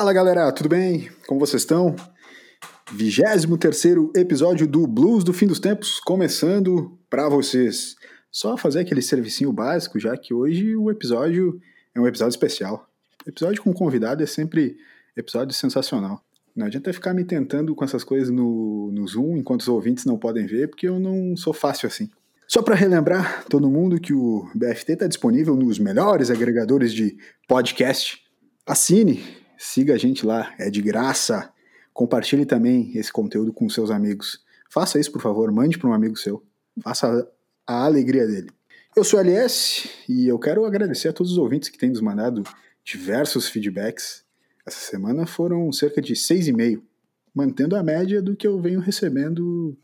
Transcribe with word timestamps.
Fala 0.00 0.14
galera, 0.14 0.50
tudo 0.50 0.70
bem? 0.70 1.10
Como 1.26 1.38
vocês 1.38 1.60
estão? 1.60 1.94
23 2.90 3.84
episódio 4.16 4.66
do 4.66 4.86
Blues 4.86 5.22
do 5.22 5.30
Fim 5.34 5.46
dos 5.46 5.60
Tempos 5.60 6.00
começando 6.00 6.98
para 7.10 7.28
vocês. 7.28 7.96
Só 8.30 8.56
fazer 8.56 8.80
aquele 8.80 9.02
servicinho 9.02 9.52
básico, 9.52 10.00
já 10.00 10.16
que 10.16 10.32
hoje 10.32 10.74
o 10.74 10.90
episódio 10.90 11.60
é 11.94 12.00
um 12.00 12.06
episódio 12.06 12.30
especial. 12.30 12.88
Episódio 13.26 13.62
com 13.62 13.74
convidado 13.74 14.22
é 14.22 14.26
sempre 14.26 14.78
episódio 15.14 15.54
sensacional. 15.54 16.24
Não 16.56 16.64
adianta 16.64 16.94
ficar 16.94 17.12
me 17.12 17.22
tentando 17.22 17.74
com 17.74 17.84
essas 17.84 18.02
coisas 18.02 18.30
no, 18.30 18.90
no 18.90 19.06
Zoom 19.06 19.36
enquanto 19.36 19.60
os 19.60 19.68
ouvintes 19.68 20.06
não 20.06 20.16
podem 20.16 20.46
ver, 20.46 20.68
porque 20.68 20.88
eu 20.88 20.98
não 20.98 21.36
sou 21.36 21.52
fácil 21.52 21.86
assim. 21.86 22.08
Só 22.48 22.62
para 22.62 22.74
relembrar 22.74 23.44
todo 23.50 23.70
mundo 23.70 24.00
que 24.00 24.14
o 24.14 24.48
BFT 24.54 24.92
está 24.92 25.06
disponível 25.06 25.54
nos 25.54 25.78
melhores 25.78 26.30
agregadores 26.30 26.90
de 26.90 27.18
podcast. 27.46 28.18
Assine, 28.66 29.39
siga 29.60 29.92
a 29.92 29.98
gente 29.98 30.24
lá, 30.24 30.54
é 30.58 30.70
de 30.70 30.80
graça. 30.80 31.52
Compartilhe 31.92 32.46
também 32.46 32.96
esse 32.96 33.12
conteúdo 33.12 33.52
com 33.52 33.68
seus 33.68 33.90
amigos. 33.90 34.42
Faça 34.70 34.98
isso, 34.98 35.12
por 35.12 35.20
favor, 35.20 35.52
mande 35.52 35.78
para 35.78 35.90
um 35.90 35.92
amigo 35.92 36.16
seu. 36.16 36.42
Faça 36.82 37.30
a 37.66 37.84
alegria 37.84 38.26
dele. 38.26 38.48
Eu 38.96 39.04
sou 39.04 39.20
LS 39.20 39.90
e 40.08 40.26
eu 40.26 40.38
quero 40.38 40.64
agradecer 40.64 41.08
a 41.08 41.12
todos 41.12 41.32
os 41.32 41.38
ouvintes 41.38 41.68
que 41.68 41.76
têm 41.76 41.90
nos 41.90 42.00
mandado 42.00 42.42
diversos 42.82 43.48
feedbacks. 43.48 44.24
Essa 44.64 44.78
semana 44.78 45.26
foram 45.26 45.70
cerca 45.72 46.00
de 46.00 46.16
seis 46.16 46.48
e 46.48 46.52
meio, 46.54 46.82
mantendo 47.34 47.76
a 47.76 47.82
média 47.82 48.22
do 48.22 48.34
que 48.34 48.46
eu 48.46 48.58
venho 48.58 48.80
recebendo 48.80 49.76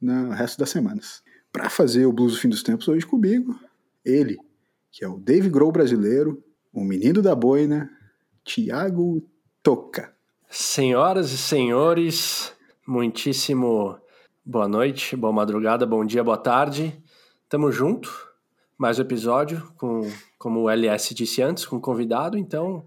no 0.00 0.30
resto 0.30 0.58
das 0.58 0.70
semanas. 0.70 1.24
Para 1.52 1.68
fazer 1.68 2.06
o 2.06 2.12
Blues 2.12 2.34
do 2.34 2.38
Fim 2.38 2.48
dos 2.48 2.62
Tempos 2.62 2.86
hoje 2.86 3.04
comigo, 3.04 3.58
ele, 4.04 4.38
que 4.92 5.04
é 5.04 5.08
o 5.08 5.18
Dave 5.18 5.50
Grohl 5.50 5.72
brasileiro, 5.72 6.40
o 6.72 6.84
menino 6.84 7.20
da 7.20 7.34
boina, 7.34 7.90
Tiago 8.44 9.26
Toca. 9.62 10.12
Senhoras 10.50 11.32
e 11.32 11.38
senhores, 11.38 12.52
muitíssimo 12.86 13.98
boa 14.44 14.68
noite, 14.68 15.16
boa 15.16 15.32
madrugada, 15.32 15.86
bom 15.86 16.04
dia, 16.04 16.22
boa 16.22 16.36
tarde. 16.36 17.02
Tamo 17.48 17.72
junto, 17.72 18.12
mais 18.76 18.98
um 18.98 19.02
episódio, 19.02 19.66
com, 19.78 20.02
como 20.38 20.60
o 20.60 20.70
LS 20.70 21.14
disse 21.14 21.40
antes, 21.40 21.64
com 21.64 21.80
convidado, 21.80 22.36
então 22.36 22.84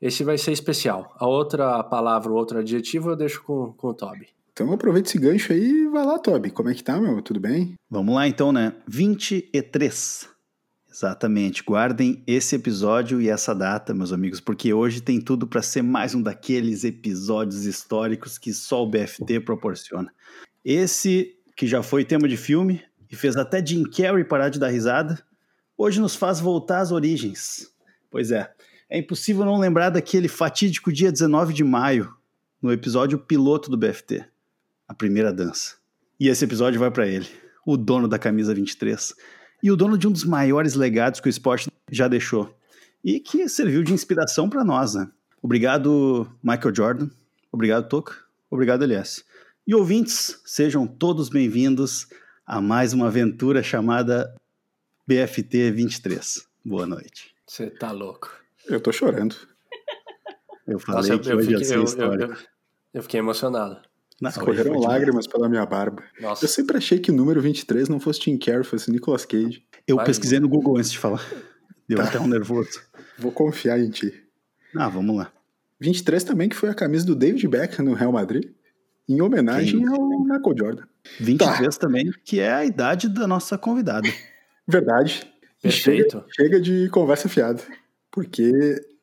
esse 0.00 0.22
vai 0.22 0.38
ser 0.38 0.52
especial. 0.52 1.12
A 1.18 1.26
outra 1.26 1.82
palavra, 1.82 2.30
o 2.30 2.36
outro 2.36 2.60
adjetivo 2.60 3.10
eu 3.10 3.16
deixo 3.16 3.42
com, 3.42 3.72
com 3.72 3.88
o 3.88 3.94
Toby. 3.94 4.28
Então 4.52 4.72
aproveita 4.72 5.08
esse 5.08 5.18
gancho 5.18 5.52
aí 5.52 5.68
e 5.68 5.88
vai 5.88 6.06
lá, 6.06 6.18
Toby. 6.18 6.50
Como 6.50 6.68
é 6.68 6.74
que 6.74 6.84
tá, 6.84 7.00
meu? 7.00 7.20
Tudo 7.22 7.40
bem? 7.40 7.74
Vamos 7.90 8.14
lá 8.14 8.28
então, 8.28 8.52
né? 8.52 8.72
23. 8.86 10.31
Exatamente. 10.92 11.62
Guardem 11.62 12.22
esse 12.26 12.54
episódio 12.54 13.18
e 13.18 13.30
essa 13.30 13.54
data, 13.54 13.94
meus 13.94 14.12
amigos, 14.12 14.40
porque 14.40 14.74
hoje 14.74 15.00
tem 15.00 15.18
tudo 15.18 15.46
para 15.46 15.62
ser 15.62 15.80
mais 15.80 16.14
um 16.14 16.20
daqueles 16.20 16.84
episódios 16.84 17.64
históricos 17.64 18.36
que 18.36 18.52
só 18.52 18.82
o 18.82 18.86
BFT 18.86 19.40
proporciona. 19.40 20.12
Esse 20.62 21.34
que 21.56 21.66
já 21.66 21.82
foi 21.82 22.04
tema 22.04 22.28
de 22.28 22.36
filme 22.36 22.82
e 23.10 23.16
fez 23.16 23.36
até 23.36 23.64
Jim 23.64 23.84
Carrey 23.84 24.22
parar 24.22 24.50
de 24.50 24.60
dar 24.60 24.68
risada, 24.68 25.18
hoje 25.78 25.98
nos 25.98 26.14
faz 26.14 26.40
voltar 26.40 26.80
às 26.80 26.92
origens. 26.92 27.72
Pois 28.10 28.30
é, 28.30 28.52
é 28.90 28.98
impossível 28.98 29.46
não 29.46 29.58
lembrar 29.58 29.88
daquele 29.88 30.28
fatídico 30.28 30.92
dia 30.92 31.10
19 31.10 31.54
de 31.54 31.64
maio, 31.64 32.14
no 32.60 32.70
episódio 32.70 33.18
piloto 33.18 33.70
do 33.70 33.78
BFT 33.78 34.24
a 34.86 34.94
primeira 34.94 35.32
dança. 35.32 35.76
E 36.20 36.28
esse 36.28 36.44
episódio 36.44 36.78
vai 36.78 36.90
para 36.90 37.08
ele, 37.08 37.26
o 37.66 37.78
dono 37.78 38.06
da 38.06 38.18
camisa 38.18 38.54
23 38.54 39.14
e 39.62 39.70
o 39.70 39.76
dono 39.76 39.96
de 39.96 40.08
um 40.08 40.12
dos 40.12 40.24
maiores 40.24 40.74
legados 40.74 41.20
que 41.20 41.28
o 41.28 41.30
esporte 41.30 41.70
já 41.90 42.08
deixou 42.08 42.54
e 43.04 43.20
que 43.20 43.48
serviu 43.48 43.82
de 43.82 43.92
inspiração 43.92 44.48
para 44.48 44.64
nós, 44.64 44.94
né? 44.94 45.08
Obrigado, 45.40 46.30
Michael 46.42 46.74
Jordan. 46.74 47.10
Obrigado, 47.50 47.88
Toca. 47.88 48.14
Obrigado, 48.50 48.82
Elias. 48.82 49.24
E 49.66 49.74
ouvintes, 49.74 50.40
sejam 50.44 50.86
todos 50.86 51.28
bem-vindos 51.28 52.08
a 52.46 52.60
mais 52.60 52.92
uma 52.92 53.06
aventura 53.06 53.62
chamada 53.62 54.34
BFT 55.06 55.70
23. 55.70 56.46
Boa 56.64 56.86
noite. 56.86 57.34
Você 57.46 57.70
tá 57.70 57.92
louco. 57.92 58.32
Eu 58.66 58.80
tô 58.80 58.92
chorando. 58.92 59.36
Eu 60.66 60.78
falei 60.78 61.10
Nossa, 61.10 61.18
que 61.18 61.30
eu, 61.30 61.36
hoje 61.36 61.46
fiquei, 61.46 61.60
ia 61.60 61.64
ser 61.64 61.76
eu, 61.76 62.10
eu, 62.10 62.36
eu, 62.94 63.02
fiquei 63.02 63.20
emocionado. 63.20 63.80
Não, 64.22 64.30
Escorreram 64.30 64.78
lágrimas 64.78 65.26
pela 65.26 65.48
minha 65.48 65.66
barba. 65.66 66.04
Nossa. 66.20 66.44
Eu 66.44 66.48
sempre 66.48 66.76
achei 66.76 67.00
que 67.00 67.10
o 67.10 67.14
número 67.14 67.42
23 67.42 67.88
não 67.88 67.98
fosse 67.98 68.20
Tim 68.20 68.38
Carrey, 68.38 68.62
fosse 68.62 68.88
Nicolas 68.88 69.24
Cage. 69.24 69.64
Eu 69.84 69.96
Vai, 69.96 70.06
pesquisei 70.06 70.38
no 70.38 70.48
Google 70.48 70.76
antes 70.76 70.92
de 70.92 70.98
falar. 70.98 71.20
Deu 71.88 71.98
tá. 71.98 72.04
até 72.04 72.20
um 72.20 72.28
nervoso. 72.28 72.80
Vou 73.18 73.32
confiar 73.32 73.80
em 73.80 73.90
ti. 73.90 74.14
Ah, 74.76 74.88
vamos 74.88 75.16
lá. 75.16 75.32
23 75.80 76.22
também, 76.22 76.48
que 76.48 76.54
foi 76.54 76.68
a 76.68 76.74
camisa 76.74 77.04
do 77.04 77.16
David 77.16 77.48
Beckham 77.48 77.84
no 77.84 77.94
Real 77.94 78.12
Madrid, 78.12 78.52
em 79.08 79.20
homenagem 79.20 79.80
Quem? 79.80 79.88
ao 79.88 80.20
Michael 80.20 80.56
Jordan. 80.56 80.84
23 81.18 81.76
tá. 81.76 81.80
também, 81.80 82.08
que 82.24 82.38
é 82.38 82.52
a 82.52 82.64
idade 82.64 83.08
da 83.08 83.26
nossa 83.26 83.58
convidada. 83.58 84.08
Verdade. 84.68 85.26
Perfeito. 85.60 86.24
Chega, 86.30 86.58
chega 86.58 86.60
de 86.60 86.88
conversa 86.90 87.28
fiada, 87.28 87.60
porque 88.08 88.52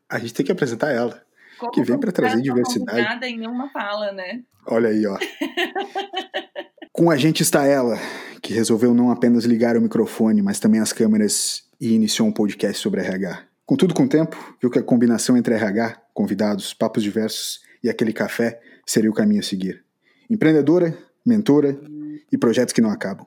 a 0.09 0.17
gente 0.17 0.33
tem 0.33 0.45
que 0.45 0.51
apresentar 0.53 0.91
ela. 0.91 1.21
Como 1.59 1.71
que 1.71 1.83
vem 1.83 1.99
para 1.99 2.11
trazer 2.11 2.41
diversidade. 2.41 3.01
Nada 3.01 3.27
em 3.27 3.45
uma 3.45 3.69
fala, 3.69 4.13
né? 4.13 4.41
Olha 4.65 4.89
aí, 4.89 5.05
ó. 5.05 5.17
Com 6.93 7.11
a 7.11 7.17
gente 7.17 7.43
está 7.43 7.65
ela, 7.65 7.97
que 8.41 8.53
resolveu 8.53 8.93
não 8.93 9.11
apenas 9.11 9.45
ligar 9.45 9.77
o 9.77 9.81
microfone, 9.81 10.41
mas 10.41 10.59
também 10.59 10.79
as 10.79 10.93
câmeras 10.93 11.63
e 11.79 11.93
iniciou 11.93 12.27
um 12.27 12.31
podcast 12.31 12.81
sobre 12.81 13.01
RH. 13.01 13.43
Contudo, 13.65 13.93
com 13.93 14.03
o 14.03 14.09
tempo, 14.09 14.55
viu 14.61 14.69
que 14.69 14.79
a 14.79 14.83
combinação 14.83 15.37
entre 15.37 15.53
RH, 15.53 16.01
convidados, 16.13 16.73
papos 16.73 17.03
diversos 17.03 17.61
e 17.83 17.89
aquele 17.89 18.11
café 18.11 18.59
seria 18.85 19.09
o 19.09 19.13
caminho 19.13 19.41
a 19.41 19.43
seguir. 19.43 19.83
Empreendedora, 20.29 20.97
mentora 21.25 21.79
e 22.31 22.37
projetos 22.37 22.73
que 22.73 22.81
não 22.81 22.89
acabam. 22.89 23.25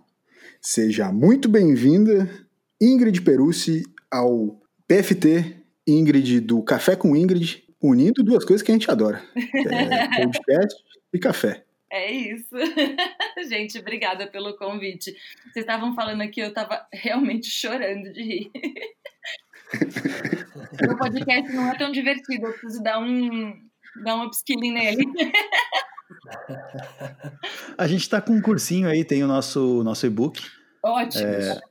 Seja 0.60 1.12
muito 1.12 1.49
bem-vinda, 1.49 2.28
Ingrid 2.81 3.20
Perucci, 3.22 3.84
ao 4.10 4.60
PFT 4.87 5.62
Ingrid 5.87 6.41
do 6.41 6.62
Café 6.62 6.94
com 6.94 7.16
Ingrid 7.16 7.62
unindo 7.82 8.22
duas 8.22 8.44
coisas 8.44 8.65
que 8.65 8.70
a 8.70 8.75
gente 8.75 8.91
adora: 8.91 9.22
é 9.37 10.26
podcast 10.26 10.82
e 11.12 11.19
café. 11.19 11.65
É 11.91 12.10
isso. 12.10 12.56
gente, 13.48 13.78
obrigada 13.78 14.26
pelo 14.26 14.56
convite. 14.56 15.15
Vocês 15.53 15.65
estavam 15.65 15.94
falando 15.94 16.22
aqui, 16.22 16.41
eu 16.41 16.48
estava 16.48 16.87
realmente 16.91 17.50
chorando 17.50 18.10
de 18.10 18.22
rir. 18.22 18.50
o 20.91 20.97
podcast 20.97 21.53
não 21.53 21.70
é 21.70 21.76
tão 21.76 21.93
divertido, 21.93 22.47
eu 22.47 22.53
preciso 22.53 22.82
dar 22.82 22.98
um, 22.98 23.53
dar 24.03 24.16
um 24.16 24.25
upskilling 24.25 24.72
nele. 24.72 25.04
A 27.76 27.87
gente 27.87 28.03
está 28.03 28.22
com 28.22 28.32
um 28.32 28.41
cursinho 28.41 28.88
aí, 28.88 29.04
tem 29.04 29.22
o 29.22 29.26
nosso, 29.26 29.84
nosso 29.84 30.06
e-book. 30.06 30.41
Ótimo, 30.84 31.28
é... 31.28 31.53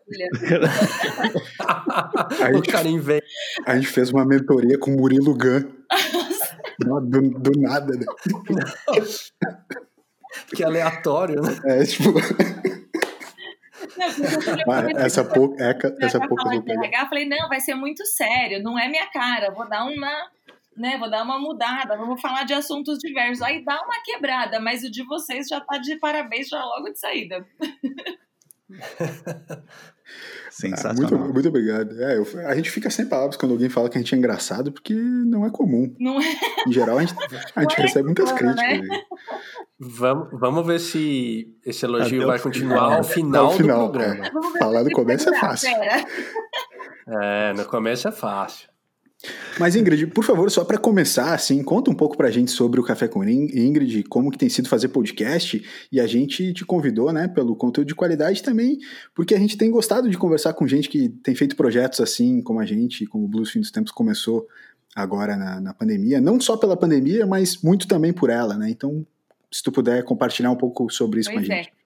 a, 2.41 2.53
gente, 2.53 3.23
a 3.65 3.75
gente 3.75 3.87
fez 3.87 4.09
uma 4.09 4.25
mentoria 4.25 4.79
com 4.79 4.91
o 4.91 4.97
Murilo 4.97 5.37
Gun. 5.37 5.63
do, 6.79 7.21
do, 7.39 7.51
nada, 7.59 7.93
né? 7.93 8.05
Que 10.55 10.63
aleatório, 10.63 11.41
né? 11.41 11.59
É, 11.65 11.83
tipo. 11.83 12.13
Não, 14.65 14.89
essa 14.97 15.25
pouca, 15.25 15.61
é, 15.63 15.77
essa 16.05 16.19
pouca 16.25 16.55
eu 16.55 16.63
RH, 16.65 17.05
falei, 17.07 17.27
não, 17.27 17.49
vai 17.49 17.59
ser 17.59 17.75
muito 17.75 18.05
sério, 18.05 18.63
não 18.63 18.79
é 18.79 18.87
minha 18.87 19.05
cara, 19.07 19.51
vou 19.51 19.67
dar 19.67 19.83
uma, 19.83 20.29
né, 20.77 20.97
vou 20.97 21.09
dar 21.09 21.23
uma 21.23 21.37
mudada, 21.37 21.97
vamos 21.97 22.21
falar 22.21 22.43
de 22.43 22.53
assuntos 22.53 22.97
diversos. 22.99 23.41
Aí 23.41 23.63
dá 23.63 23.81
uma 23.83 24.01
quebrada, 24.03 24.59
mas 24.59 24.83
o 24.83 24.91
de 24.91 25.03
vocês 25.05 25.47
já 25.47 25.59
tá 25.59 25.77
de 25.77 25.97
parabéns 25.97 26.47
já 26.47 26.63
logo 26.63 26.89
de 26.89 26.99
saída. 26.99 27.45
Sensacional. 30.49 31.05
Ah, 31.05 31.17
muito, 31.17 31.33
muito 31.33 31.49
obrigado. 31.49 32.01
É, 32.01 32.17
eu, 32.17 32.25
a 32.45 32.55
gente 32.55 32.69
fica 32.69 32.89
sem 32.89 33.05
palavras 33.05 33.37
quando 33.37 33.53
alguém 33.53 33.69
fala 33.69 33.89
que 33.89 33.97
a 33.97 34.01
gente 34.01 34.13
é 34.13 34.17
engraçado, 34.17 34.71
porque 34.71 34.93
não 34.93 35.45
é 35.45 35.49
comum. 35.49 35.95
Não 35.99 36.19
é. 36.21 36.25
Em 36.67 36.71
geral, 36.71 36.97
a 36.97 37.01
gente, 37.01 37.15
a 37.55 37.61
gente 37.61 37.79
é 37.79 37.81
recebe 37.81 38.05
muitas 38.05 38.31
críticas. 38.31 38.79
Né? 38.79 39.03
Vamos, 39.79 40.27
vamos 40.39 40.67
ver 40.67 40.79
se 40.79 41.55
esse 41.65 41.85
elogio 41.85 42.27
vai 42.27 42.39
continuar 42.39 42.97
ao 42.97 43.03
final, 43.03 43.45
ao 43.45 43.51
final 43.53 43.87
do 43.87 43.91
programa. 43.93 44.25
É. 44.25 44.59
Falar 44.59 44.83
no 44.83 44.91
começo 44.91 45.29
é 45.29 45.39
fácil. 45.39 45.69
É, 47.07 47.53
no 47.53 47.65
começo 47.65 48.07
é 48.07 48.11
fácil. 48.11 48.70
Mas 49.59 49.75
Ingrid, 49.75 50.07
por 50.07 50.23
favor, 50.23 50.49
só 50.49 50.63
para 50.63 50.77
começar, 50.77 51.33
assim, 51.33 51.61
conta 51.63 51.91
um 51.91 51.93
pouco 51.93 52.17
pra 52.17 52.31
gente 52.31 52.51
sobre 52.51 52.79
o 52.79 52.83
Café 52.83 53.07
com 53.07 53.23
Ingrid, 53.23 54.03
como 54.03 54.31
que 54.31 54.37
tem 54.37 54.49
sido 54.49 54.67
fazer 54.67 54.89
podcast, 54.89 55.63
e 55.91 55.99
a 55.99 56.07
gente 56.07 56.53
te 56.53 56.65
convidou, 56.65 57.13
né, 57.13 57.27
pelo 57.27 57.55
conteúdo 57.55 57.87
de 57.87 57.95
qualidade 57.95 58.41
também, 58.41 58.79
porque 59.13 59.35
a 59.35 59.39
gente 59.39 59.57
tem 59.57 59.69
gostado 59.69 60.09
de 60.09 60.17
conversar 60.17 60.53
com 60.53 60.67
gente 60.67 60.89
que 60.89 61.09
tem 61.09 61.35
feito 61.35 61.55
projetos 61.55 61.99
assim, 61.99 62.41
como 62.41 62.59
a 62.59 62.65
gente, 62.65 63.05
como 63.05 63.25
o 63.25 63.27
Blues 63.27 63.51
Fim 63.51 63.59
dos 63.59 63.71
Tempos 63.71 63.91
começou 63.91 64.47
agora 64.95 65.37
na, 65.37 65.61
na 65.61 65.73
pandemia, 65.73 66.19
não 66.19 66.39
só 66.39 66.57
pela 66.57 66.75
pandemia, 66.75 67.27
mas 67.27 67.61
muito 67.61 67.87
também 67.87 68.11
por 68.11 68.29
ela, 68.29 68.57
né, 68.57 68.69
então 68.69 69.05
se 69.51 69.61
tu 69.61 69.71
puder 69.71 70.03
compartilhar 70.03 70.49
um 70.49 70.55
pouco 70.55 70.89
sobre 70.89 71.19
isso 71.19 71.31
pois 71.31 71.45
com 71.45 71.51
a 71.51 71.55
é. 71.55 71.57
gente. 71.59 71.69
É, 71.69 71.80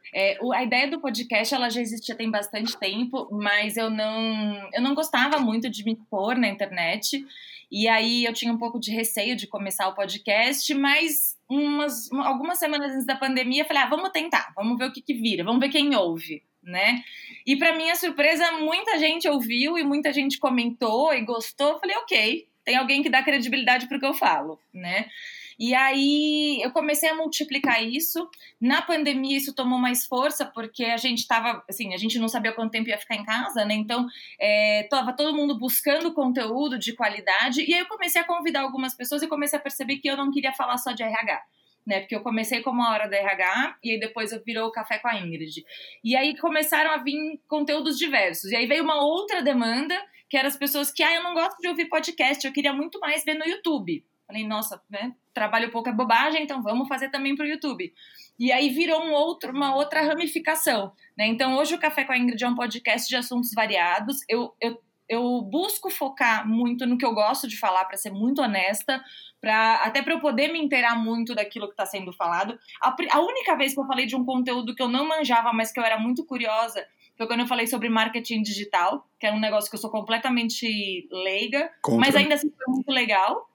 a 0.54 0.64
ideia 0.64 0.90
do 0.90 1.02
podcast 1.02 1.54
ela 1.54 1.70
já 1.70 1.82
existia 1.82 2.16
tem 2.16 2.32
bastante 2.32 2.78
tempo, 2.78 3.28
mas 3.32 3.76
eu 3.76 3.90
não, 3.90 4.70
eu 4.74 4.82
não 4.82 4.96
gostava 4.96 5.40
muito 5.40 5.70
de 5.70 5.84
me 5.84 5.94
expor 5.94 6.38
na 6.38 6.48
internet. 6.48 7.26
E 7.70 7.88
aí 7.88 8.24
eu 8.24 8.34
tinha 8.34 8.54
um 8.54 8.58
pouco 8.58 8.80
de 8.80 8.92
receio 8.92 9.36
de 9.36 9.48
começar 9.48 9.88
o 9.88 9.96
podcast, 9.96 10.74
mas 10.74 11.38
umas, 11.50 12.10
algumas 12.12 12.58
semanas 12.58 12.94
antes 12.94 13.06
da 13.06 13.16
pandemia 13.16 13.64
eu 13.64 13.68
falei, 13.68 13.84
ah, 13.84 13.90
vamos 13.90 14.12
tentar, 14.12 14.54
vamos 14.56 14.78
ver 14.78 14.86
o 14.86 14.94
que, 14.94 15.02
que 15.02 15.14
vira, 15.14 15.44
vamos 15.44 15.60
ver 15.60 15.70
quem 15.70 15.94
ouve, 15.96 16.42
né? 16.64 17.04
E 17.46 17.58
para 17.58 17.76
minha 17.76 17.96
surpresa, 17.96 18.54
muita 18.54 18.98
gente 18.98 19.28
ouviu 19.28 19.78
e 19.78 19.84
muita 19.84 20.14
gente 20.14 20.40
comentou 20.40 21.14
e 21.14 21.26
gostou. 21.26 21.74
Eu 21.74 21.80
falei, 21.80 21.98
ok, 21.98 22.48
tem 22.64 22.78
alguém 22.78 23.04
que 23.04 23.10
dá 23.10 23.22
credibilidade 23.22 23.88
para 23.88 23.98
o 23.98 24.00
que 24.00 24.06
eu 24.06 24.14
falo, 24.14 24.60
né? 24.74 25.10
E 25.58 25.74
aí 25.74 26.62
eu 26.62 26.72
comecei 26.72 27.10
a 27.10 27.16
multiplicar 27.16 27.84
isso. 27.84 28.30
Na 28.60 28.82
pandemia 28.82 29.38
isso 29.38 29.56
tomou 29.56 29.80
mais 29.80 30.06
força 30.06 30.46
porque 30.46 30.86
a 30.86 30.98
gente 30.98 31.20
estava, 31.20 31.64
assim, 31.70 31.94
a 31.94 31.98
gente 31.98 32.20
não 32.20 32.28
sabia 32.28 32.52
quanto 32.52 32.72
tempo 32.72 32.90
ia 32.90 32.98
ficar 32.98 33.16
em 33.16 33.24
casa, 33.24 33.64
né? 33.66 33.74
Então 33.74 34.08
estava 34.40 35.12
é, 35.12 35.16
todo 35.16 35.36
mundo 35.36 35.58
buscando 35.58 36.14
conteúdo 36.14 36.78
de 36.78 36.94
qualidade. 36.94 37.62
E 37.62 37.74
aí 37.74 37.80
eu 37.80 37.88
comecei 37.88 38.22
a 38.22 38.26
convidar 38.26 38.62
algumas 38.62 38.94
pessoas 38.94 39.24
e 39.24 39.28
comecei 39.28 39.58
a 39.58 39.62
perceber 39.62 39.98
que 39.98 40.10
eu 40.10 40.18
não 40.18 40.32
queria 40.32 40.54
falar 40.54 40.78
só 40.78 40.92
de 40.92 41.04
RH. 41.04 41.42
Né, 41.88 42.00
porque 42.00 42.16
eu 42.16 42.22
comecei 42.22 42.64
como 42.64 42.82
a 42.82 42.90
hora 42.90 43.08
da 43.08 43.16
RH 43.16 43.78
e 43.84 43.92
aí 43.92 44.00
depois 44.00 44.32
eu 44.32 44.42
virou 44.44 44.70
o 44.70 44.72
café 44.72 44.98
com 44.98 45.08
a 45.08 45.20
Ingrid. 45.20 45.64
E 46.04 46.16
aí 46.16 46.36
começaram 46.36 46.90
a 46.90 46.98
vir 46.98 47.40
conteúdos 47.48 48.00
diversos. 48.00 48.52
E 48.52 48.56
aí 48.56 48.66
veio 48.66 48.84
uma 48.84 49.06
outra 49.06 49.44
demanda, 49.44 49.96
que 50.28 50.36
eram 50.36 50.48
as 50.48 50.58
pessoas 50.58 50.92
que, 50.92 51.04
ah, 51.04 51.14
eu 51.14 51.22
não 51.22 51.36
gosto 51.36 51.60
de 51.60 51.68
ouvir 51.68 51.86
podcast, 51.86 52.44
eu 52.44 52.52
queria 52.52 52.74
muito 52.74 53.00
mais 53.00 53.24
ver 53.24 53.36
no 53.36 53.46
YouTube. 53.46 54.04
Falei, 54.28 54.46
nossa, 54.46 54.82
né? 54.90 55.14
Trabalho 55.34 55.72
pouco 55.72 55.90
é 55.90 55.94
bobagem, 55.94 56.44
então 56.44 56.64
vamos 56.64 56.88
fazer 56.88 57.10
também 57.10 57.36
para 57.36 57.46
o 57.46 57.48
YouTube. 57.48 57.94
E 58.40 58.52
aí 58.52 58.70
virou 58.70 59.02
um 59.04 59.14
outro, 59.14 59.52
uma 59.52 59.76
outra 59.76 60.02
ramificação. 60.02 60.92
Né? 61.18 61.28
Então, 61.28 61.56
hoje 61.58 61.76
o 61.76 61.80
Café 61.80 62.04
com 62.04 62.12
a 62.12 62.18
Ingrid 62.18 62.44
é 62.44 62.48
um 62.48 62.56
podcast 62.56 63.08
de 63.08 63.16
assuntos 63.16 63.52
variados. 63.54 64.18
Eu, 64.28 64.56
eu, 64.60 64.82
eu 65.08 65.42
busco 65.42 65.92
focar 65.92 66.48
muito 66.48 66.88
no 66.88 66.98
que 66.98 67.06
eu 67.06 67.14
gosto 67.14 67.48
de 67.48 67.58
falar, 67.58 67.86
para 67.86 67.98
ser 67.98 68.12
muito 68.12 68.42
honesta, 68.42 69.04
pra, 69.40 69.76
até 69.76 70.02
para 70.02 70.14
eu 70.14 70.20
poder 70.20 70.52
me 70.52 70.60
inteirar 70.60 70.96
muito 70.96 71.36
daquilo 71.36 71.68
que 71.68 71.74
está 71.74 71.86
sendo 71.86 72.12
falado. 72.12 72.58
A, 72.82 72.96
a 73.12 73.20
única 73.20 73.56
vez 73.56 73.76
que 73.76 73.80
eu 73.80 73.86
falei 73.86 74.08
de 74.08 74.16
um 74.16 74.26
conteúdo 74.26 74.74
que 74.74 74.82
eu 74.82 74.90
não 74.90 75.08
manjava, 75.08 75.54
mas 75.54 75.72
que 75.72 75.80
eu 75.80 75.84
era 75.84 76.00
muito 76.00 76.26
curiosa, 76.26 76.86
foi 77.16 77.28
quando 77.28 77.42
eu 77.42 77.48
falei 77.48 77.68
sobre 77.68 77.90
marketing 77.90 78.42
digital, 78.42 79.08
que 79.20 79.28
é 79.28 79.32
um 79.32 79.40
negócio 79.40 79.70
que 79.70 79.76
eu 79.76 79.82
sou 79.82 79.92
completamente 79.92 81.08
leiga, 81.12 81.72
Contra. 81.82 82.00
mas 82.02 82.16
ainda 82.16 82.36
assim 82.36 82.50
foi 82.50 82.74
muito 82.74 82.92
legal 82.92 83.48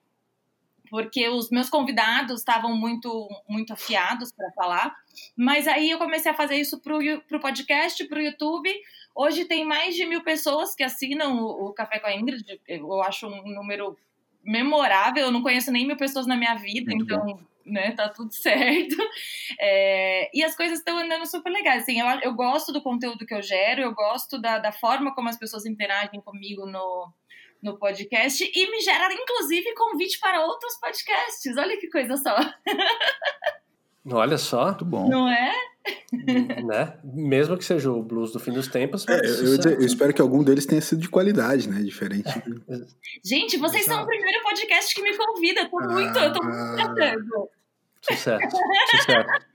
porque 0.91 1.29
os 1.29 1.51
meus 1.51 1.71
convidados 1.71 2.41
estavam 2.41 2.77
muito 2.77 3.29
muito 3.49 3.73
afiados 3.73 4.33
para 4.33 4.51
falar. 4.51 4.95
Mas 5.37 5.69
aí 5.69 5.89
eu 5.89 5.99
comecei 5.99 6.31
a 6.31 6.35
fazer 6.35 6.57
isso 6.57 6.81
para 6.81 6.97
o 6.97 7.41
podcast, 7.41 8.05
para 8.07 8.19
o 8.19 8.23
YouTube. 8.23 8.69
Hoje 9.15 9.45
tem 9.45 9.65
mais 9.65 9.95
de 9.95 10.05
mil 10.05 10.23
pessoas 10.23 10.75
que 10.75 10.83
assinam 10.83 11.39
o, 11.39 11.69
o, 11.69 11.73
Café 11.73 12.01
com 12.01 12.09
a 12.09 12.15
Ingrid. 12.15 12.61
Eu 12.67 13.03
acho 13.03 13.29
um 13.29 13.55
número 13.55 13.97
memorável. 14.43 15.25
Eu 15.25 15.31
não 15.31 15.43
conheço 15.43 15.71
nem 15.71 15.87
mil 15.87 15.97
pessoas 15.97 16.27
na 16.27 16.37
minha 16.37 16.57
vida, 16.57 16.91
muito 16.91 17.05
então. 17.05 17.25
Bom. 17.25 17.51
Né, 17.65 17.93
tá 17.93 18.09
tudo 18.09 18.33
certo. 18.35 18.97
É, 19.61 20.29
e 20.35 20.43
as 20.43 20.57
coisas 20.57 20.79
estão 20.79 20.99
andando 20.99 21.25
super 21.27 21.51
legais. 21.51 21.83
Assim, 21.83 22.01
eu, 22.01 22.07
eu 22.23 22.35
gosto 22.35 22.73
do 22.73 22.83
conteúdo 22.83 23.25
que 23.25 23.35
eu 23.35 23.43
gero, 23.43 23.81
eu 23.81 23.95
gosto 23.95 24.41
da, 24.41 24.59
da 24.59 24.73
forma 24.73 25.15
como 25.15 25.29
as 25.29 25.39
pessoas 25.39 25.67
interagem 25.67 26.21
comigo 26.21 26.67
no, 26.67 27.13
no 27.63 27.79
podcast 27.79 28.43
e 28.43 28.71
me 28.71 28.81
gera, 28.81 29.13
inclusive, 29.13 29.75
convite 29.75 30.19
para 30.19 30.45
outros 30.45 30.79
podcasts. 30.81 31.57
Olha 31.57 31.79
que 31.79 31.89
coisa 31.89 32.17
só. 32.17 32.37
Olha 34.11 34.39
só. 34.39 34.67
Muito 34.67 34.85
bom. 34.85 35.09
Não 35.09 35.29
é? 35.29 35.53
né? 36.65 36.99
Mesmo 37.05 37.57
que 37.57 37.65
seja 37.65 37.91
o 37.91 38.03
blues 38.03 38.33
do 38.33 38.41
fim 38.41 38.53
dos 38.53 38.69
tempos. 38.69 39.07
É, 39.09 39.19
eu, 39.19 39.57
dizer, 39.57 39.81
eu, 39.81 39.87
espero 39.87 40.13
que 40.13 40.21
algum 40.21 40.43
deles 40.43 40.67
tenha 40.67 40.81
sido 40.81 41.01
de 41.01 41.09
qualidade, 41.09 41.69
né? 41.69 41.83
Diferente. 41.83 42.31
Gente, 43.25 43.57
vocês 43.57 43.83
Exato. 43.83 43.97
são 43.97 44.05
o 44.05 44.07
primeiro 44.07 44.43
podcast 44.43 44.95
que 44.95 45.03
me 45.03 45.17
convida. 45.17 45.63
Eu 45.63 45.71
tô 45.71 45.81
muito, 45.81 46.19
ah, 46.19 46.25
eu 46.25 46.33
tô 46.33 46.43
muito 46.43 46.77
tratando. 46.77 47.49
Sucesso. 48.01 48.57
Sucesso. 48.97 49.51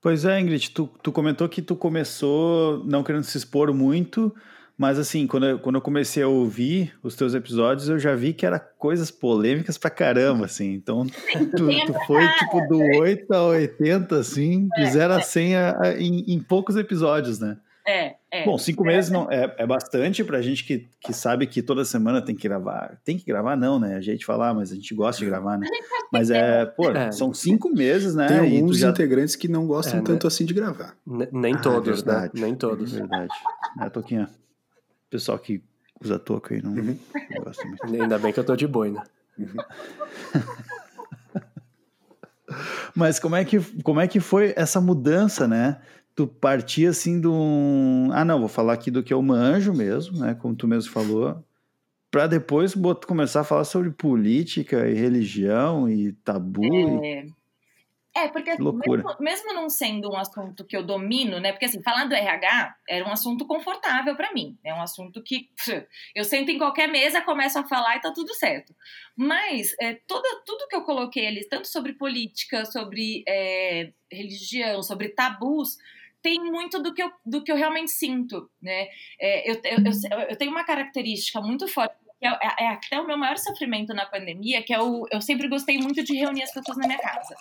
Pois 0.00 0.24
é, 0.24 0.38
Ingrid, 0.38 0.70
tu, 0.70 0.86
tu 1.02 1.10
comentou 1.10 1.48
que 1.48 1.62
tu 1.62 1.74
começou 1.74 2.84
não 2.84 3.02
querendo 3.02 3.24
se 3.24 3.38
expor 3.38 3.72
muito, 3.72 4.34
mas 4.76 4.98
assim, 4.98 5.26
quando 5.26 5.46
eu, 5.46 5.58
quando 5.58 5.76
eu 5.76 5.80
comecei 5.80 6.22
a 6.22 6.28
ouvir 6.28 6.92
os 7.02 7.14
teus 7.14 7.32
episódios, 7.32 7.88
eu 7.88 7.98
já 7.98 8.14
vi 8.14 8.32
que 8.32 8.44
era 8.44 8.58
coisas 8.58 9.10
polêmicas 9.10 9.78
pra 9.78 9.88
caramba, 9.88 10.46
assim. 10.46 10.72
Então, 10.72 11.06
tu, 11.56 11.68
tu 11.86 11.94
foi 12.06 12.26
tipo 12.38 12.60
do 12.68 12.78
8 12.98 13.32
a 13.32 13.42
80, 13.44 14.16
assim, 14.16 14.68
de 14.76 14.86
0 14.90 15.14
a 15.14 15.20
100 15.20 15.56
a, 15.56 15.80
a, 15.80 15.92
em, 15.92 16.24
em 16.26 16.40
poucos 16.40 16.76
episódios, 16.76 17.38
né? 17.38 17.56
É, 17.86 18.14
é. 18.30 18.44
Bom, 18.46 18.56
cinco 18.56 18.82
meses 18.82 19.10
não, 19.10 19.30
é, 19.30 19.54
é 19.58 19.66
bastante 19.66 20.24
pra 20.24 20.40
gente 20.40 20.64
que, 20.64 20.88
que 20.98 21.12
sabe 21.12 21.46
que 21.46 21.62
toda 21.62 21.84
semana 21.84 22.22
tem 22.22 22.34
que 22.34 22.48
gravar. 22.48 22.98
Tem 23.04 23.18
que 23.18 23.26
gravar, 23.26 23.56
não, 23.56 23.78
né? 23.78 23.94
A 23.94 24.00
gente 24.00 24.24
falar, 24.24 24.54
mas 24.54 24.72
a 24.72 24.74
gente 24.74 24.94
gosta 24.94 25.20
de 25.20 25.26
gravar, 25.26 25.58
né? 25.58 25.68
Mas 26.10 26.30
é, 26.30 26.64
pô, 26.64 26.90
é. 26.90 27.12
são 27.12 27.34
cinco 27.34 27.68
meses, 27.68 28.14
né? 28.14 28.26
Tem 28.26 28.38
alguns 28.38 28.78
já... 28.78 28.88
integrantes 28.88 29.36
que 29.36 29.48
não 29.48 29.66
gostam 29.66 30.00
é, 30.00 30.02
tanto 30.02 30.24
né? 30.24 30.28
assim 30.28 30.46
de 30.46 30.54
gravar. 30.54 30.96
nem 31.30 31.56
todos, 31.58 32.02
ah, 32.08 32.22
né? 32.22 32.30
Nem 32.32 32.54
todos. 32.54 32.90
Verdade. 32.90 33.34
É, 33.80 33.90
Toquinha 33.90 34.30
pessoal 35.14 35.38
que 35.38 35.62
usa 36.02 36.18
touca 36.18 36.56
aí 36.56 36.62
não, 36.62 36.72
uhum. 36.72 36.98
não 37.30 37.44
gosta 37.44 37.64
muito. 37.64 37.86
Ainda 37.86 38.18
bem 38.18 38.32
que 38.32 38.40
eu 38.40 38.44
tô 38.44 38.56
de 38.56 38.66
boina. 38.66 39.04
Uhum. 39.38 39.46
Mas 42.94 43.18
como 43.20 43.36
é, 43.36 43.44
que, 43.44 43.60
como 43.82 44.00
é 44.00 44.08
que 44.08 44.18
foi 44.18 44.52
essa 44.56 44.80
mudança, 44.80 45.46
né? 45.46 45.80
Tu 46.16 46.26
partia 46.26 46.90
assim 46.90 47.20
de 47.20 47.28
um. 47.28 48.10
Ah, 48.12 48.24
não, 48.24 48.40
vou 48.40 48.48
falar 48.48 48.72
aqui 48.72 48.90
do 48.90 49.02
que 49.02 49.14
eu 49.14 49.22
manjo 49.22 49.72
mesmo, 49.72 50.18
né? 50.18 50.34
Como 50.34 50.54
tu 50.54 50.68
mesmo 50.68 50.92
falou. 50.92 51.42
Para 52.10 52.26
depois 52.28 52.74
começar 53.06 53.40
a 53.40 53.44
falar 53.44 53.64
sobre 53.64 53.90
política 53.90 54.88
e 54.88 54.94
religião 54.94 55.88
e 55.88 56.12
tabu. 56.12 56.64
É... 57.04 57.24
E 57.24 57.32
é, 58.16 58.28
porque 58.28 58.50
assim, 58.50 58.62
mesmo, 58.62 59.16
mesmo, 59.18 59.52
não 59.52 59.68
sendo 59.68 60.08
um 60.10 60.16
assunto 60.16 60.64
que 60.64 60.76
eu 60.76 60.84
domino, 60.84 61.40
né? 61.40 61.50
Porque 61.50 61.64
assim, 61.64 61.82
falar 61.82 62.04
do 62.04 62.14
RH 62.14 62.76
era 62.88 63.04
um 63.04 63.10
assunto 63.10 63.44
confortável 63.44 64.14
para 64.14 64.32
mim. 64.32 64.56
É 64.62 64.72
um 64.72 64.80
assunto 64.80 65.20
que 65.20 65.50
eu 66.14 66.24
sento 66.24 66.50
em 66.50 66.58
qualquer 66.58 66.86
mesa, 66.86 67.20
começo 67.20 67.58
a 67.58 67.64
falar 67.64 67.96
e 67.96 68.00
tá 68.00 68.12
tudo 68.12 68.32
certo. 68.34 68.74
Mas 69.16 69.74
é, 69.80 69.94
toda, 70.06 70.28
tudo 70.46 70.68
que 70.68 70.76
eu 70.76 70.82
coloquei 70.82 71.26
ali, 71.26 71.44
tanto 71.48 71.66
sobre 71.66 71.94
política, 71.94 72.64
sobre 72.64 73.24
é, 73.26 73.92
religião, 74.10 74.80
sobre 74.80 75.08
tabus, 75.08 75.76
tem 76.22 76.38
muito 76.38 76.80
do 76.80 76.94
que 76.94 77.02
eu, 77.02 77.12
do 77.26 77.42
que 77.42 77.50
eu 77.50 77.56
realmente 77.56 77.90
sinto, 77.90 78.48
né? 78.62 78.88
É, 79.20 79.50
eu, 79.50 79.60
eu, 79.64 79.78
eu, 80.18 80.18
eu 80.30 80.36
tenho 80.36 80.52
uma 80.52 80.64
característica 80.64 81.40
muito 81.40 81.66
forte 81.66 81.96
que 82.20 82.26
é, 82.26 82.38
é, 82.58 82.68
até 82.68 83.00
o 83.00 83.06
meu 83.06 83.18
maior 83.18 83.36
sofrimento 83.36 83.92
na 83.92 84.06
pandemia, 84.06 84.62
que 84.62 84.72
é 84.72 84.80
o, 84.80 85.06
eu 85.10 85.20
sempre 85.20 85.48
gostei 85.48 85.76
muito 85.78 86.02
de 86.02 86.16
reunir 86.16 86.42
as 86.42 86.52
pessoas 86.52 86.78
na 86.78 86.86
minha 86.86 86.98
casa. 86.98 87.34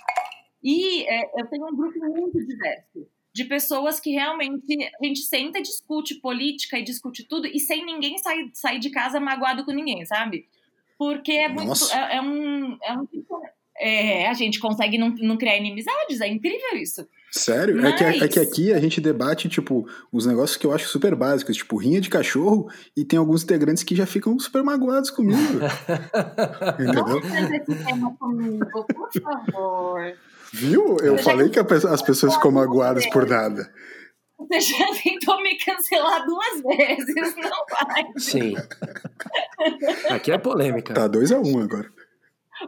E 0.63 1.03
é, 1.07 1.41
eu 1.41 1.45
tenho 1.47 1.67
um 1.67 1.75
grupo 1.75 1.99
muito 1.99 2.39
diverso 2.45 3.07
de 3.33 3.45
pessoas 3.45 3.99
que 3.99 4.11
realmente 4.11 4.77
a 5.01 5.05
gente 5.05 5.21
senta 5.21 5.57
e 5.57 5.63
discute 5.63 6.15
política 6.15 6.77
e 6.77 6.83
discute 6.83 7.27
tudo 7.27 7.47
e 7.47 7.59
sem 7.59 7.83
ninguém 7.83 8.17
sair, 8.19 8.51
sair 8.53 8.79
de 8.79 8.91
casa 8.91 9.19
magoado 9.19 9.65
com 9.65 9.71
ninguém, 9.71 10.05
sabe? 10.05 10.47
Porque 10.97 11.31
é 11.31 11.49
muito. 11.49 11.73
É, 11.91 12.17
é, 12.17 12.21
um. 12.21 12.77
É, 12.81 12.93
um 12.93 13.07
é, 13.75 14.29
a 14.29 14.33
gente 14.33 14.59
consegue 14.59 14.99
não, 14.99 15.09
não 15.19 15.35
criar 15.35 15.57
inimizades, 15.57 16.21
é 16.21 16.27
incrível 16.27 16.77
isso. 16.77 17.07
Sério? 17.31 17.81
Mas... 17.81 17.99
É, 17.99 18.13
que, 18.13 18.23
é 18.23 18.27
que 18.27 18.39
aqui 18.39 18.71
a 18.71 18.79
gente 18.79 19.01
debate, 19.01 19.49
tipo, 19.49 19.87
os 20.11 20.27
negócios 20.27 20.55
que 20.55 20.67
eu 20.67 20.71
acho 20.71 20.87
super 20.87 21.15
básicos, 21.15 21.57
tipo, 21.57 21.75
rinha 21.75 21.99
de 21.99 22.07
cachorro, 22.07 22.69
e 22.95 23.03
tem 23.03 23.17
alguns 23.17 23.43
integrantes 23.43 23.81
que 23.83 23.95
já 23.95 24.05
ficam 24.05 24.37
super 24.37 24.61
magoados 24.61 25.09
comigo. 25.09 25.39
Entendeu? 26.79 27.03
Vamos 27.03 27.27
fazer 27.27 27.55
esse 27.55 27.83
tema 27.83 28.15
comigo, 28.17 28.65
por 28.69 29.11
favor. 29.23 30.13
Viu? 30.53 30.97
Eu, 30.99 31.15
eu 31.15 31.17
falei 31.17 31.49
que 31.49 31.59
as 31.59 32.01
pessoas 32.03 32.35
ficam 32.35 32.51
magoadas 32.51 33.07
por 33.09 33.27
nada. 33.27 33.73
Você 34.37 34.61
já 34.61 34.85
tentou 35.01 35.41
me 35.41 35.57
cancelar 35.57 36.23
duas 36.25 36.61
vezes, 36.61 37.35
não 37.37 37.65
vai. 37.69 38.03
Sim. 38.17 38.53
Aqui 40.11 40.31
é 40.31 40.37
polêmica. 40.37 40.93
Tá 40.93 41.07
2 41.07 41.31
a 41.31 41.39
1 41.39 41.47
um 41.47 41.59
agora. 41.59 41.91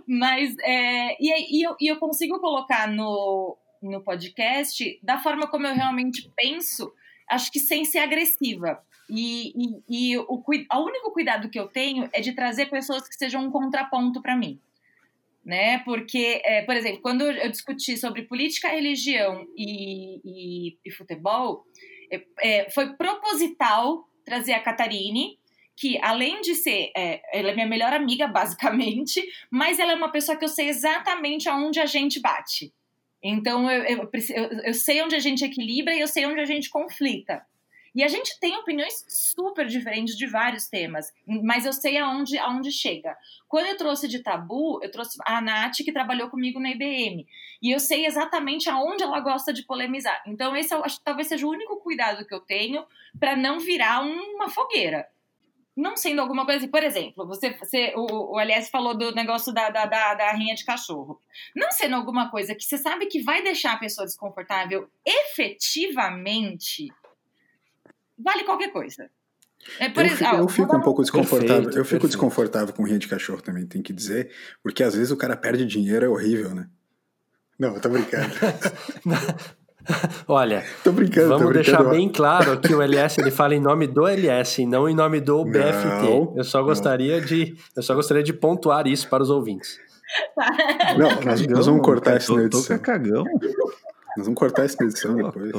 Mas, 0.08 0.56
é, 0.62 1.16
e, 1.22 1.60
e, 1.60 1.64
eu, 1.64 1.76
e 1.80 1.88
eu 1.88 1.98
consigo 1.98 2.40
colocar 2.40 2.88
no, 2.88 3.56
no 3.84 4.04
podcast 4.04 5.00
da 5.04 5.20
forma 5.20 5.48
como 5.48 5.68
eu 5.68 5.76
realmente 5.76 6.32
penso, 6.36 6.92
acho 7.30 7.52
que 7.52 7.60
sem 7.60 7.86
ser 7.86 8.00
agressiva. 8.00 8.80
E, 9.08 9.54
e, 9.56 10.12
e 10.12 10.18
o, 10.18 10.26
o 10.28 10.80
único 10.80 11.12
cuidado 11.12 11.50
que 11.50 11.60
eu 11.60 11.68
tenho 11.68 12.10
é 12.12 12.20
de 12.20 12.34
trazer 12.34 12.66
pessoas 12.68 13.08
que 13.08 13.16
sejam 13.16 13.44
um 13.44 13.52
contraponto 13.52 14.22
para 14.24 14.36
mim 14.36 14.60
né? 15.46 15.80
Porque, 15.80 16.42
é, 16.44 16.64
por 16.64 16.76
exemplo, 16.76 17.02
quando 17.02 17.22
eu 17.22 17.50
discuti 17.52 17.96
sobre 17.98 18.24
política, 18.24 18.70
religião 18.70 19.46
e, 19.56 20.20
e, 20.26 20.78
e 20.84 20.92
futebol, 20.92 21.64
é, 22.12 22.26
é, 22.42 22.70
foi 22.72 22.96
proposital 22.96 24.10
trazer 24.26 24.54
a 24.54 24.60
Catarine, 24.60 25.38
que 25.78 26.00
além 26.02 26.42
de 26.42 26.56
ser, 26.56 26.92
é, 26.98 27.22
ela 27.32 27.52
é 27.52 27.54
minha 27.54 27.68
melhor 27.68 27.94
amiga, 27.94 28.26
basicamente, 28.28 29.22
mas 29.52 29.78
ela 29.78 29.92
é 29.92 29.96
uma 29.96 30.12
pessoa 30.12 30.38
que 30.38 30.44
eu 30.44 30.50
sei 30.50 30.70
exatamente 30.70 31.48
aonde 31.48 31.80
a 31.80 31.86
gente 31.86 32.20
bate. 32.20 32.74
Então 33.22 33.70
eu, 33.70 33.84
eu, 33.84 34.10
eu, 34.14 34.44
eu 34.66 34.74
sei 34.74 35.02
onde 35.02 35.16
a 35.16 35.20
gente 35.20 35.44
equilibra 35.46 35.94
e 35.94 36.00
eu 36.00 36.08
sei 36.08 36.26
onde 36.26 36.40
a 36.40 36.46
gente 36.46 36.70
conflita. 36.70 37.46
E 37.96 38.04
a 38.04 38.08
gente 38.10 38.38
tem 38.40 38.58
opiniões 38.58 39.06
super 39.08 39.66
diferentes 39.66 40.18
de 40.18 40.28
vários 40.28 40.68
temas, 40.68 41.14
mas 41.26 41.66
eu 41.66 41.72
sei 41.72 41.98
aonde, 41.98 42.38
aonde 42.38 42.72
chega. 42.72 43.16
Quando 43.48 43.68
eu 43.68 43.78
trouxe 43.78 44.08
de 44.08 44.20
tabu, 44.20 44.80
eu 44.84 44.92
trouxe 44.92 45.18
a 45.26 45.40
Nath, 45.40 45.78
que 45.78 45.94
trabalhou 45.94 46.30
comigo 46.30 46.60
na 46.60 46.72
IBM. 46.72 47.26
E 47.62 47.72
eu 47.72 47.80
sei 47.80 48.06
exatamente 48.06 48.70
aonde 48.70 49.04
ela 49.04 49.22
gosta 49.22 49.54
de 49.54 49.64
polemizar. 49.64 50.22
Então, 50.28 50.56
esse 50.56 50.76
eu 50.76 50.84
acho 50.84 50.98
que 50.98 51.06
talvez 51.06 51.30
seja 51.30 51.48
o 51.48 51.50
único 51.50 51.78
cuidado 51.78 52.26
que 52.26 52.34
eu 52.34 52.42
tenho 52.42 52.86
para 53.18 53.36
não 53.36 53.60
virar 53.60 54.02
uma 54.02 54.50
fogueira 54.50 55.08
não 55.76 55.98
sendo 55.98 56.22
alguma 56.22 56.46
coisa 56.46 56.60
assim, 56.60 56.72
por 56.72 56.84
exemplo, 56.84 57.28
você, 57.28 57.52
você 57.52 57.92
o, 57.98 58.34
o 58.34 58.38
Aliás 58.38 58.70
falou 58.70 58.98
do 58.98 59.14
negócio 59.14 59.54
da, 59.54 59.70
da, 59.70 59.86
da, 59.86 60.14
da 60.14 60.32
rinha 60.32 60.56
de 60.56 60.64
cachorro. 60.64 61.20
Não 61.54 61.70
sendo 61.72 61.96
alguma 61.96 62.32
coisa 62.32 62.56
que 62.56 62.64
você 62.64 62.78
sabe 62.78 63.08
que 63.08 63.22
vai 63.22 63.44
deixar 63.44 63.74
a 63.74 63.78
pessoa 63.78 64.06
desconfortável 64.06 64.90
efetivamente, 65.06 66.88
vale 68.18 68.44
qualquer 68.44 68.72
coisa. 68.72 69.10
É, 69.80 69.88
eu, 69.88 70.02
exemplo, 70.02 70.16
fico, 70.16 70.36
eu 70.36 70.48
fico 70.48 70.78
um 70.78 70.82
pouco 70.82 71.02
desconfortável. 71.02 71.48
Perfeito, 71.48 71.78
eu 71.78 71.86
fico 71.86 72.02
perfeito. 72.02 72.08
desconfortável 72.08 72.74
com 72.74 72.84
rinha 72.84 73.00
de 73.00 73.08
cachorro 73.08 73.42
também, 73.42 73.66
tem 73.66 73.82
que 73.82 73.94
dizer, 73.94 74.32
porque 74.62 74.84
às 74.84 74.96
vezes 74.96 75.12
o 75.12 75.18
cara 75.18 75.36
perde 75.36 75.66
dinheiro, 75.66 76.06
é 76.06 76.10
horrível, 76.10 76.54
né? 76.54 76.68
Não, 77.58 77.74
eu 77.74 77.82
tô 77.82 77.90
brincando. 77.90 78.34
Olha, 80.28 80.66
tô 80.84 80.92
brincando, 80.92 81.30
vamos 81.30 81.48
tô 81.48 81.54
deixar 81.54 81.84
bem 81.84 82.10
claro 82.10 82.60
que 82.60 82.74
o 82.74 82.82
LS 82.82 83.22
ele 83.22 83.30
fala 83.30 83.54
em 83.54 83.60
nome 83.60 83.86
do 83.86 84.08
LS 84.08 84.66
não 84.66 84.90
em 84.90 84.96
nome 84.96 85.22
do 85.22 85.46
BFT. 85.46 86.10
Não, 86.10 86.34
eu 86.36 86.44
só 86.44 86.64
gostaria 86.64 87.20
não. 87.20 87.26
de 87.26 87.56
eu 87.76 87.84
só 87.84 87.94
gostaria 87.94 88.24
de 88.24 88.34
pontuar 88.34 88.88
isso 88.88 89.08
para 89.08 89.22
os 89.22 89.30
ouvintes. 89.30 89.80
Não, 90.98 91.22
nós, 91.22 91.48
nós 91.48 91.66
vamos 91.66 91.82
cortar 91.84 92.18
isso 92.18 92.36
na 92.36 92.44
edição. 92.44 92.80
cagão. 92.80 93.24
Nós 94.18 94.26
vamos 94.26 94.40
cortar 94.40 94.66
isso 94.66 94.78
na 94.80 94.88
edição 94.88 95.16
depois. 95.16 95.52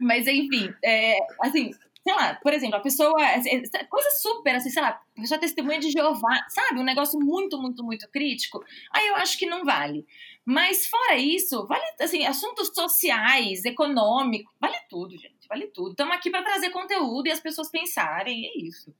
Mas 0.00 0.26
enfim, 0.26 0.72
é, 0.82 1.18
assim, 1.42 1.70
sei 2.02 2.14
lá, 2.14 2.34
por 2.42 2.52
exemplo, 2.52 2.76
a 2.76 2.80
pessoa. 2.80 3.20
É, 3.20 3.38
é, 3.38 3.84
coisa 3.84 4.10
super, 4.20 4.56
assim, 4.56 4.70
sei 4.70 4.82
lá, 4.82 5.00
já 5.28 5.38
testemunha 5.38 5.78
de 5.78 5.90
Jeová, 5.90 6.46
sabe? 6.48 6.80
Um 6.80 6.84
negócio 6.84 7.18
muito, 7.18 7.58
muito, 7.60 7.84
muito 7.84 8.08
crítico. 8.10 8.64
Aí 8.92 9.06
eu 9.08 9.16
acho 9.16 9.38
que 9.38 9.46
não 9.46 9.64
vale. 9.64 10.06
Mas 10.44 10.86
fora 10.86 11.16
isso, 11.16 11.66
vale, 11.66 11.84
assim, 12.00 12.26
assuntos 12.26 12.70
sociais, 12.74 13.64
econômicos, 13.64 14.52
vale 14.58 14.76
tudo, 14.88 15.12
gente, 15.12 15.46
vale 15.48 15.66
tudo. 15.66 15.90
Estamos 15.90 16.14
aqui 16.16 16.30
para 16.30 16.42
trazer 16.42 16.70
conteúdo 16.70 17.26
e 17.26 17.30
as 17.30 17.40
pessoas 17.40 17.70
pensarem, 17.70 18.46
é 18.46 18.58
isso. 18.58 18.92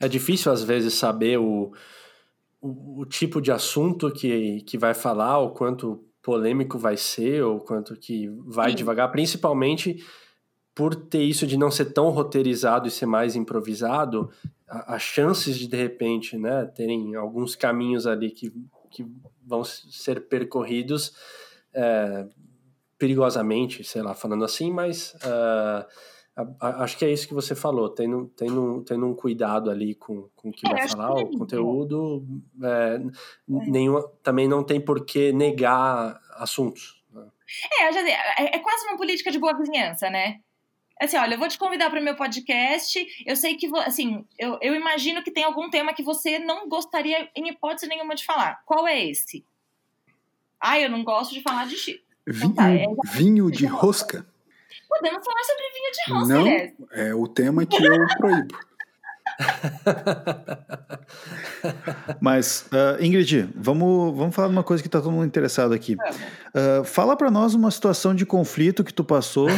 É 0.00 0.08
difícil, 0.08 0.50
às 0.50 0.62
vezes, 0.62 0.94
saber 0.94 1.38
o, 1.38 1.72
o, 2.60 3.00
o 3.02 3.06
tipo 3.06 3.40
de 3.40 3.52
assunto 3.52 4.10
que, 4.10 4.62
que 4.62 4.78
vai 4.78 4.94
falar, 4.94 5.38
o 5.38 5.50
quanto 5.50 6.04
polêmico 6.22 6.78
vai 6.78 6.96
ser, 6.96 7.44
ou 7.44 7.60
quanto 7.60 7.94
que 7.94 8.28
vai 8.46 8.70
Sim. 8.70 8.76
devagar, 8.76 9.10
principalmente 9.12 10.02
por 10.78 10.94
ter 10.94 11.24
isso 11.24 11.44
de 11.44 11.56
não 11.56 11.72
ser 11.72 11.86
tão 11.86 12.08
roteirizado 12.10 12.86
e 12.86 12.90
ser 12.90 13.04
mais 13.04 13.34
improvisado, 13.34 14.30
as 14.68 15.02
chances 15.02 15.58
de 15.58 15.66
de 15.66 15.76
repente, 15.76 16.38
né, 16.38 16.66
terem 16.66 17.16
alguns 17.16 17.56
caminhos 17.56 18.06
ali 18.06 18.30
que, 18.30 18.52
que 18.88 19.04
vão 19.44 19.64
ser 19.64 20.28
percorridos 20.28 21.16
é, 21.74 22.28
perigosamente, 22.96 23.82
sei 23.82 24.02
lá, 24.02 24.14
falando 24.14 24.44
assim, 24.44 24.70
mas 24.70 25.14
uh, 25.14 25.84
acho 26.60 26.96
que 26.96 27.04
é 27.04 27.10
isso 27.10 27.26
que 27.26 27.34
você 27.34 27.56
falou, 27.56 27.88
tendo, 27.88 28.32
tendo, 28.36 28.84
tendo 28.84 29.04
um 29.04 29.14
cuidado 29.16 29.72
ali 29.72 29.96
com, 29.96 30.28
com 30.36 30.50
o 30.50 30.52
que 30.52 30.64
é, 30.64 30.70
vai 30.70 30.88
falar, 30.88 31.16
que 31.16 31.34
o 31.34 31.38
conteúdo, 31.38 32.24
é, 32.62 32.68
é. 32.68 33.00
Nenhuma, 33.48 34.08
também 34.22 34.46
não 34.46 34.62
tem 34.62 34.80
por 34.80 35.04
que 35.04 35.32
negar 35.32 36.20
assuntos. 36.36 37.02
Né? 37.12 37.26
É, 37.80 38.44
é, 38.44 38.56
é 38.56 38.58
quase 38.60 38.86
uma 38.86 38.96
política 38.96 39.32
de 39.32 39.40
boa 39.40 39.58
vizinhança, 39.58 40.08
né? 40.08 40.38
Assim, 41.00 41.16
olha, 41.16 41.34
eu 41.34 41.38
vou 41.38 41.48
te 41.48 41.58
convidar 41.58 41.90
para 41.90 42.00
o 42.00 42.02
meu 42.02 42.16
podcast. 42.16 43.06
Eu 43.26 43.36
sei 43.36 43.56
que, 43.56 43.70
assim, 43.78 44.24
eu, 44.38 44.58
eu 44.60 44.74
imagino 44.74 45.22
que 45.22 45.30
tem 45.30 45.44
algum 45.44 45.70
tema 45.70 45.92
que 45.94 46.02
você 46.02 46.38
não 46.38 46.68
gostaria, 46.68 47.28
em 47.34 47.48
hipótese 47.48 47.86
nenhuma, 47.86 48.14
de 48.14 48.24
falar. 48.24 48.62
Qual 48.64 48.86
é 48.86 49.04
esse? 49.04 49.44
Ah, 50.60 50.78
eu 50.80 50.90
não 50.90 51.04
gosto 51.04 51.32
de 51.34 51.42
falar 51.42 51.66
de 51.66 51.76
Chico. 51.76 52.04
Vinho, 52.26 52.52
então, 52.52 52.64
tá, 52.64 52.70
é, 52.70 52.86
vinho 53.12 53.50
de 53.50 53.64
rosca. 53.66 54.26
Podemos 54.88 55.24
falar 55.24 55.44
sobre 55.44 55.62
vinho 55.72 55.92
de 55.92 56.12
rosca, 56.12 56.34
Não, 56.34 56.40
aliás. 56.40 56.72
é 56.92 57.14
o 57.14 57.28
tema 57.28 57.64
que 57.64 57.82
eu 57.82 58.06
proíbo. 58.18 58.58
Mas, 62.20 62.66
uh, 62.72 63.02
Ingrid, 63.02 63.48
vamos, 63.54 64.16
vamos 64.16 64.34
falar 64.34 64.48
de 64.48 64.54
uma 64.54 64.64
coisa 64.64 64.82
que 64.82 64.88
está 64.88 65.00
todo 65.00 65.12
mundo 65.12 65.26
interessado 65.26 65.72
aqui. 65.72 65.94
Uh, 65.94 66.82
fala 66.84 67.16
para 67.16 67.30
nós 67.30 67.54
uma 67.54 67.70
situação 67.70 68.12
de 68.14 68.26
conflito 68.26 68.82
que 68.82 68.92
tu 68.92 69.04
passou 69.04 69.48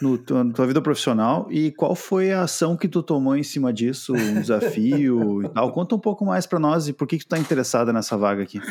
no, 0.00 0.22
na 0.44 0.52
tua 0.52 0.66
vida 0.66 0.82
profissional 0.82 1.46
e 1.50 1.70
qual 1.72 1.94
foi 1.94 2.32
a 2.32 2.42
ação 2.42 2.76
que 2.76 2.88
tu 2.88 3.02
tomou 3.02 3.36
em 3.36 3.42
cima 3.42 3.72
disso, 3.72 4.14
um 4.14 4.40
desafio 4.40 5.44
e 5.44 5.48
tal. 5.48 5.72
Conta 5.72 5.94
um 5.94 6.00
pouco 6.00 6.24
mais 6.24 6.46
para 6.46 6.58
nós 6.58 6.88
e 6.88 6.92
por 6.92 7.06
que, 7.06 7.18
que 7.18 7.24
tu 7.24 7.26
está 7.26 7.38
interessada 7.38 7.92
nessa 7.92 8.16
vaga 8.16 8.42
aqui. 8.42 8.60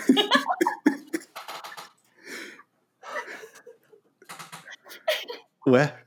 Ué? 5.68 5.99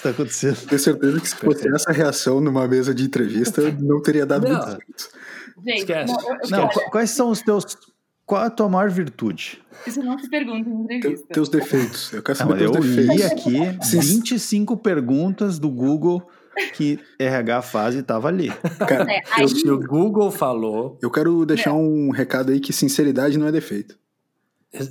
Que 0.00 0.02
tá 0.02 0.10
acontecendo? 0.10 0.66
Tenho 0.66 0.78
certeza 0.78 1.20
que 1.20 1.28
se 1.28 1.36
fosse 1.36 1.68
essa 1.68 1.92
reação 1.92 2.40
numa 2.40 2.66
mesa 2.66 2.94
de 2.94 3.04
entrevista, 3.04 3.62
não 3.80 4.00
teria 4.00 4.26
dado 4.26 4.48
não. 4.48 4.52
muito 4.52 4.66
certo. 4.66 5.20
Gente, 5.64 5.78
Esquece. 5.80 6.12
Não, 6.12 6.30
eu, 6.30 6.50
não, 6.50 6.68
quais 6.90 7.10
são 7.10 7.30
os 7.30 7.42
teus. 7.42 7.76
Qual 8.24 8.42
a 8.42 8.48
tua 8.50 8.68
maior 8.68 8.88
virtude? 8.90 9.60
Isso 9.86 10.02
não 10.02 10.18
se 10.18 10.28
pergunta 10.30 10.68
em 10.68 10.96
entrevista. 10.96 11.26
Teus 11.32 11.48
defeitos. 11.48 12.12
Eu 12.12 12.22
quero 12.22 12.38
saber 12.38 12.50
não, 12.64 12.72
teus 12.72 12.76
eu 12.76 12.82
defeitos. 12.82 13.16
li 13.16 13.22
aqui 13.24 13.84
Sim. 13.84 14.00
25 14.00 14.76
perguntas 14.76 15.58
do 15.58 15.68
Google 15.68 16.26
que 16.74 16.98
RH 17.18 17.62
faz 17.62 17.94
e 17.94 18.02
tava 18.02 18.28
ali. 18.28 18.50
Cara, 18.78 19.10
é, 19.10 19.20
aí... 19.32 19.48
Se 19.48 19.68
o 19.68 19.78
Google 19.80 20.30
falou. 20.30 20.98
Eu 21.02 21.10
quero 21.10 21.44
deixar 21.44 21.72
um 21.72 22.10
recado 22.10 22.52
aí 22.52 22.60
que 22.60 22.72
sinceridade 22.72 23.38
não 23.38 23.48
é 23.48 23.52
defeito. 23.52 23.98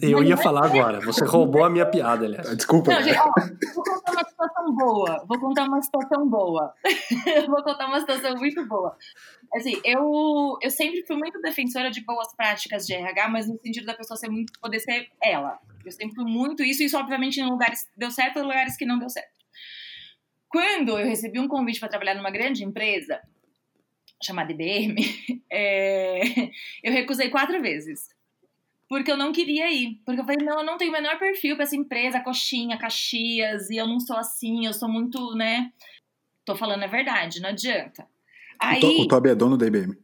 Eu 0.02 0.22
ia 0.22 0.36
falar 0.36 0.66
agora, 0.66 1.00
você 1.00 1.24
roubou 1.24 1.64
a 1.64 1.70
minha 1.70 1.86
piada, 1.86 2.26
aliás. 2.26 2.56
Desculpa. 2.58 2.92
Não, 2.92 3.02
gente, 3.02 3.18
ó, 3.18 3.32
vou 3.74 3.84
contar 3.84 4.12
uma 4.12 4.24
situação 4.26 4.76
boa. 4.76 5.26
Vou 5.26 5.40
contar 5.40 5.64
uma 5.64 5.82
situação 5.82 6.30
boa. 6.30 6.74
vou 7.48 7.64
contar 7.64 7.88
uma 7.88 8.00
situação 8.02 8.36
muito 8.36 8.66
boa. 8.68 8.98
Assim, 9.56 9.80
eu, 9.86 10.58
eu 10.62 10.70
sempre 10.70 11.06
fui 11.08 11.16
muito 11.16 11.40
defensora 11.42 11.90
de 11.90 12.04
boas 12.04 12.36
práticas 12.36 12.86
de 12.86 12.94
RH, 12.94 13.30
mas 13.30 13.48
no 13.48 13.58
sentido 13.60 13.86
da 13.86 13.94
pessoa 13.94 14.18
ser 14.18 14.30
muito, 14.30 14.52
poder 14.60 14.82
ser 14.82 15.08
ela. 15.24 15.58
Eu 15.86 15.92
sempre 15.94 16.14
fui 16.14 16.26
muito 16.26 16.62
isso, 16.62 16.84
isso 16.84 16.98
obviamente 16.98 17.40
em 17.40 17.50
lugares 17.50 17.88
deu 17.96 18.12
certo 18.12 18.38
e 18.38 18.40
em 18.42 18.44
lugares 18.44 18.76
que 18.76 18.86
não 18.86 19.00
deu 19.00 19.10
certo. 19.10 19.32
Quando 20.50 21.00
eu 21.00 21.08
recebi 21.08 21.40
um 21.40 21.48
convite 21.48 21.80
para 21.80 21.88
trabalhar 21.88 22.16
numa 22.16 22.32
grande 22.32 22.66
empresa, 22.66 23.22
chamada 24.22 24.52
IBM, 24.52 24.96
é, 25.50 26.22
eu 26.84 26.92
recusei 26.92 27.30
quatro 27.30 27.62
vezes 27.62 28.09
porque 28.89 29.12
eu 29.12 29.17
não 29.17 29.31
queria 29.31 29.72
ir. 29.72 30.01
Porque 30.03 30.19
eu 30.19 30.25
falei, 30.25 30.43
não, 30.43 30.60
eu 30.60 30.65
não 30.65 30.77
tenho 30.77 30.89
o 30.89 30.93
menor 30.93 31.19
perfil 31.19 31.55
para 31.55 31.63
essa 31.63 31.75
empresa, 31.75 32.19
coxinha, 32.19 32.77
Caxias, 32.77 33.69
e 33.69 33.77
eu 33.77 33.88
não 33.88 34.00
sou 34.00 34.17
assim, 34.17 34.65
eu 34.65 34.74
sou 34.74 34.89
muito, 34.89 35.36
né? 35.36 35.72
Tô 36.43 36.55
falando 36.55 36.84
a 36.84 36.88
verdade, 36.88 37.39
não 37.39 37.50
adianta. 37.50 38.08
Aí... 38.60 38.84
O, 38.84 39.08
Toby 39.08 39.29
é 39.29 39.36
dono 39.36 39.55
da 39.55 39.67
IBM. 39.67 39.96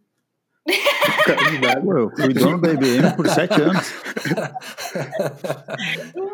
eu 0.68 2.12
fui 2.16 2.34
dono 2.34 2.62
da 2.62 2.72
IBM 2.72 3.16
por 3.16 3.28
sete 3.28 3.60
anos. 3.60 3.92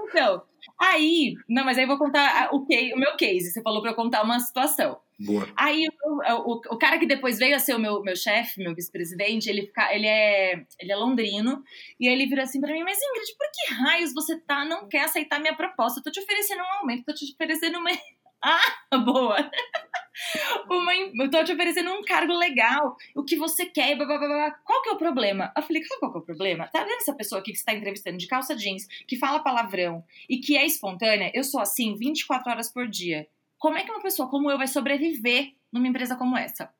então, 0.09 0.43
Aí, 0.81 1.35
não, 1.47 1.63
mas 1.63 1.77
aí 1.77 1.83
eu 1.83 1.87
vou 1.87 1.97
contar 1.99 2.49
o, 2.51 2.65
que, 2.65 2.91
o 2.95 2.97
meu 2.97 3.15
case. 3.15 3.51
Você 3.51 3.61
falou 3.61 3.83
para 3.83 3.91
eu 3.91 3.95
contar 3.95 4.23
uma 4.23 4.39
situação. 4.39 4.97
Boa. 5.25 5.47
Aí 5.55 5.87
o, 6.03 6.51
o, 6.51 6.61
o, 6.71 6.77
cara 6.77 6.97
que 6.97 7.05
depois 7.05 7.37
veio 7.37 7.55
a 7.55 7.59
ser 7.59 7.75
o 7.75 7.79
meu, 7.79 8.01
meu 8.01 8.15
chefe, 8.15 8.61
meu 8.61 8.73
vice-presidente, 8.73 9.49
ele, 9.49 9.67
fica, 9.67 9.93
ele, 9.93 10.07
é, 10.07 10.65
ele 10.79 10.91
é 10.91 10.95
londrino, 10.95 11.63
e 11.99 12.07
ele 12.07 12.25
virou 12.25 12.43
assim 12.43 12.59
para 12.59 12.73
mim, 12.73 12.83
mas 12.83 12.97
Ingrid, 12.97 13.37
por 13.37 13.47
que 13.51 13.73
raios 13.73 14.13
você 14.13 14.39
tá, 14.39 14.65
não 14.65 14.87
quer 14.87 15.03
aceitar 15.03 15.39
minha 15.39 15.55
proposta? 15.55 15.99
Eu 15.99 16.03
tô 16.03 16.11
te 16.11 16.19
oferecendo 16.19 16.61
um 16.61 16.79
aumento, 16.79 17.05
tô 17.05 17.13
te 17.13 17.31
oferecendo 17.33 17.77
uma. 17.77 17.89
Ah, 18.43 18.97
boa! 18.97 19.37
Uma, 20.67 20.93
eu 20.93 21.29
tô 21.29 21.43
te 21.43 21.53
oferecendo 21.53 21.91
um 21.91 22.01
cargo 22.01 22.33
legal, 22.33 22.97
o 23.15 23.23
que 23.23 23.35
você 23.35 23.67
quer, 23.67 23.95
blá, 23.95 24.05
blá, 24.05 24.17
blá, 24.17 24.51
qual 24.65 24.81
que 24.81 24.89
é 24.89 24.91
o 24.93 24.97
problema? 24.97 25.53
Eu 25.55 25.61
falei, 25.61 25.83
qual 25.99 26.11
que 26.11 26.17
é 26.17 26.21
o 26.21 26.25
problema? 26.25 26.67
Tá 26.67 26.83
vendo 26.83 26.97
essa 26.97 27.13
pessoa 27.13 27.39
aqui 27.39 27.51
que 27.51 27.59
você 27.59 27.65
tá 27.65 27.73
entrevistando 27.73 28.17
de 28.17 28.27
calça 28.27 28.55
jeans, 28.55 28.87
que 29.07 29.15
fala 29.15 29.43
palavrão 29.43 30.03
e 30.27 30.39
que 30.39 30.57
é 30.57 30.65
espontânea? 30.65 31.31
Eu 31.35 31.43
sou 31.43 31.61
assim 31.61 31.95
24 31.95 32.51
horas 32.51 32.73
por 32.73 32.87
dia. 32.87 33.27
Como 33.61 33.77
é 33.77 33.83
que 33.83 33.91
uma 33.91 34.01
pessoa 34.01 34.27
como 34.27 34.49
eu 34.49 34.57
vai 34.57 34.67
sobreviver 34.67 35.53
numa 35.71 35.87
empresa 35.87 36.15
como 36.15 36.35
essa? 36.35 36.73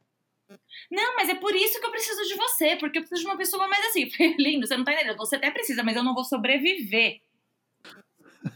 Não, 0.90 1.16
mas 1.16 1.30
é 1.30 1.36
por 1.36 1.56
isso 1.56 1.80
que 1.80 1.86
eu 1.86 1.92
preciso 1.92 2.24
de 2.24 2.34
você, 2.34 2.76
porque 2.76 2.98
eu 2.98 3.04
preciso 3.04 3.22
de 3.22 3.28
uma 3.28 3.38
pessoa 3.38 3.68
mais 3.68 3.86
assim. 3.86 4.10
Lindo, 4.40 4.66
você 4.66 4.76
não 4.76 4.84
tá 4.84 4.92
entendendo. 4.92 5.18
Você 5.18 5.36
até 5.36 5.52
precisa, 5.52 5.84
mas 5.84 5.96
eu 5.96 6.04
não 6.04 6.16
vou 6.16 6.24
sobreviver 6.24 7.22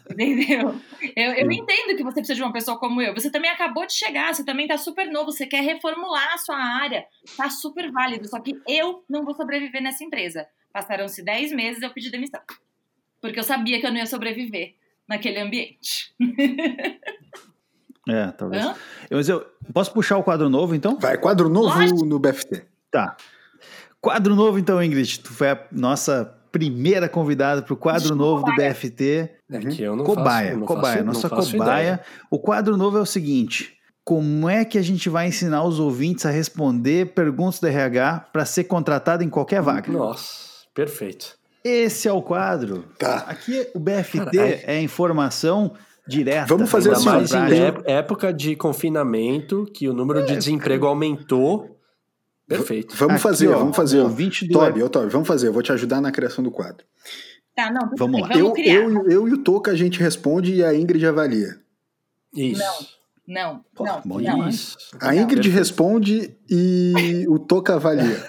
Entendeu? 0.10 0.82
Eu, 1.16 1.34
eu 1.34 1.52
entendo 1.52 1.96
que 1.96 2.04
você 2.04 2.16
precisa 2.16 2.36
de 2.36 2.42
uma 2.42 2.52
pessoa 2.52 2.80
como 2.80 3.02
eu. 3.02 3.14
Você 3.14 3.30
também 3.30 3.52
acabou 3.52 3.86
de 3.86 3.94
chegar, 3.94 4.34
você 4.34 4.44
também 4.44 4.68
tá 4.68 4.78
super 4.78 5.08
novo, 5.12 5.32
você 5.32 5.46
quer 5.46 5.62
reformular 5.62 6.34
a 6.34 6.38
sua 6.38 6.58
área. 6.58 7.06
Tá 7.38 7.50
super 7.50 7.92
válido, 7.92 8.28
só 8.28 8.40
que 8.40 8.60
eu 8.68 9.04
não 9.08 9.24
vou 9.24 9.36
sobreviver 9.36 9.84
nessa 9.84 10.04
empresa. 10.04 10.48
Passaram-se 10.74 11.24
10 11.24 11.52
meses, 11.52 11.82
eu 11.82 11.92
pedi 11.92 12.10
demissão. 12.10 12.42
Porque 13.22 13.40
eu 13.40 13.44
sabia 13.44 13.80
que 13.80 13.86
eu 13.86 13.92
não 13.92 13.98
ia 13.98 14.06
sobreviver 14.06 14.76
naquele 15.08 15.40
ambiente. 15.40 16.14
É, 18.08 18.28
talvez. 18.28 18.66
Hã? 18.66 18.76
Mas 19.10 19.30
eu 19.30 19.46
posso 19.74 19.92
puxar 19.92 20.18
o 20.18 20.24
quadro 20.24 20.50
novo, 20.50 20.76
então? 20.76 20.98
Vai, 21.00 21.18
quadro 21.18 21.50
novo 21.50 21.68
Lógico. 21.80 22.06
no 22.06 22.20
BFT. 22.20 22.64
Tá. 22.92 23.16
Quadro 24.00 24.36
novo, 24.36 24.60
então, 24.60 24.82
Ingrid. 24.84 25.20
Tu 25.22 25.34
foi 25.34 25.50
a 25.50 25.60
nossa 25.72 26.32
primeira 26.52 27.10
convidada 27.10 27.62
para 27.62 27.74
o 27.74 27.78
quadro 27.78 28.08
De 28.10 28.16
novo 28.16 28.46
do. 28.46 28.56
BFT. 28.56 29.30
É 29.52 29.60
que 29.60 29.82
eu 29.82 29.96
não 29.96 30.06
cobaia, 30.06 30.50
faço, 30.50 30.60
não 30.60 30.66
cobaia, 30.68 31.04
faço, 31.04 31.06
nossa 31.06 31.30
cobaia. 31.30 31.82
ideia. 31.82 32.02
O 32.30 32.40
quadro 32.40 32.78
novo 32.78 32.98
é 32.98 33.02
o 33.02 33.06
seguinte: 33.06 33.78
como 34.04 34.48
é 34.48 34.64
que 34.64 34.78
a 34.78 34.82
gente 34.82 35.10
vai 35.10 35.28
ensinar 35.28 35.64
os 35.64 35.80
ouvintes 35.80 36.26
a 36.26 36.30
responder 36.30 37.08
perguntas 37.14 37.60
do 37.60 37.68
RH 37.68 38.30
para 38.32 38.46
ser 38.46 38.66
contratado 38.66 39.24
em 39.24 39.30
qualquer 39.30 39.62
vaga? 39.62 39.92
Nossa, 39.92 40.66
perfeito. 40.74 41.36
Esse 41.64 42.08
é 42.08 42.14
o 42.14 42.22
quadro. 42.22 42.86
Tá. 43.00 43.26
Aqui 43.28 43.68
o 43.74 43.80
BFT 43.80 44.64
é 44.66 44.80
informação 44.80 45.74
direta. 46.08 46.46
Vamos 46.48 46.70
fazer 46.70 46.90
Ainda 46.90 47.00
assim, 47.00 47.10
ó, 47.10 47.14
mais 47.14 47.30
prática. 47.30 47.84
é- 47.86 47.94
época 47.94 48.34
de 48.34 48.56
confinamento, 48.56 49.66
que 49.74 49.88
o 49.90 49.94
número 49.94 50.20
É, 50.20 50.24
de 50.24 50.36
desemprego 50.38 50.86
aumentou. 50.86 51.80
Perfeito. 52.48 52.96
Vamos 52.96 53.16
Aqui, 53.16 53.24
fazer, 53.24 53.48
ó, 53.50 53.58
vamos 53.58 53.76
fazer. 53.76 54.02
ó. 54.02 54.08
do 54.08 54.48
Toby, 54.52 54.84
ô 54.84 54.90
Toby, 54.90 55.10
vamos 55.10 55.28
fazer. 55.28 55.48
Eu 55.48 55.54
vou 55.54 55.64
te 55.64 55.72
ajudar 55.72 56.00
na 56.00 56.12
criação 56.12 56.44
do 56.44 56.52
quadro. 56.52 56.86
Tá, 57.56 57.72
não, 57.72 57.90
Vamos 57.98 58.22
lá. 58.22 58.28
Vamos 58.28 58.60
Eu, 58.60 58.92
eu, 58.92 59.10
eu 59.10 59.28
e 59.30 59.34
o 59.34 59.38
Toca 59.40 59.72
a 59.72 59.76
gente 59.76 60.00
responde 60.00 60.54
e 60.56 60.64
a 60.64 60.76
Ingrid 60.76 61.06
avalia. 61.08 61.58
Isso. 62.36 62.62
Não, 63.28 63.64
Pô, 63.74 63.84
não, 63.86 64.02
bom 64.06 64.20
não. 64.22 64.48
Isso. 64.48 64.78
A 65.02 65.16
Ingrid 65.16 65.36
Perfeito. 65.42 65.56
responde 65.58 66.38
e 66.50 67.26
o 67.28 67.40
Toca 67.40 67.74
avalia. 67.76 68.24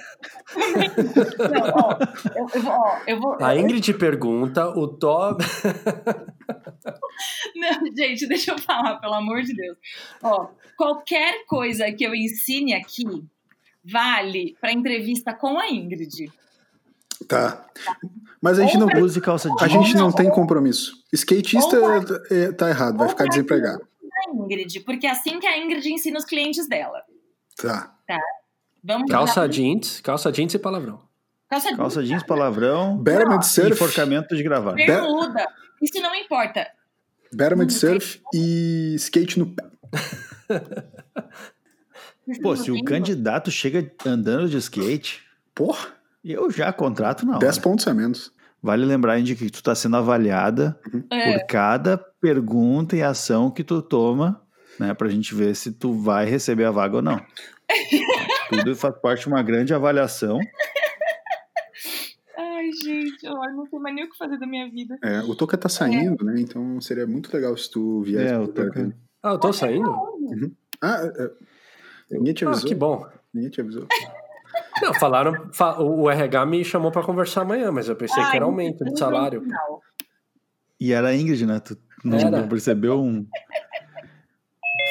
Não, 0.56 1.70
ó, 1.74 1.98
eu, 2.34 2.66
ó, 2.66 2.98
eu 3.06 3.20
vou. 3.20 3.36
A 3.44 3.56
Ingrid 3.56 3.92
pergunta, 3.94 4.68
o 4.68 4.88
Tob. 4.88 5.42
Não, 7.54 7.86
gente, 7.96 8.26
deixa 8.26 8.52
eu 8.52 8.58
falar, 8.58 8.96
pelo 8.96 9.14
amor 9.14 9.42
de 9.42 9.54
Deus. 9.54 9.76
Ó, 10.22 10.48
qualquer 10.76 11.44
coisa 11.46 11.90
que 11.92 12.04
eu 12.04 12.14
ensine 12.14 12.74
aqui 12.74 13.04
vale 13.84 14.56
para 14.60 14.72
entrevista 14.72 15.32
com 15.34 15.58
a 15.58 15.68
Ingrid. 15.68 16.30
Tá. 17.28 17.66
Mas 18.42 18.58
a 18.58 18.62
gente 18.64 18.76
não, 18.76 18.86
Use 19.02 19.20
calça 19.20 19.48
a 19.58 19.66
jeans. 19.66 19.86
gente 19.86 19.96
não 19.96 20.12
tem 20.12 20.30
compromisso. 20.30 20.92
Skatista 21.12 21.80
Ou 21.80 21.92
é, 22.30 22.52
tá 22.52 22.68
errado, 22.68 22.96
vai 22.98 23.06
ou 23.06 23.10
ficar 23.10 23.24
vai- 23.24 23.30
desempregado. 23.30 23.86
A 24.28 24.30
Ingrid, 24.34 24.80
porque 24.80 25.06
é 25.06 25.10
assim 25.10 25.38
que 25.38 25.46
a 25.46 25.58
Ingrid 25.58 25.88
ensina 25.92 26.18
os 26.18 26.24
clientes 26.24 26.68
dela. 26.68 27.02
Tá. 27.56 27.94
Vamos 28.86 29.10
Calça 29.10 29.48
jeans, 29.48 30.00
calça 30.00 30.30
jeans 30.30 30.54
e 30.54 30.58
palavrão. 30.58 31.00
calça 31.48 31.66
jeans, 31.68 31.76
Calça 31.78 32.04
jeans, 32.04 32.22
palavrão, 32.22 32.96
Betterment 32.98 33.40
e 33.40 33.46
Surf, 33.46 33.72
enforcamento 33.72 34.36
de 34.36 34.42
gravata. 34.42 34.76
bermuda. 34.76 35.46
Isso 35.82 36.00
não 36.00 36.14
importa. 36.14 36.66
Betterment 37.32 37.70
Surf 37.70 38.20
e 38.34 38.94
skate 38.96 39.38
no 39.38 39.46
pé. 39.46 39.64
Pô, 42.42 42.56
se 42.56 42.70
o 42.70 42.82
candidato 42.84 43.50
chega 43.50 43.90
andando 44.04 44.48
de 44.48 44.56
skate, 44.58 45.24
Porra, 45.54 45.88
eu 46.24 46.50
já 46.50 46.70
contrato 46.72 47.24
na 47.24 47.32
hora. 47.32 47.40
10 47.40 47.58
pontos 47.58 47.86
a 47.88 47.94
menos. 47.94 48.30
Vale 48.62 48.84
lembrar, 48.84 49.18
Indy, 49.18 49.34
que 49.34 49.48
tu 49.48 49.62
tá 49.62 49.74
sendo 49.74 49.96
avaliada 49.96 50.78
É, 51.10 51.32
por 51.38 51.46
cada 51.46 51.96
pergunta 52.20 52.94
e 52.96 53.02
ação 53.02 53.50
que 53.50 53.64
tu 53.64 53.80
toma, 53.80 54.42
né? 54.78 54.92
Pra 54.92 55.08
gente 55.08 55.34
ver 55.34 55.54
se 55.56 55.72
tu 55.72 55.94
vai 55.94 56.26
receber 56.26 56.64
a 56.64 56.70
vaga 56.70 56.96
ou 56.96 57.02
não. 57.02 57.18
Tudo 58.48 58.76
faz 58.76 58.94
parte 58.98 59.20
de 59.22 59.28
uma 59.28 59.42
grande 59.42 59.74
avaliação. 59.74 60.38
Ai, 62.38 62.70
gente, 62.82 63.24
eu 63.24 63.32
não 63.34 63.66
sei 63.66 63.78
mais 63.78 63.94
nem 63.94 64.04
o 64.04 64.10
que 64.10 64.16
fazer 64.18 64.38
da 64.38 64.46
minha 64.46 64.68
vida. 64.70 64.98
É, 65.02 65.20
o 65.20 65.34
Toca 65.34 65.56
tá 65.56 65.68
saindo, 65.68 66.24
né? 66.24 66.34
Então 66.38 66.80
seria 66.80 67.06
muito 67.06 67.32
legal 67.34 67.56
se 67.56 67.70
tu 67.70 68.02
viesse. 68.02 68.32
É, 68.32 68.38
o 68.38 68.48
Toca-. 68.48 68.92
Ah, 69.22 69.30
eu 69.32 69.38
tô 69.38 69.52
saindo? 69.52 69.90
Ah, 70.82 70.98
é, 71.02 71.30
ninguém 72.10 72.34
te 72.34 72.44
Ah, 72.44 72.48
avisou. 72.50 72.68
que 72.68 72.74
bom. 72.74 73.06
Ninguém 73.32 73.50
te 73.50 73.60
avisou. 73.60 73.86
Não, 74.82 74.92
falaram, 74.94 75.50
fa- 75.52 75.80
o 75.80 76.10
RH 76.10 76.44
me 76.46 76.64
chamou 76.64 76.90
pra 76.92 77.02
conversar 77.02 77.42
amanhã, 77.42 77.72
mas 77.72 77.88
eu 77.88 77.96
pensei 77.96 78.22
que 78.22 78.30
Ai, 78.30 78.36
era 78.36 78.44
aumento 78.44 78.84
de 78.84 78.98
salário. 78.98 79.40
não. 79.42 79.80
E 80.78 80.92
era 80.92 81.08
a 81.08 81.16
Ingrid, 81.16 81.46
né? 81.46 81.58
Tu 81.60 81.76
não, 82.04 82.18
não 82.30 82.48
percebeu 82.48 83.00
um. 83.00 83.26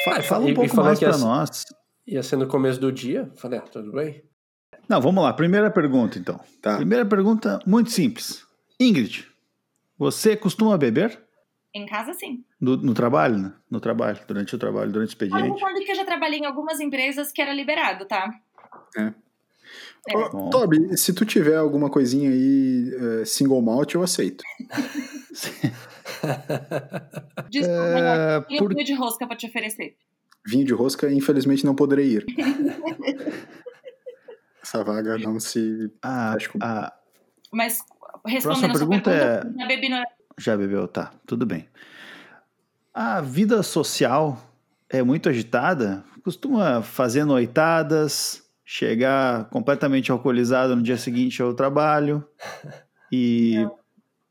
Ah, 0.08 0.20
Fala 0.22 0.42
e- 0.44 0.46
um 0.46 0.48
e 0.50 0.54
pouco 0.54 0.70
falou 0.70 0.84
mais 0.86 0.98
que 0.98 1.04
pra 1.04 1.14
essa- 1.14 1.24
nós. 1.24 1.64
Ia 2.06 2.22
ser 2.22 2.36
no 2.36 2.46
começo 2.46 2.80
do 2.80 2.92
dia. 2.92 3.30
Falei, 3.36 3.58
ah, 3.58 3.62
tudo 3.62 3.90
bem. 3.92 4.22
Não, 4.88 5.00
vamos 5.00 5.22
lá. 5.24 5.32
Primeira 5.32 5.70
pergunta, 5.70 6.18
então. 6.18 6.38
Tá. 6.62 6.76
Primeira 6.76 7.04
pergunta, 7.04 7.58
muito 7.66 7.90
simples. 7.90 8.46
Ingrid, 8.78 9.26
você 9.98 10.36
costuma 10.36 10.78
beber? 10.78 11.20
Em 11.74 11.84
casa, 11.86 12.14
sim. 12.14 12.44
No, 12.60 12.76
no 12.76 12.94
trabalho, 12.94 13.36
né? 13.38 13.52
No 13.70 13.80
trabalho, 13.80 14.18
durante 14.26 14.54
o 14.54 14.58
trabalho, 14.58 14.90
durante 14.92 15.08
o 15.08 15.12
expediente. 15.12 15.60
sabe 15.60 15.84
que 15.84 15.90
eu 15.92 15.96
já 15.96 16.04
trabalhei 16.04 16.38
em 16.38 16.46
algumas 16.46 16.78
empresas 16.80 17.32
que 17.32 17.42
era 17.42 17.52
liberado, 17.52 18.06
tá? 18.06 18.30
É. 18.96 19.12
Ô, 20.14 20.30
Bom. 20.30 20.50
Toby, 20.50 20.96
se 20.96 21.12
tu 21.12 21.24
tiver 21.26 21.56
alguma 21.56 21.90
coisinha 21.90 22.30
aí, 22.30 22.92
é, 23.20 23.24
single 23.24 23.60
malt, 23.60 23.92
eu 23.94 24.02
aceito. 24.02 24.44
Desculpa, 27.50 27.98
É, 27.98 28.36
eu 28.48 28.58
por- 28.58 28.74
de 28.74 28.94
rosca 28.94 29.26
pra 29.26 29.36
te 29.36 29.46
oferecer. 29.46 29.96
Vinho 30.46 30.64
de 30.64 30.72
rosca, 30.72 31.10
infelizmente 31.10 31.64
não 31.64 31.74
poderei 31.74 32.06
ir. 32.12 32.26
Essa 34.62 34.82
vaga 34.82 35.16
não 35.18 35.38
se. 35.38 35.90
a, 36.02 36.32
Acho 36.32 36.50
que- 36.50 36.58
a- 36.60 36.92
Mas 37.52 37.78
respondendo 38.24 38.70
a 38.72 38.78
sua 38.78 38.78
pergunta 38.88 39.10
pergunta, 39.10 39.48
é- 39.56 39.60
já 39.60 39.66
bebi 39.66 39.88
no... 39.88 40.02
já 40.38 40.56
bebeu, 40.56 40.88
tá, 40.88 41.12
tudo 41.26 41.46
bem. 41.46 41.68
A 42.92 43.20
vida 43.20 43.62
social 43.62 44.40
é 44.88 45.02
muito 45.02 45.28
agitada? 45.28 46.02
Costuma 46.24 46.82
fazer 46.82 47.24
noitadas, 47.24 48.42
chegar 48.64 49.44
completamente 49.50 50.10
alcoolizado 50.10 50.74
no 50.74 50.82
dia 50.82 50.96
seguinte 50.96 51.40
ao 51.40 51.54
trabalho 51.54 52.26
e 53.12 53.64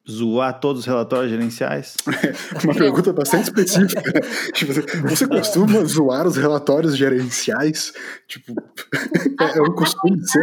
zoar 0.10 0.60
todos 0.60 0.82
os 0.82 0.86
relatórios 0.86 1.32
gerenciais? 1.32 1.96
Uma 2.64 2.74
pergunta 2.74 3.14
bastante 3.14 3.44
específica. 3.46 4.02
Tipo, 4.54 4.74
você 5.10 5.28
costuma 5.28 5.84
zoar 5.84 6.28
os 6.28 6.38
relatórios 6.38 6.96
gerenciais? 6.96 7.94
Tipo, 8.28 8.54
é 9.56 9.62
um 9.62 9.74
costume 9.74 10.20
seu. 10.28 10.42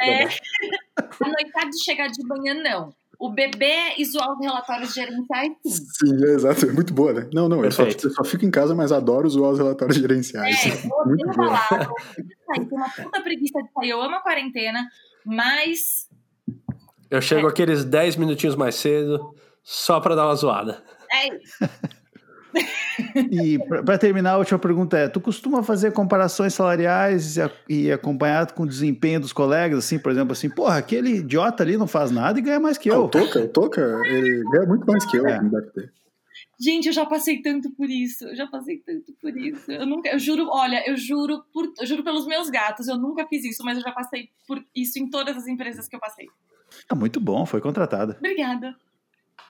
É. 0.00 0.24
A 0.24 1.28
noitada 1.28 1.70
de 1.70 1.82
chegar 1.82 2.08
de 2.08 2.22
manhã, 2.26 2.54
não. 2.62 2.94
O 3.18 3.30
bebê 3.30 3.94
e 3.98 4.04
zoar 4.04 4.32
os 4.32 4.38
relatórios 4.38 4.94
gerenciais, 4.94 5.52
sim. 5.66 6.06
Sim, 6.06 6.24
é 6.24 6.34
exato. 6.34 6.66
É 6.66 6.72
muito 6.72 6.94
boa, 6.94 7.12
né? 7.12 7.28
Não, 7.34 7.48
não, 7.48 7.64
eu 7.64 7.72
só, 7.72 7.82
eu 7.82 8.10
só 8.10 8.22
fico 8.22 8.44
em 8.44 8.50
casa, 8.50 8.76
mas 8.76 8.92
adoro 8.92 9.28
zoar 9.28 9.50
os 9.50 9.58
relatórios 9.58 9.96
gerenciais. 9.98 10.66
É, 10.66 11.04
muito 11.04 11.24
boa. 11.26 11.56
falar, 11.56 11.90
eu 12.56 12.68
tenho 12.68 12.76
uma 12.76 12.88
puta 12.88 13.20
preguiça 13.20 13.60
de 13.60 13.72
sair. 13.72 13.90
Eu 13.90 14.00
amo 14.00 14.14
a 14.14 14.20
quarentena, 14.20 14.86
mas 15.26 16.07
Eu 17.10 17.20
chego 17.20 17.46
aqueles 17.46 17.84
10 17.84 18.16
minutinhos 18.16 18.54
mais 18.56 18.74
cedo, 18.74 19.34
só 19.62 20.00
pra 20.00 20.14
dar 20.14 20.26
uma 20.26 20.34
zoada. 20.34 20.82
é 21.12 21.34
isso. 21.36 21.58
E 23.30 23.58
para 23.84 23.98
terminar, 23.98 24.32
a 24.32 24.38
última 24.38 24.58
pergunta 24.58 24.96
é: 24.98 25.06
tu 25.06 25.20
costuma 25.20 25.62
fazer 25.62 25.92
comparações 25.92 26.54
salariais 26.54 27.36
e, 27.36 27.40
e 27.68 27.92
acompanhado 27.92 28.54
com 28.54 28.62
o 28.64 28.66
desempenho 28.66 29.20
dos 29.20 29.32
colegas, 29.32 29.78
assim, 29.84 29.98
por 29.98 30.10
exemplo, 30.10 30.32
assim, 30.32 30.48
porra, 30.50 30.78
aquele 30.78 31.10
idiota 31.18 31.62
ali 31.62 31.76
não 31.76 31.86
faz 31.86 32.10
nada 32.10 32.38
e 32.38 32.42
ganha 32.42 32.58
mais 32.58 32.76
que 32.78 32.90
Ah, 32.90 32.94
eu. 32.94 33.04
o 33.04 33.08
Toca, 33.08 33.40
o 33.40 33.48
Toca, 33.48 33.80
ele 34.06 34.42
ganha 34.50 34.66
muito 34.66 34.84
mais 34.86 35.04
que 35.04 35.16
eu, 35.18 35.26
É. 35.26 35.40
não 35.40 35.50
deve 35.50 35.70
ter. 35.70 35.92
Gente, 36.60 36.86
eu 36.88 36.92
já 36.92 37.06
passei 37.06 37.40
tanto 37.40 37.70
por 37.70 37.88
isso. 37.88 38.24
Eu 38.26 38.34
já 38.34 38.46
passei 38.48 38.78
tanto 38.78 39.12
por 39.20 39.36
isso. 39.36 39.70
Eu 39.70 39.86
nunca, 39.86 40.08
eu 40.08 40.18
juro, 40.18 40.48
olha, 40.50 40.82
eu 40.88 40.96
juro 40.96 41.44
por, 41.52 41.72
eu 41.78 41.86
juro 41.86 42.02
pelos 42.02 42.26
meus 42.26 42.48
gatos, 42.50 42.88
eu 42.88 42.96
nunca 42.98 43.26
fiz 43.28 43.44
isso, 43.44 43.62
mas 43.64 43.76
eu 43.78 43.84
já 43.84 43.92
passei 43.92 44.30
por 44.46 44.60
isso 44.74 44.98
em 44.98 45.08
todas 45.08 45.36
as 45.36 45.46
empresas 45.46 45.86
que 45.86 45.94
eu 45.94 46.00
passei. 46.00 46.26
Ah, 46.88 46.94
muito 46.94 47.20
bom, 47.20 47.44
foi 47.46 47.60
contratada. 47.60 48.16
Obrigada. 48.18 48.74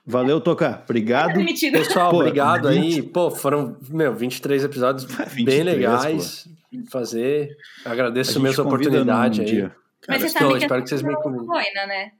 Valeu, 0.05 0.41
Toca. 0.41 0.81
Obrigado. 0.83 1.33
Demitido. 1.33 1.73
Pessoal, 1.73 2.09
Pô, 2.11 2.17
obrigado 2.21 2.69
20. 2.69 2.77
aí. 2.95 3.01
Pô, 3.03 3.29
foram, 3.29 3.77
meu, 3.89 4.13
23 4.13 4.63
episódios 4.63 5.03
23, 5.29 5.45
bem 5.45 5.63
legais 5.63 6.47
de 6.71 6.89
fazer. 6.89 7.55
Agradeço 7.85 8.39
mesmo 8.39 8.63
a 8.63 8.67
oportunidade 8.67 9.41
aí. 9.41 9.47
dia. 9.47 9.75
Mas 10.07 10.17
Cara, 10.17 10.19
você 10.19 10.29
sabe 10.29 10.51
que 10.53 10.57
espero 10.59 10.83
que 10.83 10.89
vocês 10.89 11.01
me 11.01 11.09
pessoa 11.09 11.23
convidem. 11.23 11.47
boina, 11.47 11.85
né? 11.87 12.11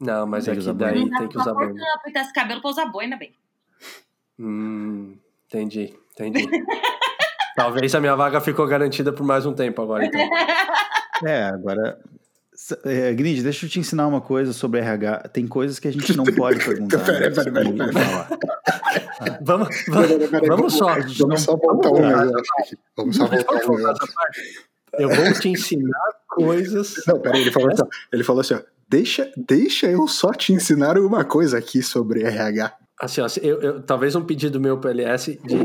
Não, 0.00 0.26
mas 0.26 0.44
Tem 0.44 0.54
é 0.54 0.56
que 0.56 0.72
daí 0.72 1.00
Não 1.00 1.08
dá 1.10 1.18
tem 1.18 1.28
que 1.28 1.38
usar 1.38 1.52
boina. 1.52 1.74
apertar 1.96 2.20
esse 2.22 2.32
cabelo 2.32 2.60
pra 2.60 2.70
usar 2.70 2.86
boina, 2.86 3.16
bem. 3.16 3.34
Hum, 4.38 5.16
entendi, 5.46 5.92
entendi. 6.12 6.46
Talvez 7.56 7.92
a 7.94 8.00
minha 8.00 8.14
vaga 8.14 8.40
ficou 8.40 8.66
garantida 8.68 9.12
por 9.12 9.26
mais 9.26 9.44
um 9.44 9.52
tempo 9.52 9.82
agora, 9.82 10.04
então. 10.06 10.20
É, 11.26 11.46
agora. 11.46 11.98
É, 12.84 13.12
Grid, 13.14 13.42
deixa 13.42 13.66
eu 13.66 13.70
te 13.70 13.78
ensinar 13.80 14.06
uma 14.06 14.20
coisa 14.20 14.52
sobre 14.52 14.80
RH. 14.80 15.28
Tem 15.32 15.46
coisas 15.46 15.78
que 15.78 15.88
a 15.88 15.92
gente 15.92 16.14
não 16.16 16.24
pode 16.24 16.64
perguntar. 16.64 16.98
Pera, 17.04 17.20
né, 17.20 17.30
pera, 17.30 17.52
pera, 17.52 17.72
pera. 17.92 19.38
Vamos, 19.42 19.68
Peraí, 19.68 19.88
vamos, 19.88 20.08
peraí, 20.08 20.28
peraí, 20.28 20.48
vamos 20.48 20.72
só. 20.74 20.86
Vamos 21.18 21.42
só 21.42 21.56
voltar 21.56 21.90
um 21.90 21.94
vamos- 21.94 22.26
negócio 22.26 22.52
aqui. 22.60 22.78
Vamos 22.96 23.16
só 23.16 23.26
voltar 23.26 23.70
um. 23.70 23.94
Eu 24.98 25.08
vou 25.10 25.32
te 25.34 25.48
ensinar 25.48 25.98
coisas. 26.28 26.94
Não, 27.06 27.20
peraí, 27.20 27.42
ele 27.42 27.50
falou 27.52 27.70
assim, 27.70 27.82
ó, 27.82 27.86
ele 28.12 28.24
falou 28.24 28.40
assim, 28.40 28.54
ó, 28.54 28.60
deixa, 28.88 29.30
deixa 29.36 29.86
eu 29.86 30.06
só 30.08 30.32
te 30.32 30.52
ensinar 30.52 30.98
uma 30.98 31.24
coisa 31.24 31.58
aqui 31.58 31.82
sobre 31.82 32.22
RH. 32.24 32.72
Assim, 33.00 33.20
ó, 33.20 33.26
eu, 33.42 33.60
eu- 33.60 33.82
talvez 33.82 34.16
um 34.16 34.24
pedido 34.24 34.58
meu 34.60 34.78
para 34.80 34.90
LS 34.90 35.38
de 35.44 35.56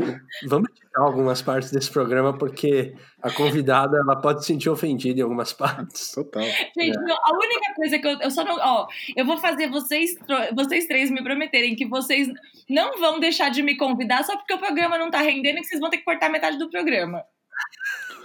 vamos 0.48 0.70
tirar 0.72 1.02
algumas 1.04 1.42
partes 1.42 1.72
desse 1.72 1.90
programa 1.90 2.36
porque 2.38 2.94
a 3.20 3.28
convidada 3.30 3.96
ela 3.98 4.14
pode 4.14 4.40
se 4.42 4.46
sentir 4.46 4.70
ofendida 4.70 5.18
em 5.18 5.22
algumas 5.22 5.52
partes. 5.52 6.12
Total. 6.12 6.42
Gente, 6.42 6.96
não, 6.96 7.16
a 7.16 7.34
única 7.34 7.74
coisa 7.74 7.98
que 7.98 8.06
eu, 8.06 8.20
eu 8.20 8.30
só 8.30 8.44
não. 8.44 8.56
Ó, 8.56 8.86
eu 9.16 9.24
vou 9.26 9.36
fazer 9.38 9.68
vocês, 9.68 10.16
vocês 10.54 10.86
três 10.86 11.10
me 11.10 11.24
prometerem 11.24 11.74
que 11.74 11.86
vocês 11.86 12.28
não 12.70 12.98
vão 13.00 13.18
deixar 13.18 13.50
de 13.50 13.62
me 13.62 13.76
convidar 13.76 14.22
só 14.22 14.36
porque 14.36 14.54
o 14.54 14.58
programa 14.58 14.96
não 14.96 15.10
tá 15.10 15.18
rendendo 15.18 15.58
e 15.58 15.60
que 15.62 15.66
vocês 15.66 15.80
vão 15.80 15.90
ter 15.90 15.98
que 15.98 16.04
cortar 16.04 16.30
metade 16.30 16.56
do 16.56 16.70
programa. 16.70 17.24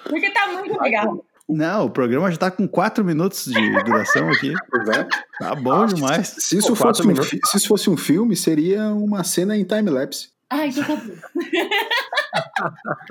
Porque 0.04 0.30
tá 0.32 0.48
muito 0.52 0.80
legal. 0.80 1.26
Não, 1.50 1.86
o 1.86 1.90
programa 1.90 2.30
já 2.32 2.38
tá 2.38 2.52
com 2.52 2.68
quatro 2.68 3.04
minutos 3.04 3.46
de 3.46 3.84
duração 3.84 4.30
aqui. 4.30 4.54
Exato. 4.82 5.18
Tá 5.40 5.56
bom 5.56 5.86
demais. 5.88 6.28
Se 6.38 6.58
isso, 6.58 6.70
Pô, 6.70 6.76
fosse 6.76 7.08
um, 7.08 7.16
fi- 7.16 7.40
se 7.46 7.58
isso 7.58 7.68
fosse 7.68 7.90
um 7.90 7.98
filme, 7.98 8.36
seria 8.36 8.84
uma 8.90 9.24
cena 9.24 9.58
em 9.58 9.64
time-lapse. 9.64 10.30
Ai, 10.50 10.72
tá 10.72 10.84
bom. 10.84 11.00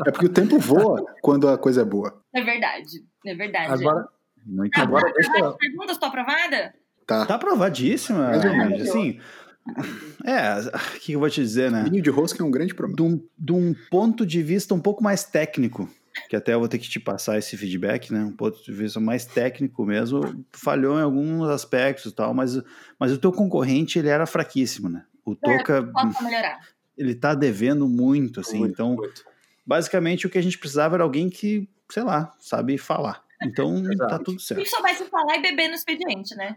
É 0.06 0.10
porque 0.10 0.26
o 0.26 0.28
tempo 0.28 0.58
voa 0.58 1.04
quando 1.22 1.48
a 1.48 1.58
coisa 1.58 1.82
é 1.82 1.84
boa. 1.84 2.20
É 2.34 2.42
verdade. 2.42 2.86
É 3.26 3.34
verdade. 3.34 3.72
Agora, 3.72 4.06
Muito 4.46 4.74
bom. 4.76 4.82
agora 4.82 5.12
deixa 5.12 5.38
eu- 5.38 5.52
Pergunta, 5.56 5.92
estou 5.92 6.08
aprovada? 6.08 6.74
Tá. 7.06 7.26
Tá 7.26 7.34
aprovadíssima, 7.36 8.28
Mais 8.28 8.44
ou 8.44 8.50
menos. 8.52 8.72
Andy, 8.74 8.82
assim. 8.88 9.20
É, 10.24 10.58
o 10.96 11.00
que 11.00 11.12
eu 11.12 11.20
vou 11.20 11.28
te 11.30 11.40
dizer, 11.42 11.70
né? 11.70 11.84
Vinho 11.90 12.02
de 12.02 12.10
rosca 12.10 12.42
é 12.42 12.46
um 12.46 12.50
grande 12.50 12.74
problema. 12.74 12.96
De 12.96 13.02
um, 13.02 13.28
de 13.38 13.52
um 13.52 13.74
ponto 13.90 14.24
de 14.26 14.42
vista 14.42 14.74
um 14.74 14.80
pouco 14.80 15.02
mais 15.02 15.24
técnico, 15.24 15.88
que 16.28 16.36
até 16.36 16.54
eu 16.54 16.58
vou 16.58 16.68
ter 16.68 16.78
que 16.78 16.88
te 16.88 16.98
passar 16.98 17.38
esse 17.38 17.56
feedback, 17.56 18.12
né? 18.12 18.20
Um 18.24 18.32
ponto 18.32 18.62
de 18.62 18.72
vista 18.72 18.98
mais 19.00 19.24
técnico 19.24 19.84
mesmo, 19.84 20.44
falhou 20.52 20.98
em 20.98 21.02
alguns 21.02 21.48
aspectos 21.48 22.12
e 22.12 22.14
tal, 22.14 22.32
mas, 22.32 22.60
mas 22.98 23.12
o 23.12 23.18
teu 23.18 23.32
concorrente, 23.32 23.98
ele 23.98 24.08
era 24.08 24.26
fraquíssimo, 24.26 24.88
né? 24.88 25.04
O 25.24 25.34
Toca, 25.36 25.82
Posso 25.92 26.24
melhorar? 26.24 26.58
ele 26.96 27.14
tá 27.14 27.34
devendo 27.34 27.86
muito, 27.88 28.40
assim, 28.40 28.60
Muito, 28.60 28.72
então, 28.72 28.96
muito. 28.96 29.24
basicamente 29.66 30.26
o 30.26 30.30
que 30.30 30.38
a 30.38 30.42
gente 30.42 30.58
precisava 30.58 30.96
era 30.96 31.04
alguém 31.04 31.28
que, 31.30 31.68
sei 31.90 32.02
lá, 32.02 32.34
sabe 32.40 32.76
falar. 32.78 33.22
Então, 33.42 33.76
Exato. 33.92 34.08
tá 34.10 34.18
tudo 34.18 34.40
Se 34.40 34.48
certo. 34.48 34.68
soubesse 34.68 35.04
falar 35.04 35.36
e 35.36 35.42
beber 35.42 35.68
no 35.68 35.74
expediente, 35.74 36.34
né? 36.34 36.56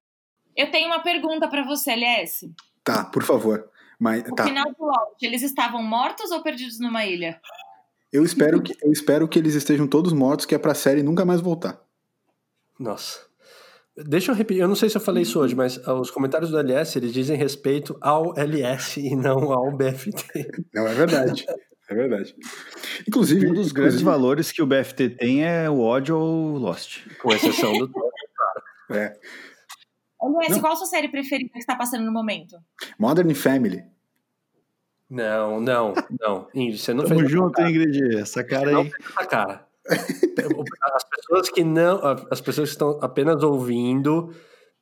Eu 0.56 0.71
tenho 0.71 0.88
uma 0.88 1.00
pergunta 1.02 1.47
pra 1.47 1.63
você, 1.63 1.91
LS. 1.91 2.52
Tá, 2.84 3.06
por 3.06 3.24
favor. 3.24 3.69
Mas 4.00 4.24
O 4.28 4.34
tá. 4.36 4.45
final 4.45 4.65
do 4.65 4.84
Lost, 4.84 5.21
eles 5.21 5.43
estavam 5.43 5.84
mortos 5.84 6.32
ou 6.32 6.41
perdidos 6.41 6.80
numa 6.80 7.06
ilha? 7.06 7.39
Eu 8.12 8.24
espero 8.24 8.62
que 8.63 8.74
eu 8.82 8.91
espero 8.91 9.28
que 9.28 9.39
eles 9.39 9.56
estejam 9.56 9.88
todos 9.88 10.13
mortos, 10.13 10.45
que 10.45 10.56
é 10.56 10.58
pra 10.58 10.74
série 10.74 11.04
nunca 11.04 11.24
mais 11.26 11.41
voltar. 11.41 11.82
Nossa. 12.80 13.19
Deixa 14.08 14.32
eu 14.32 14.36
repetir, 14.36 14.62
eu 14.62 14.67
não 14.69 14.76
sei 14.76 14.89
se 14.89 14.95
eu 14.97 15.02
falei 15.02 15.24
isso 15.24 15.38
hoje, 15.39 15.54
mas 15.54 15.80
ah, 15.86 15.93
os 15.93 16.10
comentários 16.10 16.50
do 16.50 16.58
LS 16.58 16.97
eles 16.97 17.13
dizem 17.13 17.38
respeito 17.38 17.97
ao 18.02 18.38
LS 18.39 19.00
e 19.06 19.15
não 19.15 19.52
ao 19.52 19.76
BFT. 19.76 20.50
Não 20.74 20.88
é 20.88 20.93
verdade. 20.93 21.45
É 21.89 21.93
verdade. 21.93 22.34
Inclusive, 23.06 23.47
Um 23.47 23.54
dos 23.54 23.71
grandes 23.74 23.95
inclusive- 23.95 24.04
valores 24.06 24.52
que 24.52 24.62
o 24.62 24.65
BFT 24.65 25.10
tem 25.10 25.43
é 25.45 25.69
o 25.69 25.80
ódio 25.82 26.15
ao 26.15 26.54
Lost. 26.58 27.06
Com 27.21 27.34
exceção 27.34 27.74
do. 27.78 27.91
é, 28.91 29.13
LS, 30.24 30.52
Não. 30.54 30.60
qual 30.62 30.71
a 30.74 30.76
sua 30.78 30.88
série 30.88 31.10
preferida 31.10 31.50
que 31.52 31.60
está 31.60 31.76
passando 31.76 32.06
no 32.06 32.13
momento? 32.13 32.56
Modern 32.97 33.34
Family. 33.34 33.84
Não, 35.12 35.60
não, 35.60 35.93
não. 36.21 36.47
Ingrid, 36.56 36.78
você 36.80 36.93
não 36.93 37.04
Tamo 37.04 37.19
fez 37.19 37.30
junto, 37.32 37.62
Ingrid. 37.62 38.15
Essa 38.17 38.43
cara 38.45 38.71
Não 38.71 38.82
aí. 38.84 38.91
essa 39.10 39.26
cara. 39.28 39.67
As 40.95 41.04
pessoas 41.04 41.50
que 41.50 41.63
não. 41.65 42.00
As 42.32 42.39
pessoas 42.39 42.69
que 42.69 42.74
estão 42.76 42.97
apenas 43.02 43.43
ouvindo 43.43 44.34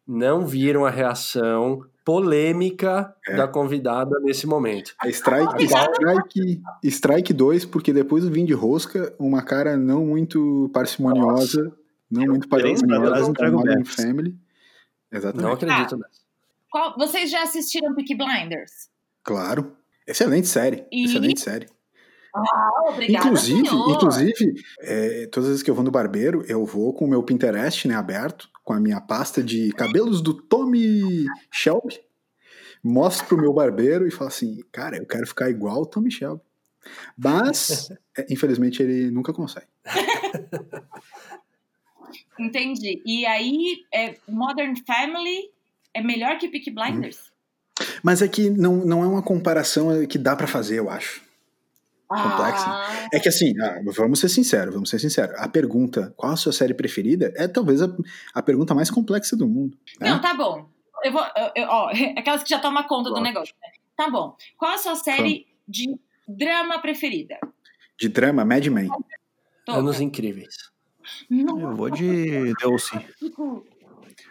não 0.07 0.45
viram 0.45 0.85
a 0.85 0.89
reação 0.91 1.83
polêmica 2.05 3.13
É. 3.27 3.35
da 3.37 3.47
convidada 3.47 4.19
nesse 4.21 4.45
momento. 4.45 4.93
É 5.03 5.09
Strike, 5.09 5.63
strike, 5.65 6.61
strike 6.83 7.33
2, 7.33 7.65
porque 7.65 7.91
depois 7.93 8.23
do 8.23 8.29
vinho 8.31 8.47
de 8.47 8.53
rosca, 8.53 9.13
uma 9.19 9.41
cara 9.41 9.75
não 9.77 10.05
muito 10.05 10.69
parcimoniosa, 10.73 11.71
não 12.09 12.25
muito 12.27 12.47
Três 12.47 12.81
pra 12.83 12.99
trás, 12.99 13.27
parcimoniosa 13.29 13.77
Beps. 13.77 13.95
Family. 13.95 14.31
Não 15.11 15.17
Exatamente. 15.19 15.53
acredito 15.65 15.97
nessa. 15.97 16.19
Qual- 16.71 16.95
vocês 16.97 17.31
já 17.31 17.41
assistiram 17.43 17.95
Peaky 17.95 18.15
Blinders? 18.15 18.89
Claro. 19.23 19.73
Excelente 20.09 20.47
série. 20.47 20.85
E? 20.91 21.05
Excelente 21.05 21.39
série. 21.39 21.67
Ah, 22.35 22.69
obrigada, 22.89 23.27
inclusive, 23.27 23.67
senhor. 23.67 23.91
inclusive 23.91 24.53
é, 24.81 25.27
todas 25.27 25.45
as 25.45 25.51
vezes 25.51 25.63
que 25.63 25.69
eu 25.69 25.75
vou 25.75 25.83
no 25.83 25.91
barbeiro, 25.91 26.43
eu 26.47 26.65
vou 26.65 26.93
com 26.93 27.05
o 27.05 27.07
meu 27.07 27.23
Pinterest 27.23 27.87
né, 27.87 27.95
aberto, 27.95 28.49
com 28.63 28.73
a 28.73 28.79
minha 28.79 29.01
pasta 29.01 29.43
de 29.43 29.71
cabelos 29.73 30.21
do 30.21 30.33
Tommy 30.33 31.25
Shelby. 31.51 31.99
Mostro 32.83 33.27
pro 33.27 33.37
meu 33.37 33.53
barbeiro 33.53 34.07
e 34.07 34.11
falo 34.11 34.29
assim, 34.29 34.63
cara, 34.71 34.97
eu 34.97 35.05
quero 35.05 35.27
ficar 35.27 35.49
igual 35.49 35.81
o 35.81 35.85
Tommy 35.85 36.11
Shelby. 36.11 36.41
Mas, 37.17 37.91
é, 38.17 38.25
infelizmente, 38.29 38.81
ele 38.81 39.11
nunca 39.11 39.33
consegue. 39.33 39.67
Entendi. 42.39 43.01
E 43.05 43.25
aí, 43.25 43.83
é, 43.93 44.15
Modern 44.27 44.75
Family 44.87 45.51
é 45.93 46.01
melhor 46.01 46.37
que 46.37 46.47
Peaky 46.47 46.71
Blinders? 46.71 47.28
Mas 48.03 48.21
é 48.21 48.27
que 48.27 48.49
não, 48.49 48.77
não 48.77 49.03
é 49.03 49.07
uma 49.07 49.21
comparação 49.23 50.05
que 50.07 50.17
dá 50.17 50.35
pra 50.35 50.47
fazer, 50.47 50.79
eu 50.79 50.89
acho. 50.89 51.21
Complexa. 52.07 52.65
Ah, 52.67 53.07
É 53.13 53.19
que 53.19 53.29
assim, 53.29 53.53
ah, 53.61 53.81
vamos 53.95 54.19
ser 54.19 54.29
sinceros, 54.29 54.73
vamos 54.73 54.89
ser 54.89 54.97
sinceros. 54.99 55.35
A 55.37 55.47
pergunta, 55.47 56.11
qual 56.17 56.31
a 56.31 56.35
sua 56.35 56.51
série 56.51 56.73
preferida, 56.73 57.31
é 57.35 57.47
talvez 57.47 57.81
a, 57.83 57.95
a 58.33 58.41
pergunta 58.41 58.73
mais 58.73 58.89
complexa 58.89 59.35
do 59.37 59.47
mundo. 59.47 59.77
né? 59.99 60.09
Não, 60.09 60.19
tá 60.19 60.33
bom. 60.33 60.67
Eu 61.03 61.11
vou, 61.11 61.21
eu- 61.37 61.51
eu- 61.55 61.67
ó, 61.69 61.89
aquelas 62.17 62.41
que 62.43 62.49
já 62.49 62.59
tomam 62.59 62.83
conta 62.83 63.09
do 63.09 63.15
Lógico. 63.15 63.27
negócio. 63.27 63.55
né? 63.61 63.69
Tá 63.95 64.09
bom. 64.09 64.35
Qual 64.57 64.71
a 64.71 64.77
sua 64.77 64.95
série 64.95 65.45
de 65.67 65.99
drama 66.27 66.79
preferida? 66.79 67.37
De 67.99 68.09
drama, 68.09 68.43
Mad 68.43 68.65
Men. 68.67 68.87
Toca. 69.65 69.79
Anos 69.79 69.99
incríveis. 70.01 70.55
Eu 71.29 71.75
vou 71.75 71.89
de 71.91 72.53
Delcy. 72.55 73.05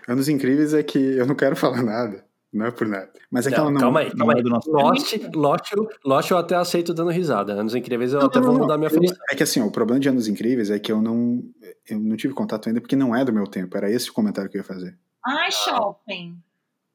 Anos 0.08 0.28
Incríveis 0.28 0.72
é 0.74 0.82
que 0.82 0.98
eu 0.98 1.26
não 1.26 1.34
quero 1.34 1.54
falar 1.56 1.82
nada. 1.82 2.24
Não 2.52 2.64
é 2.66 2.70
por 2.70 2.86
nada. 2.88 3.10
Mas 3.30 3.46
é 3.46 3.50
que 3.50 3.56
Não, 3.56 3.64
ela 3.64 3.72
não. 3.72 3.80
calma 3.80 4.00
aí, 4.00 4.08
não 4.08 4.16
calma 4.16 4.32
é 4.32 4.36
aí. 4.36 4.42
do 4.42 4.48
nosso 4.48 4.70
Lost, 4.70 5.14
Lost, 5.34 5.72
eu- 5.72 5.88
Lost 6.04 6.30
eu 6.30 6.38
até 6.38 6.54
aceito 6.56 6.94
dando 6.94 7.10
risada. 7.10 7.52
Anos 7.52 7.74
incríveis 7.74 8.12
eu 8.14 8.20
Não, 8.20 8.26
até 8.26 8.38
não, 8.38 8.46
vou 8.46 8.54
não, 8.54 8.60
mudar 8.62 8.78
minha 8.78 8.88
felicidade. 8.88 9.22
É 9.30 9.36
que 9.36 9.42
assim, 9.42 9.60
ó, 9.60 9.66
o 9.66 9.70
problema 9.70 10.00
de 10.00 10.08
Anos 10.08 10.26
Incríveis 10.28 10.70
é 10.70 10.78
que 10.78 10.90
eu 10.90 11.02
não. 11.02 11.42
Eu 11.88 11.98
não 12.00 12.16
tive 12.16 12.32
contato 12.32 12.66
ainda 12.68 12.80
porque 12.80 12.96
não 12.96 13.14
é 13.14 13.22
do 13.24 13.32
meu 13.34 13.46
tempo. 13.46 13.76
Era 13.76 13.90
esse 13.90 14.08
o 14.10 14.14
comentário 14.14 14.50
que 14.50 14.56
eu 14.56 14.60
ia 14.60 14.64
fazer. 14.64 14.96
Ai, 15.26 15.50
shopping. 15.52 16.38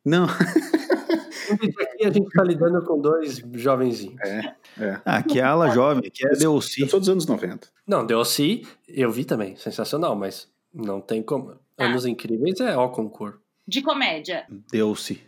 Não. 0.04 0.26
Aqui 0.26 2.06
a 2.06 2.12
gente 2.12 2.30
tá 2.32 2.44
lidando 2.44 2.82
com 2.86 3.00
dois 3.00 3.38
jovenzinhos. 3.54 4.20
É, 4.22 4.56
é. 4.80 5.02
Ah, 5.06 5.18
aqui 5.18 5.40
é 5.40 5.44
a 5.44 5.50
ala 5.52 5.70
jovem, 5.70 6.08
aqui 6.08 6.26
é 6.26 6.32
Delcy. 6.32 6.82
Eu 6.82 6.88
sou 6.90 7.00
dos 7.00 7.10
anos 7.10 7.26
90. 7.26 7.68
Não, 7.88 8.06
DLC 8.06 8.64
eu 8.88 9.12
vi 9.12 9.24
também, 9.26 9.56
sensacional, 9.56 10.16
mas 10.16 10.50
não 10.74 11.00
tem 11.00 11.22
como. 11.22 11.56
Anos 11.78 12.06
incríveis 12.06 12.60
é 12.60 12.76
ó 12.78 12.88
concurso. 12.90 13.40
De 13.68 13.82
comédia. 13.82 14.46
Delcy. 14.72 15.22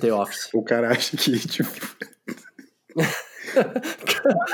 The 0.00 0.12
Office. 0.12 0.48
O 0.54 0.62
cara 0.62 0.90
acha 0.90 1.16
que, 1.16 1.38
tipo. 1.38 1.70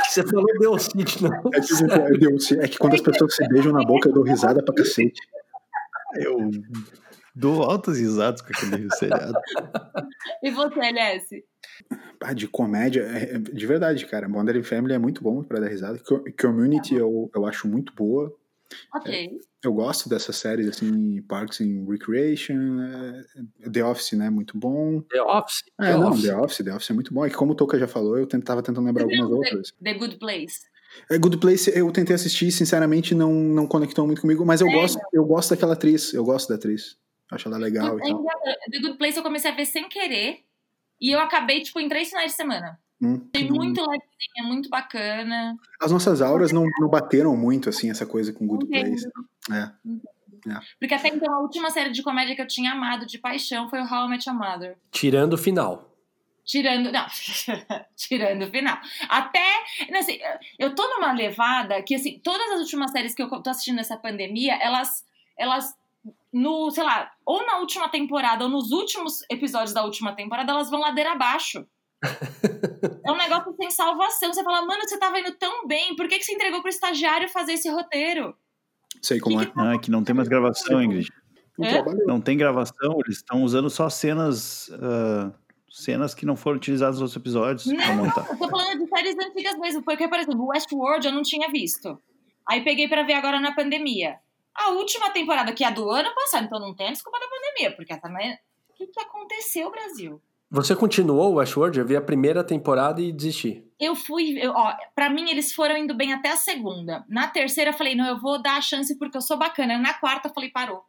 Você 0.09 0.22
falou 0.27 0.46
DLC 0.59 0.90
de 1.05 1.22
novo. 1.22 1.50
É 1.53 1.61
que, 1.61 1.72
é, 1.92 2.18
Deus, 2.18 2.53
é 2.53 2.68
que 2.68 2.79
quando 2.79 2.94
as 2.94 3.00
pessoas 3.00 3.35
se 3.35 3.46
beijam 3.48 3.72
na 3.72 3.85
boca, 3.85 4.09
eu 4.09 4.12
dou 4.12 4.22
risada 4.22 4.62
pra 4.64 4.74
cacete. 4.74 5.20
Eu 6.16 6.38
dou 7.35 7.62
altas 7.64 7.98
risadas 7.98 8.40
com 8.40 8.48
aquele 8.53 8.88
seriado. 8.94 9.35
E 10.42 10.50
você, 10.50 10.79
LS? 10.81 11.44
Ah, 12.22 12.33
de 12.33 12.46
comédia, 12.46 13.03
é- 13.03 13.35
é- 13.35 13.38
de 13.38 13.66
verdade, 13.66 14.07
cara. 14.07 14.29
Modern 14.29 14.62
Family 14.62 14.94
é 14.94 14.98
muito 14.98 15.22
bom 15.22 15.42
pra 15.42 15.59
dar 15.61 15.68
risada. 15.68 15.98
Co- 15.98 16.24
Community 16.40 16.94
eu, 16.94 17.31
eu 17.35 17.44
acho 17.46 17.66
muito 17.66 17.92
boa. 17.94 18.33
Ok. 18.94 19.38
Eu 19.62 19.72
gosto 19.72 20.09
dessas 20.09 20.37
séries, 20.37 20.68
assim, 20.68 21.22
Parks 21.22 21.61
and 21.61 21.87
Recreation, 21.88 22.81
é, 22.81 23.70
The 23.70 23.85
Office, 23.85 24.12
né, 24.12 24.29
muito 24.31 24.59
bom. 24.59 25.00
The 25.03 25.22
Office. 25.22 25.62
É, 25.81 25.92
The 25.92 25.98
não, 25.98 26.11
Office. 26.11 26.22
The 26.22 26.37
Office, 26.37 26.64
The 26.64 26.74
Office 26.74 26.90
é 26.90 26.94
muito 26.94 27.14
bom. 27.14 27.24
É 27.24 27.31
que 27.31 27.37
como 27.37 27.53
o 27.53 27.55
Toca 27.55 27.79
já 27.79 27.88
falou, 27.88 28.18
eu 28.18 28.27
tentava 28.27 28.62
tentando 28.62 28.85
lembrar 28.85 29.05
algumas 29.05 29.31
outras. 29.31 29.72
The 29.83 29.94
Good 29.94 30.18
Place. 30.18 30.61
É, 31.11 31.18
Good 31.18 31.38
Place 31.38 31.72
eu 31.77 31.90
tentei 31.90 32.14
assistir, 32.14 32.50
sinceramente 32.53 33.14
não, 33.14 33.33
não 33.33 33.66
conectou 33.66 34.07
muito 34.07 34.20
comigo, 34.20 34.44
mas 34.44 34.61
eu 34.61 34.70
gosto, 34.70 34.98
eu 35.12 35.24
gosto 35.24 35.50
daquela 35.50 35.72
atriz, 35.72 36.12
eu 36.12 36.24
gosto 36.24 36.48
da 36.48 36.55
atriz. 36.55 36.96
Acho 37.31 37.48
ela 37.48 37.59
legal 37.59 37.98
e 37.98 38.03
É 38.03 38.09
tal. 38.09 38.24
The 38.70 38.79
Good 38.81 38.98
Place 38.98 39.16
eu 39.16 39.22
comecei 39.22 39.50
a 39.50 39.55
ver 39.55 39.66
sem 39.66 39.88
querer. 39.88 40.40
E 41.00 41.11
eu 41.11 41.18
acabei, 41.18 41.62
tipo, 41.62 41.81
em 41.81 41.88
três 41.88 42.09
finais 42.09 42.31
de 42.31 42.37
semana. 42.37 42.79
Hum. 43.04 43.28
Achei 43.34 43.50
muito 43.50 43.80
levezinha, 43.80 44.44
muito 44.44 44.68
bacana. 44.68 45.56
As 45.80 45.92
nossas 45.92 46.22
auras 46.22 46.52
não, 46.52 46.64
não 46.78 46.88
bateram 46.88 47.36
muito, 47.36 47.68
assim, 47.68 47.90
essa 47.90 48.06
coisa 48.06 48.32
com 48.32 48.46
Good 48.46 48.66
Place. 48.66 49.06
É. 49.52 49.70
Porque 50.78 50.94
até 50.94 51.08
então 51.08 51.32
a 51.32 51.40
última 51.40 51.70
série 51.70 51.90
de 51.90 52.02
comédia 52.02 52.34
que 52.34 52.42
eu 52.42 52.46
tinha 52.46 52.72
amado 52.72 53.06
de 53.06 53.18
paixão 53.18 53.68
foi 53.68 53.80
o 53.80 53.84
How 53.84 54.06
I 54.06 54.08
Met 54.10 54.28
Your 54.28 54.38
Mother. 54.38 54.76
Tirando 54.90 55.34
o 55.34 55.38
final. 55.38 55.90
Tirando. 56.44 56.92
Não, 56.92 57.06
tirando 57.96 58.42
o 58.42 58.50
final. 58.50 58.78
Até. 59.08 59.64
não, 59.90 60.00
Assim, 60.00 60.18
eu 60.58 60.74
tô 60.74 60.86
numa 60.88 61.12
levada 61.12 61.82
que, 61.82 61.94
assim, 61.94 62.20
todas 62.22 62.52
as 62.52 62.60
últimas 62.60 62.90
séries 62.90 63.14
que 63.14 63.22
eu 63.22 63.28
tô 63.42 63.50
assistindo 63.50 63.76
nessa 63.76 63.96
pandemia, 63.96 64.54
elas. 64.56 65.04
elas 65.36 65.74
no, 66.30 66.70
sei 66.70 66.84
lá, 66.84 67.10
ou 67.24 67.46
na 67.46 67.58
última 67.58 67.88
temporada, 67.88 68.44
ou 68.44 68.50
nos 68.50 68.72
últimos 68.72 69.24
episódios 69.30 69.72
da 69.72 69.84
última 69.84 70.14
temporada, 70.14 70.52
elas 70.52 70.68
vão 70.68 70.80
ladeira 70.80 71.12
abaixo. 71.12 71.66
É 73.04 73.12
um 73.12 73.16
negócio 73.16 73.54
sem 73.56 73.70
salvação. 73.70 74.32
Você 74.32 74.42
fala, 74.42 74.64
mano, 74.64 74.82
você 74.82 74.98
tava 74.98 75.18
indo 75.18 75.32
tão 75.32 75.66
bem, 75.66 75.94
por 75.96 76.08
que, 76.08 76.18
que 76.18 76.24
você 76.24 76.32
entregou 76.32 76.60
pro 76.60 76.70
estagiário 76.70 77.28
fazer 77.28 77.54
esse 77.54 77.68
roteiro? 77.68 78.34
Sei 79.02 79.18
como 79.20 79.40
é. 79.40 79.52
Ah, 79.56 79.78
que 79.78 79.90
não 79.90 80.04
tem 80.04 80.14
mais 80.14 80.28
gravação, 80.28 80.82
Ingrid. 80.82 81.10
Não 81.58 81.68
É? 81.68 81.84
Não 82.06 82.20
tem 82.20 82.36
gravação, 82.36 82.98
eles 83.04 83.18
estão 83.18 83.42
usando 83.42 83.70
só 83.70 83.88
cenas. 83.88 84.70
ah, 84.72 85.32
cenas 85.74 86.14
que 86.14 86.24
não 86.24 86.36
foram 86.36 86.56
utilizadas 86.56 87.00
nos 87.00 87.02
outros 87.02 87.20
episódios 87.20 87.66
Não, 87.66 87.96
montar. 87.96 88.24
eu 88.30 88.38
tô 88.38 88.48
falando 88.48 88.78
de 88.78 88.88
séries 88.88 89.16
antigas 89.18 89.58
mesmo, 89.58 89.82
porque, 89.82 90.06
por 90.06 90.20
exemplo, 90.20 90.46
Westworld 90.46 91.04
eu 91.04 91.12
não 91.12 91.22
tinha 91.22 91.50
visto. 91.50 92.00
Aí 92.48 92.62
peguei 92.62 92.86
pra 92.86 93.02
ver 93.02 93.14
agora 93.14 93.40
na 93.40 93.52
pandemia. 93.52 94.16
A 94.54 94.70
última 94.70 95.10
temporada, 95.10 95.52
que 95.52 95.64
é 95.64 95.66
a 95.66 95.70
do 95.70 95.90
ano 95.90 96.14
passado, 96.14 96.44
então 96.44 96.60
não 96.60 96.74
tem 96.76 96.88
a 96.88 96.92
desculpa 96.92 97.18
da 97.18 97.26
pandemia, 97.26 97.74
porque 97.74 97.96
também. 97.98 98.38
O 98.68 98.72
que, 98.74 98.86
que 98.86 99.00
aconteceu, 99.00 99.68
Brasil? 99.70 100.22
Você 100.54 100.76
continuou 100.76 101.32
o 101.32 101.34
Westworld? 101.34 101.76
Eu 101.76 101.84
vi 101.84 101.96
a 101.96 102.00
primeira 102.00 102.44
temporada 102.44 103.00
e 103.00 103.10
desisti. 103.10 103.64
Eu 103.80 103.96
fui, 103.96 104.38
eu, 104.40 104.52
ó, 104.52 104.72
pra 104.94 105.10
mim 105.10 105.28
eles 105.28 105.52
foram 105.52 105.76
indo 105.76 105.96
bem 105.96 106.12
até 106.12 106.30
a 106.30 106.36
segunda. 106.36 107.04
Na 107.08 107.26
terceira 107.26 107.70
eu 107.70 107.74
falei, 107.74 107.96
não, 107.96 108.06
eu 108.06 108.20
vou 108.20 108.40
dar 108.40 108.56
a 108.58 108.60
chance 108.60 108.96
porque 108.96 109.16
eu 109.16 109.20
sou 109.20 109.36
bacana. 109.36 109.76
Na 109.78 109.94
quarta 109.94 110.28
eu 110.28 110.32
falei, 110.32 110.50
parou. 110.50 110.84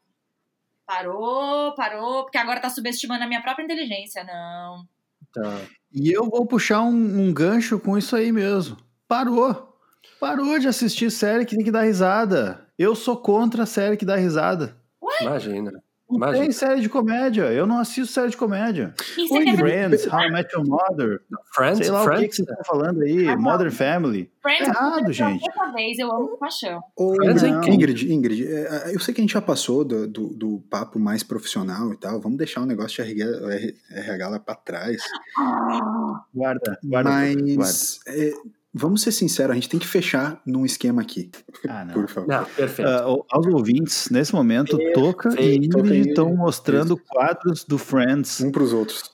Parou, 0.86 1.74
parou, 1.74 2.26
porque 2.26 2.38
agora 2.38 2.60
tá 2.60 2.70
subestimando 2.70 3.24
a 3.24 3.28
minha 3.28 3.42
própria 3.42 3.64
inteligência. 3.64 4.24
Não. 4.24 4.86
Tá. 5.34 5.62
E 5.92 6.12
eu 6.12 6.30
vou 6.30 6.46
puxar 6.46 6.84
um, 6.84 6.92
um 6.94 7.34
gancho 7.34 7.80
com 7.80 7.98
isso 7.98 8.16
aí 8.16 8.32
mesmo. 8.32 8.78
Parou. 9.08 9.76
Parou 10.20 10.60
de 10.60 10.68
assistir 10.68 11.10
série 11.10 11.44
que 11.44 11.56
tem 11.56 11.66
que 11.66 11.72
dar 11.72 11.86
risada. 11.86 12.68
Eu 12.78 12.94
sou 12.94 13.18
contra 13.18 13.64
a 13.64 13.66
série 13.66 13.98
que 13.98 14.06
dá 14.06 14.16
risada. 14.16 14.78
Imagina. 15.22 15.72
Não 16.08 16.18
Imagina. 16.18 16.44
tem 16.44 16.52
série 16.52 16.82
de 16.82 16.88
comédia. 16.88 17.52
Eu 17.52 17.66
não 17.66 17.80
assisto 17.80 18.14
série 18.14 18.30
de 18.30 18.38
comédia. 18.38 18.94
Você 19.16 19.22
Oi, 19.34 19.58
Friends, 19.58 20.06
How 20.06 20.22
I 20.22 20.32
Met 20.32 20.54
Your 20.56 20.68
Mother, 20.68 21.22
Friends? 21.54 21.80
sei 21.80 21.90
lá 21.90 22.04
o 22.04 22.04
que, 22.04 22.16
Friends? 22.16 22.30
que 22.30 22.36
vocês 22.44 22.48
estão 22.60 22.64
falando 22.64 23.02
aí, 23.02 23.28
Ah, 23.28 23.36
não. 23.36 23.42
Modern 23.42 23.72
Family. 23.72 24.32
Friends? 24.40 24.68
É 24.68 24.70
errado, 24.70 25.12
gente. 25.12 25.42
Outra 25.44 25.72
vez, 25.72 25.98
eu 25.98 26.12
amo 26.14 26.28
com 26.28 26.38
paixão. 26.38 26.80
Ô, 26.96 27.16
Friends 27.16 27.42
é 27.42 27.48
não, 27.50 27.58
incrível. 27.58 27.76
Ingrid, 27.76 28.14
Ingrid, 28.14 28.48
é, 28.48 28.92
eu 28.94 29.00
sei 29.00 29.16
que 29.16 29.22
a 29.22 29.24
gente 29.24 29.34
já 29.34 29.42
passou 29.42 29.84
do, 29.84 30.08
do, 30.08 30.28
do 30.30 30.64
papo 30.70 31.00
mais 31.00 31.24
profissional 31.24 31.92
e 31.92 31.98
tal. 31.98 32.22
Vamos 32.22 32.38
deixar 32.38 32.62
o 32.62 32.66
negócio 32.68 33.04
de 33.04 33.12
RH, 33.12 33.74
RH 33.90 34.28
lá 34.30 34.40
pra 34.40 34.54
trás. 34.54 35.02
Guarda, 35.36 36.32
guarda. 36.34 36.80
guarda. 36.84 37.10
Mas 37.58 38.00
é, 38.08 38.32
vamos 38.78 39.02
ser 39.02 39.12
sinceros, 39.14 39.52
a 39.52 39.56
gente 39.56 39.70
tem 39.70 39.80
que 39.80 39.88
fechar 39.88 40.42
num 40.46 40.66
esquema 40.66 41.02
aqui, 41.02 41.32
Ah, 41.68 41.86
não. 41.86 41.94
por 41.94 42.08
favor. 42.10 42.28
Não, 42.28 42.44
perfeito. 42.46 42.88
Ah, 42.90 43.10
o- 43.10 43.26
aos 43.32 43.48
ouvintes, 43.48 44.10
nesse 44.10 44.36
momento, 44.36 44.78
Toca 44.94 45.30
e 45.30 45.36
Perfeito. 45.36 45.70
Toca 45.70 45.88
Ingrid 45.88 46.08
e- 46.08 46.10
estão 46.10 46.36
mostrando 46.36 46.98
quadros 46.98 47.64
do 47.64 47.78
Friends. 47.78 48.42
Um 48.42 48.52
pros 48.52 48.74
outros. 48.74 49.12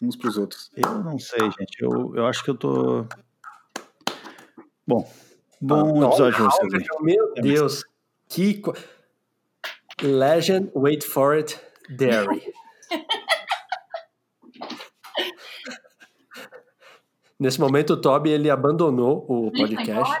Uns 0.00 0.16
pros 0.16 0.38
outros. 0.38 0.70
Eu 0.76 1.02
não 1.02 1.18
sei, 1.18 1.40
gente. 1.40 1.76
Eu, 1.82 2.12
eu 2.14 2.26
acho 2.26 2.42
que 2.44 2.50
eu 2.50 2.54
tô. 2.56 3.04
Bom, 4.86 5.10
bom 5.60 5.98
Olha, 5.98 6.06
episódio 6.08 6.36
pra 6.36 6.44
vocês 6.50 6.74
aí. 6.74 6.86
Meu 7.02 7.34
Deus. 7.34 7.84
Que. 8.28 8.54
co- 8.54 8.74
Legend, 10.02 10.70
wait 10.74 11.04
for 11.04 11.34
it, 11.36 11.58
Derry. 11.90 12.42
Nesse 17.40 17.58
momento, 17.58 17.94
o 17.94 18.00
Toby 18.00 18.30
ele 18.30 18.50
abandonou 18.50 19.24
o 19.28 19.48
Ele 19.54 19.74
podcast. 19.76 20.20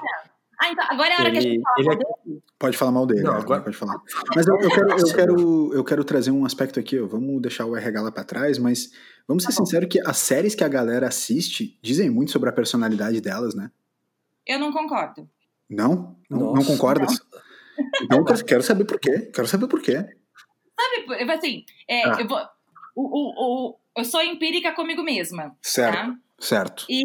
Ah, 0.62 0.70
então 0.72 0.84
agora 0.90 1.08
é 1.10 1.16
a 1.16 1.20
hora 1.20 1.30
que 1.30 1.38
a 1.38 1.40
Ele, 1.40 1.50
gente 1.52 1.62
fala 1.62 1.74
ele 1.78 1.88
é 1.88 1.96
dele. 1.96 2.42
Pode 2.58 2.76
falar 2.76 2.92
mal 2.92 3.06
dele, 3.06 3.22
Não, 3.22 3.32
né? 3.34 3.38
agora- 3.40 3.60
pode 3.62 3.76
falar. 3.76 3.96
Mas 4.34 4.46
eu, 4.46 4.56
eu 4.60 4.68
quero, 4.70 4.90
eu, 4.98 5.14
quero, 5.14 5.74
eu 5.74 5.84
quero 5.84 6.04
trazer 6.04 6.30
um 6.30 6.44
aspecto 6.44 6.78
aqui, 6.80 6.98
ó. 7.00 7.06
vamos 7.06 7.40
deixar 7.40 7.64
o 7.66 7.76
RH 7.76 8.02
lá 8.02 8.12
pra 8.12 8.24
trás, 8.24 8.58
mas 8.58 8.90
vamos 9.28 9.42
ser 9.42 9.50
Tá 9.50 9.56
sinceros 9.56 9.88
que 9.90 10.00
as 10.06 10.16
séries 10.18 10.54
que 10.54 10.64
a 10.64 10.68
galera 10.68 11.06
assiste 11.08 11.78
dizem 11.82 12.10
muito 12.10 12.30
sobre 12.30 12.48
a 12.48 12.52
personalidade 12.52 13.20
delas, 13.20 13.54
né? 13.54 13.70
Eu 14.46 14.58
não 14.58 14.72
concordo. 14.72 15.28
Não? 15.68 16.16
Não, 16.28 16.52
não 16.54 16.64
concordas? 16.64 17.18
Então 18.02 18.18
eu 18.18 18.44
quero- 18.44 18.62
saber 18.62 18.84
por 18.84 18.98
quê. 19.00 19.30
Quero 19.32 19.46
saber 19.46 19.66
por 19.66 19.80
quê. 19.80 19.94
Sabe, 20.78 21.22
eu- 21.22 21.30
assim, 21.32 21.64
é, 21.88 22.02
Ah. 22.06 22.16
eu 22.20 22.28
vou. 22.28 22.38
O, 22.94 23.02
o, 23.02 23.68
o, 23.70 23.76
eu 23.96 24.04
sou 24.04 24.20
empírica 24.22 24.72
comigo 24.72 25.02
mesma, 25.02 25.56
Certo, 25.62 25.94
tá? 25.94 26.14
Certo. 26.40 26.86
E 26.88 27.04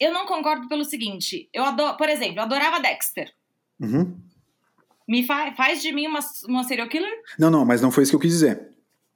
eu 0.00 0.12
não 0.12 0.26
concordo 0.26 0.68
pelo 0.68 0.84
seguinte: 0.84 1.48
eu 1.52 1.64
adoro, 1.64 1.96
por 1.96 2.08
exemplo, 2.08 2.38
eu 2.38 2.42
adorava 2.42 2.80
Dexter. 2.80 3.32
Uhum. 3.78 4.18
Me 5.06 5.24
fa 5.24 5.52
faz 5.54 5.82
de 5.82 5.92
mim 5.92 6.06
uma, 6.06 6.20
uma 6.48 6.64
serial 6.64 6.88
killer? 6.88 7.12
Não, 7.38 7.50
não, 7.50 7.64
mas 7.64 7.80
não 7.82 7.90
foi 7.90 8.02
isso 8.04 8.12
que 8.12 8.16
eu 8.16 8.20
quis 8.20 8.32
dizer. 8.32 8.70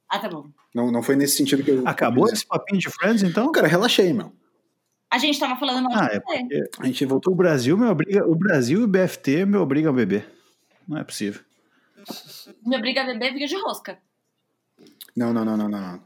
Ah, 0.09 0.19
tá 0.19 0.29
bom. 0.29 0.47
Não, 0.73 0.91
não 0.91 1.01
foi 1.01 1.15
nesse 1.15 1.37
sentido 1.37 1.63
que 1.63 1.71
eu. 1.71 1.87
Acabou 1.87 2.27
esse 2.27 2.45
papinho 2.45 2.79
de 2.79 2.89
Friends, 2.89 3.23
então? 3.23 3.51
Cara, 3.51 3.67
relaxei, 3.67 4.13
meu. 4.13 4.31
A 5.09 5.17
gente 5.17 5.39
tava 5.39 5.57
falando 5.57 5.83
mal 5.83 5.93
Ah, 5.93 6.07
de 6.09 6.55
é 6.55 6.69
A 6.79 6.85
gente 6.85 7.05
voltou. 7.05 7.31
o 7.33 7.35
Brasil 7.35 7.77
me 7.77 7.85
obriga. 7.85 8.27
O 8.27 8.35
Brasil 8.35 8.81
e 8.81 8.83
o 8.83 8.87
BFT 8.87 9.45
me 9.45 9.57
obrigam 9.57 9.91
a 9.93 9.95
beber. 9.95 10.29
Não 10.87 10.97
é 10.97 11.03
possível. 11.03 11.41
Me 12.65 12.75
obriga 12.75 13.01
a 13.03 13.05
beber 13.05 13.33
vinho 13.33 13.47
de 13.47 13.55
rosca. 13.55 13.97
Não, 15.15 15.31
não, 15.33 15.45
não, 15.45 15.55
não, 15.55 15.69
não. 15.69 16.03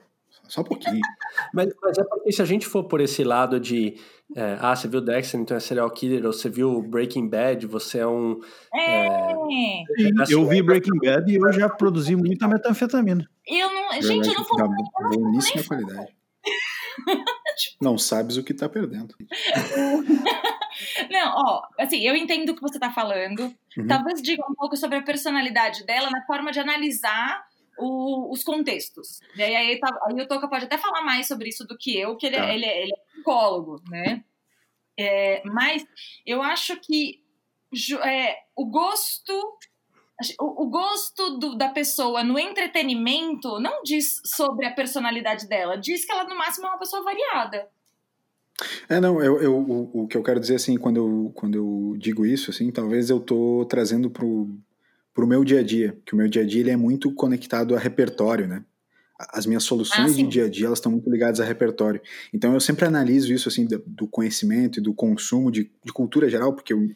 Só 0.50 0.62
um 0.62 0.66
pouquinho. 0.66 1.00
Mas, 1.54 1.74
mas 1.82 1.98
é 1.98 2.04
porque 2.04 2.32
se 2.32 2.42
a 2.42 2.46
gente 2.46 2.66
for 2.66 2.84
por 2.84 3.00
esse 3.00 3.24
lado 3.24 3.60
de 3.60 3.96
é, 4.36 4.58
ah, 4.60 4.76
você 4.76 4.88
viu 4.88 5.02
Dexter, 5.02 5.40
então 5.40 5.58
é 5.58 5.60
serial 5.60 5.90
killer, 5.90 6.26
ou 6.26 6.32
você 6.34 6.50
viu 6.50 6.82
Breaking 6.84 7.28
Bad, 7.28 7.66
você 7.66 8.00
é 8.00 8.08
um. 8.08 8.40
É. 8.76 9.08
Eu 10.30 10.48
vi 10.48 10.62
Breaking 10.62 11.00
Bad 11.00 11.32
e 11.32 11.36
eu 11.36 11.52
já 11.52 11.68
produzi 11.68 12.16
muita 12.16 12.48
metanfetamina. 12.48 13.28
Eu 13.48 13.74
não. 13.74 14.02
Gente, 14.02 14.28
eu 14.28 14.36
não 14.36 14.44
Da 14.44 14.66
fumo. 14.66 14.92
boníssima 15.14 15.64
qualidade. 15.64 16.14
Não 17.82 17.98
sabes 17.98 18.38
o 18.38 18.44
que 18.44 18.54
tá 18.54 18.70
perdendo. 18.70 19.16
Não, 21.12 21.34
ó, 21.36 21.62
assim, 21.78 22.00
eu 22.08 22.16
entendo 22.16 22.52
o 22.52 22.56
que 22.56 22.62
você 22.62 22.80
tá 22.80 22.90
falando. 22.90 23.54
Uhum. 23.78 23.88
Talvez 23.88 24.22
diga 24.22 24.44
um 24.50 24.56
pouco 24.56 24.78
sobre 24.78 24.98
a 24.98 25.02
personalidade 25.02 25.86
dela 25.86 26.10
na 26.10 26.26
forma 26.26 26.52
de 26.52 26.60
analisar 26.60 27.44
o- 27.80 28.32
os 28.32 28.44
contextos. 28.44 29.20
E 29.36 29.42
aí, 29.42 29.80
tá- 29.80 30.00
aí 30.06 30.22
o 30.22 30.28
Toca 30.28 30.48
pode 30.48 30.65
até 30.65 30.78
falar 30.78 31.02
mais 31.02 31.28
sobre 31.28 31.50
isso 31.50 31.65
do 31.65 31.78
que 31.78 31.98
eu, 31.98 32.15
que 32.18 32.26
ele, 32.28 32.36
é- 32.36 32.39
Tá. 32.39 32.54
ele, 32.54 32.65
é- 32.65 32.84
ele 32.84 32.94
é 32.94 32.98
psicólogo, 33.13 33.82
né? 33.89 34.24
É, 34.98 35.42
mas 35.46 35.86
eu 36.26 36.42
acho 36.42 36.78
que 36.82 37.24
é, 38.04 38.36
o 38.56 38.65
gosto. 38.65 39.34
O, 40.38 40.63
o 40.63 40.70
gosto 40.70 41.38
do- 41.38 41.56
da 41.56 41.70
pessoa 41.70 42.22
no 42.26 42.38
entretenimento 42.38 43.58
não 43.60 43.82
diz 43.84 44.22
sobre 44.26 44.65
a 44.65 44.72
personalidade 44.74 45.48
dela, 45.48 45.78
diz 45.78 46.04
que 46.04 46.12
ela, 46.12 46.26
no 46.26 46.38
máximo, 46.38 46.65
é 46.68 46.70
uma 46.72 46.78
pessoa 46.80 47.02
variada. 47.04 47.70
É, 48.89 49.00
não, 49.00 49.24
eu, 49.24 49.42
eu, 49.42 49.56
o, 49.58 50.04
o 50.04 50.08
que 50.08 50.18
eu 50.18 50.24
quero 50.24 50.38
dizer, 50.42 50.56
assim, 50.56 50.78
quando 50.78 50.98
eu, 50.98 51.32
quando 51.34 51.56
eu 51.56 51.96
digo 51.98 52.26
isso, 52.26 52.52
assim, 52.52 52.70
talvez 52.70 53.10
eu 53.10 53.22
tô 53.22 53.65
trazendo 53.70 54.10
pro, 54.10 54.50
pro 55.19 55.27
meu 55.27 55.43
dia 55.43 55.60
a 55.60 55.63
dia, 55.63 55.97
que 56.05 56.13
o 56.13 56.15
meu 56.15 56.29
dia 56.29 56.43
a 56.43 56.45
dia 56.45 56.62
ele 56.62 56.71
é 56.71 56.77
muito 56.77 57.13
conectado 57.13 57.75
a 57.75 57.77
repertório, 57.77 58.47
né? 58.47 58.63
As 59.34 59.45
minhas 59.45 59.63
soluções 59.63 60.13
Ah, 60.13 60.15
de 60.15 60.25
dia 60.25 60.45
a 60.45 60.49
dia, 60.49 60.67
elas 60.67 60.79
estão 60.79 60.93
muito 60.93 61.10
ligadas 61.10 61.41
a 61.41 61.43
repertório. 61.43 61.99
Então 62.34 62.53
eu 62.53 62.60
sempre 62.62 62.86
analiso 62.86 63.34
isso, 63.34 63.49
assim, 63.49 63.67
do, 63.86 64.08
conhecimento 64.08 64.79
e 64.79 64.82
do 64.82 64.93
consumo 64.93 65.51
de, 65.51 65.69
de 65.84 65.91
cultura 65.91 66.29
geral, 66.29 66.53
porque 66.53 66.71
eu, 66.71 66.89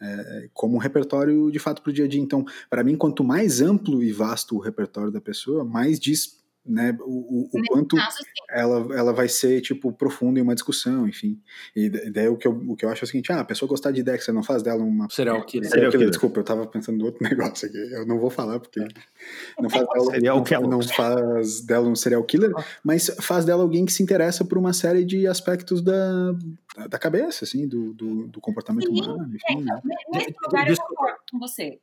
é, 0.00 0.48
como 0.54 0.76
um 0.76 0.78
repertório 0.78 1.50
de 1.50 1.58
fato 1.58 1.82
pro 1.82 1.92
dia 1.92 2.06
a 2.06 2.08
dia. 2.08 2.22
Então, 2.22 2.42
para 2.70 2.82
mim, 2.82 2.96
quanto 2.96 3.22
mais 3.22 3.60
amplo 3.60 4.02
e 4.02 4.10
vasto 4.10 4.56
o 4.56 4.58
repertório 4.58 5.12
da 5.12 5.20
pessoa, 5.20 5.62
mais 5.62 6.00
diz 6.00 6.41
né, 6.64 6.96
o, 7.00 7.48
o, 7.50 7.58
o 7.58 7.62
quanto 7.66 7.96
Caso, 7.96 8.18
ela, 8.48 8.96
ela 8.96 9.12
vai 9.12 9.28
ser, 9.28 9.60
tipo, 9.60 9.92
profunda 9.92 10.38
em 10.38 10.42
uma 10.42 10.54
discussão, 10.54 11.08
enfim. 11.08 11.40
E 11.74 11.88
da- 11.88 12.10
daí 12.10 12.28
o 12.28 12.36
que 12.36 12.46
eu, 12.46 12.52
o 12.52 12.76
que 12.76 12.84
eu 12.84 12.88
acho 12.88 13.04
é 13.04 13.06
o 13.06 13.08
seguinte, 13.08 13.32
ah, 13.32 13.40
a 13.40 13.44
pessoa 13.44 13.68
gostar 13.68 13.90
de 13.90 14.02
Dexter 14.02 14.32
não 14.32 14.44
faz 14.44 14.62
dela 14.62 14.82
uma... 14.82 15.08
Serial 15.10 15.44
killer. 15.44 15.68
Serial 15.68 15.90
killer, 15.90 16.08
desculpa, 16.08 16.38
eu 16.38 16.44
tava 16.44 16.66
pensando 16.66 17.00
em 17.00 17.04
outro 17.04 17.20
negócio 17.28 17.66
aqui, 17.66 17.76
eu 17.76 18.06
não 18.06 18.18
vou 18.18 18.30
falar 18.30 18.60
porque 18.60 18.80
não 19.60 19.68
faz 19.68 19.86
dela, 19.92 20.10
Serial 20.12 20.44
não, 20.62 20.68
não 20.68 20.82
faz 20.82 21.60
dela 21.62 21.88
um 21.88 21.96
serial 21.96 22.24
killer, 22.24 22.52
mas 22.84 23.08
faz 23.20 23.44
dela 23.44 23.62
alguém 23.62 23.84
que 23.84 23.92
se 23.92 24.02
interessa 24.02 24.44
por 24.44 24.56
uma 24.56 24.72
série 24.72 25.04
de 25.04 25.26
aspectos 25.26 25.82
da, 25.82 26.32
da 26.88 26.98
cabeça, 26.98 27.44
assim, 27.44 27.66
do, 27.66 27.92
do, 27.92 28.28
do 28.28 28.40
comportamento 28.40 28.86
Sim, 28.86 29.02
humano, 29.02 29.34
enfim, 29.34 29.64
né? 29.64 29.80
Nesse 30.12 30.34
lugar 30.46 30.68
eu 30.68 30.76
concordo 30.76 31.18
com 31.30 31.38
você. 31.40 31.80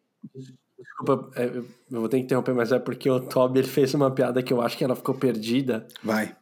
Desculpa, 0.80 1.30
é, 1.36 1.46
eu 1.46 1.66
vou 2.00 2.08
ter 2.10 2.18
que 2.18 2.24
interromper, 2.24 2.54
mas 2.54 2.72
é 2.72 2.80
porque 2.80 3.10
o 3.10 3.20
Toby 3.20 3.60
ele 3.60 3.68
fez 3.68 3.94
uma 3.94 4.10
piada 4.12 4.42
que 4.42 4.54
eu 4.54 4.62
acho 4.62 4.78
que 4.78 4.84
ela 4.84 4.96
ficou 4.96 5.14
perdida. 5.16 5.88
Vai. 6.04 6.36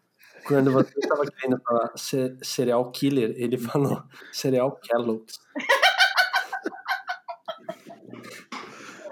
Quando 0.46 0.72
você 0.72 0.94
estava 0.98 1.26
querendo 1.26 1.60
falar 1.62 1.92
serial 2.42 2.90
killer, 2.92 3.34
ele 3.38 3.58
falou 3.58 4.02
serial 4.32 4.72
Kellogg's. 4.82 5.40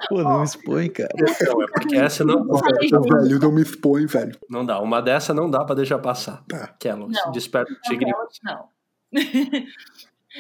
Pô, 0.08 0.22
não 0.22 0.40
me 0.40 0.46
expõe, 0.46 0.90
cara. 0.90 1.10
Não, 1.18 1.62
é 1.64 1.68
porque 1.68 1.96
essa 1.96 2.24
não, 2.24 2.44
velho, 2.46 3.40
não 3.40 3.52
me 3.52 3.64
expõe, 3.64 4.06
velho. 4.06 4.38
não 4.50 4.64
dá. 4.66 4.80
Uma 4.80 5.02
dessa 5.02 5.34
não 5.34 5.50
dá 5.50 5.66
pra 5.66 5.74
deixar 5.76 5.98
passar. 5.98 6.44
Tá. 6.48 6.68
Kellogg's, 6.80 7.18
desperta 7.34 7.72
o 7.72 7.76
Não, 7.76 7.82
tigre. 7.82 8.12
não. 8.44 8.70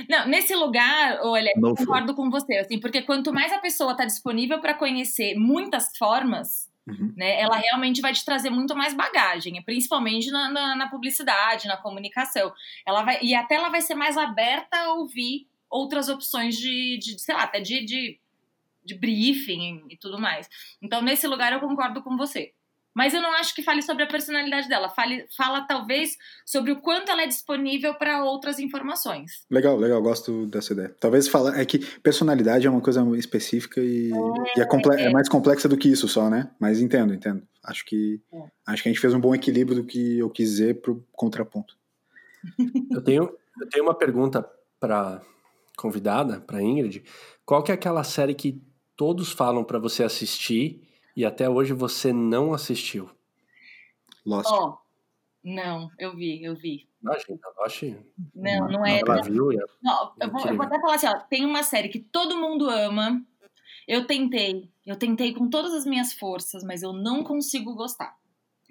Não, 0.09 0.27
nesse 0.27 0.55
lugar, 0.55 1.19
olha, 1.21 1.51
eu 1.55 1.75
concordo 1.75 2.13
com 2.13 2.29
você, 2.29 2.57
assim, 2.57 2.79
porque 2.79 3.01
quanto 3.01 3.33
mais 3.33 3.51
a 3.51 3.59
pessoa 3.59 3.91
está 3.91 4.05
disponível 4.05 4.59
para 4.59 4.73
conhecer 4.73 5.35
muitas 5.35 5.95
formas, 5.97 6.73
Uhum. 6.87 7.13
né, 7.17 7.41
ela 7.41 7.57
realmente 7.57 7.99
vai 7.99 8.13
te 8.13 8.23
trazer 8.23 8.51
muito 8.51 8.75
mais 8.75 8.93
bagagem, 8.93 9.59
principalmente 9.63 10.29
na, 10.29 10.51
na, 10.51 10.75
na 10.75 10.87
publicidade, 10.87 11.67
na 11.67 11.77
comunicação. 11.77 12.53
Ela 12.85 13.01
vai, 13.03 13.17
e 13.23 13.33
até 13.33 13.55
ela 13.55 13.69
vai 13.69 13.81
ser 13.81 13.95
mais 13.95 14.15
aberta 14.17 14.77
a 14.77 14.93
ouvir 14.93 15.47
outras 15.67 16.09
opções 16.09 16.55
de, 16.55 16.99
de 16.99 17.19
sei 17.19 17.33
lá, 17.33 17.43
até 17.43 17.59
de, 17.59 17.83
de, 17.83 18.19
de 18.83 18.95
briefing 18.95 19.83
e 19.89 19.97
tudo 19.97 20.19
mais. 20.19 20.47
Então, 20.81 21.01
nesse 21.01 21.25
lugar, 21.27 21.51
eu 21.53 21.59
concordo 21.59 22.03
com 22.03 22.15
você. 22.15 22.53
Mas 22.95 23.13
eu 23.13 23.21
não 23.21 23.33
acho 23.33 23.53
que 23.53 23.61
fale 23.61 23.81
sobre 23.81 24.03
a 24.03 24.07
personalidade 24.07 24.69
dela. 24.69 24.87
Fale, 24.89 25.25
fala, 25.35 25.61
talvez, 25.67 26.15
sobre 26.45 26.71
o 26.71 26.79
quanto 26.81 27.11
ela 27.11 27.23
é 27.23 27.27
disponível 27.27 27.93
para 27.95 28.23
outras 28.23 28.57
informações. 28.57 29.45
Legal, 29.51 29.75
legal, 29.77 30.01
gosto 30.01 30.45
dessa 30.47 30.71
ideia. 30.71 30.95
Talvez 30.99 31.27
falar. 31.27 31.59
É 31.59 31.65
que 31.65 31.79
personalidade 31.99 32.65
é 32.65 32.69
uma 32.69 32.79
coisa 32.79 33.03
específica 33.17 33.81
e 33.81 34.11
é, 34.13 34.59
e 34.59 34.61
é, 34.61 34.65
comple- 34.65 34.95
é 34.99 35.09
mais 35.11 35.27
complexa 35.27 35.67
do 35.67 35.75
que 35.77 35.89
isso 35.89 36.07
só, 36.07 36.29
né? 36.29 36.49
Mas 36.59 36.79
entendo, 36.79 37.13
entendo. 37.13 37.43
Acho 37.63 37.83
que, 37.85 38.21
É. 38.33 38.37
acho 38.67 38.81
que 38.83 38.87
a 38.89 38.91
gente 38.93 39.01
fez 39.01 39.13
um 39.13 39.19
bom 39.19 39.35
equilíbrio 39.35 39.75
do 39.81 39.83
que 39.85 40.19
eu 40.19 40.29
quis 40.29 40.49
dizer 40.51 40.79
pro 40.81 41.05
contraponto. 41.11 41.75
Eu 42.91 43.01
tenho, 43.03 43.23
eu 43.59 43.69
tenho 43.69 43.83
uma 43.85 43.95
pergunta 43.95 44.47
pra 44.79 45.21
convidada, 45.77 46.39
pra 46.41 46.61
Ingrid. 46.61 47.03
Qual 47.45 47.61
que 47.63 47.71
é 47.71 47.75
aquela 47.75 48.03
série 48.03 48.33
que 48.33 48.61
todos 48.95 49.31
falam 49.31 49.63
pra 49.63 49.79
você 49.79 50.03
assistir 50.03 50.81
e 51.15 51.25
até 51.25 51.49
hoje 51.49 51.73
você 51.73 52.11
não 52.11 52.53
assistiu? 52.53 53.09
Lost. 54.25 54.49
Ó, 54.51 54.77
não, 55.43 55.89
eu 55.99 56.15
vi, 56.15 56.43
eu 56.43 56.55
vi. 56.55 56.87
Imagina, 57.01 57.39
Lost. 57.59 57.83
Não, 58.33 58.67
não 58.67 58.85
é. 58.85 58.99
Ela 58.99 59.21
viu 59.21 59.51
e 59.51 59.57
Não, 59.81 60.13
eu 60.19 60.31
vou, 60.31 60.45
eu 60.45 60.55
vou 60.55 60.65
até 60.65 60.79
falar 60.79 60.95
assim, 60.95 61.07
ó, 61.07 61.19
tem 61.29 61.45
uma 61.45 61.63
série 61.63 61.89
que 61.89 61.99
todo 61.99 62.37
mundo 62.37 62.69
ama. 62.69 63.23
Eu 63.87 64.07
tentei, 64.07 64.67
eu 64.85 64.95
tentei 64.95 65.33
com 65.33 65.47
todas 65.47 65.71
as 65.73 65.85
minhas 65.85 66.11
forças, 66.11 66.63
mas 66.63 66.81
eu 66.81 66.91
não 66.91 67.23
consigo 67.23 67.75
gostar. 67.75 68.17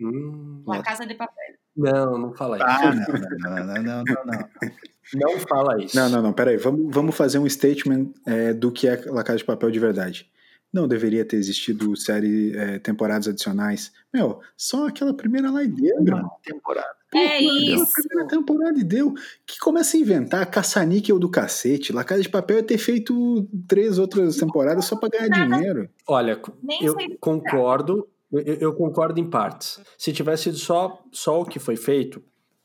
Hum, 0.01 0.65
La 0.67 0.83
Casa 0.83 1.07
de 1.07 1.15
Papel. 1.15 1.55
não, 1.77 2.19
não 2.19 2.35
fala 2.35 2.57
isso. 2.57 2.67
Ah, 2.67 2.93
não, 2.93 3.07
não, 3.39 3.67
não, 3.67 3.83
não, 3.83 4.05
não, 4.05 4.25
não. 4.25 4.49
Não 5.13 5.39
fala 5.39 5.85
isso. 5.85 5.95
Não, 5.95 6.09
não, 6.09 6.23
não, 6.23 6.33
peraí. 6.33 6.57
Vamos, 6.57 6.93
vamos 6.93 7.15
fazer 7.15 7.39
um 7.39 7.47
statement 7.47 8.11
é, 8.27 8.55
do 8.55 8.73
que 8.73 8.89
é 8.89 8.97
La 9.05 9.23
Casa 9.23 9.37
de 9.37 9.45
Papel 9.45 9.71
de 9.71 9.79
verdade. 9.79 10.31
Não 10.75 10.89
deveria 10.89 11.25
ter 11.25 11.37
existido 11.37 11.95
série, 11.95 12.53
é, 12.57 12.81
temporadas 12.81 13.29
adicionais. 13.29 13.93
Meu, 14.13 14.41
só 14.57 14.89
aquela 14.89 15.15
primeira 15.15 15.49
lá 15.49 15.63
e 15.63 15.69
deu. 15.69 15.95
Uma 16.01 16.29
temporada. 16.43 16.97
É 17.15 17.39
Pô, 17.39 17.45
isso. 17.45 17.85
A 17.85 18.03
primeira 18.03 18.29
temporada 18.29 18.77
e 18.77 18.83
deu. 18.83 19.15
Que 19.47 19.57
começa 19.61 19.97
a 19.97 20.01
inventar 20.01 20.51
caça-níquel 20.51 21.17
do 21.17 21.31
cacete. 21.31 21.93
La 21.93 22.03
Casa 22.03 22.23
de 22.23 22.29
Papel 22.29 22.59
é 22.59 22.63
ter 22.63 22.77
feito 22.77 23.49
três 23.69 24.01
outras 24.01 24.37
temporadas 24.37 24.85
só 24.87 24.97
pra 24.97 25.09
ganhar 25.09 25.29
dinheiro. 25.29 25.89
Olha, 26.09 26.43
Nem 26.61 26.85
eu 26.85 26.97
concordo, 27.21 28.09
eu, 28.33 28.43
eu 28.43 28.75
concordo 28.75 29.21
em 29.21 29.31
partes. 29.31 29.81
Se 29.97 30.13
tivesse 30.13 30.45
sido 30.45 30.57
só, 30.57 31.05
só 31.13 31.41
o 31.41 31.47
que 31.47 31.61
foi 31.61 31.77
feito, 31.77 32.21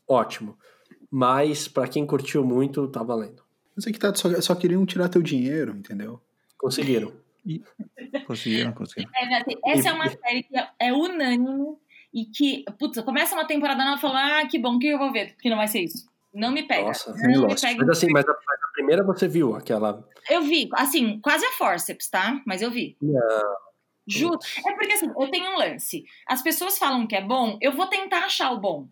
ótimo. 0.08 0.58
Mas 1.12 1.67
pra 1.67 1.88
quem 1.88 2.08
curtiu 2.08 2.43
muito, 2.43 2.88
tá 2.88 3.04
valendo. 3.04 3.43
Mas 3.76 3.86
é 3.86 3.91
que 3.91 4.00
tá, 4.00 4.12
só, 4.15 4.41
só 4.41 4.56
queriam 4.56 4.84
tirar 4.84 5.10
teu 5.10 5.22
dinheiro, 5.22 5.76
entendeu? 5.78 6.19
Conseguiram. 6.58 7.13
Conseguiram, 8.25 8.73
conseguiram. 8.73 9.12
É, 9.15 9.71
essa 9.71 9.89
é 9.89 9.93
uma 9.93 10.10
série 10.10 10.43
que 10.43 10.58
é, 10.58 10.69
é 10.80 10.93
unânime 10.93 11.78
e 12.13 12.25
que, 12.25 12.65
putz, 12.78 12.99
começa 13.02 13.36
uma 13.36 13.45
temporada 13.45 13.84
nova 13.84 13.97
e 13.97 14.02
fala, 14.02 14.39
ah, 14.39 14.47
que 14.47 14.60
bom, 14.60 14.80
que 14.80 14.88
eu 14.88 14.97
vou 14.97 15.12
ver, 15.12 15.36
que 15.38 15.49
não 15.49 15.58
vai 15.58 15.67
ser 15.67 15.82
isso. 15.82 16.10
Não 16.34 16.52
me 16.52 16.63
pega. 16.63 16.88
Nossa, 16.88 17.12
não 17.12 17.28
me 17.28 17.38
Lost. 17.38 17.62
pega. 17.62 17.80
Mas 17.80 17.89
assim, 17.89 18.08
mas 18.12 18.28
a, 18.28 18.32
a 18.32 18.71
primeira 18.73 19.04
você 19.04 19.28
viu, 19.28 19.56
aquela. 19.56 20.08
Eu 20.30 20.41
vi, 20.43 20.69
assim, 20.73 21.19
quase 21.19 21.45
a 21.45 21.52
forceps, 21.54 22.10
tá? 22.10 22.41
Mas 22.45 22.62
eu 22.62 22.69
vi. 22.69 22.95
Não. 23.02 23.69
Juro. 24.08 24.39
É 24.65 24.73
porque 24.73 24.93
assim, 24.93 25.08
eu 25.08 25.32
tenho 25.32 25.52
um 25.52 25.58
lance. 25.58 26.04
As 26.28 26.41
pessoas 26.41 26.78
falam 26.78 27.06
que 27.06 27.15
é 27.15 27.21
bom, 27.21 27.58
eu 27.62 27.71
vou 27.71 27.88
tentar 27.88 28.25
achar 28.25 28.52
o 28.52 28.60
bom. 28.60 28.88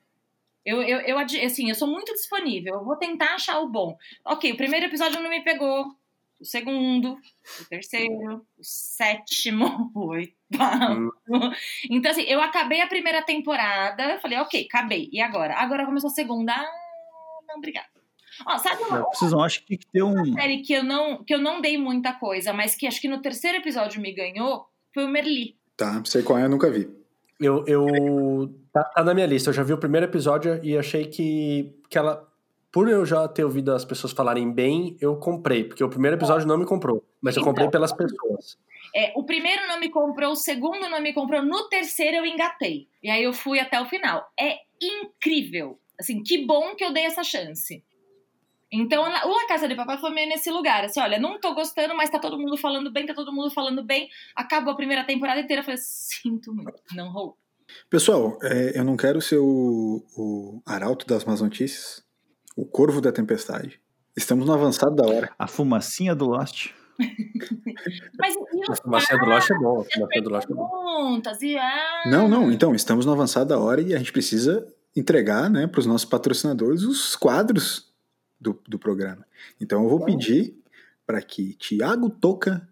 Eu, 0.63 0.81
eu, 0.81 0.99
eu, 0.99 1.17
assim, 1.17 1.69
eu 1.69 1.75
sou 1.75 1.87
muito 1.87 2.13
disponível, 2.13 2.75
eu 2.75 2.83
vou 2.83 2.97
tentar 2.97 3.35
achar 3.35 3.59
o 3.59 3.69
bom. 3.69 3.97
Ok, 4.25 4.51
o 4.51 4.57
primeiro 4.57 4.85
episódio 4.85 5.21
não 5.21 5.29
me 5.29 5.41
pegou. 5.41 5.95
O 6.39 6.45
segundo, 6.45 7.13
o 7.13 7.65
terceiro, 7.67 8.45
o 8.57 8.63
sétimo, 8.63 9.91
o 9.95 10.09
oitavo. 10.09 11.11
Então, 11.89 12.11
assim, 12.11 12.23
eu 12.23 12.39
acabei 12.39 12.81
a 12.81 12.87
primeira 12.87 13.23
temporada, 13.23 14.03
eu 14.03 14.19
falei, 14.19 14.37
ok, 14.37 14.67
acabei. 14.69 15.09
E 15.11 15.19
agora? 15.19 15.55
Agora 15.55 15.85
começou 15.85 16.09
a 16.09 16.13
segunda. 16.13 16.53
Ah, 16.53 16.69
não, 17.47 17.57
obrigada. 17.57 17.87
Ó, 18.45 18.57
sabe 18.57 18.83
uma, 18.83 19.01
Vocês 19.13 19.31
não 19.31 19.41
acham 19.41 19.63
que 19.65 19.79
ter 19.91 20.03
um. 20.03 20.33
série 20.33 20.61
que 20.61 20.73
eu 20.73 20.83
não 20.83 21.23
que 21.23 21.33
eu 21.33 21.39
não 21.39 21.59
dei 21.59 21.77
muita 21.77 22.13
coisa, 22.13 22.53
mas 22.53 22.75
que 22.75 22.85
acho 22.85 23.01
que 23.01 23.07
no 23.07 23.21
terceiro 23.21 23.57
episódio 23.57 24.01
me 24.01 24.13
ganhou, 24.13 24.67
foi 24.93 25.05
o 25.05 25.09
Merli. 25.09 25.57
Tá, 25.75 26.01
sei 26.05 26.21
qual 26.21 26.37
é, 26.37 26.45
eu 26.45 26.49
nunca 26.49 26.69
vi. 26.69 26.87
Eu. 27.39 27.63
eu 27.67 28.53
tá, 28.71 28.83
tá 28.83 29.03
na 29.03 29.13
minha 29.13 29.25
lista. 29.25 29.49
Eu 29.49 29.53
já 29.53 29.63
vi 29.63 29.73
o 29.73 29.77
primeiro 29.77 30.05
episódio 30.05 30.59
e 30.63 30.77
achei 30.77 31.05
que, 31.05 31.75
que 31.89 31.97
ela. 31.97 32.27
Por 32.71 32.89
eu 32.89 33.05
já 33.05 33.27
ter 33.27 33.43
ouvido 33.43 33.73
as 33.73 33.85
pessoas 33.85 34.13
falarem 34.13 34.51
bem, 34.51 34.97
eu 34.99 35.15
comprei. 35.17 35.63
Porque 35.63 35.83
o 35.83 35.89
primeiro 35.89 36.17
episódio 36.17 36.47
não 36.47 36.57
me 36.57 36.65
comprou. 36.65 37.03
Mas 37.21 37.35
eu 37.37 37.43
comprei 37.43 37.69
pelas 37.69 37.93
pessoas. 37.93 38.57
É, 38.95 39.11
o 39.15 39.23
primeiro 39.23 39.67
não 39.67 39.79
me 39.79 39.89
comprou, 39.89 40.31
o 40.31 40.35
segundo 40.35 40.89
não 40.89 41.01
me 41.01 41.13
comprou, 41.13 41.41
no 41.43 41.67
terceiro 41.69 42.17
eu 42.17 42.25
engatei. 42.25 42.87
E 43.01 43.09
aí 43.09 43.23
eu 43.23 43.33
fui 43.33 43.59
até 43.59 43.79
o 43.81 43.85
final. 43.85 44.25
É 44.39 44.57
incrível. 44.81 45.79
Assim, 45.99 46.21
que 46.21 46.45
bom 46.45 46.75
que 46.75 46.83
eu 46.83 46.93
dei 46.93 47.05
essa 47.05 47.23
chance. 47.23 47.83
Então, 48.71 49.03
a- 49.05 49.25
o 49.25 49.29
La 49.31 49.47
Casa 49.47 49.67
de 49.67 49.75
Papai 49.75 49.97
foi 49.97 50.09
meio 50.11 50.27
nesse 50.27 50.51
lugar. 50.51 50.83
Assim, 50.85 50.99
olha, 50.99 51.17
não 51.19 51.39
tô 51.39 51.53
gostando, 51.53 51.95
mas 51.95 52.09
tá 52.09 52.19
todo 52.19 52.37
mundo 52.37 52.57
falando 52.57 52.91
bem, 52.91 53.05
tá 53.05 53.13
todo 53.13 53.31
mundo 53.33 53.49
falando 53.49 53.83
bem. 53.83 54.09
Acabou 54.35 54.73
a 54.73 54.75
primeira 54.75 55.05
temporada 55.05 55.39
inteira, 55.39 55.61
eu 55.61 55.65
falei, 55.65 55.79
sinto 55.81 56.53
muito, 56.53 56.73
não 56.93 57.11
rolou. 57.11 57.37
Pessoal, 57.89 58.37
é, 58.43 58.77
eu 58.79 58.83
não 58.83 58.95
quero 58.97 59.21
ser 59.21 59.37
o, 59.37 60.03
o 60.17 60.61
arauto 60.65 61.05
das 61.05 61.23
más 61.25 61.41
notícias, 61.41 62.03
o 62.57 62.65
corvo 62.65 62.99
da 62.99 63.11
tempestade. 63.11 63.79
Estamos 64.15 64.47
no 64.47 64.53
avançado 64.53 64.95
da 64.95 65.05
hora. 65.07 65.31
A 65.37 65.47
fumacinha 65.47 66.15
do 66.15 66.25
Lost. 66.25 66.71
Mas 68.19 68.35
e 68.35 68.71
A 68.71 68.75
fumacinha 68.75 69.19
do 69.19 69.25
Lost 69.27 69.51
é 69.51 69.59
bom. 69.59 69.81
A 69.81 69.85
fumacinha 69.85 70.23
do 70.23 70.29
Lost 70.31 70.49
é 70.49 70.53
bom. 70.53 70.67
perguntas? 70.67 71.41
E, 71.43 71.55
ah, 71.55 72.03
Não, 72.07 72.27
não, 72.27 72.51
então, 72.51 72.73
estamos 72.73 73.05
no 73.05 73.11
avançado 73.11 73.49
da 73.49 73.59
hora 73.59 73.79
e 73.79 73.93
a 73.93 73.99
gente 73.99 74.11
precisa 74.11 74.67
entregar 74.95 75.51
né, 75.51 75.67
para 75.67 75.79
os 75.79 75.85
nossos 75.85 76.09
patrocinadores 76.09 76.81
os 76.81 77.15
quadros 77.15 77.93
do, 78.41 78.59
do 78.67 78.79
programa. 78.79 79.23
Então 79.61 79.83
eu 79.83 79.89
vou 79.89 80.03
pedir 80.03 80.59
para 81.05 81.21
que 81.21 81.53
Tiago 81.53 82.09
Toca 82.09 82.67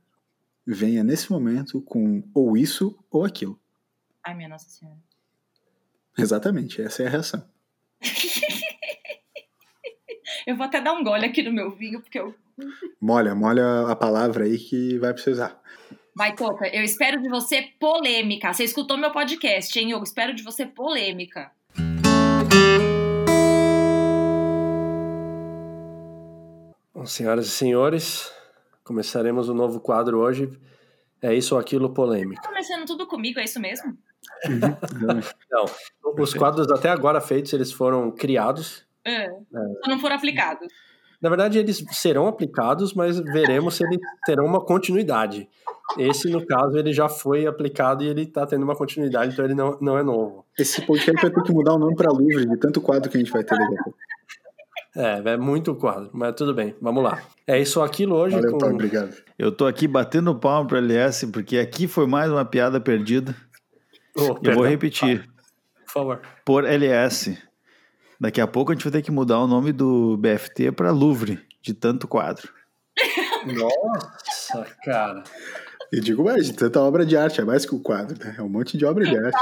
venha 0.66 1.04
nesse 1.04 1.32
momento 1.32 1.80
com 1.82 2.24
ou 2.34 2.58
isso 2.58 2.98
ou 3.12 3.24
aquilo. 3.24 3.60
Ai, 4.24 4.34
minha 4.34 4.50
Nossa 4.50 4.68
Senhora. 4.68 4.98
Exatamente, 6.18 6.82
essa 6.82 7.04
é 7.04 7.08
a 7.08 7.10
reação. 7.10 7.48
Eu 10.46 10.56
vou 10.56 10.66
até 10.66 10.82
dar 10.82 10.94
um 10.94 11.04
gole 11.04 11.26
aqui 11.26 11.44
no 11.44 11.52
meu 11.52 11.72
vinho, 11.72 12.02
porque 12.02 12.20
eu. 12.20 12.34
Molha, 13.02 13.36
molha 13.36 13.88
a 13.88 13.96
palavra 13.96 14.46
aí 14.46 14.58
que 14.58 14.98
vai 14.98 15.14
precisar. 15.14 15.60
Vai, 16.16 16.34
Toca, 16.34 16.68
eu 16.70 16.84
espero 16.84 17.22
de 17.22 17.28
você 17.28 17.62
polêmica. 17.80 18.54
Você 18.54 18.64
escutou 18.64 18.98
meu 18.98 19.12
podcast, 19.12 19.78
hein? 19.78 19.92
Eu 19.92 20.02
espero 20.02 20.34
de 20.34 20.44
você 20.44 20.66
polêmica. 20.66 21.52
Bom, 26.94 27.06
senhoras 27.06 27.48
e 27.48 27.50
senhores, 27.50 28.32
começaremos 28.84 29.50
um 29.50 29.54
novo 29.54 29.82
quadro 29.82 30.20
hoje. 30.20 30.50
É 31.22 31.34
isso 31.34 31.56
ou 31.56 31.60
aquilo 31.60 31.94
polêmica. 31.94 32.42
Tá 32.42 32.48
começando 32.48 32.86
tudo 32.86 33.06
comigo, 33.08 33.40
é 33.40 33.44
isso 33.44 33.60
mesmo? 33.60 33.98
Não, 35.52 35.66
os 36.18 36.34
quadros 36.34 36.72
até 36.72 36.90
agora 36.90 37.20
feitos, 37.20 37.52
eles 37.52 37.72
foram 37.72 38.10
criados. 38.12 38.86
É. 39.06 39.30
Só 39.30 39.90
não 39.90 40.00
for 40.00 40.12
aplicado. 40.12 40.66
Na 41.22 41.30
verdade, 41.30 41.58
eles 41.58 41.84
serão 41.92 42.28
aplicados, 42.28 42.94
mas 42.94 43.20
veremos 43.20 43.76
se 43.76 43.84
eles 43.84 44.00
terão 44.26 44.46
uma 44.46 44.62
continuidade. 44.62 45.48
Esse, 45.98 46.30
no 46.30 46.46
caso, 46.46 46.78
ele 46.78 46.92
já 46.92 47.08
foi 47.08 47.48
aplicado 47.48 48.04
e 48.04 48.08
ele 48.08 48.24
está 48.24 48.46
tendo 48.46 48.64
uma 48.64 48.76
continuidade, 48.76 49.34
então 49.34 49.46
ele 49.46 49.54
não, 49.54 49.78
não 49.80 49.98
é 49.98 50.04
novo. 50.04 50.46
Esse 50.58 50.82
podcast 50.82 51.22
vai 51.22 51.32
ter 51.32 51.44
que 51.44 51.54
mudar 51.54 51.74
o 51.74 51.80
nome 51.80 51.96
para 51.96 52.12
Louvre, 52.12 52.46
de 52.46 52.58
tanto 52.58 52.82
quadro 52.82 53.10
que 53.10 53.18
a 53.18 53.20
gente 53.20 53.32
vai 53.32 53.44
ter 53.44 53.58
daqui 53.58 53.74
a 53.74 53.84
pouco. 53.84 53.98
É, 54.96 55.34
é 55.34 55.38
muito 55.38 55.76
quadro, 55.76 56.10
mas 56.14 56.34
tudo 56.36 56.54
bem, 56.54 56.74
vamos 56.82 57.04
lá. 57.04 57.22
É 57.46 57.60
isso 57.60 57.82
aquilo 57.82 58.16
hoje 58.16 58.36
Valeu, 58.36 58.52
com... 58.52 58.58
Paulo, 58.58 58.76
obrigado. 58.76 59.14
Eu 59.38 59.52
tô 59.52 59.66
aqui 59.66 59.88
batendo 59.88 60.34
palmo 60.36 60.68
pro 60.68 60.78
LS, 60.78 61.28
porque 61.28 61.58
aqui 61.58 61.88
foi 61.88 62.08
mais 62.08 62.32
uma 62.32 62.46
piada 62.46 62.80
perdida. 62.80 63.36
Oh, 64.16 64.22
Eu 64.22 64.36
perdão, 64.36 64.54
vou 64.56 64.66
repetir. 64.66 65.28
Por 65.86 65.92
favor. 65.92 66.22
Por 66.46 66.66
LS. 66.66 67.38
Daqui 68.20 68.40
a 68.40 68.48
pouco 68.48 68.72
a 68.72 68.76
gente 68.76 68.84
vai 68.84 68.92
ter 68.92 69.02
que 69.02 69.12
mudar 69.12 69.40
o 69.40 69.48
nome 69.48 69.72
do 69.72 70.18
BFT 70.18 70.72
para 70.72 70.92
Louvre, 70.92 71.40
de 71.62 71.74
tanto 71.74 72.08
quadro. 72.08 72.50
Nossa, 73.46 74.66
cara. 74.84 75.24
E 75.92 76.00
digo 76.00 76.24
mais, 76.24 76.48
de 76.48 76.54
tanta 76.54 76.82
obra 76.82 77.06
de 77.06 77.16
arte, 77.16 77.40
é 77.40 77.44
mais 77.46 77.66
que 77.66 77.76
o 77.76 77.80
quadro, 77.80 78.18
né? 78.20 78.36
É 78.38 78.42
um 78.42 78.50
monte 78.50 78.78
de 78.78 78.86
obra 78.86 79.06
de 79.06 79.16
arte. 79.16 79.38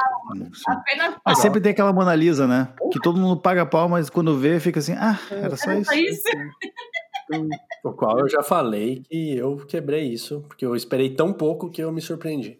Apenas 0.67 1.15
Mas 1.25 1.37
sempre 1.39 1.61
tem 1.61 1.71
aquela 1.71 1.93
Mona 1.93 2.13
Lisa, 2.15 2.45
né? 2.45 2.73
Que 2.91 2.99
todo 2.99 3.19
mundo 3.19 3.39
paga 3.39 3.65
pau, 3.65 3.87
mas 3.87 4.09
quando 4.09 4.37
vê, 4.37 4.59
fica 4.59 4.79
assim, 4.79 4.93
ah, 4.93 5.19
era 5.31 5.55
só 5.55 5.71
era 5.71 5.79
isso. 5.79 5.91
só 5.91 5.95
isso. 5.95 7.43
O 7.83 7.93
qual 7.93 8.19
eu 8.19 8.27
já 8.27 8.43
falei 8.43 9.03
que 9.09 9.37
eu 9.37 9.55
quebrei 9.65 10.03
isso, 10.03 10.41
porque 10.47 10.65
eu 10.65 10.75
esperei 10.75 11.15
tão 11.15 11.31
pouco 11.31 11.69
que 11.69 11.81
eu 11.81 11.91
me 11.91 12.01
surpreendi. 12.01 12.59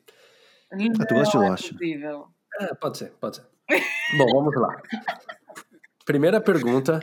Ah, 0.72 1.06
tu 1.06 1.14
gosta 1.14 1.32
de 1.32 1.38
Não 1.38 1.46
é 1.46 1.50
Lost. 1.50 1.72
É, 2.62 2.74
pode 2.76 2.98
ser, 2.98 3.14
pode 3.20 3.36
ser. 3.36 3.46
Bom, 4.18 4.26
vamos 4.34 4.56
lá. 4.56 4.82
Primeira 6.06 6.42
pergunta, 6.42 7.00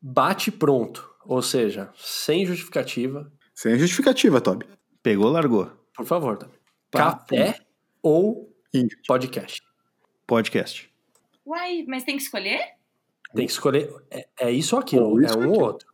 bate 0.00 0.50
pronto, 0.52 1.08
ou 1.24 1.42
seja, 1.42 1.90
sem 1.96 2.46
justificativa. 2.46 3.30
Sem 3.54 3.76
justificativa, 3.78 4.40
Toby. 4.40 4.66
Pegou, 5.02 5.28
largou. 5.30 5.70
Por 5.94 6.04
favor. 6.06 6.36
Tá. 6.38 6.48
Café 6.90 7.58
ou 8.02 8.54
Ingrid. 8.72 9.00
podcast? 9.06 9.62
Podcast. 10.26 10.92
Uai, 11.44 11.84
mas 11.88 12.04
tem 12.04 12.16
que 12.16 12.22
escolher? 12.22 12.60
Tem 13.34 13.46
que 13.46 13.52
escolher. 13.52 13.92
É, 14.10 14.28
é 14.40 14.50
isso 14.50 14.76
ou 14.76 14.82
aquilo, 14.82 15.06
Ou 15.10 15.20
isso 15.22 15.34
é 15.34 15.46
um 15.46 15.50
ou 15.50 15.60
outro. 15.62 15.88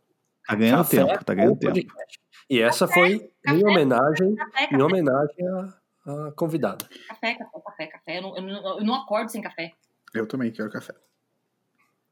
Tá 0.45 0.55
ganhando 0.55 0.77
Café 0.79 1.05
tempo, 1.05 1.25
tá 1.25 1.33
ganhando 1.33 1.57
tempo. 1.57 1.73
podcast. 1.73 2.19
E 2.49 2.59
essa 2.61 2.87
foi 2.87 3.13
em 3.15 3.29
café. 3.59 3.65
homenagem, 3.65 4.35
Café, 4.35 4.63
em 4.65 4.69
café, 4.69 4.83
homenagem 4.83 5.47
à, 5.47 6.27
à 6.27 6.31
convidada. 6.33 6.85
café, 7.07 7.35
café, 7.35 7.59
café, 7.65 7.87
café. 7.87 8.17
Eu 8.17 8.21
não, 8.21 8.35
eu, 8.37 8.41
não, 8.41 8.79
eu 8.79 8.85
não 8.85 8.95
acordo 8.95 9.29
sem 9.31 9.41
café. 9.41 9.71
Eu 10.13 10.27
também 10.27 10.51
quero 10.51 10.69
café. 10.69 10.93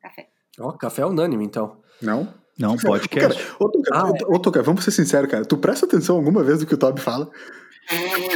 Café. 0.02 0.28
Ó, 0.60 0.72
café 0.74 1.06
unânime, 1.06 1.46
então. 1.46 1.78
Não? 2.02 2.34
Não, 2.60 2.76
podcast. 2.78 3.38
Cara, 3.42 3.56
ô, 3.60 3.70
Tuca, 3.70 3.90
Ah, 3.94 4.10
ô, 4.28 4.36
ô, 4.36 4.40
Tuca, 4.40 4.62
vamos 4.64 4.84
ser 4.84 4.92
sinceros, 4.92 5.30
cara. 5.30 5.46
Tu 5.46 5.58
presta 5.58 5.86
atenção 5.86 6.16
alguma 6.18 6.44
vez 6.44 6.60
do 6.60 6.66
que 6.66 6.74
o 6.74 6.78
Toby 6.78 7.02
fala? 7.02 7.30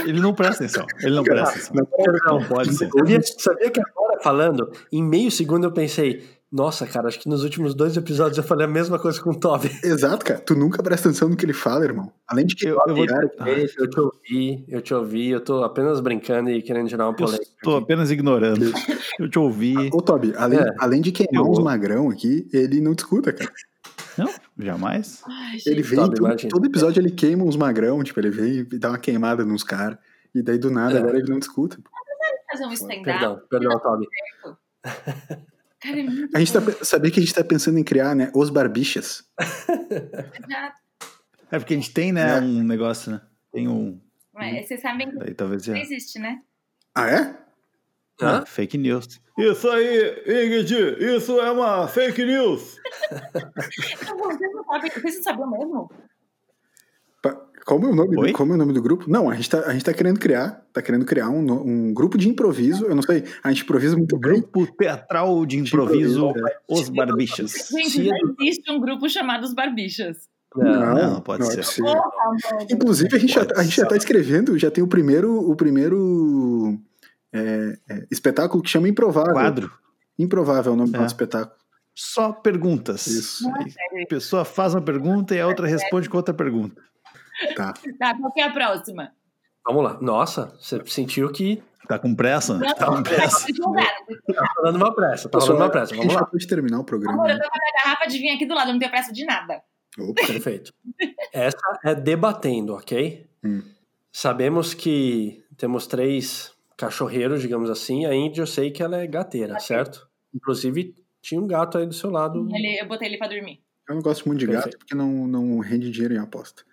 Ele 0.05 0.19
não 0.19 0.33
presta 0.33 0.63
atenção. 0.63 0.85
Ele 1.01 1.15
não 1.15 1.23
presta 1.23 1.49
atenção. 1.49 1.75
Não, 2.25 2.39
Não 2.39 2.47
pode 2.47 2.73
ser. 2.75 2.89
Eu 2.95 3.07
ia- 3.07 3.21
sabia 3.21 3.69
que 3.69 3.79
agora 3.79 4.19
falando, 4.21 4.71
em 4.91 5.03
meio 5.03 5.29
segundo 5.31 5.65
eu 5.65 5.71
pensei, 5.71 6.27
nossa, 6.51 6.85
cara, 6.87 7.07
acho 7.07 7.19
que 7.19 7.27
nos 7.27 7.43
últimos 7.43 7.73
dois 7.75 7.97
episódios 7.97 8.37
eu 8.37 8.43
falei 8.43 8.65
a 8.65 8.69
mesma 8.69 8.97
coisa 8.97 9.19
com 9.21 9.31
o 9.31 9.35
Toby. 9.39 9.69
Exato, 9.83 10.23
cara. 10.23 10.39
Tu 10.39 10.55
nunca 10.55 10.81
presta 10.81 11.09
atenção 11.09 11.27
no 11.27 11.35
que 11.35 11.45
ele 11.45 11.53
fala, 11.53 11.83
irmão. 11.83 12.11
Além 12.27 12.45
de 12.45 12.55
que. 12.55 12.65
Eu, 12.67 12.79
eu 12.87 12.95
vou. 12.95 13.05
Cara, 13.05 13.29
Eu 13.77 13.89
te 13.89 13.99
ouvi, 13.99 14.65
eu 14.67 14.81
te 14.81 14.93
ouvi, 14.93 15.29
eu 15.29 15.41
tô 15.41 15.63
apenas 15.63 15.99
brincando 15.99 16.49
e 16.49 16.61
querendo 16.61 16.87
gerar 16.87 17.05
uma 17.07 17.11
Eu 17.13 17.17
polêmica. 17.17 17.43
estou 17.43 17.75
aqui. 17.75 17.83
apenas 17.83 18.11
ignorando. 18.11 18.65
Eu 19.19 19.29
te 19.29 19.39
ouvi. 19.39 19.75
Ô, 19.93 20.01
Toby, 20.01 20.33
além, 20.37 20.59
É. 20.59 20.75
além 20.79 21.01
de 21.01 21.11
queimar 21.11 21.45
Eu- 21.45 21.49
uns 21.51 21.59
magrão 21.59 22.09
aqui, 22.09 22.47
ele 22.53 22.81
não 22.81 22.93
discuta, 22.93 23.31
cara. 23.31 23.51
Não, 24.17 24.29
jamais. 24.59 25.21
Ai, 25.27 25.57
Ele 25.65 25.81
gente. 25.83 25.95
vem, 25.95 25.99
Toby, 25.99 26.15
todo, 26.17 26.47
todo 26.49 26.65
episódio 26.65 26.99
ele 27.01 27.11
queima 27.11 27.43
uns 27.43 27.55
magrão, 27.57 28.01
tipo, 28.03 28.19
ele 28.19 28.29
vem 28.29 28.67
e 28.71 28.79
dá 28.79 28.89
uma 28.89 28.97
queimada 28.97 29.43
nos 29.45 29.63
caras. 29.63 29.97
E 30.33 30.41
daí 30.41 30.57
do 30.57 30.69
nada 30.69 30.95
É. 30.95 30.99
agora 31.01 31.17
ele 31.17 31.29
não 31.29 31.39
discuta. 31.39 31.77
fazer 32.51 32.65
um 32.65 32.71
stand-up. 32.73 33.03
Perdão, 33.03 33.41
perdão, 33.49 33.79
Toby. 33.79 34.05
Cara, 35.85 35.99
é 35.99 36.03
muito 36.03 36.35
A 36.35 36.39
gente 36.39 36.53
tá, 36.53 36.59
sabia 36.83 37.11
que 37.11 37.19
a 37.19 37.23
gente 37.23 37.33
tá 37.35 37.43
pensando 37.43 37.77
em 37.77 37.83
criar, 37.83 38.15
né? 38.15 38.31
Os 38.33 38.49
barbichas. 38.49 39.23
É 41.51 41.59
porque 41.59 41.73
a 41.73 41.77
gente 41.77 41.93
tem, 41.93 42.11
né, 42.11 42.37
É. 42.37 42.41
um 42.41 42.63
negócio, 42.63 43.11
né? 43.11 43.21
Tem 43.51 43.67
um. 43.67 43.99
Mas 44.33 44.67
Vocês 44.67 44.81
sabem 44.81 45.09
que 45.09 45.15
Daí 45.17 45.33
talvez 45.33 45.65
não 45.67 45.75
já. 45.75 45.81
existe, 45.81 46.19
né? 46.19 46.41
Ah, 46.93 47.09
é? 47.09 47.19
Hã? 48.21 48.39
Ah, 48.41 48.45
fake 48.45 48.77
news. 48.77 49.19
Isso 49.37 49.69
aí, 49.69 50.23
Ingrid, 50.25 50.73
isso 51.15 51.39
é 51.41 51.51
uma 51.51 51.87
fake 51.87 52.23
news. 52.23 52.77
Vocês 54.17 54.51
não 54.53 54.63
sabem, 54.63 54.91
vocês 54.91 55.15
não 55.17 55.23
sabiam 55.23 55.51
mesmo? 55.51 55.91
Como 57.65 57.87
é, 57.87 57.89
o 57.89 57.95
nome 57.95 58.15
Oi? 58.17 58.31
do, 58.31 58.37
como 58.37 58.51
é 58.51 58.55
o 58.55 58.57
nome 58.59 58.73
do 58.73 58.81
grupo? 58.81 59.09
Não, 59.09 59.27
a 59.27 59.33
gente 59.33 59.49
tá, 59.49 59.61
a 59.61 59.73
gente 59.73 59.83
tá 59.83 59.91
querendo 59.91 60.19
criar, 60.19 60.63
tá 60.71 60.83
querendo 60.83 61.03
criar 61.03 61.29
um, 61.29 61.51
um 61.51 61.93
grupo 61.93 62.15
de 62.15 62.29
improviso. 62.29 62.85
Eu 62.85 62.93
não 62.93 63.01
sei, 63.01 63.23
a 63.43 63.49
gente 63.51 63.63
improvisa 63.63 63.97
muito 63.97 64.17
bem. 64.19 64.33
Grupo 64.39 64.67
teatral 64.77 65.43
de 65.47 65.57
improviso, 65.57 66.29
improviso, 66.29 66.55
Os 66.69 66.89
Barbichas. 66.89 67.53
Gente, 67.71 68.01
edu- 68.07 68.35
existe 68.39 68.71
um 68.71 68.79
grupo 68.79 69.09
chamado 69.09 69.43
Os 69.45 69.53
Barbichas. 69.55 70.29
Não. 70.55 70.95
não, 70.95 71.21
pode 71.21 71.43
é 71.43 71.63
ser. 71.63 71.83
Inclusive, 72.71 73.15
a 73.15 73.19
gente, 73.19 73.33
já, 73.33 73.45
Pode 73.45 73.59
a 73.59 73.63
gente 73.63 73.75
já 73.75 73.85
tá 73.85 73.97
escrevendo, 73.97 74.57
já 74.57 74.69
tem 74.71 74.83
o 74.83 74.87
primeiro, 74.87 75.35
o 75.35 75.55
primeiro 75.55 76.79
é, 77.33 77.77
é, 77.89 78.05
espetáculo 78.11 78.61
que 78.63 78.69
chama 78.69 78.87
Improvável. 78.87 79.33
Quadro. 79.33 79.71
Improvável 80.17 80.71
é 80.71 80.75
o 80.75 80.77
nome 80.77 80.91
do 80.91 81.01
É. 81.01 81.05
espetáculo. 81.05 81.55
Só 81.93 82.31
perguntas. 82.31 83.07
Isso. 83.07 83.49
A 83.49 84.07
pessoa 84.07 84.45
faz 84.45 84.73
uma 84.75 84.81
pergunta 84.81 85.33
e 85.33 85.41
a 85.41 85.47
outra 85.47 85.65
responde 85.67 86.07
com 86.09 86.17
outra 86.17 86.33
pergunta. 86.33 86.81
Tá. 87.55 87.73
Tá, 87.99 88.17
qual 88.17 88.31
que 88.31 88.41
é 88.41 88.43
a 88.43 88.51
próxima? 88.51 89.11
Vamos 89.65 89.83
lá. 89.83 89.97
Nossa, 90.01 90.55
você 90.59 90.81
sentiu 90.87 91.31
que 91.31 91.61
Tá 91.87 91.99
com 91.99 92.15
pressa? 92.15 92.57
Não, 92.57 92.73
Tá 92.73 92.87
com 92.87 93.03
pressa. 93.03 93.45
tá 94.33 94.53
rolando 94.57 94.77
uma 94.79 94.95
pressa, 94.95 95.29
tá 95.29 95.37
rolando 95.37 95.59
uma 95.61 95.69
pressa. 95.69 95.93
a 95.93 95.97
Vamos 95.97 96.13
lá. 96.15 96.19
já 96.21 96.25
pode 96.25 96.47
terminar 96.47 96.79
o 96.79 96.83
programa. 96.83 97.13
Amor, 97.13 97.29
eu 97.29 97.35
né? 97.37 97.43
tô 97.43 97.47
com 97.49 97.55
a 97.55 97.59
minha 97.61 97.83
garrafa 97.83 98.07
de 98.09 98.17
vinho 98.17 98.33
aqui 98.35 98.45
do 98.47 98.55
lado, 98.55 98.69
eu 98.69 98.73
não 98.73 98.79
tenho 98.79 98.89
pressa 98.91 99.13
de 99.13 99.23
nada. 99.23 99.61
Opa. 99.99 100.25
Perfeito. 100.25 100.73
Essa 101.31 101.57
é 101.83 101.93
debatendo, 101.93 102.73
ok? 102.73 103.27
Hum. 103.43 103.61
Sabemos 104.11 104.73
que 104.73 105.43
temos 105.57 105.85
três 105.85 106.51
cachorreiros, 106.75 107.39
digamos 107.41 107.69
assim. 107.69 108.05
A 108.05 108.15
Indy 108.15 108.39
eu 108.39 108.47
sei 108.47 108.71
que 108.71 108.81
ela 108.81 108.97
é 108.97 109.05
gateira, 109.07 109.59
certo? 109.59 110.07
Inclusive, 110.33 110.95
tinha 111.21 111.39
um 111.39 111.45
gato 111.47 111.77
aí 111.77 111.85
do 111.85 111.93
seu 111.93 112.09
lado. 112.09 112.47
Ele- 112.51 112.81
eu 112.81 112.87
botei 112.87 113.07
ele 113.07 113.17
pra 113.17 113.27
dormir. 113.27 113.61
Eu 113.87 113.93
não 113.95 114.01
gosto 114.01 114.25
muito 114.27 114.39
de 114.39 114.47
gato 114.47 114.55
Perfeito. 114.63 114.79
porque 114.79 114.95
não, 114.95 115.27
não 115.27 115.59
rende 115.59 115.91
dinheiro 115.91 116.15
em 116.15 116.19
aposta. 116.19 116.63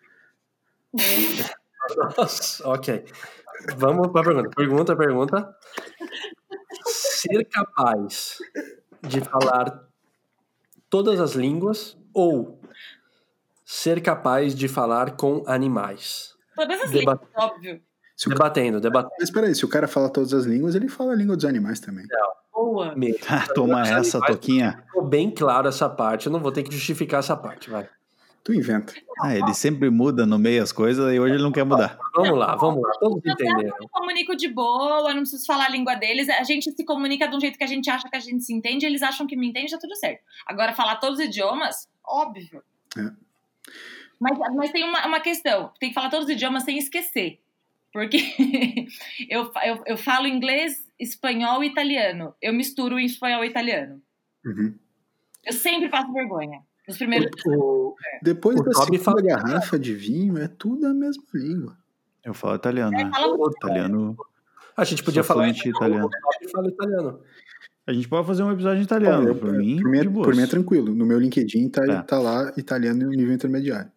Nossa, 2.17 2.69
ok. 2.69 3.05
Vamos 3.77 4.09
para 4.09 4.21
a 4.21 4.25
pergunta. 4.25 4.51
Pergunta, 4.57 4.97
pergunta. 4.97 5.57
Ser 6.87 7.45
capaz 7.45 8.39
de 9.03 9.21
falar 9.21 9.87
todas 10.89 11.21
as 11.21 11.33
línguas 11.33 11.97
ou 12.13 12.61
ser 13.65 14.03
capaz 14.03 14.55
de 14.55 14.69
falar 14.69 15.17
com 15.17 15.43
animais? 15.47 16.35
Todas 16.55 16.83
as 16.83 16.91
Deba- 16.91 17.13
línguas, 17.13 17.31
óbvio. 17.37 17.83
Se 18.17 18.29
Debatendo, 18.29 18.81
debatendo. 18.81 19.15
Mas 19.19 19.31
peraí, 19.31 19.55
se 19.55 19.65
o 19.65 19.69
cara 19.69 19.89
fala 19.89 20.09
todas 20.09 20.33
as 20.35 20.45
línguas, 20.45 20.75
ele 20.75 20.89
fala 20.89 21.13
a 21.13 21.17
língua 21.17 21.35
dos 21.35 21.45
animais 21.45 21.81
também. 21.81 22.07
Boa. 22.53 22.95
Ah, 23.29 23.47
toma 23.55 23.83
essa, 23.83 24.21
Toquinha. 24.21 24.85
Ficou 24.87 25.05
bem 25.05 25.31
claro 25.31 25.67
essa 25.69 25.89
parte. 25.89 26.27
Eu 26.27 26.33
não 26.33 26.39
vou 26.41 26.53
ter 26.53 26.63
que 26.63 26.71
justificar 26.73 27.21
essa 27.21 27.37
parte, 27.37 27.69
vai. 27.71 27.89
Tu 28.45 28.55
inventa. 28.55 28.93
Ah, 29.21 29.37
ele 29.37 29.55
sempre 29.55 29.89
muda 29.89 30.27
no 30.27 30.37
meio 30.37 30.63
as 30.63 30.73
coisas 30.73 31.15
e 31.15 31.21
hoje 31.21 31.35
ele 31.35 31.43
não 31.43 31.53
quer 31.53 31.65
mudar. 31.65 31.97
Vamos 32.15 32.37
lá, 32.37 32.57
vamos 32.57 32.83
lá. 32.83 32.91
Todos 32.99 33.25
Eu 33.25 33.33
entenderam. 33.33 33.77
me 33.81 33.89
comunico 33.89 34.35
de 34.35 34.49
boa, 34.49 35.15
não 35.15 35.21
preciso 35.21 35.47
falar 35.47 35.67
a 35.67 35.69
língua 35.69 35.95
deles. 35.95 36.29
A 36.29 36.43
gente 36.43 36.73
se 36.73 36.85
comunica 36.85 37.29
de 37.29 37.37
um 37.37 37.41
jeito 37.41 37.57
que 37.57 37.63
a 37.63 37.69
gente 37.69 37.89
acha 37.89 38.09
que 38.09 38.17
a 38.17 38.21
gente 38.21 38.43
se 38.43 38.53
entende, 38.53 38.85
eles 38.85 39.03
acham 39.03 39.29
que 39.29 39.37
me 39.37 39.47
entende, 39.47 39.71
tá 39.71 39.79
tudo 39.79 39.95
certo. 39.95 40.23
Agora, 40.45 40.73
falar 40.73 40.97
todos 40.97 41.21
os 41.21 41.25
idiomas, 41.25 41.89
óbvio. 42.05 42.65
É. 42.99 43.13
Mas, 44.19 44.39
mas 44.57 44.73
tem 44.73 44.83
uma, 44.83 45.07
uma 45.07 45.21
questão: 45.21 45.73
tem 45.79 45.91
que 45.91 45.95
falar 45.95 46.11
todos 46.11 46.27
os 46.27 46.33
idiomas 46.33 46.65
sem 46.65 46.79
esquecer. 46.79 47.41
Porque 47.93 48.19
eu, 49.31 49.53
eu, 49.65 49.83
eu 49.87 49.97
falo 49.97 50.27
inglês, 50.27 50.85
espanhol 50.99 51.63
e 51.63 51.69
italiano. 51.69 52.35
Eu 52.43 52.53
misturo 52.53 52.99
em 52.99 53.05
espanhol 53.05 53.45
e 53.45 53.49
italiano. 53.49 54.03
Uhum. 54.45 54.77
Eu 55.45 55.53
sempre 55.53 55.89
passo 55.89 56.13
vergonha. 56.13 56.61
Nos 56.93 56.99
primeiros. 56.99 57.31
O- 57.47 57.95
Depois 58.23 58.61
O 58.61 58.63
da 58.65 58.71
Toby 58.73 58.99
segunda 58.99 59.03
fala- 59.05 59.23
garrafa 59.23 59.79
de 59.79 59.95
vinho, 59.95 60.37
é 60.39 60.47
tudo 60.49 60.87
a 60.87 60.93
mesma 60.95 61.23
língua. 61.35 61.77
Eu 62.25 62.35
falo 62.35 62.55
italiano, 62.57 62.91
né? 62.93 63.11
Fala 63.13 63.35
o- 63.37 63.51
Italiano. 63.51 64.17
A 64.77 64.85
gente 64.85 65.03
podia 65.03 65.25
falar 65.25 65.49
em 65.49 65.53
italiano. 65.53 66.09
Fala 66.53 66.69
italiano. 66.69 67.21
A 67.87 67.93
gente 67.93 68.09
pode 68.09 68.27
fazer 68.27 68.43
um 68.43 68.53
episódio 68.53 68.81
em 68.81 68.85
italiano. 68.85 69.29
Eu- 69.29 69.35
por 69.35 69.49
eu- 69.55 69.59
mim, 69.61 69.81
por, 69.83 69.91
mim 69.91 69.99
é, 69.99 70.05
por 70.05 70.35
mim 70.37 70.43
é 70.43 70.47
tranquilo. 70.47 70.95
No 70.95 71.05
meu 71.05 71.19
LinkedIn 71.19 71.69
tá, 71.69 71.85
É. 71.85 72.03
tá 72.03 72.19
lá 72.19 72.53
italiano 72.57 73.05
no 73.05 73.11
nível 73.11 73.35
intermediário. 73.35 73.91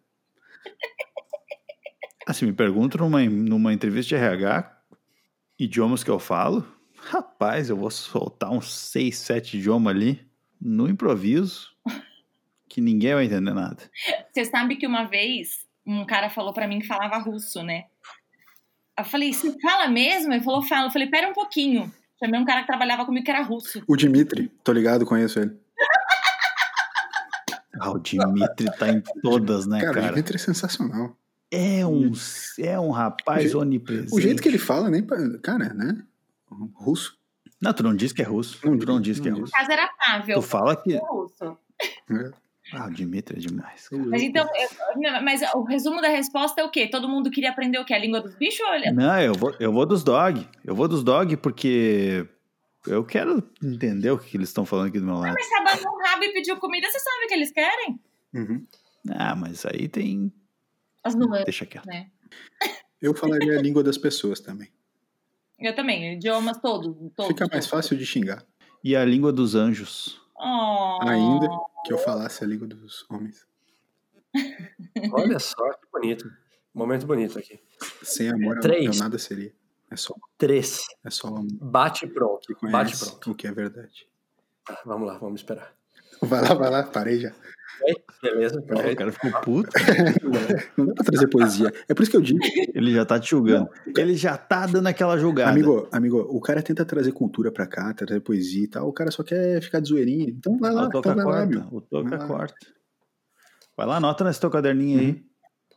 Ah, 2.26 2.32
se 2.32 2.44
me 2.44 2.52
perguntam 2.52 3.00
numa, 3.06 3.22
numa 3.24 3.72
entrevista 3.72 4.08
de 4.08 4.14
RH, 4.16 4.80
idiomas 5.58 6.02
que 6.02 6.10
eu 6.10 6.18
falo, 6.18 6.66
rapaz, 6.96 7.70
eu 7.70 7.76
vou 7.76 7.90
soltar 7.90 8.50
uns 8.50 8.74
seis, 8.74 9.16
sete 9.18 9.56
idiomas 9.58 9.94
ali, 9.94 10.20
no 10.60 10.88
improviso, 10.88 11.68
que 12.76 12.80
ninguém 12.82 13.14
vai 13.14 13.24
entender 13.24 13.54
nada. 13.54 13.78
Você 14.30 14.44
sabe 14.44 14.76
que 14.76 14.86
uma 14.86 15.04
vez 15.04 15.64
um 15.86 16.04
cara 16.04 16.28
falou 16.28 16.52
pra 16.52 16.68
mim 16.68 16.78
que 16.78 16.86
falava 16.86 17.16
russo, 17.16 17.62
né? 17.62 17.84
Eu 18.98 19.02
falei, 19.02 19.32
você 19.32 19.58
fala 19.60 19.88
mesmo? 19.88 20.34
Ele 20.34 20.44
falou, 20.44 20.60
fala. 20.60 20.88
Eu 20.88 20.90
falei, 20.90 21.08
pera 21.08 21.26
um 21.26 21.32
pouquinho. 21.32 21.90
Chamei 22.22 22.38
um 22.38 22.44
cara 22.44 22.60
que 22.60 22.66
trabalhava 22.66 23.06
comigo 23.06 23.24
que 23.24 23.30
era 23.30 23.40
russo. 23.40 23.82
O 23.88 23.96
Dimitri, 23.96 24.50
tô 24.62 24.72
ligado, 24.72 25.06
conheço 25.06 25.40
ele. 25.40 25.56
Ah, 27.78 27.90
o 27.90 27.98
Dimitri 27.98 28.74
tá 28.78 28.88
em 28.88 29.02
todas, 29.22 29.66
né, 29.66 29.80
cara, 29.80 29.90
o 29.90 29.94
cara? 29.94 30.08
Dimitri 30.08 30.36
é 30.36 30.38
sensacional. 30.38 31.14
É 31.50 31.86
um, 31.86 32.10
é 32.58 32.80
um 32.80 32.90
rapaz 32.90 33.54
O 33.54 33.60
onipresente. 33.60 34.14
O 34.14 34.18
jeito 34.18 34.42
que 34.42 34.48
ele 34.48 34.56
fala, 34.56 34.88
nem. 34.88 35.06
Cara, 35.42 35.74
né? 35.74 36.02
Russo. 36.74 37.18
Não, 37.60 37.74
tu 37.74 37.82
não 37.82 37.94
diz 37.94 38.14
que 38.14 38.22
é 38.22 38.24
russo. 38.24 38.58
Não 38.64 38.78
tu 38.78 38.86
não 38.86 38.98
diz, 38.98 39.20
que 39.20 39.28
é 39.28 39.30
russo. 39.30 39.44
No 39.44 39.50
caso 39.50 39.70
era 39.70 39.88
Pavel. 39.88 40.40
Tu 40.40 40.42
fala 40.42 40.74
que... 40.74 40.96
russo. 40.96 41.58
né? 42.08 42.32
Ah, 42.72 42.86
o 42.86 42.90
Dimitri 42.90 43.36
é 43.38 43.40
demais. 43.40 43.88
cara. 43.88 44.02
Mas 44.06 44.22
então, 44.22 44.44
eu- 44.44 45.00
não, 45.00 45.22
mas 45.22 45.40
o 45.54 45.62
resumo 45.62 46.00
da 46.00 46.08
resposta 46.08 46.60
é 46.60 46.64
o 46.64 46.70
quê? 46.70 46.88
Todo 46.88 47.08
mundo 47.08 47.30
queria 47.30 47.50
aprender 47.50 47.78
o 47.78 47.84
quê? 47.84 47.94
A 47.94 47.98
língua 47.98 48.20
dos 48.20 48.34
bichos? 48.34 48.66
Olha, 48.66 48.92
Não, 48.92 49.20
eu 49.20 49.34
vou, 49.34 49.54
eu 49.60 49.72
vou 49.72 49.86
dos 49.86 50.02
dog. 50.02 50.46
Eu 50.64 50.74
vou 50.74 50.88
dos 50.88 51.04
dog 51.04 51.36
porque 51.36 52.26
eu 52.86 53.04
quero 53.04 53.42
entender 53.62 54.10
o 54.10 54.18
que 54.18 54.36
eles 54.36 54.48
estão 54.48 54.66
falando 54.66 54.88
aqui 54.88 54.98
do 54.98 55.06
meu 55.06 55.14
lado. 55.16 55.32
mas 55.34 55.46
você 55.46 55.54
abanou 55.56 55.94
o 55.94 56.02
rabo 56.02 56.24
e 56.24 56.32
pediu 56.32 56.56
comida, 56.58 56.88
você 56.90 56.98
sabe 56.98 57.24
o 57.24 57.28
que 57.28 57.34
eles 57.34 57.52
querem? 57.52 58.00
Uhum. 58.34 58.66
Ah, 59.10 59.36
mas 59.36 59.64
aí 59.64 59.88
tem. 59.88 60.32
As 61.04 61.14
nuances, 61.14 61.44
Deixa 61.44 61.64
quieto. 61.66 61.86
né? 61.86 62.08
Eu 63.00 63.14
falaria 63.14 63.56
a 63.58 63.62
língua 63.62 63.84
das 63.84 63.96
pessoas 63.96 64.40
também. 64.40 64.68
Eu 65.60 65.74
também, 65.74 66.14
idiomas 66.14 66.58
todos. 66.60 66.94
todos 67.14 67.28
Fica 67.28 67.46
mais 67.50 67.66
todos. 67.66 67.68
fácil 67.68 67.96
de 67.96 68.04
xingar. 68.04 68.44
E 68.82 68.96
a 68.96 69.04
língua 69.04 69.32
dos 69.32 69.54
anjos. 69.54 70.20
Oh. 70.36 70.98
Ainda 71.02 71.46
que 71.86 71.92
eu 71.92 71.98
falasse 71.98 72.42
a 72.42 72.46
língua 72.46 72.66
dos 72.66 73.04
homens. 73.10 73.46
Olha 75.12 75.38
só 75.38 75.72
que 75.74 75.86
bonito. 75.92 76.30
Momento 76.74 77.06
bonito 77.06 77.38
aqui. 77.38 77.58
Sem 78.02 78.28
amor, 78.28 78.58
Três. 78.60 78.84
eu 78.96 79.02
nada 79.02 79.18
seria. 79.18 79.52
É 79.90 79.96
só, 79.96 80.14
Três. 80.36 80.84
é 81.04 81.10
só 81.10 81.28
amor 81.28 81.46
Bate 81.52 82.06
pronto. 82.08 82.54
que 82.54 82.68
Bate 82.70 82.98
pronto. 82.98 83.30
o 83.30 83.34
que 83.34 83.46
é 83.46 83.52
verdade. 83.52 84.06
Tá, 84.64 84.80
vamos 84.84 85.06
lá, 85.06 85.16
vamos 85.18 85.40
esperar. 85.40 85.74
Vai 86.20 86.42
lá, 86.42 86.54
vai 86.54 86.70
lá, 86.70 86.82
parei 86.82 87.20
já. 87.20 87.32
Beleza? 88.22 88.58
O 88.60 88.96
cara 88.96 89.12
ficou 89.12 89.40
puto. 89.42 89.70
Não 90.76 90.86
dá 90.86 90.94
pra 90.94 91.04
trazer 91.04 91.28
poesia. 91.28 91.72
É 91.88 91.94
por 91.94 92.02
isso 92.02 92.10
que 92.10 92.16
eu 92.16 92.20
digo, 92.20 92.40
Ele 92.74 92.92
já 92.92 93.04
tá 93.04 93.20
te 93.20 93.30
julgando. 93.30 93.68
Ele 93.96 94.14
já 94.14 94.36
tá 94.36 94.66
dando 94.66 94.86
aquela 94.86 95.16
julgada. 95.18 95.50
amigo, 95.50 95.88
amigo, 95.92 96.18
o 96.18 96.40
cara 96.40 96.62
tenta 96.62 96.84
trazer 96.84 97.12
cultura 97.12 97.52
pra 97.52 97.66
cá, 97.66 97.92
trazer 97.94 98.20
poesia 98.20 98.64
e 98.64 98.68
tal, 98.68 98.88
o 98.88 98.92
cara 98.92 99.10
só 99.10 99.22
quer 99.22 99.60
ficar 99.60 99.80
de 99.80 99.88
zoeirinha. 99.88 100.28
Então 100.28 100.58
vai 100.58 100.72
lá, 100.72 100.86
então 100.86 101.02
vai 101.02 101.24
lá, 101.24 101.46
meu. 101.46 101.62
O 101.70 101.80
toca 101.80 102.16
Vai 102.16 102.26
corta. 102.26 102.54
Vai 103.76 103.86
lá, 103.86 103.96
anota 103.96 104.24
nesse 104.24 104.40
teu 104.40 104.50
caderninho 104.50 105.00
aí. 105.00 105.24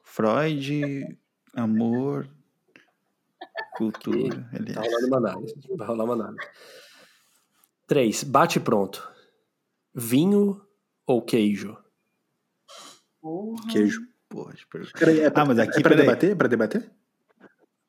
Freud, 0.03 1.17
amor, 1.53 2.27
cultura. 3.77 4.49
Ele... 4.53 4.73
Tá 4.73 4.81
rolando 4.81 5.07
uma 5.07 5.17
análise. 5.17 5.55
Vai 5.77 5.87
rolar 5.87 6.03
uma 6.05 6.13
análise. 6.13 6.47
Três. 7.85 8.23
Bate 8.23 8.59
pronto. 8.59 9.11
Vinho 9.93 10.61
ou 11.05 11.21
queijo? 11.21 11.77
Porra. 13.29 13.67
Queijo. 13.71 14.01
Porra, 14.27 14.53
de 14.53 14.65
pergunta. 14.67 14.93
Peraí, 14.97 15.19
é 15.21 15.29
pra, 15.29 15.43
Ah, 15.43 15.45
mas 15.45 15.59
aqui, 15.59 15.79
é 15.79 15.81
pra 15.81 15.89
peraí. 15.89 16.05
debater? 16.05 16.31
É 16.31 16.35
pra 16.35 16.47
debater? 16.47 16.91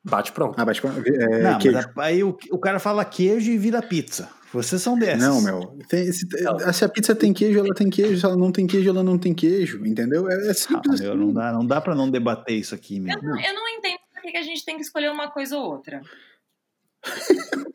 Bate 0.03 0.33
pronto. 0.33 0.55
Ah, 0.59 0.65
bate 0.65 0.81
pra... 0.81 0.91
É, 1.05 1.43
Não, 1.43 1.59
queijo. 1.59 1.77
mas 1.77 2.07
aí 2.07 2.25
o, 2.25 2.37
o 2.51 2.59
cara 2.59 2.79
fala 2.79 3.05
queijo 3.05 3.51
e 3.51 3.59
vira 3.59 3.83
pizza. 3.83 4.31
Vocês 4.53 4.81
são 4.83 4.99
desses. 4.99 5.23
Não, 5.23 5.41
meu. 5.43 5.79
Tem- 5.89 6.11
se, 6.13 6.27
Não. 6.43 6.73
se 6.73 6.85
a 6.85 6.89
pizza 6.89 7.15
tem 7.15 7.33
queijo, 7.33 7.59
ela 7.59 7.75
tem 7.75 7.89
queijo. 7.91 8.19
Se 8.19 8.25
ela 8.25 8.37
não 8.37 8.51
tem 8.51 8.67
queijo, 8.67 8.89
ela 8.89 9.03
não 9.03 9.17
tem 9.19 9.33
queijo. 9.35 9.85
Entendeu? 9.87 10.29
É, 10.31 10.49
é 10.49 10.51
Ah, 10.51 10.55
simples 10.55 11.01
meu, 11.01 11.11
assim. 11.13 11.21
não, 11.21 11.33
dá, 11.33 11.53
não 11.53 11.67
dá 11.67 11.81
pra 11.81 11.95
não 11.95 12.11
debater 12.11 12.57
isso 12.57 12.75
aqui, 12.75 12.99
meu. 12.99 13.15
Eu 13.17 13.23
não, 13.23 13.41
eu 13.41 13.55
não 13.55 13.69
entendo 13.69 13.99
por 14.15 14.23
que 14.23 14.37
a 14.37 14.43
gente 14.43 14.65
tem 14.65 14.77
que 14.77 14.83
escolher 14.83 15.11
uma 15.11 15.31
coisa 15.31 15.57
ou 15.57 15.71
outra. 15.71 16.01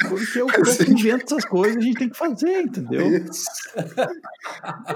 Porque 0.07 0.41
o 0.41 0.45
corpo 0.47 0.83
inventa 0.91 1.23
essas 1.25 1.45
coisas, 1.45 1.77
a 1.77 1.81
gente 1.81 1.97
tem 1.97 2.09
que 2.09 2.17
fazer, 2.17 2.61
entendeu? 2.61 3.07
Isso. 3.25 3.45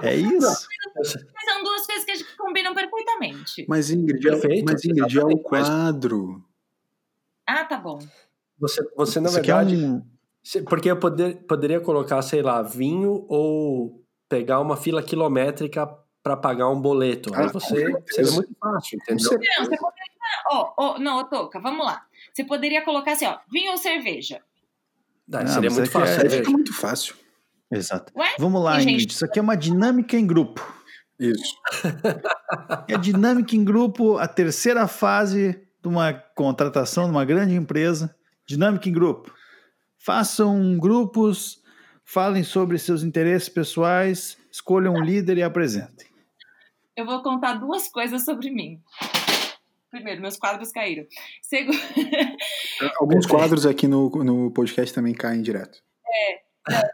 É 0.03 0.15
isso. 0.15 0.67
Mas 0.95 1.11
são 1.45 1.63
duas 1.63 1.85
coisas 1.85 2.05
que 2.05 2.11
a 2.11 2.15
gente 2.15 2.35
combinam 2.37 2.73
perfeitamente. 2.75 3.65
Mas 3.67 3.89
Ingrid, 3.89 4.27
é, 4.27 4.31
Perfeito, 4.31 4.65
mas 4.71 4.85
Ingrid 4.85 5.19
é 5.19 5.23
o 5.25 5.37
quadro. 5.39 6.43
Ah, 7.47 7.65
tá 7.65 7.77
bom. 7.77 7.99
Você, 8.59 8.81
você 8.95 9.19
na 9.19 9.29
aqui 9.29 9.51
é 9.51 9.55
verdade. 9.55 9.75
um... 9.77 10.05
Porque 10.67 10.89
eu 10.91 10.97
poder, 10.99 11.43
poderia 11.47 11.81
colocar, 11.81 12.21
sei 12.21 12.41
lá, 12.41 12.61
vinho 12.61 13.25
ou 13.27 14.03
pegar 14.29 14.59
uma 14.59 14.77
fila 14.77 15.01
quilométrica 15.01 15.87
para 16.21 16.37
pagar 16.37 16.69
um 16.69 16.79
boleto. 16.79 17.33
Aí 17.33 17.45
Ah, 17.45 17.47
você 17.49 17.83
com 17.91 17.91
certeza. 17.91 18.13
seria 18.13 18.31
muito 18.33 18.55
fácil, 18.59 18.97
entendeu? 19.01 19.25
Você- 19.27 19.35
Não, 19.37 19.65
você 19.65 19.77
poderia. 19.77 20.09
Ó, 20.51 20.73
ó, 20.77 20.99
não, 20.99 21.27
Toca, 21.27 21.59
vamos 21.59 21.85
lá. 21.85 22.05
Você 22.33 22.43
poderia 22.43 22.83
colocar 22.83 23.13
assim, 23.13 23.25
ó, 23.25 23.37
vinho 23.51 23.71
ou 23.71 23.77
cerveja? 23.77 24.41
Não, 25.27 25.45
seria 25.47 25.69
muito 25.69 25.81
é 25.81 25.87
que 25.87 25.89
fácil. 25.91 26.07
é- 26.07 26.09
Aí 26.15 26.15
cerveja. 26.21 26.37
fica 26.37 26.51
muito 26.51 26.73
fácil. 26.73 27.15
Exato. 27.71 28.11
Ué? 28.15 28.35
Vamos 28.39 28.63
lá, 28.63 28.79
gente- 28.79 28.93
Ingrid. 28.93 29.11
Isso 29.13 29.25
aqui 29.25 29.37
é 29.39 29.41
uma 29.41 29.55
dinâmica 29.55 30.17
em 30.17 30.25
grupo. 30.25 30.75
Isso. 31.19 31.55
É 32.87 32.97
dinâmica 32.97 33.55
em 33.55 33.63
grupo, 33.63 34.17
a 34.17 34.27
terceira 34.27 34.87
fase 34.87 35.61
de 35.81 35.87
uma 35.87 36.13
contratação 36.13 37.05
de 37.05 37.11
uma 37.11 37.25
grande 37.25 37.53
empresa. 37.53 38.15
Dinâmica 38.47 38.89
em 38.89 38.91
grupo. 38.93 39.31
Façam 39.97 40.77
grupos, 40.79 41.61
falem 42.05 42.43
sobre 42.43 42.79
seus 42.79 43.03
interesses 43.03 43.49
pessoais, 43.49 44.37
escolham 44.51 44.93
um 44.95 45.01
líder 45.03 45.37
e 45.37 45.43
apresentem. 45.43 46.07
Eu 46.95 47.05
vou 47.05 47.21
contar 47.21 47.53
duas 47.53 47.87
coisas 47.89 48.25
sobre 48.25 48.49
mim. 48.49 48.81
Primeiro, 49.89 50.21
meus 50.21 50.37
quadros 50.37 50.71
caíram. 50.71 51.05
Segundo, 51.41 51.77
Alguns 52.99 53.25
quadros 53.25 53.65
aqui 53.65 53.87
no, 53.87 54.09
no 54.09 54.51
podcast 54.51 54.93
também 54.93 55.13
caem 55.13 55.41
direto. 55.41 55.79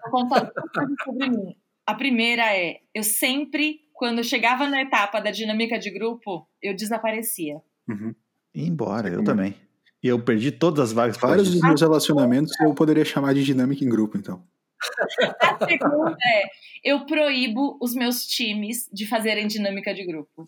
vou 0.03 0.11
contar 0.11 0.41
duas 0.41 0.71
coisas 0.71 0.95
sobre 1.03 1.29
mim. 1.29 1.55
A 1.85 1.93
primeira 1.93 2.55
é, 2.55 2.79
eu 2.93 3.03
sempre, 3.03 3.81
quando 3.93 4.23
chegava 4.23 4.67
na 4.67 4.81
etapa 4.81 5.19
da 5.19 5.29
dinâmica 5.29 5.77
de 5.77 5.91
grupo, 5.91 6.47
eu 6.61 6.75
desaparecia. 6.75 7.61
Uhum. 7.87 8.15
E 8.53 8.65
embora, 8.65 9.09
eu 9.09 9.19
é? 9.19 9.23
também. 9.23 9.55
E 10.01 10.07
eu 10.07 10.23
perdi 10.23 10.51
todas 10.51 10.79
as 10.79 10.93
vagas. 10.93 11.17
Vários 11.17 11.51
dos 11.51 11.61
meus 11.61 11.81
relacionamentos 11.81 12.53
eu 12.61 12.73
poderia 12.73 13.03
chamar 13.03 13.33
de 13.33 13.43
dinâmica 13.43 13.83
em 13.83 13.89
grupo, 13.89 14.17
então. 14.17 14.43
A 15.41 15.65
segunda 15.67 16.11
é, 16.11 16.43
eu 16.83 17.05
proíbo 17.05 17.77
os 17.81 17.93
meus 17.93 18.25
times 18.25 18.89
de 18.91 19.07
fazerem 19.07 19.47
dinâmica 19.47 19.93
de 19.93 20.05
grupo. 20.05 20.47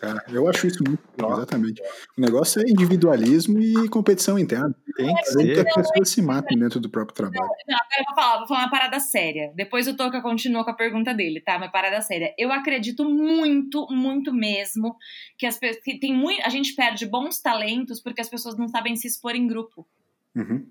Cara, 0.00 0.22
eu 0.28 0.46
acho 0.48 0.66
isso 0.66 0.82
muito 0.86 1.02
bom, 1.16 1.32
exatamente. 1.32 1.80
O 2.16 2.20
negócio 2.20 2.60
é 2.60 2.64
individualismo 2.68 3.58
e 3.58 3.88
competição 3.88 4.38
interna. 4.38 4.74
Tem 4.96 5.06
que 5.06 5.12
com 5.12 5.38
que 5.38 5.54
ser. 5.54 5.68
as 5.68 5.74
pessoas 5.74 6.08
se 6.10 6.20
matem 6.20 6.58
dentro 6.58 6.78
do 6.80 6.90
próprio 6.90 7.14
trabalho. 7.14 7.50
Não, 7.66 7.76
agora 7.76 7.98
eu 8.00 8.04
vou 8.04 8.14
falar, 8.14 8.38
vou 8.38 8.46
falar 8.48 8.60
uma 8.60 8.70
parada 8.70 9.00
séria. 9.00 9.52
Depois 9.54 9.88
o 9.88 9.96
Toca 9.96 10.20
continua 10.20 10.64
com 10.64 10.70
a 10.70 10.74
pergunta 10.74 11.14
dele, 11.14 11.40
tá? 11.40 11.56
Uma 11.56 11.70
parada 11.70 12.00
séria. 12.02 12.34
Eu 12.36 12.52
acredito 12.52 13.04
muito, 13.08 13.86
muito 13.90 14.32
mesmo 14.32 14.96
que 15.38 15.46
as 15.46 15.56
pessoas. 15.56 15.82
Que 15.82 15.98
tem 15.98 16.12
muito, 16.12 16.42
a 16.44 16.48
gente 16.50 16.74
perde 16.74 17.06
bons 17.06 17.40
talentos 17.40 18.00
porque 18.00 18.20
as 18.20 18.28
pessoas 18.28 18.56
não 18.58 18.68
sabem 18.68 18.96
se 18.96 19.06
expor 19.06 19.34
em 19.34 19.46
grupo. 19.46 19.86
Uhum. 20.34 20.66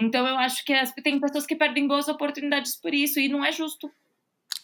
Então 0.00 0.26
eu 0.26 0.36
acho 0.36 0.64
que 0.64 0.72
as- 0.72 0.92
tem 0.92 1.18
pessoas 1.18 1.46
que 1.46 1.56
perdem 1.56 1.86
boas 1.88 2.06
oportunidades 2.08 2.76
por 2.76 2.92
isso, 2.94 3.18
e 3.18 3.28
não 3.28 3.44
é 3.44 3.50
justo. 3.50 3.90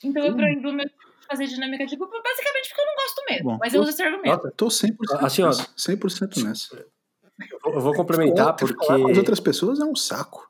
Então 0.04 0.22
eu 0.24 0.32
Sim. 0.32 0.36
proíbo 0.36 0.72
meu 0.72 0.86
fazer 1.26 1.46
dinâmica 1.46 1.86
de 1.86 1.96
grupo, 1.96 2.12
basicamente 2.22 2.68
porque 2.68 2.80
eu 2.80 2.86
não 2.86 2.94
gosto 2.94 3.22
mesmo. 3.28 3.44
Bom, 3.50 3.58
mas 3.60 3.74
eu 3.74 3.80
uso 3.80 3.90
esse 3.90 4.02
argumento. 4.02 4.26
Nota, 4.44 4.52
Tô 4.56 4.66
100% 4.70 4.96
Assim, 5.24 5.42
ó. 5.42 5.46
nessa. 5.48 5.68
100% 5.76 6.42
nessa. 6.44 6.76
eu 6.76 7.80
vou- 7.80 7.92
eu 7.92 7.96
complementar 7.96 8.54
porque. 8.56 8.84
Falar 8.86 9.00
com 9.00 9.10
as 9.10 9.18
outras 9.18 9.40
pessoas 9.40 9.80
é 9.80 9.84
um 9.84 9.96
saco. 9.96 10.48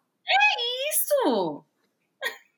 Isso! 0.90 1.64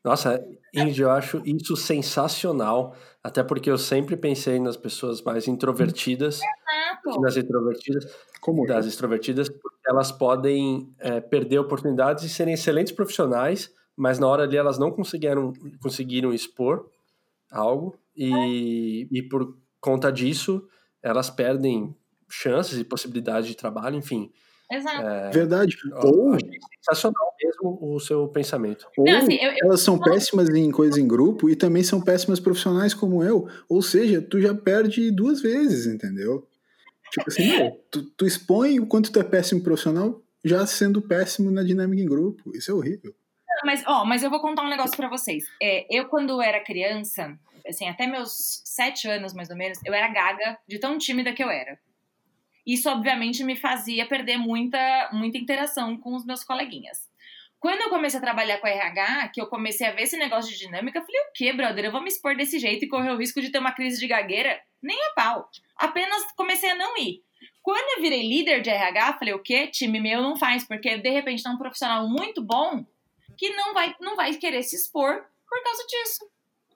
Nossa, 0.04 0.44
Ingrid, 0.72 1.00
eu 1.02 1.10
acho 1.10 1.42
isso 1.44 1.76
sensacional. 1.76 2.94
Até 3.22 3.42
porque 3.42 3.68
eu 3.68 3.76
sempre 3.78 4.16
pensei 4.16 4.60
nas 4.60 4.76
pessoas 4.76 5.20
mais 5.20 5.48
introvertidas, 5.48 6.36
Exato. 6.40 7.20
nas 7.20 7.36
introvertidas, 7.36 8.04
Como 8.40 8.62
eu. 8.62 8.68
das 8.68 8.86
extrovertidas, 8.86 9.48
porque 9.48 9.78
elas 9.88 10.12
podem 10.12 10.94
é, 11.00 11.20
perder 11.20 11.58
oportunidades 11.58 12.22
e 12.22 12.28
serem 12.28 12.54
excelentes 12.54 12.92
profissionais, 12.92 13.72
mas 13.96 14.20
na 14.20 14.28
hora 14.28 14.44
ali 14.44 14.56
elas 14.56 14.78
não 14.78 14.92
conseguiram, 14.92 15.52
conseguiram 15.82 16.32
expor 16.32 16.88
algo 17.50 17.98
e, 18.16 19.08
e 19.10 19.22
por 19.22 19.56
conta 19.80 20.10
disso 20.10 20.66
elas 21.02 21.30
perdem 21.30 21.94
chances 22.28 22.78
e 22.78 22.84
possibilidades 22.84 23.48
de 23.48 23.56
trabalho, 23.56 23.96
enfim. 23.96 24.32
Exato. 24.70 25.32
Verdade. 25.32 25.76
Eu 25.84 25.96
Ou, 25.98 26.34
achei 26.34 26.58
sensacional 26.84 27.32
mesmo 27.40 27.78
o 27.80 28.00
seu 28.00 28.26
pensamento. 28.28 28.86
ou 28.98 29.04
Não, 29.04 29.18
assim, 29.18 29.34
eu- 29.34 29.50
eu- 29.52 29.56
elas 29.62 29.80
são 29.80 29.96
péssimas 29.98 30.48
em 30.48 30.70
coisas 30.72 30.96
em 30.98 31.06
grupo 31.06 31.48
e 31.48 31.54
também 31.54 31.84
são 31.84 32.00
péssimas 32.00 32.40
profissionais 32.40 32.92
como 32.92 33.22
eu. 33.22 33.48
Ou 33.68 33.80
seja, 33.80 34.20
tu 34.20 34.40
já 34.40 34.52
perde 34.54 35.10
duas 35.12 35.40
vezes, 35.40 35.86
entendeu? 35.86 36.48
Tipo 37.12 37.28
assim, 37.28 37.46
meu, 37.48 37.80
tu, 37.90 38.02
tu 38.16 38.26
expõe 38.26 38.80
o 38.80 38.86
quanto 38.86 39.12
tu 39.12 39.20
é 39.20 39.24
péssimo 39.24 39.62
profissional 39.62 40.20
já 40.44 40.66
sendo 40.66 41.00
péssimo 41.00 41.50
na 41.50 41.62
dinâmica 41.62 42.02
em 42.02 42.06
grupo. 42.06 42.50
Isso 42.56 42.70
é 42.72 42.74
horrível. 42.74 43.14
Mas, 43.64 43.82
ó, 43.86 44.04
mas 44.04 44.22
eu 44.22 44.30
vou 44.30 44.40
contar 44.40 44.62
um 44.62 44.68
negócio 44.68 44.96
pra 44.96 45.08
vocês. 45.08 45.44
É, 45.62 45.86
eu, 45.90 46.08
quando 46.08 46.40
era 46.42 46.62
criança, 46.62 47.38
assim, 47.66 47.88
até 47.88 48.06
meus 48.06 48.62
sete 48.64 49.08
anos, 49.08 49.32
mais 49.34 49.50
ou 49.50 49.56
menos, 49.56 49.78
eu 49.84 49.94
era 49.94 50.08
gaga 50.08 50.58
de 50.68 50.78
tão 50.78 50.98
tímida 50.98 51.32
que 51.32 51.42
eu 51.42 51.50
era. 51.50 51.78
Isso, 52.66 52.90
obviamente, 52.90 53.44
me 53.44 53.56
fazia 53.56 54.06
perder 54.06 54.38
muita, 54.38 55.10
muita 55.12 55.38
interação 55.38 55.96
com 55.96 56.14
os 56.14 56.24
meus 56.24 56.42
coleguinhas. 56.42 57.08
Quando 57.58 57.80
eu 57.80 57.88
comecei 57.88 58.18
a 58.18 58.22
trabalhar 58.22 58.58
com 58.58 58.66
a 58.66 58.70
RH, 58.70 59.28
que 59.28 59.40
eu 59.40 59.46
comecei 59.46 59.86
a 59.86 59.92
ver 59.92 60.02
esse 60.02 60.16
negócio 60.16 60.50
de 60.50 60.58
dinâmica, 60.58 60.98
eu 60.98 61.04
falei, 61.04 61.20
o 61.20 61.32
quê, 61.34 61.52
brother? 61.52 61.84
Eu 61.84 61.92
vou 61.92 62.02
me 62.02 62.08
expor 62.08 62.36
desse 62.36 62.58
jeito 62.58 62.84
e 62.84 62.88
correr 62.88 63.10
o 63.10 63.16
risco 63.16 63.40
de 63.40 63.50
ter 63.50 63.58
uma 63.58 63.72
crise 63.72 63.98
de 63.98 64.06
gagueira? 64.06 64.60
Nem 64.82 64.98
a 65.06 65.10
pau. 65.14 65.48
Apenas 65.76 66.22
comecei 66.36 66.70
a 66.70 66.74
não 66.74 66.96
ir. 66.98 67.22
Quando 67.62 67.96
eu 67.96 68.02
virei 68.02 68.28
líder 68.28 68.60
de 68.60 68.70
RH, 68.70 69.14
falei, 69.18 69.34
o 69.34 69.42
quê? 69.42 69.66
Time 69.68 69.98
meu 70.00 70.22
não 70.22 70.36
faz, 70.36 70.64
porque 70.64 70.98
de 70.98 71.10
repente 71.10 71.42
tá 71.42 71.50
um 71.50 71.58
profissional 71.58 72.08
muito 72.08 72.44
bom 72.44 72.84
que 73.36 73.50
não 73.50 73.74
vai, 73.74 73.94
não 74.00 74.16
vai 74.16 74.34
querer 74.34 74.62
se 74.62 74.76
expor 74.76 75.24
por 75.48 75.62
causa 75.62 75.84
disso. 75.86 76.28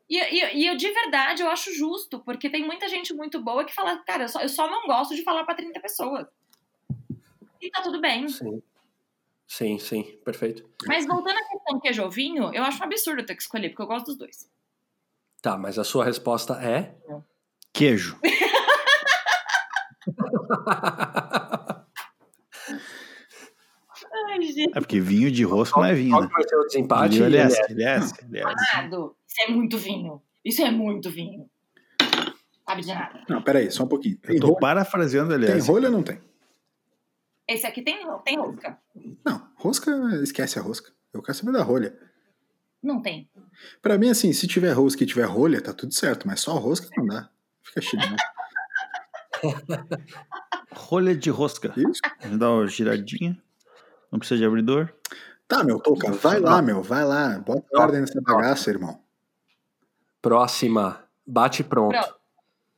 E, 0.08 0.18
e, 0.18 0.62
e 0.62 0.66
eu, 0.66 0.76
de 0.76 0.90
verdade, 0.90 1.42
eu 1.42 1.48
acho 1.48 1.72
justo, 1.72 2.18
porque 2.20 2.50
tem 2.50 2.66
muita 2.66 2.88
gente 2.88 3.14
muito 3.14 3.40
boa 3.40 3.64
que 3.64 3.74
fala, 3.74 3.98
cara, 3.98 4.24
eu 4.24 4.28
só, 4.28 4.40
eu 4.40 4.48
só 4.48 4.68
não 4.68 4.86
gosto 4.86 5.14
de 5.14 5.22
falar 5.22 5.44
pra 5.44 5.54
30 5.54 5.78
pessoas. 5.80 6.26
E 7.60 7.70
tá 7.70 7.82
tudo 7.82 8.00
bem. 8.00 8.28
Sim. 8.28 8.62
Sim, 9.46 9.78
sim, 9.78 10.02
perfeito. 10.24 10.68
Mas 10.86 11.06
voltando 11.06 11.36
à 11.36 11.44
questão 11.44 11.80
queijo 11.80 12.04
ou 12.04 12.10
vinho, 12.10 12.54
eu 12.54 12.62
acho 12.62 12.80
um 12.80 12.84
absurdo 12.84 13.26
ter 13.26 13.34
que 13.34 13.42
escolher, 13.42 13.70
porque 13.70 13.82
eu 13.82 13.86
gosto 13.86 14.06
dos 14.06 14.16
dois. 14.16 14.48
Tá, 15.42 15.58
mas 15.58 15.78
a 15.78 15.84
sua 15.84 16.04
resposta 16.04 16.54
é? 16.62 16.94
Queijo. 17.72 18.18
Gente. 24.42 24.70
É 24.76 24.80
porque 24.80 25.00
vinho 25.00 25.30
de 25.30 25.44
rosca 25.44 25.78
não 25.80 25.86
é 25.86 25.94
vinho, 25.94 26.10
Qual 26.10 26.22
né? 26.22 26.28
vai 26.32 26.48
ser 26.48 26.56
o 26.56 26.64
desempate? 26.64 27.22
Ele 27.22 27.36
é, 27.36 27.42
Ele 27.44 27.54
ele 27.70 27.82
é, 27.84 27.96
ele 28.22 28.38
é. 28.38 28.42
Amado, 28.42 29.16
isso 29.26 29.42
é 29.42 29.52
muito 29.52 29.78
vinho. 29.78 30.22
Isso 30.44 30.62
é 30.62 30.70
muito 30.70 31.10
vinho. 31.10 31.48
Sabe 32.68 32.82
de 32.82 32.88
nada. 32.94 33.24
Não, 33.28 33.42
peraí, 33.42 33.70
só 33.70 33.84
um 33.84 33.88
pouquinho. 33.88 34.16
Tem, 34.18 34.36
Eu 34.36 34.40
tô 34.40 34.46
rolha, 34.48 34.60
parafraseando 34.60 35.34
ele. 35.34 35.46
tem 35.46 35.60
rolha 35.60 35.88
ou 35.88 35.92
não 35.92 36.02
tem? 36.02 36.20
Esse 37.48 37.66
aqui 37.66 37.82
tem, 37.82 37.98
tem 38.24 38.38
rosca. 38.38 38.78
Não, 39.24 39.48
rosca, 39.56 39.90
esquece 40.22 40.58
a 40.58 40.62
rosca. 40.62 40.92
Eu 41.12 41.20
quero 41.22 41.36
saber 41.36 41.52
da 41.52 41.62
rolha. 41.64 41.98
Não 42.82 43.02
tem. 43.02 43.28
Pra 43.82 43.98
mim, 43.98 44.08
assim, 44.08 44.32
se 44.32 44.46
tiver 44.46 44.72
rosca 44.72 45.02
e 45.02 45.06
tiver 45.06 45.24
rolha, 45.24 45.60
tá 45.60 45.72
tudo 45.72 45.92
certo, 45.92 46.26
mas 46.26 46.40
só 46.40 46.52
rosca 46.56 46.88
não 46.96 47.06
dá. 47.06 47.28
Fica 47.62 47.80
chique, 47.82 47.96
né? 48.08 48.16
Rolha 50.72 51.14
de 51.14 51.30
rosca. 51.30 51.72
Isso? 51.76 52.00
Dá 52.38 52.50
uma 52.52 52.66
giradinha. 52.66 53.36
Não 54.10 54.18
precisa 54.18 54.38
de 54.38 54.44
abridor. 54.46 54.92
Tá, 55.46 55.64
meu, 55.64 55.80
Touca, 55.80 56.12
vai 56.12 56.38
lá, 56.38 56.60
meu, 56.62 56.82
vai 56.82 57.04
lá. 57.04 57.38
Bota 57.38 57.66
ordem 57.80 58.00
nessa 58.00 58.20
bagaça, 58.20 58.70
irmão. 58.70 59.02
Próxima. 60.22 61.04
Bate 61.26 61.62
pronto. 61.64 61.92
Pronto. 61.92 62.14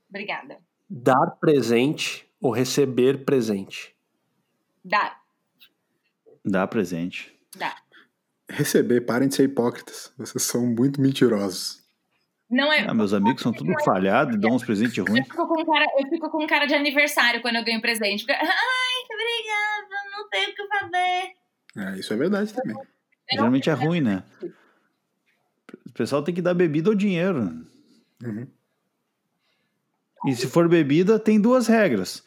Obrigada. 0.08 0.58
Dar 0.88 1.26
presente 1.40 2.28
ou 2.40 2.50
receber 2.52 3.24
presente? 3.24 3.94
Dá, 4.84 5.16
Dá 6.44 6.66
presente. 6.66 7.38
dá. 7.56 7.74
Receber, 8.48 9.02
parem 9.02 9.28
de 9.28 9.36
ser 9.36 9.44
hipócritas. 9.44 10.12
Vocês 10.18 10.42
são 10.42 10.66
muito 10.66 11.00
mentirosos. 11.00 11.80
Não 12.50 12.70
é. 12.70 12.80
Ah, 12.86 12.92
meus 12.92 13.14
amigos 13.14 13.40
são 13.42 13.52
tudo 13.52 13.72
falhados 13.84 14.34
e 14.34 14.38
dão 14.38 14.50
uns 14.56 14.64
presentes 14.64 14.98
Eu 14.98 15.04
ruins. 15.06 15.24
fico, 15.26 15.46
com 15.46 15.64
cara, 15.64 15.86
eu 15.98 16.08
fico 16.08 16.28
com 16.30 16.46
cara 16.46 16.66
de 16.66 16.74
aniversário 16.74 17.40
quando 17.40 17.56
eu 17.56 17.64
ganho 17.64 17.80
presente. 17.80 18.26
Ai, 18.28 18.36
obrigada, 19.06 20.01
tenho 20.32 20.50
o 20.50 20.54
que 20.54 20.66
fazer. 20.68 21.32
É, 21.76 21.98
isso 21.98 22.12
é 22.12 22.16
verdade 22.16 22.52
também. 22.52 22.76
Geralmente 23.30 23.70
é 23.70 23.72
ruim, 23.72 24.00
né? 24.00 24.24
O 25.86 25.92
pessoal 25.92 26.22
tem 26.22 26.34
que 26.34 26.42
dar 26.42 26.54
bebida 26.54 26.90
ou 26.90 26.96
dinheiro. 26.96 27.64
Uhum. 28.24 28.46
E 30.26 30.34
se 30.36 30.46
for 30.46 30.68
bebida, 30.68 31.18
tem 31.18 31.40
duas 31.40 31.66
regras. 31.66 32.22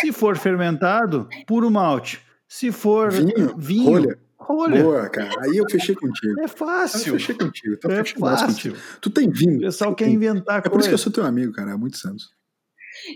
Se 0.00 0.12
for 0.12 0.36
fermentado, 0.36 1.28
puro 1.46 1.70
malte. 1.70 2.20
Se 2.48 2.72
for 2.72 3.12
Vinho, 3.12 3.56
vinho 3.58 3.84
rolha. 3.90 4.18
rolha. 4.38 4.82
Boa, 4.82 5.08
cara. 5.10 5.30
Aí 5.44 5.56
eu 5.56 5.68
fechei 5.70 5.94
contigo. 5.94 6.40
É 6.40 6.44
Eu 6.44 6.48
fácil. 6.48 7.12
fechei 7.12 7.34
contigo. 7.34 7.76
Tô 7.76 7.90
É 7.90 8.02
fácil. 8.04 8.46
contigo. 8.46 8.76
Tu 9.00 9.10
tem 9.10 9.28
vinho. 9.30 9.58
O 9.58 9.60
pessoal 9.60 9.92
Tu 9.94 9.96
quer 9.98 10.04
tem- 10.06 10.14
inventar 10.14 10.58
É 10.58 10.62
por 10.62 10.70
coisa. 10.70 10.80
isso 10.80 10.88
que 10.88 10.94
eu 10.94 10.98
sou 10.98 11.12
teu 11.12 11.24
amigo, 11.26 11.52
cara. 11.52 11.72
Há 11.74 11.78
muitos 11.78 12.02
anos. 12.06 12.34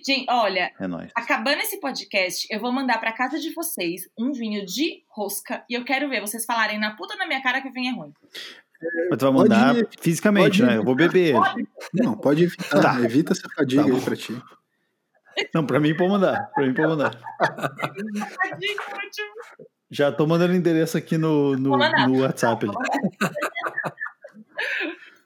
Gente, 0.04 0.26
olha, 0.28 0.72
É 0.80 0.86
nóis. 0.86 1.10
acabando 1.14 1.60
esse 1.60 1.78
podcast, 1.80 2.46
eu 2.50 2.60
vou 2.60 2.72
mandar 2.72 2.98
pra 2.98 3.12
casa 3.12 3.38
de 3.38 3.52
vocês 3.54 4.02
um 4.18 4.32
vinho 4.32 4.64
de 4.66 5.02
rosca 5.08 5.64
e 5.68 5.74
eu 5.74 5.84
quero 5.84 6.08
ver 6.08 6.20
vocês 6.20 6.44
falarem 6.44 6.78
na 6.78 6.96
puta 6.96 7.16
da 7.16 7.26
minha 7.26 7.42
cara 7.42 7.60
que 7.60 7.68
o 7.68 7.72
vinho 7.72 7.92
é 7.92 7.96
ruim. 7.96 8.12
Mas 9.10 9.18
tu 9.18 9.24
vai 9.26 9.32
mandar 9.32 9.74
Pode- 9.74 9.88
fisicamente, 10.00 10.58
pode- 10.58 10.62
né? 10.64 10.76
Eu 10.78 10.84
vou 10.84 10.94
beber 10.94 11.34
ele. 11.36 11.68
Não, 11.94 12.16
pode 12.16 12.44
evitar. 12.44 12.80
Tá. 12.80 13.00
Evita 13.00 13.32
essa 13.32 13.48
fadiga 13.54 13.84
Tá 13.84 13.94
aí 13.94 14.00
pra 14.00 14.16
ti. 14.16 14.42
Não, 15.54 15.64
pra 15.64 15.80
mim 15.80 15.96
pode 15.96 16.10
mandar. 16.10 16.50
Pra 16.52 16.66
mim 16.66 16.74
pode 16.74 16.88
mandar. 16.88 17.18
Já 19.90 20.10
tô 20.10 20.26
mandando 20.26 20.54
endereço 20.54 20.96
aqui 20.96 21.18
no, 21.18 21.54
no, 21.56 21.76
no 21.76 22.20
WhatsApp. 22.22 22.66
ali. 22.66 22.74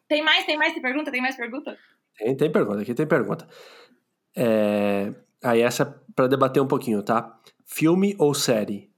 Tem 0.08 0.22
mais, 0.22 0.46
tem 0.46 0.56
mais, 0.56 0.72
tem 0.72 0.80
pergunta, 0.80 1.10
tem 1.10 1.20
mais 1.20 1.36
pergunta? 1.36 1.76
Tem, 2.16 2.36
tem 2.36 2.50
pergunta, 2.50 2.80
aqui 2.82 2.94
tem 2.94 3.06
pergunta. 3.06 3.46
É, 4.36 5.14
Aí 5.42 5.60
essa 5.60 5.82
é 5.84 5.94
pra 6.14 6.26
debater 6.26 6.62
um 6.62 6.66
pouquinho, 6.66 7.02
tá? 7.02 7.38
Filme 7.64 8.14
ou 8.18 8.34
série? 8.34 8.90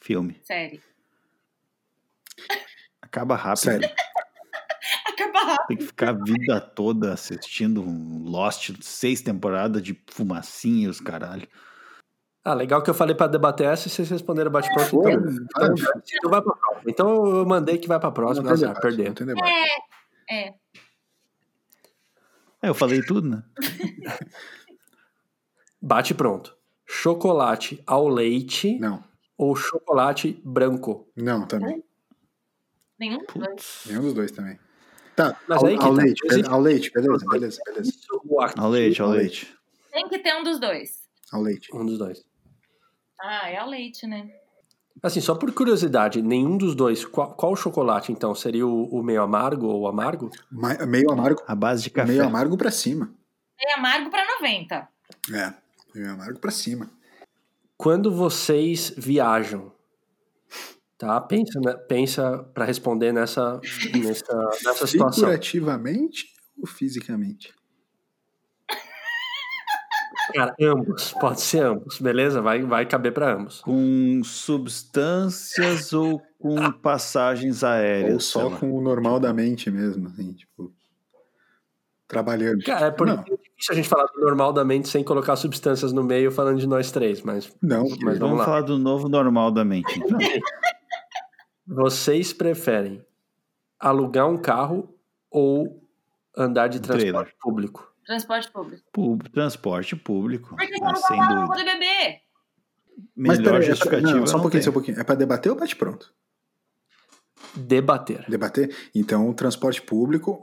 Filme. 0.00 0.40
Sério. 0.44 0.80
Acaba 3.02 3.34
rápido. 3.36 3.58
Sério. 3.62 3.88
Acaba 5.08 5.40
rápido. 5.40 5.66
Tem 5.68 5.76
que 5.76 5.84
ficar 5.86 6.10
a 6.10 6.12
vida 6.12 6.60
toda 6.60 7.12
assistindo 7.12 7.82
um 7.82 8.22
Lost, 8.24 8.70
seis 8.80 9.20
temporadas 9.20 9.82
de 9.82 10.00
fumacinha 10.10 10.86
e 10.86 10.88
os 10.88 11.00
caralho. 11.00 11.48
Ah, 12.44 12.54
legal 12.54 12.80
que 12.82 12.88
eu 12.88 12.94
falei 12.94 13.14
pra 13.14 13.26
debater 13.26 13.66
essa 13.66 13.88
e 13.88 13.90
vocês 13.90 14.08
responderam 14.08 14.50
bate-pronto. 14.52 15.08
Então, 15.08 15.74
então, 15.74 16.02
então 16.14 16.30
vai 16.30 16.40
pra 16.42 16.54
próxima. 16.54 16.82
Então 16.86 17.26
eu 17.26 17.44
mandei 17.46 17.76
que 17.78 17.88
vai 17.88 17.98
pra 17.98 18.12
próxima, 18.12 18.48
Não 18.48 18.56
tem 18.56 18.64
azar, 18.64 18.68
debate, 18.68 18.82
perdeu. 18.82 19.06
não 19.06 19.14
tem 19.14 19.26
debate. 19.26 19.52
É. 20.28 20.46
É, 20.48 20.54
eu 22.62 22.74
falei 22.74 23.02
tudo, 23.02 23.28
né? 23.28 23.42
Bate 25.80 26.14
pronto. 26.14 26.56
Chocolate 26.84 27.82
ao 27.86 28.08
leite 28.08 28.78
Não, 28.78 29.02
ou 29.36 29.54
chocolate 29.56 30.40
branco? 30.44 31.10
não, 31.16 31.46
também. 31.46 31.82
Nenhum 32.98 33.18
dos 33.18 33.34
dois. 33.34 33.82
Nenhum 33.86 34.00
dos 34.02 34.14
dois 34.14 34.30
também. 34.30 34.58
Tá, 35.14 35.38
Mas 35.48 35.58
ao, 35.58 35.66
aí 35.66 35.76
que 35.78 35.84
ao 35.84 35.94
tá. 35.96 36.02
leite, 36.02 36.20
Existe- 36.26 36.42
be- 36.48 36.54
ao 36.54 36.60
leite, 36.60 36.90
beleza, 36.92 37.26
beleza, 37.28 37.60
beleza. 37.66 37.90
Isso 37.90 38.22
ou 38.28 38.40
aquilo? 38.40 38.64
Ao 38.64 38.70
leite, 38.70 39.02
ao 39.02 39.08
Ao 39.08 39.14
leite. 39.14 39.56
Tem 39.92 40.08
que 40.08 40.18
ter 40.18 40.34
um 40.34 40.42
dos 40.44 40.60
dois. 40.60 41.06
Ao 41.32 41.40
leite. 41.42 41.74
Um 41.74 41.84
dos 41.84 41.98
dois. 41.98 42.24
Ah, 43.20 43.48
é 43.50 43.62
o 43.62 43.66
leite, 43.66 44.06
né? 44.06 44.30
Assim, 45.02 45.20
só 45.20 45.34
por 45.34 45.52
curiosidade, 45.52 46.22
nenhum 46.22 46.56
dos 46.56 46.74
dois. 46.74 47.04
Qual, 47.04 47.34
qual 47.34 47.54
chocolate, 47.54 48.10
então? 48.12 48.34
Seria 48.34 48.66
o, 48.66 48.84
o 48.86 49.02
meio 49.02 49.22
amargo 49.22 49.66
ou 49.66 49.86
amargo? 49.86 50.30
Ma- 50.50 50.74
Meio 50.86 51.10
amargo, 51.10 51.42
A 51.46 51.54
base 51.54 51.82
de 51.84 51.90
café. 51.90 52.08
meio 52.08 52.24
amargo 52.24 52.56
pra 52.56 52.70
cima. 52.70 53.12
É 53.60 53.74
amargo 53.74 54.10
pra 54.10 54.24
90. 54.40 54.88
É, 55.34 55.54
meio 55.94 56.10
amargo 56.12 56.38
pra 56.40 56.50
cima. 56.50 56.90
Quando 57.76 58.10
vocês 58.10 58.92
viajam, 58.96 59.70
tá? 60.98 61.20
Pensa, 61.20 61.60
né? 61.60 61.74
pensa 61.74 62.38
para 62.54 62.64
responder 62.64 63.12
nessa, 63.12 63.60
nessa, 63.94 64.34
nessa 64.64 64.86
situação. 64.88 65.12
Figurativamente 65.12 66.26
ou 66.58 66.66
fisicamente? 66.66 67.54
Cara, 70.36 70.54
ambos. 70.60 71.14
Pode 71.18 71.40
ser 71.40 71.60
ambos, 71.64 71.98
beleza? 71.98 72.42
Vai, 72.42 72.62
vai 72.62 72.84
caber 72.84 73.10
para 73.12 73.34
ambos. 73.34 73.62
Com 73.62 74.20
substâncias 74.22 75.94
ou 75.94 76.20
com 76.38 76.70
passagens 76.72 77.64
aéreas? 77.64 78.12
Ou 78.12 78.20
só 78.20 78.50
com 78.50 78.70
o 78.70 78.82
normal 78.82 79.18
da 79.18 79.32
mente 79.32 79.70
mesmo, 79.70 80.08
assim, 80.08 80.34
tipo. 80.34 80.70
Trabalhando. 82.06 82.62
Cara, 82.64 82.86
é 82.88 82.90
porque 82.90 83.12
Não, 83.14 83.20
é 83.20 83.24
difícil 83.24 83.72
a 83.72 83.74
gente 83.74 83.88
falar 83.88 84.04
do 84.06 84.20
normal 84.20 84.52
da 84.52 84.62
mente 84.64 84.88
sem 84.88 85.02
colocar 85.02 85.34
substâncias 85.36 85.92
no 85.92 86.04
meio 86.04 86.30
falando 86.30 86.58
de 86.60 86.66
nós 86.66 86.92
três, 86.92 87.22
mas 87.22 87.50
não, 87.60 87.82
Mas 87.82 87.98
Vamos 87.98 88.18
vamos 88.18 88.38
lá. 88.38 88.44
falar 88.44 88.60
do 88.60 88.78
novo 88.78 89.08
normal 89.08 89.50
da 89.50 89.64
mente. 89.64 89.98
Então. 89.98 90.18
vocês 91.66 92.32
preferem 92.32 93.04
alugar 93.80 94.28
um 94.28 94.36
carro 94.36 94.94
ou 95.30 95.82
andar 96.36 96.68
de 96.68 96.78
transporte 96.78 97.10
trailer. 97.10 97.34
público? 97.40 97.95
Transporte 98.06 98.50
público. 98.50 98.82
Pú- 98.92 99.18
Transporte 99.32 99.96
público. 99.96 100.50
Por 100.50 100.58
que 100.58 100.78
você 100.78 100.84
ah, 100.84 100.88
não 100.88 100.96
sem 100.96 101.18
vai 101.18 101.46
poder 101.46 101.64
beber? 101.64 102.20
Mas 103.14 103.38
Melhor 103.38 103.52
peraí, 103.52 103.66
pra- 103.66 103.74
justificativa. 103.74 104.12
não, 104.20 104.26
só 104.26 104.38
um 104.38 104.40
pouquinho, 104.42 104.62
só 104.62 104.70
um 104.70 104.72
pouquinho. 104.72 105.00
É 105.00 105.04
pra 105.04 105.14
debater 105.14 105.52
ou 105.52 105.58
bate 105.58 105.76
pronto? 105.76 106.14
Debater. 107.54 108.24
Debater? 108.28 108.74
Então, 108.94 109.28
o 109.28 109.34
transporte 109.34 109.82
público, 109.82 110.40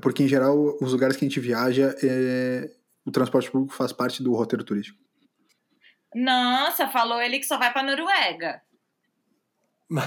porque 0.00 0.22
em 0.24 0.28
geral, 0.28 0.56
os 0.80 0.92
lugares 0.92 1.16
que 1.16 1.24
a 1.24 1.28
gente 1.28 1.40
viaja, 1.40 1.94
é... 2.02 2.70
o 3.04 3.10
transporte 3.10 3.50
público 3.50 3.74
faz 3.74 3.92
parte 3.92 4.22
do 4.22 4.32
roteiro 4.34 4.64
turístico. 4.64 4.98
Nossa, 6.14 6.88
falou 6.88 7.20
ele 7.20 7.38
que 7.38 7.46
só 7.46 7.58
vai 7.58 7.72
pra 7.72 7.82
Noruega. 7.82 8.60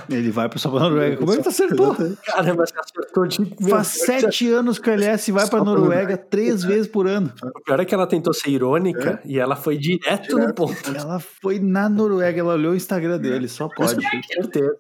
Ele 0.10 0.32
vai 0.32 0.50
pro 0.50 0.60
pra 0.60 0.72
Noruega. 0.72 1.18
Como 1.18 1.32
é 1.32 1.38
que 1.38 1.44
tu 1.44 1.50
acertou? 1.50 1.96
Caramba, 2.26 2.66
você 2.66 2.74
acertou 2.80 3.28
de. 3.28 3.70
Faz 3.70 3.88
sete 3.88 4.50
anos 4.52 4.80
que 4.80 4.90
a 4.90 4.94
LS 4.94 5.32
vai 5.32 5.48
pra 5.48 5.64
Noruega 5.64 6.18
três 6.18 6.64
vezes 6.64 6.88
por 6.88 7.06
ano. 7.06 7.32
O 7.56 7.62
pior 7.62 7.80
é 7.80 7.86
que 7.86 7.94
ela 7.94 8.08
tentou 8.08 8.34
ser 8.34 8.50
irônica 8.50 9.22
e 9.26 9.38
ela 9.40 9.56
foi 9.56 9.78
direto, 9.78 10.32
no 10.34 10.40
Direto. 10.40 10.56
ponto. 10.56 10.76
Ela 10.96 11.20
foi 11.20 11.60
na 11.60 11.88
Noruega, 11.88 12.40
ela 12.40 12.54
olhou 12.56 12.74
o 12.74 12.76
Instagram 12.76 13.20
dele, 13.20 13.48
só 13.48 13.68
pode. 13.70 13.92
Certeza. 14.02 14.76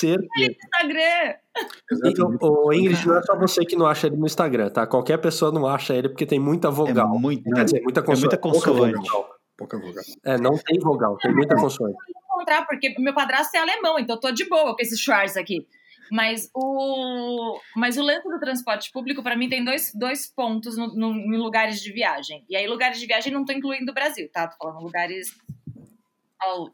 Certeza. 0.00 0.56
Instagram. 0.64 1.34
E, 1.56 1.94
Exatamente. 1.94 2.44
o, 2.44 2.66
o 2.68 2.72
Ingrid, 2.72 3.06
não 3.06 3.16
é 3.18 3.22
só 3.22 3.36
você 3.38 3.64
que 3.64 3.76
não 3.76 3.86
acha 3.86 4.06
ele 4.08 4.16
no 4.16 4.26
Instagram, 4.26 4.68
tá? 4.70 4.84
Qualquer 4.86 5.18
pessoa 5.18 5.52
não 5.52 5.66
acha 5.66 5.94
ele 5.94 6.08
porque 6.08 6.26
tem 6.26 6.40
muita 6.40 6.68
É 6.68 6.70
vogal. 6.72 7.08
muito. 7.18 7.42
Quer 7.50 7.64
dizer, 7.64 7.82
muita 7.82 8.02
consoante. 8.02 8.20
muita 8.22 8.38
pouca 8.38 8.70
consoante. 8.70 8.96
vogal. 8.96 9.28
Pouca 9.56 9.78
vogal. 9.78 10.04
É, 10.24 10.38
não 10.38 10.56
tem 10.56 10.78
vogal, 10.80 11.16
tem 11.18 11.32
muita 11.34 11.54
consoante. 11.54 11.96
Encontrar, 12.40 12.66
porque 12.66 12.94
meu 12.98 13.14
padrasto 13.14 13.56
é 13.56 13.60
alemão, 13.60 13.98
então 13.98 14.16
eu 14.16 14.20
tô 14.20 14.30
de 14.30 14.48
boa 14.48 14.74
com 14.74 14.82
esse 14.82 14.96
Schwarz 14.96 15.36
aqui. 15.36 15.66
Mas 16.10 16.50
o, 16.52 17.60
mas 17.76 17.96
o 17.96 18.02
lance 18.02 18.28
do 18.28 18.40
transporte 18.40 18.90
público, 18.90 19.22
para 19.22 19.36
mim, 19.36 19.48
tem 19.48 19.64
dois, 19.64 19.92
dois 19.94 20.26
pontos 20.26 20.76
no, 20.76 20.88
no, 20.88 21.12
em 21.12 21.38
lugares 21.38 21.80
de 21.80 21.92
viagem. 21.92 22.44
E 22.48 22.56
aí, 22.56 22.66
lugares 22.66 22.98
de 22.98 23.06
viagem 23.06 23.32
não 23.32 23.44
tô 23.44 23.52
incluindo 23.52 23.92
o 23.92 23.94
Brasil, 23.94 24.28
tá? 24.32 24.48
Tô 24.48 24.56
falando 24.58 24.82
lugares 24.82 25.38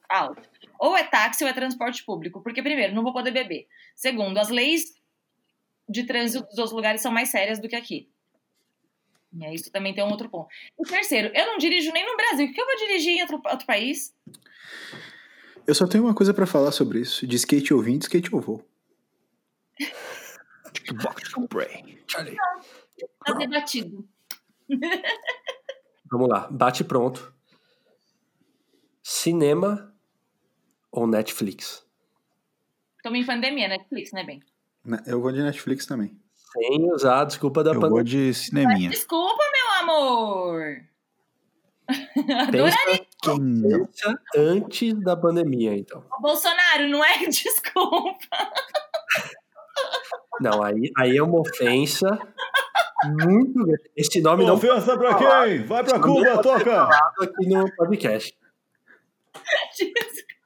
alto. 0.08 0.48
Ou 0.78 0.96
é 0.96 1.04
táxi 1.04 1.44
ou 1.44 1.50
é 1.50 1.52
transporte 1.52 2.02
público. 2.02 2.42
Porque, 2.42 2.62
primeiro, 2.62 2.94
não 2.94 3.02
vou 3.02 3.12
poder 3.12 3.30
beber. 3.30 3.66
Segundo, 3.94 4.38
as 4.38 4.48
leis 4.48 4.94
de 5.86 6.04
trânsito 6.04 6.48
dos 6.48 6.56
outros 6.56 6.74
lugares 6.74 7.02
são 7.02 7.12
mais 7.12 7.28
sérias 7.28 7.60
do 7.60 7.68
que 7.68 7.76
aqui. 7.76 8.08
E 9.38 9.44
aí, 9.44 9.54
isso 9.54 9.70
também 9.70 9.92
tem 9.92 10.02
um 10.02 10.10
outro 10.10 10.30
ponto. 10.30 10.48
E 10.80 10.82
terceiro, 10.88 11.30
eu 11.34 11.44
não 11.44 11.58
dirijo 11.58 11.92
nem 11.92 12.06
no 12.06 12.16
Brasil. 12.16 12.46
O 12.46 12.52
que 12.52 12.60
eu 12.60 12.64
vou 12.64 12.76
dirigir 12.76 13.18
em 13.18 13.20
outro, 13.20 13.42
outro 13.44 13.66
país? 13.66 14.14
Eu 15.66 15.74
só 15.74 15.86
tenho 15.86 16.04
uma 16.04 16.14
coisa 16.14 16.32
para 16.32 16.46
falar 16.46 16.70
sobre 16.72 17.00
isso. 17.00 17.26
De 17.26 17.36
skate 17.36 17.72
eu 17.72 17.80
vim, 17.80 17.98
de 17.98 18.04
skate 18.04 18.32
eu 18.32 18.40
vou. 18.40 18.64
Tá 23.24 23.32
debatido. 23.34 24.08
Vamos 26.10 26.28
lá, 26.28 26.48
bate 26.50 26.84
pronto. 26.84 27.34
Cinema 29.02 29.92
ou 30.90 31.06
Netflix? 31.06 31.84
Estamos 32.96 33.20
em 33.20 33.26
pandemia, 33.26 33.68
Netflix, 33.68 34.12
né, 34.12 34.24
bem? 34.24 34.42
Eu 35.06 35.20
vou 35.20 35.32
de 35.32 35.42
Netflix 35.42 35.84
também. 35.84 36.16
Sem 36.32 36.92
usar 36.92 37.22
a 37.22 37.24
desculpa 37.24 37.62
da 37.62 37.70
Eu 37.70 37.80
pandemia. 37.80 37.90
vou 37.90 38.02
de 38.04 38.32
cineminha. 38.34 38.90
Desculpa, 38.90 39.42
meu 39.52 39.70
amor! 39.80 40.62
Pensa 42.50 43.05
antes 44.36 44.94
da 45.02 45.16
pandemia, 45.16 45.76
então. 45.76 46.04
Bolsonaro, 46.20 46.88
não 46.88 47.04
é 47.04 47.18
desculpa. 47.28 48.36
Não, 50.40 50.62
aí, 50.62 50.90
aí 50.96 51.16
é 51.16 51.22
uma 51.22 51.40
ofensa 51.40 52.18
muito 53.04 53.64
grande. 53.64 53.90
Esse 53.96 54.20
nome 54.20 54.44
não 54.44 54.58
foi 54.58 54.70
Ofensa 54.70 54.96
pra 54.98 55.14
quem? 55.14 55.64
Vai 55.64 55.84
pra 55.84 56.00
Cuba, 56.00 56.42
toca! 56.42 56.88
aqui 57.20 57.46
no 57.46 57.74
podcast. 57.76 58.34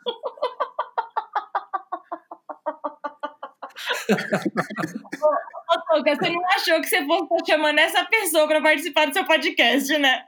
Ô, 5.70 5.80
Toca, 5.88 6.16
você 6.16 6.30
não 6.30 6.44
achou 6.46 6.80
que 6.80 6.88
você 6.88 7.04
fosse 7.04 7.22
estar 7.22 7.44
chamando 7.46 7.78
essa 7.78 8.04
pessoa 8.04 8.48
pra 8.48 8.60
participar 8.60 9.06
do 9.06 9.12
seu 9.12 9.24
podcast, 9.24 9.96
né? 9.98 10.24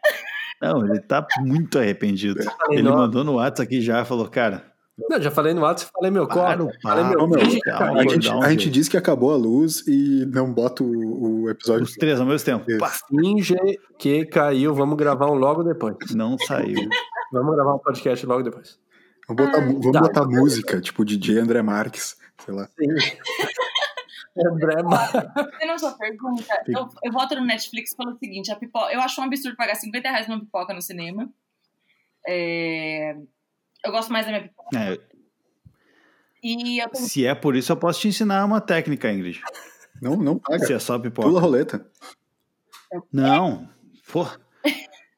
Não, 0.62 0.86
ele 0.86 1.00
tá 1.00 1.26
muito 1.40 1.78
arrependido. 1.78 2.40
Ele 2.70 2.82
não. 2.82 2.96
mandou 2.96 3.24
no 3.24 3.34
WhatsApp 3.34 3.62
aqui 3.62 3.80
já, 3.82 4.04
falou, 4.04 4.28
cara, 4.28 4.64
Não, 5.10 5.20
já 5.20 5.30
falei 5.30 5.52
no 5.54 5.62
WhatsApp, 5.62 5.90
falei 5.92 6.10
meu 6.10 6.26
para 6.28 6.56
corpo. 6.56 6.64
o 6.72 6.80
Falei 6.82 7.04
meu 7.04 7.26
meu, 7.26 7.60
calma. 7.64 8.00
A 8.00 8.02
gente, 8.06 8.28
um 8.28 8.42
a 8.42 8.50
gente 8.50 8.70
diz 8.70 8.88
que 8.88 8.96
acabou 8.96 9.32
a 9.32 9.36
luz 9.36 9.84
e 9.88 10.24
não 10.26 10.52
bota 10.52 10.84
o, 10.84 11.42
o 11.44 11.50
episódio. 11.50 11.82
Os 11.84 11.94
três 11.94 12.20
ao 12.20 12.26
mesmo 12.26 12.44
tempo. 12.44 12.64
Finge 13.08 13.56
que 13.98 14.24
caiu, 14.26 14.72
vamos 14.74 14.96
gravar 14.96 15.26
um 15.30 15.34
logo 15.34 15.62
depois. 15.64 15.96
não 16.14 16.38
saiu. 16.38 16.88
Vamos 17.32 17.54
gravar 17.56 17.74
um 17.74 17.78
podcast 17.78 18.24
logo 18.26 18.42
depois. 18.42 18.78
Vamos 19.28 19.46
botar, 19.46 19.60
vamos 19.64 19.90
Tá. 19.92 20.00
botar 20.00 20.24
música, 20.26 20.80
tipo 20.80 21.04
DJ 21.04 21.38
André 21.38 21.62
Marques, 21.62 22.16
sei 22.44 22.54
lá. 22.54 22.68
André 24.37 24.83
não 25.66 25.78
sua 25.78 25.93
pergunta? 25.93 26.62
Eu, 26.66 26.89
eu 27.03 27.12
voto 27.12 27.35
no 27.35 27.45
Netflix 27.45 27.95
pelo 27.95 28.16
seguinte: 28.18 28.51
a 28.51 28.57
pipoca, 28.57 28.93
eu 28.93 29.01
acho 29.01 29.20
um 29.20 29.24
absurdo 29.24 29.57
pagar 29.57 29.74
50 29.74 30.09
reais 30.09 30.28
numa 30.28 30.41
pipoca 30.41 30.72
no 30.72 30.80
cinema. 30.80 31.30
É, 32.26 33.14
eu 33.85 33.93
gosto 33.93 34.12
mais 34.12 34.26
da 34.26 34.33
minha 34.33 34.45
pipoca. 34.45 34.78
É, 34.78 34.99
E 36.43 36.78
eu 36.83 36.89
se 36.95 37.26
é 37.26 37.35
por 37.35 37.57
isso, 37.57 37.72
eu 37.72 37.76
posso 37.76 38.01
te 38.01 38.09
ensinar 38.09 38.45
uma 38.45 38.61
técnica, 38.61 39.12
Ingrid. 39.12 39.41
Não, 40.01 40.16
não 40.16 40.39
paga. 40.39 40.64
Se 40.64 40.72
é 40.72 40.78
só 40.78 40.99
Pula 40.99 41.09
a 41.09 41.11
pipoca. 41.11 41.41
roleta. 41.41 41.87
Não. 43.12 43.68
Pô. 44.11 44.26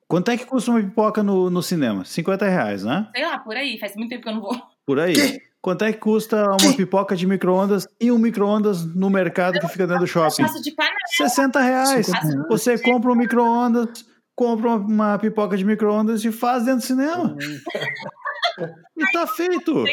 Quanto 0.06 0.30
é 0.30 0.36
que 0.36 0.44
custa 0.44 0.70
uma 0.70 0.82
pipoca 0.82 1.22
no, 1.22 1.50
no 1.50 1.62
cinema? 1.62 2.04
50 2.04 2.46
reais, 2.46 2.84
né? 2.84 3.08
sei 3.14 3.24
lá, 3.24 3.38
por 3.38 3.56
aí, 3.56 3.78
faz 3.78 3.96
muito 3.96 4.10
tempo 4.10 4.22
que 4.22 4.28
eu 4.28 4.34
não 4.34 4.40
vou. 4.40 4.60
Por 4.86 5.00
aí. 5.00 5.14
Quanto 5.64 5.82
é 5.82 5.94
que 5.94 5.98
custa 5.98 6.44
uma 6.60 6.76
pipoca 6.76 7.16
de 7.16 7.26
micro-ondas 7.26 7.88
e 7.98 8.12
um 8.12 8.18
micro-ondas 8.18 8.84
no 8.84 9.08
mercado 9.08 9.58
que 9.58 9.66
fica 9.66 9.86
dentro 9.86 10.02
do 10.04 10.06
shopping? 10.06 10.44
de 10.60 10.72
panela. 10.72 10.94
60 11.16 11.58
reais. 11.58 12.04
50 12.04 12.20
reais. 12.26 12.46
Você 12.50 12.76
compra 12.78 13.10
um 13.10 13.14
micro-ondas, 13.14 14.04
compra 14.36 14.72
uma- 14.76 15.18
pipoca 15.18 15.56
de 15.56 15.64
micro-ondas 15.64 16.22
e 16.22 16.30
faz 16.30 16.66
dentro 16.66 16.80
do 16.80 16.86
cinema. 16.86 17.34
E 18.96 19.10
tá 19.12 19.26
feito. 19.26 19.82
Os 19.82 19.90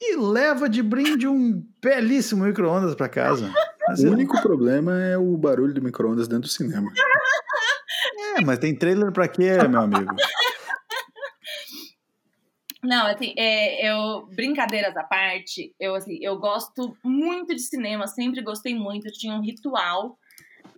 E 0.00 0.16
leva 0.16 0.68
de 0.70 0.82
brinde 0.82 1.26
um 1.28 1.60
belíssimo 1.82 2.44
micro-ondas 2.44 2.94
pra 2.94 3.08
casa. 3.08 3.52
Mas 3.88 4.00
O 4.00 4.06
é- 4.06 4.10
único 4.10 4.40
problema 4.40 4.98
é 4.98 5.18
o 5.18 5.36
barulho 5.36 5.74
do 5.74 5.82
micro-ondas 5.82 6.26
dentro 6.28 6.44
do 6.44 6.48
cinema. 6.48 6.90
É, 8.36 8.40
mas 8.44 8.58
tem 8.60 8.74
trailer 8.74 9.10
pra 9.12 9.26
quê, 9.28 9.58
meu 9.68 9.80
amigo? 9.80 10.14
Não, 12.88 13.06
assim, 13.06 13.34
é, 13.36 13.86
eu, 13.86 14.24
brincadeiras 14.34 14.96
à 14.96 15.04
parte, 15.04 15.74
eu, 15.78 15.94
assim, 15.94 16.16
eu 16.22 16.38
gosto 16.38 16.96
muito 17.04 17.54
de 17.54 17.60
cinema, 17.60 18.06
sempre 18.06 18.40
gostei 18.40 18.74
muito, 18.74 19.06
eu 19.06 19.12
tinha 19.12 19.34
um 19.34 19.42
ritual 19.42 20.18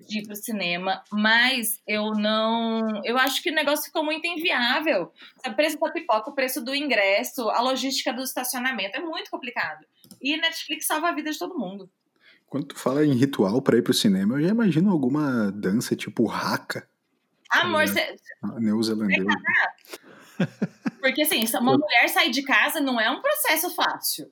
de 0.08 0.18
ir 0.18 0.26
pro 0.26 0.34
cinema, 0.34 1.04
mas 1.12 1.80
eu 1.86 2.10
não. 2.14 3.00
Eu 3.04 3.16
acho 3.16 3.40
que 3.40 3.50
o 3.50 3.54
negócio 3.54 3.84
ficou 3.84 4.04
muito 4.04 4.26
inviável. 4.26 5.12
O 5.46 5.54
preço 5.54 5.78
da 5.78 5.88
pipoca, 5.92 6.30
o 6.30 6.34
preço 6.34 6.60
do 6.64 6.74
ingresso, 6.74 7.48
a 7.48 7.60
logística 7.60 8.12
do 8.12 8.24
estacionamento, 8.24 8.96
é 8.96 9.00
muito 9.00 9.30
complicado. 9.30 9.86
E 10.20 10.36
Netflix 10.36 10.86
salva 10.86 11.10
a 11.10 11.14
vida 11.14 11.30
de 11.30 11.38
todo 11.38 11.56
mundo. 11.56 11.88
Quando 12.48 12.66
tu 12.66 12.76
fala 12.76 13.06
em 13.06 13.12
ritual 13.14 13.62
pra 13.62 13.78
ir 13.78 13.82
pro 13.82 13.94
cinema, 13.94 14.34
eu 14.34 14.42
já 14.42 14.48
imagino 14.48 14.90
alguma 14.90 15.52
dança 15.52 15.94
tipo 15.94 16.28
haka, 16.28 16.88
Amor, 17.52 17.82
É. 17.82 17.86
cê- 17.86 18.16
neozelandês. 18.58 19.24
Porque 21.00 21.22
assim, 21.22 21.44
uma 21.58 21.76
mulher 21.78 22.08
sair 22.08 22.30
de 22.30 22.42
casa 22.42 22.80
não 22.80 23.00
é 23.00 23.10
um 23.10 23.20
processo 23.20 23.74
fácil. 23.74 24.30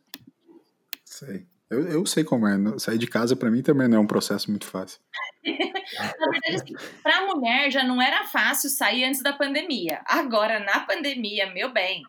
Sei. 1.05 1.47
Eu, 1.71 1.87
eu 1.87 2.07
sei 2.07 2.25
como 2.25 2.47
é. 2.47 2.57
no- 2.57 2.79
Sair 2.79 2.99
de 2.99 3.07
casa 3.07 3.37
pra 3.37 3.51
mim 3.51 3.63
também 3.63 3.89
não 3.89 3.99
é 3.99 4.01
um 4.01 4.07
processo 4.07 4.51
muito 4.51 4.67
fácil. 4.67 5.01
Na 5.45 6.31
verdade, 6.31 6.55
assim, 6.57 6.75
pra 7.03 7.27
mulher 7.27 7.71
já 7.71 7.83
não 7.85 8.01
era 8.01 8.25
fácil 8.25 8.71
sair 8.71 9.05
antes 9.05 9.23
da 9.23 9.33
pandemia. 9.33 10.01
Agora, 10.07 10.59
na 10.61 10.81
pandemia, 10.81 11.53
meu 11.53 11.73
bem. 11.73 12.03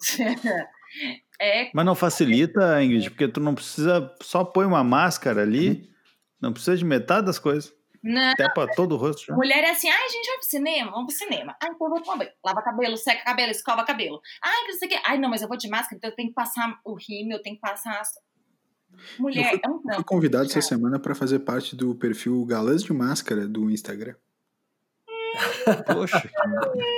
é, 1.40 1.70
Mas 1.74 1.84
não 1.86 1.94
facilita, 1.94 2.82
Ingrid, 2.82 3.10
porque 3.10 3.28
tu 3.28 3.40
não 3.40 3.54
precisa. 3.54 4.14
Só 4.22 4.44
põe 4.44 4.64
uma 4.66 4.82
máscara 4.84 5.42
ali, 5.42 5.90
não 6.40 6.52
precisa 6.52 6.76
de 6.76 6.84
metade 6.84 7.26
das 7.26 7.38
coisas. 7.38 7.72
Não, 8.02 8.30
Até 8.32 8.48
pra 8.48 8.66
todo 8.68 8.92
o 8.94 8.96
rosto 8.96 9.26
já. 9.26 9.34
mulher 9.34 9.62
é 9.64 9.70
assim, 9.70 9.88
ai, 9.88 10.04
a 10.04 10.08
gente 10.08 10.26
vai 10.26 10.36
pro 10.38 10.46
cinema, 10.46 10.90
vamos 10.90 11.14
pro 11.14 11.26
cinema. 11.26 11.56
Ai, 11.62 11.70
então 11.70 11.86
eu 11.86 11.90
vou 11.92 12.00
tomar 12.02 12.16
banho. 12.18 12.30
Lava 12.44 12.62
cabelo, 12.62 12.96
seca 12.96 13.22
cabelo, 13.24 13.50
escova 13.50 13.84
cabelo. 13.84 14.20
Ai, 14.42 14.64
que 14.66 14.72
não 14.72 14.78
sei 14.78 14.88
o 14.88 14.90
quê. 14.90 15.00
Ai, 15.04 15.18
não, 15.18 15.28
mas 15.28 15.42
eu 15.42 15.48
vou 15.48 15.56
de 15.56 15.68
máscara, 15.68 15.96
então 15.96 16.10
eu 16.10 16.16
tenho 16.16 16.28
que 16.28 16.34
passar 16.34 16.78
o 16.84 16.94
rímel, 16.94 17.38
eu 17.38 17.42
tenho 17.42 17.56
que 17.56 17.60
passar... 17.62 18.00
as- 18.00 18.18
Mulher, 19.18 19.58
é 19.64 19.68
um 19.68 19.80
Fui 19.94 20.04
convidado 20.04 20.44
essa 20.44 20.54
cara. 20.54 20.66
semana 20.66 20.98
pra 20.98 21.14
fazer 21.14 21.38
parte 21.40 21.76
do 21.76 21.94
perfil 21.94 22.44
Galãs 22.44 22.82
de 22.82 22.92
Máscara 22.92 23.46
do 23.46 23.70
Instagram. 23.70 24.14
Poxa, 25.86 26.28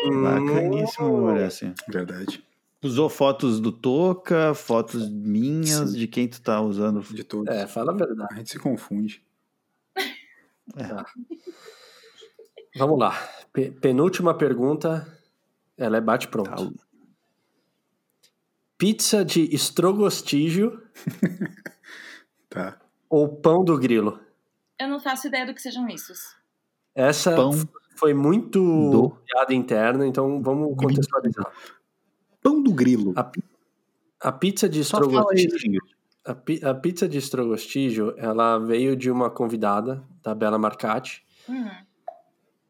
Hum, 0.06 0.22
bacaníssimo, 0.22 1.16
mulher, 1.20 1.46
assim. 1.46 1.74
Verdade. 1.88 2.42
Usou 2.82 3.08
fotos 3.08 3.60
do 3.60 3.70
Toca, 3.70 4.54
fotos 4.54 5.08
minhas, 5.10 5.94
de 5.96 6.08
quem 6.08 6.26
tu 6.26 6.40
tá 6.40 6.60
usando. 6.60 7.00
De 7.02 7.22
todos. 7.22 7.54
É, 7.54 7.66
fala 7.66 7.92
a 7.92 7.94
verdade. 7.94 8.34
A 8.34 8.36
gente 8.38 8.50
se 8.50 8.58
confunde. 8.58 9.22
Vamos 12.76 12.98
lá. 12.98 13.12
Pe- 13.52 13.70
penúltima 13.70 14.34
pergunta. 14.36 15.06
Ela 15.76 15.98
é 15.98 16.00
bate 16.00 16.28
pronto. 16.28 16.50
Tá. 16.50 16.82
Pizza 18.78 19.24
de 19.24 19.54
estrogostígio 19.54 20.82
Tá. 22.48 22.78
ou 23.08 23.28
pão 23.28 23.64
do 23.64 23.78
grilo? 23.78 24.18
Eu 24.78 24.88
não 24.88 24.98
faço 25.00 25.28
ideia 25.28 25.46
do 25.46 25.54
que 25.54 25.62
sejam 25.62 25.88
esses. 25.88 26.34
Essa 26.94 27.34
Pão 27.34 27.52
foi 27.96 28.12
muito 28.12 28.58
do 28.90 29.10
piada 29.24 29.54
interna, 29.54 30.06
então 30.06 30.42
vamos 30.42 30.76
contextualizar. 30.76 31.50
Pão 32.42 32.62
do 32.62 32.72
grilo. 32.74 33.14
A, 33.16 33.30
a 34.20 34.32
pizza 34.32 34.68
de 34.68 34.84
Só 34.84 34.98
fala 34.98 35.32
estrogostígio. 35.34 35.80
A, 36.24 36.34
pi- 36.34 36.60
a 36.64 36.74
pizza 36.74 37.08
de 37.08 37.18
estrogostígio, 37.18 38.14
ela 38.16 38.58
veio 38.58 38.94
de 38.96 39.10
uma 39.10 39.28
convidada, 39.30 40.02
da 40.22 40.34
Bela 40.34 40.58
Marcati, 40.58 41.22
Hum, 41.48 41.66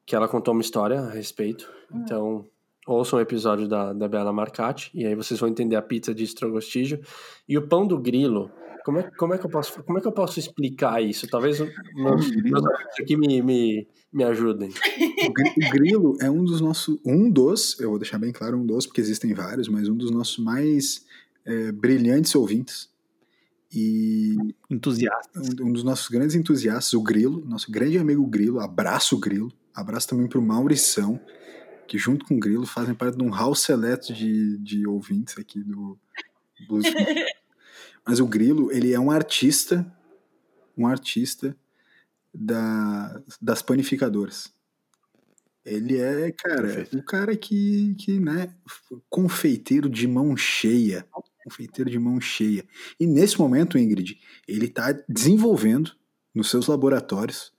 que 0.06 0.16
ela 0.16 0.26
contou 0.26 0.52
uma 0.54 0.62
história 0.62 1.00
a 1.00 1.10
respeito. 1.10 1.70
Então, 1.94 2.46
ouçam 2.86 3.18
o 3.18 3.22
episódio 3.22 3.68
da, 3.68 3.92
da 3.92 4.08
Bela 4.08 4.32
Marcati, 4.32 4.90
e 4.94 5.06
aí 5.06 5.14
vocês 5.14 5.38
vão 5.38 5.48
entender 5.48 5.76
a 5.76 5.82
pizza 5.82 6.14
de 6.14 6.24
estrogostígio. 6.24 7.00
E 7.48 7.56
o 7.58 7.68
pão 7.68 7.86
do 7.86 7.98
grilo, 7.98 8.50
como 8.84 8.98
é, 8.98 9.10
como 9.16 9.34
é, 9.34 9.38
que, 9.38 9.44
eu, 9.46 9.50
posso, 9.50 9.82
como 9.84 9.98
é 9.98 10.00
que 10.00 10.08
eu 10.08 10.12
posso 10.12 10.38
explicar 10.38 11.02
isso? 11.02 11.28
Talvez 11.28 11.58
meus, 11.94 12.30
meus 12.34 12.64
amigos 12.64 12.94
aqui 12.98 13.16
me, 13.16 13.42
me, 13.42 13.86
me 14.12 14.24
ajudem. 14.24 14.70
O 15.28 15.70
grilo 15.70 16.16
é 16.20 16.28
um 16.28 16.42
dos 16.42 16.60
nossos. 16.60 16.98
Um 17.04 17.30
dos, 17.30 17.78
eu 17.78 17.90
vou 17.90 17.98
deixar 17.98 18.18
bem 18.18 18.32
claro, 18.32 18.58
um 18.58 18.66
dos, 18.66 18.86
porque 18.86 19.00
existem 19.00 19.32
vários, 19.34 19.68
mas 19.68 19.88
um 19.88 19.94
dos 19.94 20.10
nossos 20.10 20.38
mais 20.38 21.06
é, 21.44 21.70
brilhantes 21.70 22.34
ouvintes. 22.34 22.90
E 23.72 24.36
Entusiastas. 24.68 25.48
um, 25.48 25.68
um 25.68 25.72
dos 25.72 25.82
nossos 25.82 26.08
grandes 26.08 26.36
entusiastas, 26.36 26.92
o 26.92 27.02
Grilo, 27.02 27.42
nosso 27.46 27.70
grande 27.70 27.96
amigo 27.98 28.26
Grilo, 28.26 28.60
abraço 28.60 29.18
Grilo, 29.18 29.50
abraço 29.74 30.08
também 30.08 30.28
pro 30.28 30.42
Maurição, 30.42 31.18
que 31.88 31.96
junto 31.96 32.26
com 32.26 32.36
o 32.36 32.38
Grilo 32.40 32.66
fazem 32.66 32.94
parte 32.94 33.16
de 33.16 33.22
um 33.22 33.30
hall 33.30 33.54
seleto 33.54 34.12
de, 34.12 34.58
de 34.58 34.86
ouvintes 34.86 35.38
aqui 35.38 35.62
do 35.62 35.98
Blues. 36.68 36.84
Mas 38.06 38.20
o 38.20 38.26
Grilo, 38.26 38.70
ele 38.72 38.92
é 38.92 39.00
um 39.00 39.10
artista, 39.10 39.86
um 40.76 40.86
artista 40.86 41.56
da, 42.34 43.22
das 43.40 43.62
panificadoras. 43.62 44.52
Ele 45.64 45.98
é, 45.98 46.32
cara, 46.32 46.62
Perfeito. 46.62 46.98
o 46.98 47.02
cara 47.04 47.36
que, 47.36 47.94
que, 47.94 48.18
né, 48.18 48.52
confeiteiro 49.08 49.88
de 49.88 50.08
mão 50.08 50.36
cheia. 50.36 51.06
Confeiteiro 51.44 51.90
de 51.90 51.98
mão 51.98 52.20
cheia. 52.20 52.64
E 52.98 53.06
nesse 53.06 53.38
momento, 53.38 53.78
Ingrid, 53.78 54.18
ele 54.46 54.66
está 54.66 54.92
desenvolvendo 55.08 55.92
nos 56.34 56.50
seus 56.50 56.66
laboratórios, 56.66 57.52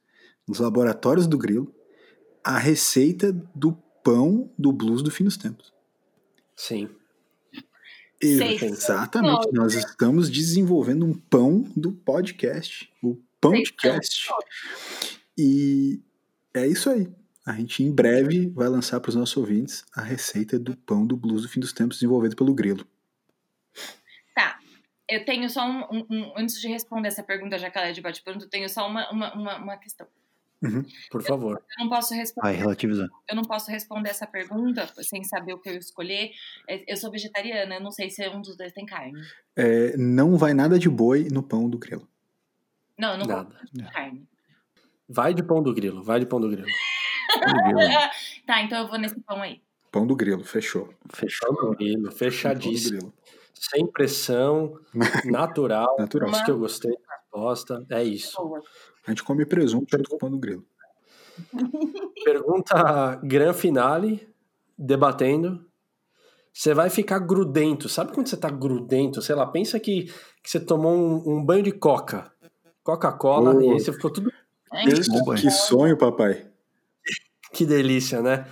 nos 0.48 0.60
laboratórios 0.60 1.28
do 1.28 1.38
Grilo, 1.38 1.74
a 2.44 2.58
receita 2.58 3.32
do 3.56 3.74
pão 4.04 4.52
do 4.58 4.72
blues 4.72 5.02
do 5.02 5.12
fim 5.12 5.24
dos 5.24 5.38
tempos. 5.38 5.74
Sim. 6.56 6.90
Sei. 8.22 8.58
Exatamente. 8.62 9.52
Nós 9.52 9.74
estamos 9.74 10.30
desenvolvendo 10.30 11.06
um 11.06 11.14
pão 11.14 11.70
do 11.76 11.92
podcast, 11.92 12.90
o 13.02 13.18
podcast. 13.42 14.30
E 15.38 16.02
é 16.54 16.66
isso 16.66 16.90
aí. 16.90 17.10
A 17.46 17.54
gente 17.54 17.84
em 17.84 17.92
breve 17.92 18.48
vai 18.48 18.70
lançar 18.70 19.02
para 19.02 19.10
os 19.10 19.16
nossos 19.16 19.36
ouvintes 19.36 19.84
a 19.94 20.02
receita 20.02 20.58
do 20.58 20.78
pão 20.78 21.06
do 21.06 21.18
blues 21.18 21.42
do 21.42 21.50
fim 21.50 21.60
dos 21.60 21.74
tempos 21.74 21.98
desenvolvido 21.98 22.38
pelo 22.38 22.54
Grilo. 22.54 22.88
Eu 25.14 25.26
tenho 25.26 25.50
só 25.50 25.66
um, 25.66 25.82
um- 25.92 26.06
um- 26.10 26.34
Antes 26.38 26.60
de 26.60 26.68
responder 26.68 27.08
essa 27.08 27.24
pergunta, 27.24 27.58
já 27.58 27.70
que 27.70 27.78
ela 27.78 27.88
é 27.88 27.92
de 27.92 28.02
bate-pronto, 28.02 28.46
eu 28.46 28.50
tenho 28.50 28.70
só 28.70 28.88
uma, 28.88 29.10
uma, 29.12 29.34
uma, 29.34 29.58
uma 29.58 29.78
questão. 29.78 30.08
Por 31.12 31.22
favor. 31.22 31.62
Eu 31.78 31.84
não 31.84 31.90
posso 31.90 32.14
responder. 32.14 32.48
Vai 32.48 32.56
relativizando. 32.56 33.12
eu 33.30 33.36
não 33.36 33.44
posso 33.44 33.70
responder 33.70 34.10
essa 34.10 34.26
pergunta 34.26 34.88
sem 35.04 35.22
saber 35.26 35.54
o 35.54 35.60
que 35.60 35.70
eu 35.70 35.76
escolher. 35.78 36.32
É, 36.70 36.92
Eu 36.94 36.96
sou 36.96 37.12
vegetariana, 37.12 37.76
eu 37.76 37.82
não 37.82 37.92
sei 37.92 38.10
se 38.10 38.26
um 38.30 38.40
dos 38.42 38.56
dois 38.56 38.72
tem 38.72 38.86
carne. 38.86 39.12
É, 39.58 39.98
não 39.98 40.38
vai 40.38 40.54
nada 40.54 40.80
de 40.80 40.90
boi 40.90 41.28
no 41.30 41.44
pão 41.44 41.70
do 41.70 41.78
Grilo. 41.78 42.08
Não, 42.98 43.12
eu 43.14 43.18
não 43.18 43.26
Nada. 43.26 43.60
carne. 43.92 44.26
Vai 45.10 45.34
de 45.34 45.44
pão 45.44 45.62
do 45.62 45.74
grilo, 45.74 46.02
vai 46.02 46.20
de 46.22 46.26
pão 46.26 46.40
do 46.40 46.48
grilo. 46.50 46.68
Tá, 48.46 48.62
então 48.62 48.80
eu 48.84 48.88
vou 48.88 48.98
nesse 48.98 49.20
pão 49.22 49.42
aí. 49.42 49.62
Pão 49.92 50.06
do 50.08 50.16
Grilo, 50.16 50.44
fechou. 50.44 50.94
Fechou. 51.14 51.54
Pão 51.56 51.72
do 51.72 51.76
grilo, 51.78 52.04
Pão 52.04 52.12
do 52.12 52.16
fechadíssimo. 52.18 52.98
Grilo. 53.00 53.14
Sem 53.54 53.86
pressão, 53.88 54.80
natural. 55.26 55.96
Natural. 55.98 56.30
Isso 56.32 56.46
que 56.46 56.52
eu 56.52 56.60
gostei 56.60 56.92
da 56.92 57.16
resposta. 57.16 57.86
É 57.90 58.04
isso. 58.04 58.38
A 59.06 59.12
gente 59.12 59.24
come 59.24 59.46
presunto 59.46 59.88
junto 59.96 60.10
com 60.10 60.16
o 60.16 60.20
pão 60.20 60.30
do 60.32 60.38
Grilo. 60.38 60.66
Pergunta 62.24 63.20
gran 63.24 63.54
finale, 63.54 64.28
debatendo. 64.78 65.66
Você 66.54 66.74
vai 66.74 66.90
ficar 66.90 67.18
grudento. 67.20 67.90
Sabe 67.90 68.14
quando 68.14 68.28
você 68.28 68.38
tá 68.38 68.50
grudento? 68.50 69.22
Sei 69.22 69.34
lá, 69.34 69.46
pensa 69.48 69.80
que, 69.80 70.04
que 70.44 70.50
você 70.52 70.60
tomou 70.60 70.94
um, 70.94 71.38
um 71.38 71.44
banho 71.44 71.64
de 71.64 71.72
coca. 71.72 72.32
Coca-Cola, 72.84 73.56
Oh. 73.56 73.62
e 73.62 73.72
aí 73.72 73.80
você 73.80 73.92
ficou 73.92 74.12
tudo. 74.12 74.32
É, 74.72 74.86
Bom 75.10 75.24
banho. 75.26 75.42
Que 75.42 75.50
sonho, 75.50 75.98
papai. 75.98 76.48
Que 77.54 77.66
delícia, 77.66 78.22
né? 78.22 78.46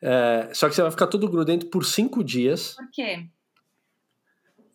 É, 0.00 0.50
só 0.52 0.68
que 0.68 0.74
você 0.74 0.82
vai 0.82 0.90
ficar 0.90 1.06
tudo 1.06 1.28
grudento 1.28 1.66
por 1.66 1.84
cinco 1.84 2.22
dias. 2.24 2.74
Por 2.74 2.90
quê? 2.90 3.26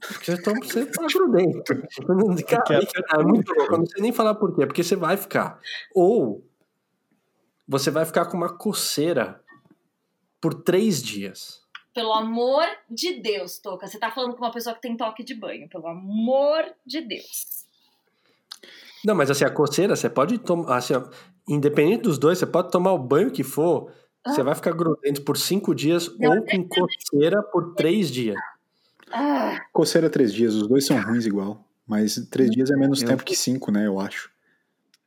Porque 0.07 0.31
você, 0.31 0.41
toma, 0.41 0.57
você 0.63 0.85
tá 0.85 1.05
grudento. 1.13 1.63
Cara, 2.45 2.63
Porque 2.63 3.15
é 3.15 3.23
muito 3.23 3.53
louco. 3.53 3.73
Eu 3.73 3.79
não 3.79 3.85
sei 3.85 4.01
nem 4.01 4.11
falar 4.11 4.35
por 4.35 4.55
quê. 4.55 4.65
Porque 4.65 4.83
você 4.83 4.95
vai 4.95 5.15
ficar. 5.15 5.59
Ou 5.93 6.43
você 7.67 7.91
vai 7.91 8.05
ficar 8.05 8.25
com 8.25 8.35
uma 8.35 8.57
coceira 8.57 9.41
por 10.41 10.53
três 10.53 11.01
dias. 11.01 11.61
Pelo 11.93 12.13
amor 12.13 12.65
de 12.89 13.21
Deus, 13.21 13.59
Toca. 13.59 13.87
Você 13.87 13.99
tá 13.99 14.09
falando 14.11 14.35
com 14.35 14.43
uma 14.43 14.51
pessoa 14.51 14.73
que 14.73 14.81
tem 14.81 14.97
toque 14.97 15.23
de 15.23 15.35
banho. 15.35 15.69
Pelo 15.69 15.87
amor 15.87 16.65
de 16.85 17.01
Deus. 17.01 17.65
Não, 19.05 19.15
mas 19.15 19.29
assim, 19.29 19.43
a 19.45 19.49
coceira, 19.49 19.95
você 19.95 20.09
pode 20.09 20.37
tomar. 20.39 20.77
Assim, 20.77 20.95
ó, 20.95 21.03
independente 21.47 22.03
dos 22.03 22.17
dois, 22.17 22.37
você 22.37 22.45
pode 22.45 22.71
tomar 22.71 22.93
o 22.93 22.99
banho 22.99 23.31
que 23.31 23.43
for. 23.43 23.91
Você 24.25 24.43
vai 24.43 24.53
ficar 24.53 24.71
grudento 24.71 25.23
por 25.23 25.35
cinco 25.35 25.73
dias 25.73 26.07
Não, 26.19 26.37
ou 26.37 26.45
com 26.45 26.67
coceira 26.67 27.41
por 27.41 27.73
três 27.73 28.11
dias. 28.11 28.37
Ah, 29.11 29.59
Coceira 29.73 30.09
três 30.09 30.33
dias, 30.33 30.53
os 30.55 30.67
dois 30.67 30.85
são 30.85 31.01
ruins 31.01 31.25
igual. 31.25 31.63
Mas 31.87 32.15
três 32.29 32.49
dias 32.51 32.71
é 32.71 32.75
menos 32.75 33.01
Eu- 33.01 33.07
tempo 33.09 33.23
que 33.23 33.35
cinco, 33.35 33.71
né? 33.71 33.85
Eu 33.85 33.99
acho. 33.99 34.31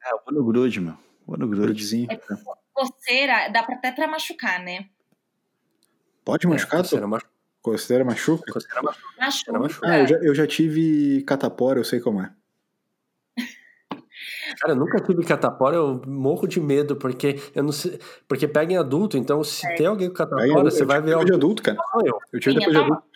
É, 0.04 0.12
eu 0.12 0.20
vou 0.24 0.34
no 0.34 0.44
grude, 0.44 0.80
meu. 0.80 0.94
Vou 1.26 1.38
no 1.38 1.46
grude. 1.46 1.62
Grudezinho. 1.68 2.08
É 2.10 2.18
coceira 2.72 3.48
dá 3.48 3.62
pra 3.62 3.76
até 3.76 3.92
pra 3.92 4.06
machucar, 4.08 4.62
né? 4.62 4.86
Pode 6.24 6.46
machucar? 6.46 6.80
É, 6.80 6.82
coceira, 6.82 7.06
machu- 7.06 7.26
Coceira 7.62 8.04
machuca? 8.04 8.52
coceira 8.52 8.82
machuca. 8.82 9.06
Machuca. 9.18 9.58
machuca. 9.58 9.88
Ah, 9.88 9.98
eu 10.00 10.06
já, 10.06 10.16
eu 10.16 10.34
já 10.34 10.46
tive 10.46 11.22
catapora, 11.22 11.78
eu 11.80 11.84
sei 11.84 12.00
como 12.00 12.20
é. 12.20 12.30
Cara, 14.60 14.72
eu 14.72 14.76
nunca 14.76 15.00
tive 15.00 15.24
catapora, 15.24 15.76
eu 15.76 16.02
morro 16.06 16.46
de 16.46 16.60
medo, 16.60 16.96
porque 16.96 17.40
eu 17.54 17.62
não 17.62 17.72
sei. 17.72 17.98
Porque 18.28 18.46
pega 18.46 18.72
em 18.72 18.76
adulto, 18.76 19.16
então 19.16 19.42
se 19.42 19.62
tem 19.76 19.86
alguém 19.86 20.12
com 20.12 20.22
Aí 20.22 20.28
eu, 20.48 20.54
catapora, 20.56 20.70
você 20.70 20.82
eu 20.82 20.86
vai 20.86 20.96
tive 20.98 21.06
ver 21.06 21.10
depois 21.12 21.26
de 21.26 21.32
alguém. 21.32 21.36
adulto, 21.36 21.62
cara. 21.62 21.78
Eu. 22.04 22.18
Eu 22.32 22.40
tive 22.40 22.52
Sim, 22.54 22.58
depois 22.58 22.76
de 22.76 22.76
eu 22.76 22.82
tava- 22.82 22.94
adulto. 22.96 23.13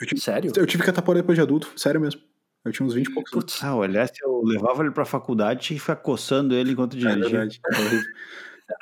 Eu 0.00 0.06
tive, 0.06 0.20
Sério? 0.20 0.52
eu 0.56 0.66
tive 0.66 0.82
catapora 0.84 1.20
depois 1.20 1.36
de 1.36 1.42
adulto, 1.42 1.72
sério 1.76 2.00
mesmo. 2.00 2.20
Eu 2.64 2.72
tinha 2.72 2.86
uns 2.86 2.94
20 2.94 3.06
e 3.08 3.14
poucos 3.14 3.32
anos. 3.32 3.44
Putz, 3.44 3.64
Ah, 3.64 3.74
olha, 3.76 4.06
se 4.06 4.22
eu 4.22 4.42
levava 4.44 4.82
ele 4.82 4.90
pra 4.92 5.04
faculdade, 5.04 5.60
tinha 5.60 5.76
que 5.76 5.80
ficar 5.80 5.96
coçando 5.96 6.54
ele 6.54 6.72
enquanto 6.72 6.96
É 6.96 7.00
dirigia. 7.00 7.22
verdade. 7.30 7.60
é 7.72 7.78
horrível. 7.80 8.04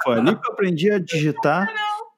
Foi 0.03 0.14
ali 0.19 0.35
que 0.37 0.47
eu 0.49 0.53
aprendi 0.53 0.91
a 0.91 0.99
digitar 0.99 1.73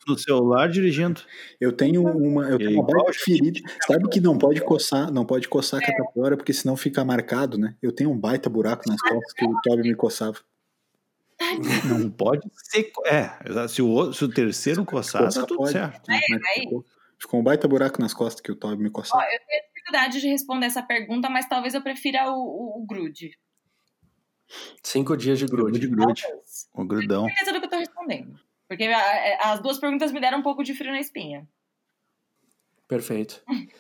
no 0.07 0.18
celular 0.18 0.68
dirigindo. 0.70 1.20
Eu 1.61 1.70
tenho 1.70 2.03
uma, 2.03 2.49
eu 2.49 2.57
tenho 2.59 2.80
uma 2.80 2.86
baita 2.86 3.12
ferida. 3.12 3.61
Sabe 3.86 4.09
que 4.09 4.20
não 4.20 4.38
pode 4.38 4.61
coçar, 4.62 5.12
não 5.12 5.24
pode 5.26 5.46
coçar 5.49 5.80
a 5.80 5.84
catapora, 5.86 6.36
porque 6.36 6.53
senão 6.53 6.76
fica 6.76 7.05
marcado, 7.05 7.59
né? 7.59 7.76
Eu 7.82 7.92
tenho 7.92 8.11
um 8.11 8.18
baita 8.18 8.49
buraco 8.49 8.88
nas 8.88 9.01
costas 9.03 9.32
que 9.34 9.44
o 9.44 9.61
Toby 9.62 9.82
me 9.82 9.94
coçava. 9.94 10.38
Não 11.84 12.11
pode 12.11 12.49
ser. 12.55 12.90
É, 13.05 13.68
se 13.68 13.82
o, 13.82 14.12
se 14.12 14.24
o 14.24 14.28
terceiro 14.28 14.84
coçar, 14.84 15.30
tá 15.32 15.42
tudo 15.42 15.59
pode. 15.59 15.72
certo. 15.72 16.01
Mas 16.09 16.22
aí. 16.57 16.66
Ficou, 17.20 17.40
um 17.40 17.42
baita 17.42 17.66
buraco 17.68 18.00
nas 18.00 18.14
costas 18.14 18.40
que 18.40 18.50
o 18.52 18.56
Toby 18.56 18.82
me 18.82 18.90
coçava. 18.90 19.22
eu 19.24 19.38
tenho 19.46 19.62
dificuldade 19.68 20.20
de 20.20 20.28
responder 20.28 20.66
essa 20.66 20.82
pergunta, 20.82 21.28
mas 21.28 21.48
talvez 21.48 21.74
eu 21.74 21.82
prefira 21.82 22.30
o, 22.30 22.34
o, 22.34 22.82
o 22.82 22.86
grude. 22.86 23.30
cinco 24.82 25.16
dias 25.16 25.38
de 25.38 25.46
grude. 25.46 25.78
De 25.78 25.86
grude. 25.88 26.22
O 26.74 26.84
grudão. 26.84 27.24
Tenho 27.24 27.36
certeza 27.36 27.52
do 27.52 27.60
que 27.60 27.66
eu 27.66 27.70
tô 27.70 27.78
respondendo. 27.78 28.38
Porque 28.68 28.84
a- 28.84 28.98
a- 29.48 29.52
as 29.52 29.60
duas 29.60 29.78
perguntas 29.78 30.12
me 30.12 30.20
deram 30.20 30.38
um 30.38 30.42
pouco 30.42 30.62
de 30.62 30.74
frio 30.74 30.92
na 30.92 31.00
espinha. 31.00 31.48
Perfeito. 32.86 33.42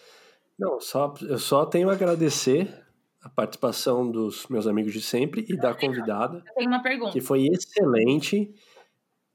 Não, 0.58 0.80
só, 0.80 1.14
eu 1.22 1.38
só 1.38 1.64
tenho 1.64 1.88
a 1.88 1.92
agradecer 1.92 2.84
a 3.22 3.28
participação 3.28 4.10
dos 4.10 4.46
meus 4.48 4.66
amigos 4.66 4.92
de 4.92 5.00
sempre 5.00 5.44
e 5.48 5.56
da 5.56 5.72
convidada, 5.74 6.42
Eu 6.48 6.54
tenho 6.54 6.68
uma 6.70 6.82
pergunta. 6.82 7.12
que 7.12 7.20
foi 7.20 7.46
excelente, 7.46 8.52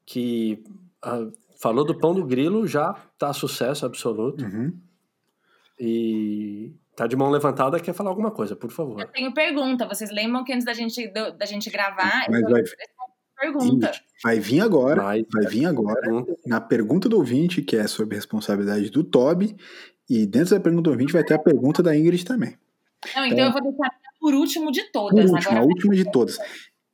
que 0.05 0.61
ah, 1.01 1.29
falou 1.63 1.85
do 1.85 1.97
pão 1.97 2.13
do 2.13 2.25
grilo, 2.25 2.67
já 2.67 2.93
tá 3.17 3.31
sucesso 3.31 3.85
absoluto. 3.85 4.43
Uhum. 4.43 4.77
E 5.79 6.75
tá 6.95 7.07
de 7.07 7.15
mão 7.15 7.29
levantada, 7.29 7.79
quer 7.79 7.93
falar 7.93 8.09
alguma 8.09 8.31
coisa, 8.31 8.55
por 8.55 8.69
favor. 8.69 8.99
Eu 9.01 9.07
tenho 9.07 9.33
pergunta. 9.33 9.87
Vocês 9.87 10.11
lembram 10.11 10.43
que 10.43 10.51
antes 10.53 10.65
da 10.65 10.73
gente, 10.73 11.07
do- 11.07 11.31
da 11.37 11.45
gente 11.45 11.69
gravar, 11.69 12.25
Mas 12.29 12.41
eu 12.43 12.49
vai, 12.49 12.63
pergunta. 13.39 13.91
vai 14.23 14.39
vir 14.39 14.59
agora, 14.59 15.01
Mas, 15.03 15.23
vai 15.31 15.45
vir 15.47 15.65
agora 15.65 16.01
pergunta, 16.01 16.35
na 16.45 16.59
pergunta 16.61 17.09
do 17.09 17.17
ouvinte, 17.17 17.61
que 17.61 17.77
é 17.77 17.87
sobre 17.87 18.15
responsabilidade 18.15 18.89
do 18.89 19.03
Toby, 19.03 19.55
e 20.09 20.25
dentro 20.27 20.55
da 20.55 20.59
pergunta 20.61 20.83
do 20.83 20.91
ouvinte 20.91 21.13
vai 21.13 21.23
ter 21.23 21.33
a 21.33 21.39
pergunta 21.39 21.81
da 21.81 21.95
Ingrid 21.95 22.25
também. 22.25 22.57
Não, 23.15 23.25
então 23.25 23.45
eu 23.45 23.51
vou 23.51 23.61
deixar 23.61 23.89
por 24.19 24.33
último 24.33 24.71
de 24.71 24.81
Por 24.83 24.91
todas. 24.91 25.31
último, 25.31 25.37
a 25.37 25.51
Agora, 25.51 25.65
última 25.65 25.95
de 25.95 26.11
todas. 26.11 26.37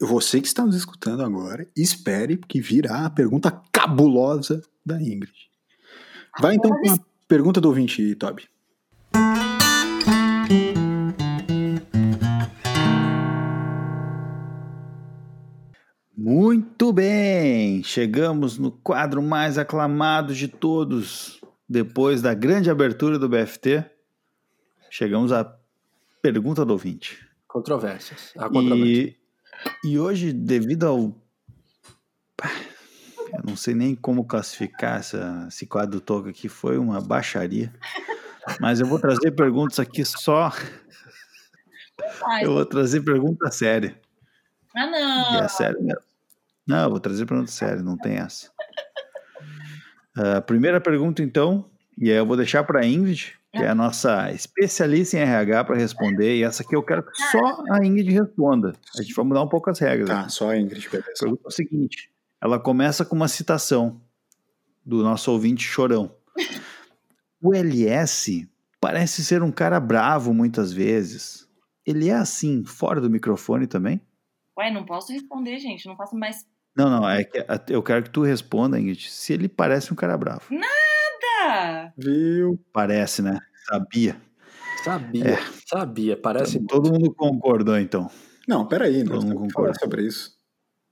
Você 0.01 0.39
que 0.39 0.47
está 0.47 0.65
nos 0.65 0.77
escutando 0.77 1.23
agora, 1.23 1.67
espere, 1.75 2.37
porque 2.37 2.61
virá 2.61 3.05
a 3.05 3.09
pergunta 3.09 3.51
cabulosa 3.69 4.61
da 4.85 4.95
Ingrid. 5.01 5.33
Vai 6.39 6.55
então 6.55 6.71
com 6.71 6.93
a 6.93 6.97
pergunta 7.27 7.59
do 7.59 7.67
ouvinte, 7.67 8.15
Toby. 8.15 8.47
Muito 16.15 16.93
bem! 16.93 17.83
Chegamos 17.83 18.57
no 18.57 18.71
quadro 18.71 19.21
mais 19.21 19.57
aclamado 19.57 20.33
de 20.33 20.47
todos. 20.47 21.41
Depois 21.67 22.21
da 22.21 22.33
grande 22.33 22.69
abertura 22.69 23.19
do 23.19 23.27
BFT, 23.27 23.83
chegamos 24.89 25.33
à 25.33 25.43
pergunta 26.21 26.63
do 26.63 26.71
ouvinte. 26.71 27.19
controvérsias. 27.45 28.31
Há 28.37 28.47
controvérsias. 28.47 28.97
E, 28.97 29.18
e 29.83 29.99
hoje, 29.99 30.33
devido 30.33 30.87
ao. 30.87 31.15
Eu 33.33 33.43
não 33.45 33.55
sei 33.55 33.75
nem 33.75 33.95
como 33.95 34.25
classificar 34.25 34.99
essa, 34.99 35.45
esse 35.47 35.65
quadro 35.67 36.01
toca 36.01 36.29
aqui, 36.29 36.49
foi 36.49 36.77
uma 36.77 36.99
baixaria. 36.99 37.73
Mas 38.59 38.79
eu 38.79 38.87
vou 38.87 38.99
trazer 38.99 39.31
perguntas 39.31 39.79
aqui 39.79 40.03
só 40.03 40.51
Ai, 42.25 42.45
Eu 42.45 42.53
vou 42.53 42.65
trazer 42.65 43.01
pergunta 43.01 43.51
séria. 43.51 43.99
ah, 44.75 44.87
não. 44.87 45.41
E 45.41 45.43
é 45.43 45.47
sério 45.47 45.81
mesmo. 45.81 46.01
Não, 46.65 46.83
eu 46.83 46.89
vou 46.89 46.99
trazer 46.99 47.25
pergunta 47.25 47.51
séria, 47.51 47.81
não 47.81 47.97
tem 47.97 48.17
essa. 48.17 48.51
Ah, 50.15 50.41
primeira 50.41 50.81
pergunta, 50.81 51.21
então, 51.21 51.69
e 51.97 52.09
aí 52.11 52.17
eu 52.17 52.25
vou 52.25 52.35
deixar 52.35 52.63
para 52.63 52.81
a 52.81 52.85
Ingrid, 52.85 53.38
que 53.51 53.63
é 53.63 53.67
a 53.69 53.75
nossa 53.75 54.31
especialista 54.31 55.17
em 55.17 55.21
RH, 55.21 55.63
para 55.65 55.75
responder. 55.75 56.37
E 56.37 56.43
essa 56.43 56.61
aqui 56.63 56.75
eu 56.75 56.83
quero 56.83 57.03
que 57.03 57.11
só 57.31 57.63
a 57.71 57.83
Ingrid 57.85 58.11
responda. 58.11 58.73
A 58.97 59.01
gente 59.01 59.13
vai 59.13 59.25
mudar 59.25 59.41
um 59.43 59.47
pouco 59.49 59.69
as 59.69 59.79
regras. 59.79 60.07
Tá, 60.09 60.29
só 60.29 60.49
a 60.51 60.57
Ingrid, 60.57 60.87
A 60.87 60.91
beleza. 60.91 61.11
pergunta 61.19 61.41
é 61.45 61.47
o 61.47 61.51
seguinte: 61.51 62.11
ela 62.41 62.59
começa 62.59 63.03
com 63.03 63.15
uma 63.15 63.27
citação 63.27 64.01
do 64.85 65.01
nosso 65.03 65.31
ouvinte 65.31 65.63
chorão. 65.63 66.15
O 67.41 67.53
LS 67.55 68.47
parece 68.79 69.23
ser 69.23 69.41
um 69.43 69.51
cara 69.51 69.79
bravo 69.79 70.33
muitas 70.33 70.71
vezes. 70.71 71.47
Ele 71.85 72.09
é 72.09 72.13
assim, 72.15 72.63
fora 72.65 73.01
do 73.01 73.09
microfone 73.09 73.65
também? 73.65 73.99
Ué, 74.57 74.69
não 74.71 74.85
posso 74.85 75.11
responder, 75.11 75.57
gente. 75.57 75.87
Não 75.87 75.95
faço 75.95 76.15
mais 76.15 76.45
Não, 76.75 76.89
não, 76.89 77.09
é 77.09 77.23
que 77.23 77.39
a- 77.39 77.61
eu 77.69 77.81
quero 77.81 78.03
que 78.03 78.09
tu 78.09 78.21
responda, 78.21 78.79
Ingrid, 78.79 79.09
se 79.09 79.33
ele 79.33 79.47
parece 79.49 79.91
um 79.91 79.95
cara 79.95 80.17
bravo. 80.17 80.41
nada. 80.51 80.67
Viu? 82.01 82.59
Parece, 82.71 83.21
né? 83.21 83.39
Sabia. 83.67 84.19
Sabia, 84.83 85.37
sabia. 85.67 86.17
Parece. 86.17 86.65
Todo 86.65 86.91
mundo 86.91 87.13
concordou, 87.13 87.77
então. 87.77 88.09
Não, 88.47 88.65
peraí, 88.67 89.03
Todo 89.03 89.15
nós 89.15 89.23
mundo 89.25 89.33
temos 89.35 89.47
que 89.47 89.53
falar 89.53 89.67
concorda. 89.67 89.79
sobre 89.79 90.07
isso. 90.07 90.37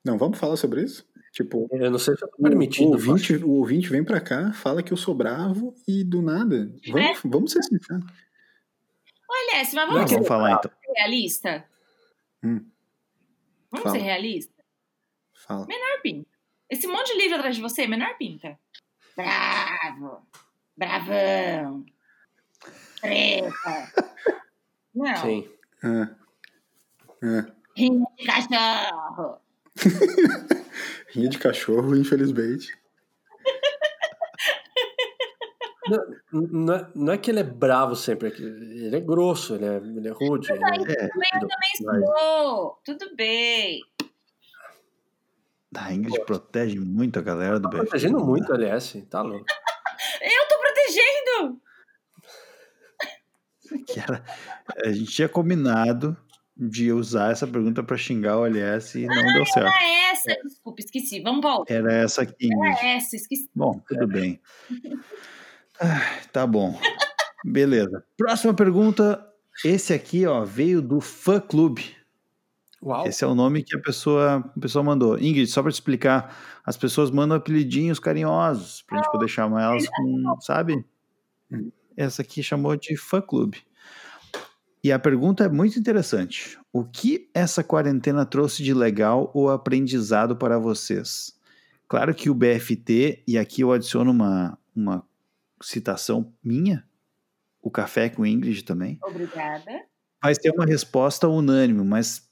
Não, 0.04 0.18
vamos 0.18 0.38
falar 0.38 0.58
sobre 0.58 0.84
isso? 0.84 1.06
Tipo, 1.34 1.68
Eu 1.72 1.92
não 1.92 2.00
sei 2.00 2.16
se 2.16 2.24
eu 2.24 2.30
tô 2.30 2.36
o, 2.40 2.44
permitido. 2.44 2.88
o, 2.88 2.92
ouvinte, 2.92 3.36
o 3.36 3.50
ouvinte 3.52 3.90
vem 3.90 4.04
pra 4.04 4.20
cá, 4.20 4.52
fala 4.54 4.82
que 4.84 4.92
eu 4.92 4.98
sou 4.98 5.14
bravo 5.16 5.74
e 5.88 6.04
do 6.04 6.22
nada. 6.22 6.72
Vamos, 6.92 7.20
vamos 7.24 7.52
ser 7.52 7.64
sinceros. 7.64 8.04
Olha, 9.30 9.58
mas 9.58 9.74
Não, 9.74 9.88
Não, 9.88 9.94
vamos 9.94 10.10
ser 10.10 10.16
vamos 10.16 10.28
falar 10.28 10.52
então. 10.54 10.72
realista? 10.96 11.66
Hum. 12.44 12.66
Vamos 13.72 13.84
Fala. 13.84 13.96
ser 13.98 14.02
realista? 14.04 14.54
Fala. 15.48 15.66
Menor 15.68 16.02
pinta. 16.02 16.30
Esse 16.70 16.88
monte 16.88 17.14
de 17.14 17.18
livro 17.22 17.38
atrás 17.38 17.56
de 17.56 17.62
você, 17.62 17.88
menor 17.88 18.18
pinta. 18.18 18.58
Bravo. 19.16 20.26
Bravão. 20.78 21.86
Treta. 23.02 23.52
Não. 24.96 25.16
Sim. 25.18 25.50
Ah. 25.84 26.10
Ah. 27.24 27.46
Rinha 27.76 28.06
de 28.18 28.26
cachorro. 28.26 29.40
Rinha 31.14 31.30
de 31.30 31.38
cachorro, 31.40 31.96
infelizmente. 31.96 32.76
Não, 35.90 36.04
não 36.34 36.74
é, 36.76 36.92
não 36.94 37.14
é 37.14 37.18
que 37.18 37.32
ele 37.32 37.40
é 37.40 37.44
bravo 37.44 37.96
sempre, 37.96 38.28
é 38.28 38.32
que 38.32 38.44
ele 38.44 38.94
é 38.94 39.00
grosso, 39.00 39.56
ele 39.56 39.66
é, 39.66 39.78
ele 39.78 40.08
é 40.10 40.12
rude. 40.12 40.52
Ele 40.52 40.62
é... 40.62 40.68
É, 40.68 41.08
Também, 41.08 41.30
eu 41.34 41.48
também 41.48 42.04
sou. 42.06 42.82
Tudo 42.84 43.16
bem. 43.16 43.82
a 45.78 45.94
Ingrid 45.94 46.26
protege 46.26 46.78
muito 46.78 47.18
a 47.20 47.22
galera 47.22 47.58
do 47.58 47.70
Tá 47.70 47.78
BF. 47.78 47.86
protegendo 47.88 48.20
muito 48.20 48.52
o 48.52 48.56
LS, 48.56 49.02
tá 49.04 49.22
louco. 49.22 49.46
Eu 50.20 50.48
tô 50.50 50.60
protegendo. 50.60 51.62
Que 53.88 54.00
era- 54.00 54.24
a 54.86 54.92
gente 54.92 55.12
tinha 55.12 55.30
combinado 55.30 56.16
de 56.56 56.92
usar 56.92 57.32
essa 57.32 57.46
pergunta 57.48 57.82
para 57.84 57.96
xingar 57.98 58.38
o 58.40 58.46
LS 58.46 59.00
e 59.00 59.06
não 59.06 59.34
deu 59.34 59.46
certo. 59.46 59.68
Era 59.68 60.12
essa. 60.12 60.36
Desculpa, 60.44 60.80
esqueci. 60.82 61.22
Vamos 61.22 61.46
outra. 61.46 61.76
Era 61.76 61.94
essa 61.94 62.24
aqui. 62.24 62.50
Era 62.52 62.86
essa, 62.88 63.16
esqueci. 63.16 63.50
Bom, 63.56 63.80
tudo 63.88 64.08
bem. 64.08 64.40
Ah, 65.80 66.02
tá 66.32 66.46
bom. 66.48 66.80
Beleza. 67.46 68.04
Próxima 68.18 68.54
pergunta. 68.54 69.24
Esse 69.64 69.94
aqui, 69.94 70.26
ó, 70.26 70.44
veio 70.44 70.82
do 70.82 71.00
fã 71.00 71.40
clube. 71.40 71.96
Uau. 72.82 73.08
Esse 73.08 73.24
é 73.24 73.28
o 73.28 73.34
nome 73.34 73.64
que 73.64 73.76
a 73.76 73.80
pessoa, 73.82 74.38
a 74.56 74.60
pessoa 74.60 74.84
mandou. 74.84 75.18
Ingrid, 75.18 75.48
só 75.48 75.62
para 75.64 75.72
te 75.72 75.76
explicar, 75.76 76.36
as 76.64 76.78
pessoas 76.78 77.10
mandam 77.10 77.38
apelidinhos 77.38 78.00
carinhosos 78.00 78.84
pra 78.84 78.98
gente 78.98 79.12
poder 79.12 79.28
chamar 79.28 79.64
elas 79.64 79.88
com, 79.90 80.36
sabe? 80.42 80.86
Essa 81.96 82.22
aqui 82.22 82.44
chamou 82.44 82.76
de 82.76 82.96
fã 82.96 83.20
clube. 83.22 83.64
E 84.88 84.92
a 84.94 84.98
pergunta 84.98 85.44
é 85.44 85.50
muito 85.50 85.78
interessante. 85.78 86.58
O 86.72 86.86
que 86.86 87.30
essa 87.34 87.62
quarentena 87.62 88.26
trouxe 88.26 88.64
de 88.64 88.74
legal 88.74 89.30
ou 89.34 89.50
aprendizado 89.50 90.34
para 90.34 90.58
vocês? 90.58 91.38
Claro 91.90 92.16
que 92.16 92.30
o 92.30 92.34
BFT, 92.34 93.22
e 93.28 93.38
aqui 93.38 93.60
eu 93.60 93.74
adiciono 93.74 94.12
uma, 94.12 94.58
uma 94.74 95.06
citação 95.62 96.34
minha, 96.42 96.88
o 97.62 97.70
café 97.70 98.08
com 98.08 98.26
Ingrid 98.26 98.64
também, 98.64 98.98
Obrigada. 99.04 99.84
vai 100.24 100.34
ser 100.34 100.52
uma 100.52 100.66
resposta 100.66 101.28
unânime, 101.28 101.84
mas 101.84 102.32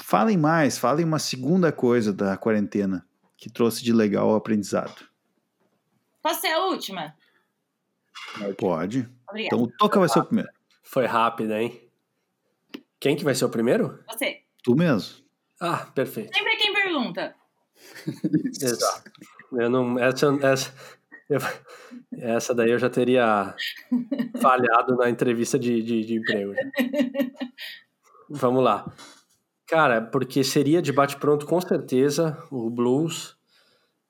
falem 0.00 0.38
mais, 0.38 0.78
falem 0.78 1.04
uma 1.04 1.18
segunda 1.18 1.70
coisa 1.70 2.14
da 2.14 2.34
quarentena 2.34 3.06
que 3.36 3.50
trouxe 3.50 3.84
de 3.84 3.92
legal 3.92 4.30
o 4.30 4.36
aprendizado. 4.36 5.04
Posso 6.22 6.40
ser 6.40 6.54
a 6.54 6.64
última? 6.64 7.14
Pode. 8.56 9.06
Obrigada. 9.28 9.54
Então 9.54 9.62
o 9.64 9.68
Toca 9.70 10.00
vai 10.00 10.08
ser 10.08 10.20
o 10.20 10.24
primeiro. 10.24 10.50
Foi 10.82 11.04
rápido, 11.04 11.52
hein? 11.52 11.89
Quem 13.00 13.16
que 13.16 13.24
vai 13.24 13.34
ser 13.34 13.46
o 13.46 13.50
primeiro? 13.50 13.98
Você. 14.08 14.40
Tu 14.62 14.74
mesmo. 14.76 15.24
Ah, 15.60 15.86
perfeito. 15.94 16.36
Sempre 16.36 16.56
quem 16.56 16.72
pergunta. 16.72 17.34
Exato. 18.62 19.10
Eu 19.52 19.68
não, 19.70 19.98
essa, 19.98 20.26
essa, 20.42 20.74
eu- 21.28 21.40
essa 22.12 22.54
daí 22.54 22.70
eu 22.70 22.78
já 22.78 22.88
teria 22.90 23.54
falhado 24.40 24.96
na 24.96 25.08
entrevista 25.10 25.58
de, 25.58 25.82
de, 25.82 26.04
de 26.04 26.14
emprego. 26.14 26.52
Vamos 28.28 28.62
lá. 28.62 28.90
Cara, 29.66 30.00
porque 30.02 30.42
seria 30.44 30.82
de 30.82 30.92
bate-pronto 30.92 31.46
com 31.46 31.60
certeza 31.60 32.36
o 32.50 32.68
blues, 32.68 33.36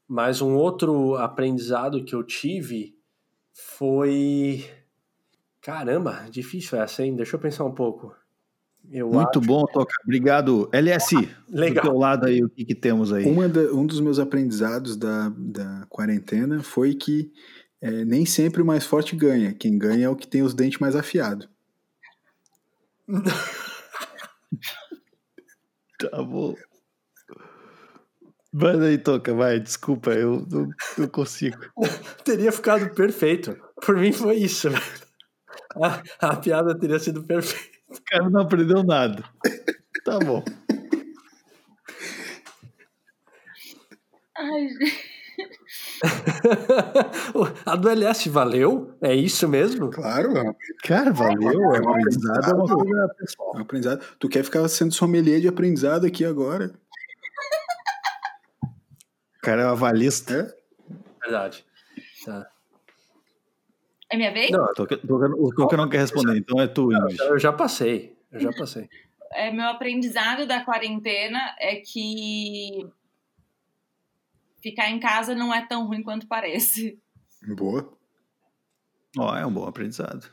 mas 0.08 0.40
um 0.40 0.54
outro 0.56 1.16
aprendizado 1.16 2.04
que 2.04 2.14
eu 2.14 2.24
tive 2.24 2.96
foi. 3.52 4.64
Caramba, 5.60 6.26
difícil 6.30 6.80
essa, 6.80 7.04
hein? 7.04 7.14
Deixa 7.14 7.36
eu 7.36 7.40
pensar 7.40 7.64
um 7.64 7.74
pouco. 7.74 8.14
Eu 8.92 9.08
Muito 9.10 9.38
acho- 9.38 9.46
bom, 9.46 9.64
Toca. 9.66 9.94
Obrigado. 10.04 10.68
LS, 10.72 11.14
Legal. 11.48 11.84
do 11.84 11.90
teu 11.90 11.98
lado 11.98 12.26
aí, 12.26 12.42
o 12.44 12.48
que, 12.48 12.64
que 12.64 12.74
temos 12.74 13.12
aí? 13.12 13.24
Uma 13.24 13.48
da- 13.48 13.72
um 13.72 13.86
dos 13.86 14.00
meus 14.00 14.18
aprendizados 14.18 14.96
da, 14.96 15.28
da 15.36 15.86
quarentena 15.88 16.62
foi 16.62 16.94
que 16.94 17.30
é, 17.80 18.04
nem 18.04 18.26
sempre 18.26 18.60
o 18.62 18.66
mais 18.66 18.84
forte 18.84 19.14
ganha. 19.16 19.54
Quem 19.54 19.78
ganha 19.78 20.06
é 20.06 20.08
o 20.08 20.16
que 20.16 20.26
tem 20.26 20.42
os 20.42 20.54
dentes 20.54 20.78
mais 20.80 20.94
afiados. 20.96 21.48
Tá 25.98 26.22
bom. 26.22 26.54
Vai 28.52 28.78
daí, 28.78 28.98
Toca, 28.98 29.34
vai. 29.34 29.60
Desculpa, 29.60 30.10
eu 30.12 30.46
não, 30.50 30.68
não 30.98 31.08
consigo. 31.08 31.58
Teria 32.24 32.50
ficado 32.50 32.92
perfeito. 32.94 33.56
Por 33.84 33.96
mim 33.96 34.12
foi 34.12 34.36
isso. 34.36 34.68
A, 35.76 36.02
a 36.20 36.36
piada 36.36 36.76
teria 36.78 36.98
sido 36.98 37.22
perfeita. 37.22 37.69
O 37.90 38.02
cara 38.06 38.30
não 38.30 38.42
aprendeu 38.42 38.82
nada. 38.82 39.24
Tá 40.04 40.18
bom. 40.18 40.42
Ai, 44.36 44.68
a 47.66 47.76
do 47.76 47.88
LS 47.88 48.28
valeu? 48.28 48.94
É 49.00 49.14
isso 49.14 49.48
mesmo? 49.48 49.90
Claro, 49.90 50.36
é 50.36 50.42
um 50.42 50.54
Cara, 50.84 51.12
valeu. 51.12 51.74
É 51.74 51.80
um 51.80 51.90
aprendizado, 51.90 52.50
é 52.50 52.54
uma 52.54 52.76
coisa 52.76 53.14
pessoal. 53.18 53.58
aprendizado. 53.58 54.04
Tu 54.18 54.28
quer 54.28 54.44
ficar 54.44 54.66
sendo 54.68 54.94
sommelier 54.94 55.40
de 55.40 55.48
aprendizado 55.48 56.06
aqui 56.06 56.24
agora? 56.24 56.72
O 58.62 59.40
cara 59.42 59.62
é 59.62 59.66
um 59.66 59.70
avalista. 59.70 60.34
É? 60.34 61.22
Verdade. 61.22 61.64
Tá. 62.24 62.49
É 64.10 64.16
minha 64.16 64.32
vez? 64.32 64.50
Não, 64.50 64.66
Toca, 64.74 64.96
Toca- 64.96 65.34
o 65.36 65.54
Toca 65.54 65.76
não 65.76 65.88
quer 65.88 65.98
responder, 66.00 66.36
então 66.38 66.60
é 66.60 66.66
tu, 66.66 66.92
Ingrid. 66.92 67.18
eu 67.20 67.38
já 67.38 67.52
passei. 67.52 68.16
Eu 68.30 68.40
já 68.40 68.52
passei. 68.52 68.88
É, 69.32 69.52
meu 69.52 69.66
aprendizado 69.68 70.44
da 70.44 70.64
quarentena 70.64 71.54
é 71.60 71.76
que 71.76 72.84
ficar 74.60 74.90
em 74.90 74.98
casa 74.98 75.36
não 75.36 75.54
é 75.54 75.64
tão 75.64 75.86
ruim 75.86 76.02
quanto 76.02 76.26
parece. 76.26 76.98
Boa. 77.56 77.96
Ó, 79.16 79.36
é 79.36 79.46
um 79.46 79.52
bom 79.52 79.64
aprendizado. 79.68 80.28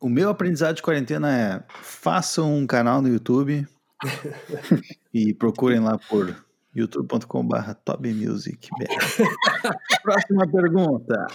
O 0.00 0.08
meu 0.08 0.30
aprendizado 0.30 0.76
de 0.76 0.82
quarentena 0.82 1.36
é 1.36 1.64
façam 1.82 2.54
um 2.56 2.68
canal 2.68 3.02
no 3.02 3.08
YouTube 3.08 3.66
e 5.12 5.34
procurem 5.34 5.80
lá 5.80 5.98
por 5.98 6.43
youtube.com.br 6.74 7.74
topmusicbr. 7.84 8.86
Próxima 10.02 10.46
pergunta. 10.50 11.26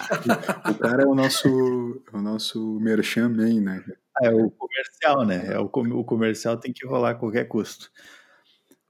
O 0.70 0.76
cara 0.76 1.04
é 1.04 1.06
o 1.06 1.16
nosso, 1.16 2.02
é 2.12 2.18
o 2.18 2.22
nosso 2.22 2.80
merchan 2.80 3.30
main, 3.30 3.62
né? 3.62 3.84
É 4.22 4.30
o 4.32 4.52
comercial, 4.52 5.26
né? 5.26 5.54
É 5.54 5.60
o, 5.60 5.70
com- 5.70 5.88
o 5.88 6.04
comercial 6.04 6.58
tem 6.58 6.74
que 6.74 6.86
rolar 6.86 7.12
a 7.12 7.16
qualquer 7.16 7.46
custo. 7.46 7.90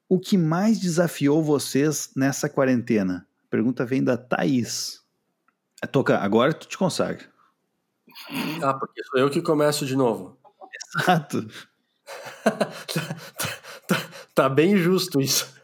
O 0.08 0.20
que 0.20 0.38
mais 0.38 0.80
desafiou 0.80 1.44
vocês 1.44 2.10
nessa 2.16 2.50
quarentena? 2.50 3.28
A 3.46 3.50
pergunta 3.50 3.86
vem 3.86 4.04
da 4.04 4.18
Thaís. 4.18 5.04
É, 5.84 5.88
Toca, 5.88 6.18
agora 6.18 6.52
tu 6.54 6.68
te 6.68 6.78
consagra. 6.78 7.26
Ah, 8.64 8.74
porque 8.74 9.04
sou 9.04 9.20
eu 9.20 9.30
que 9.30 9.42
começo 9.42 9.86
de 9.86 9.96
novo. 9.96 10.38
Exato. 10.98 11.48
tá, 13.88 13.98
tá, 14.34 14.50
bem 14.50 14.76
justo 14.78 15.22
isso. 15.22 15.59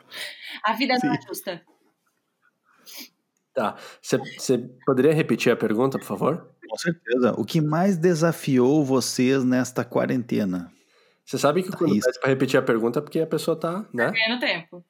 A 0.66 0.74
vida 0.74 0.95
não 1.01 1.13
é 1.13 1.22
justa. 1.22 1.61
Tá. 3.53 3.78
Você 4.01 4.57
poderia 4.86 5.13
repetir 5.13 5.51
a 5.51 5.55
pergunta, 5.55 5.97
por 5.97 6.05
favor? 6.05 6.49
Com 6.68 6.78
certeza. 6.78 7.34
O 7.38 7.45
que 7.45 7.61
mais 7.61 7.97
desafiou 7.97 8.84
vocês 8.84 9.43
nesta 9.43 9.86
quarentena? 9.86 10.72
Você 11.24 11.38
sabe 11.38 11.63
que 11.63 11.72
quando 11.72 11.91
pede 11.91 12.20
para 12.20 12.30
repetir 12.30 12.59
a 12.59 12.63
pergunta 12.63 12.99
é 12.99 13.01
porque 13.01 13.20
a 13.20 13.28
pessoa 13.28 13.57
tá, 13.57 13.86
né? 13.93 14.07
Tá 14.07 14.11
ganhando 14.11 14.39
tempo. 14.39 14.86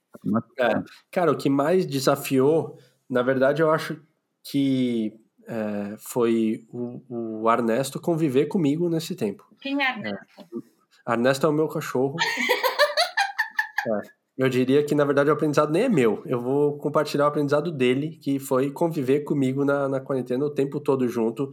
É. 0.59 0.83
Cara, 1.11 1.31
o 1.31 1.37
que 1.37 1.49
mais 1.49 1.85
desafiou, 1.85 2.77
na 3.09 3.21
verdade, 3.21 3.61
eu 3.61 3.69
acho 3.71 4.01
que 4.43 5.13
é, 5.47 5.95
foi 5.97 6.65
o, 6.69 7.41
o 7.43 7.51
Ernesto 7.51 8.01
conviver 8.01 8.47
comigo 8.47 8.89
nesse 8.89 9.15
tempo. 9.15 9.45
Quem 9.61 9.81
é 9.81 9.89
Ernesto? 9.91 10.63
É. 11.07 11.13
Ernesto 11.13 11.45
é 11.45 11.49
o 11.49 11.53
meu 11.53 11.67
cachorro. 11.67 12.15
é. 13.87 14.24
Eu 14.37 14.49
diria 14.49 14.83
que, 14.83 14.93
na 14.93 15.05
verdade, 15.05 15.29
o 15.29 15.33
aprendizado 15.33 15.71
nem 15.71 15.83
é 15.83 15.89
meu. 15.89 16.21
Eu 16.25 16.41
vou 16.41 16.77
compartilhar 16.77 17.23
o 17.23 17.27
aprendizado 17.27 17.71
dele, 17.71 18.17
que 18.21 18.37
foi 18.37 18.69
conviver 18.69 19.21
comigo 19.21 19.63
na, 19.63 19.87
na 19.87 19.99
quarentena 20.01 20.43
o 20.45 20.49
tempo 20.49 20.79
todo 20.81 21.07
junto. 21.07 21.51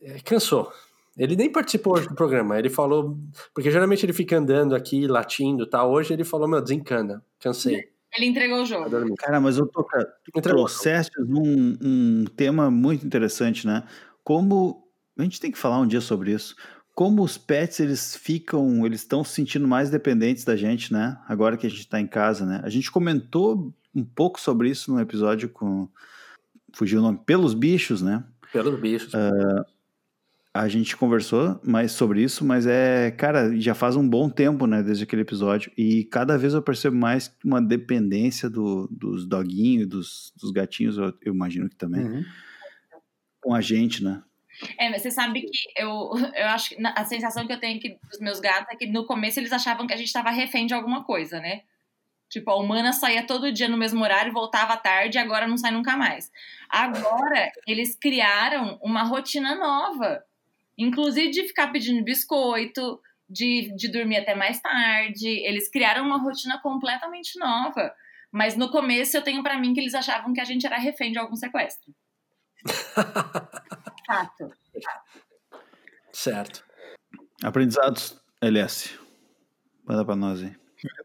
É, 0.00 0.20
cansou. 0.20 0.70
Ele 1.16 1.34
nem 1.34 1.50
participou 1.50 1.94
hoje 1.94 2.06
do 2.06 2.14
programa. 2.14 2.58
Ele 2.58 2.68
falou. 2.68 3.18
Porque 3.54 3.70
geralmente 3.70 4.04
ele 4.04 4.12
fica 4.12 4.36
andando 4.36 4.74
aqui, 4.74 5.06
latindo 5.06 5.66
tá? 5.66 5.84
Hoje 5.84 6.12
ele 6.12 6.24
falou: 6.24 6.46
meu, 6.46 6.60
desencana. 6.60 7.24
Cansei. 7.40 7.88
Ele 8.16 8.26
entregou 8.26 8.62
o 8.62 8.66
jogo. 8.66 9.14
Cara, 9.16 9.40
mas 9.40 9.56
eu 9.58 9.66
tô. 9.66 9.84
Tu 10.32 10.40
trouxeste 10.42 11.20
um, 11.20 11.76
um 11.82 12.24
tema 12.36 12.70
muito 12.70 13.04
interessante, 13.04 13.66
né? 13.66 13.84
Como. 14.22 14.86
A 15.18 15.22
gente 15.22 15.40
tem 15.40 15.50
que 15.50 15.58
falar 15.58 15.80
um 15.80 15.86
dia 15.86 16.00
sobre 16.00 16.30
isso 16.30 16.54
como 16.98 17.22
os 17.22 17.38
pets 17.38 17.78
eles 17.78 18.16
ficam, 18.16 18.84
eles 18.84 19.02
estão 19.02 19.22
se 19.22 19.32
sentindo 19.32 19.68
mais 19.68 19.88
dependentes 19.88 20.44
da 20.44 20.56
gente, 20.56 20.92
né? 20.92 21.16
Agora 21.28 21.56
que 21.56 21.64
a 21.64 21.70
gente 21.70 21.78
está 21.78 22.00
em 22.00 22.08
casa, 22.08 22.44
né? 22.44 22.60
A 22.64 22.68
gente 22.68 22.90
comentou 22.90 23.72
um 23.94 24.04
pouco 24.04 24.40
sobre 24.40 24.68
isso 24.68 24.92
no 24.92 25.00
episódio 25.00 25.48
com 25.48 25.88
fugiu 26.74 26.98
o 26.98 27.02
nome 27.02 27.20
pelos 27.24 27.54
bichos, 27.54 28.02
né? 28.02 28.24
Pelos 28.52 28.80
bichos. 28.80 29.14
Uh, 29.14 29.64
a 30.52 30.66
gente 30.66 30.96
conversou 30.96 31.60
mais 31.62 31.92
sobre 31.92 32.20
isso, 32.20 32.44
mas 32.44 32.66
é, 32.66 33.12
cara, 33.12 33.56
já 33.60 33.76
faz 33.76 33.94
um 33.94 34.08
bom 34.08 34.28
tempo, 34.28 34.66
né, 34.66 34.82
desde 34.82 35.04
aquele 35.04 35.22
episódio, 35.22 35.70
e 35.78 36.02
cada 36.02 36.36
vez 36.36 36.52
eu 36.52 36.62
percebo 36.62 36.96
mais 36.96 37.32
uma 37.44 37.62
dependência 37.62 38.50
do, 38.50 38.88
dos 38.90 39.24
doguinhos, 39.24 39.86
dos, 39.86 40.32
dos 40.36 40.50
gatinhos, 40.50 40.98
eu, 40.98 41.14
eu, 41.22 41.32
imagino 41.32 41.68
que 41.68 41.76
também, 41.76 42.04
uhum. 42.04 42.24
com 43.40 43.54
a 43.54 43.60
gente, 43.60 44.02
né? 44.02 44.20
É, 44.78 44.90
mas 44.90 45.02
você 45.02 45.10
sabe 45.10 45.42
que 45.42 45.50
eu, 45.76 46.10
eu 46.34 46.46
acho 46.48 46.70
que 46.70 46.76
a 46.84 47.04
sensação 47.04 47.46
que 47.46 47.52
eu 47.52 47.60
tenho 47.60 47.78
aqui 47.78 47.98
dos 48.10 48.18
meus 48.20 48.40
gatos 48.40 48.72
é 48.72 48.76
que 48.76 48.86
no 48.86 49.06
começo 49.06 49.38
eles 49.38 49.52
achavam 49.52 49.86
que 49.86 49.92
a 49.92 49.96
gente 49.96 50.06
estava 50.06 50.30
refém 50.30 50.66
de 50.66 50.74
alguma 50.74 51.04
coisa, 51.04 51.40
né? 51.40 51.62
Tipo, 52.28 52.50
a 52.50 52.56
humana 52.56 52.92
saía 52.92 53.26
todo 53.26 53.52
dia 53.52 53.68
no 53.68 53.76
mesmo 53.76 54.02
horário, 54.02 54.32
voltava 54.32 54.74
à 54.74 54.76
tarde 54.76 55.16
e 55.16 55.20
agora 55.20 55.46
não 55.48 55.56
sai 55.56 55.70
nunca 55.70 55.96
mais. 55.96 56.30
Agora, 56.68 57.50
eles 57.66 57.96
criaram 57.96 58.78
uma 58.82 59.02
rotina 59.02 59.54
nova. 59.54 60.22
Inclusive 60.76 61.30
de 61.30 61.44
ficar 61.44 61.72
pedindo 61.72 62.04
biscoito, 62.04 63.00
de, 63.28 63.74
de 63.74 63.88
dormir 63.90 64.18
até 64.18 64.34
mais 64.34 64.60
tarde. 64.60 65.26
Eles 65.26 65.70
criaram 65.70 66.04
uma 66.04 66.18
rotina 66.18 66.58
completamente 66.60 67.38
nova. 67.38 67.94
Mas 68.30 68.56
no 68.56 68.70
começo 68.70 69.16
eu 69.16 69.22
tenho 69.22 69.42
para 69.42 69.58
mim 69.58 69.72
que 69.72 69.80
eles 69.80 69.94
achavam 69.94 70.34
que 70.34 70.40
a 70.40 70.44
gente 70.44 70.66
era 70.66 70.76
refém 70.76 71.10
de 71.12 71.18
algum 71.18 71.34
sequestro. 71.34 71.94
Fato. 74.08 74.50
Certo. 76.10 76.64
Aprendizados, 77.44 78.18
LS. 78.40 78.98
Manda 79.84 80.02
pra 80.02 80.16
nós 80.16 80.42
aí. 80.42 80.56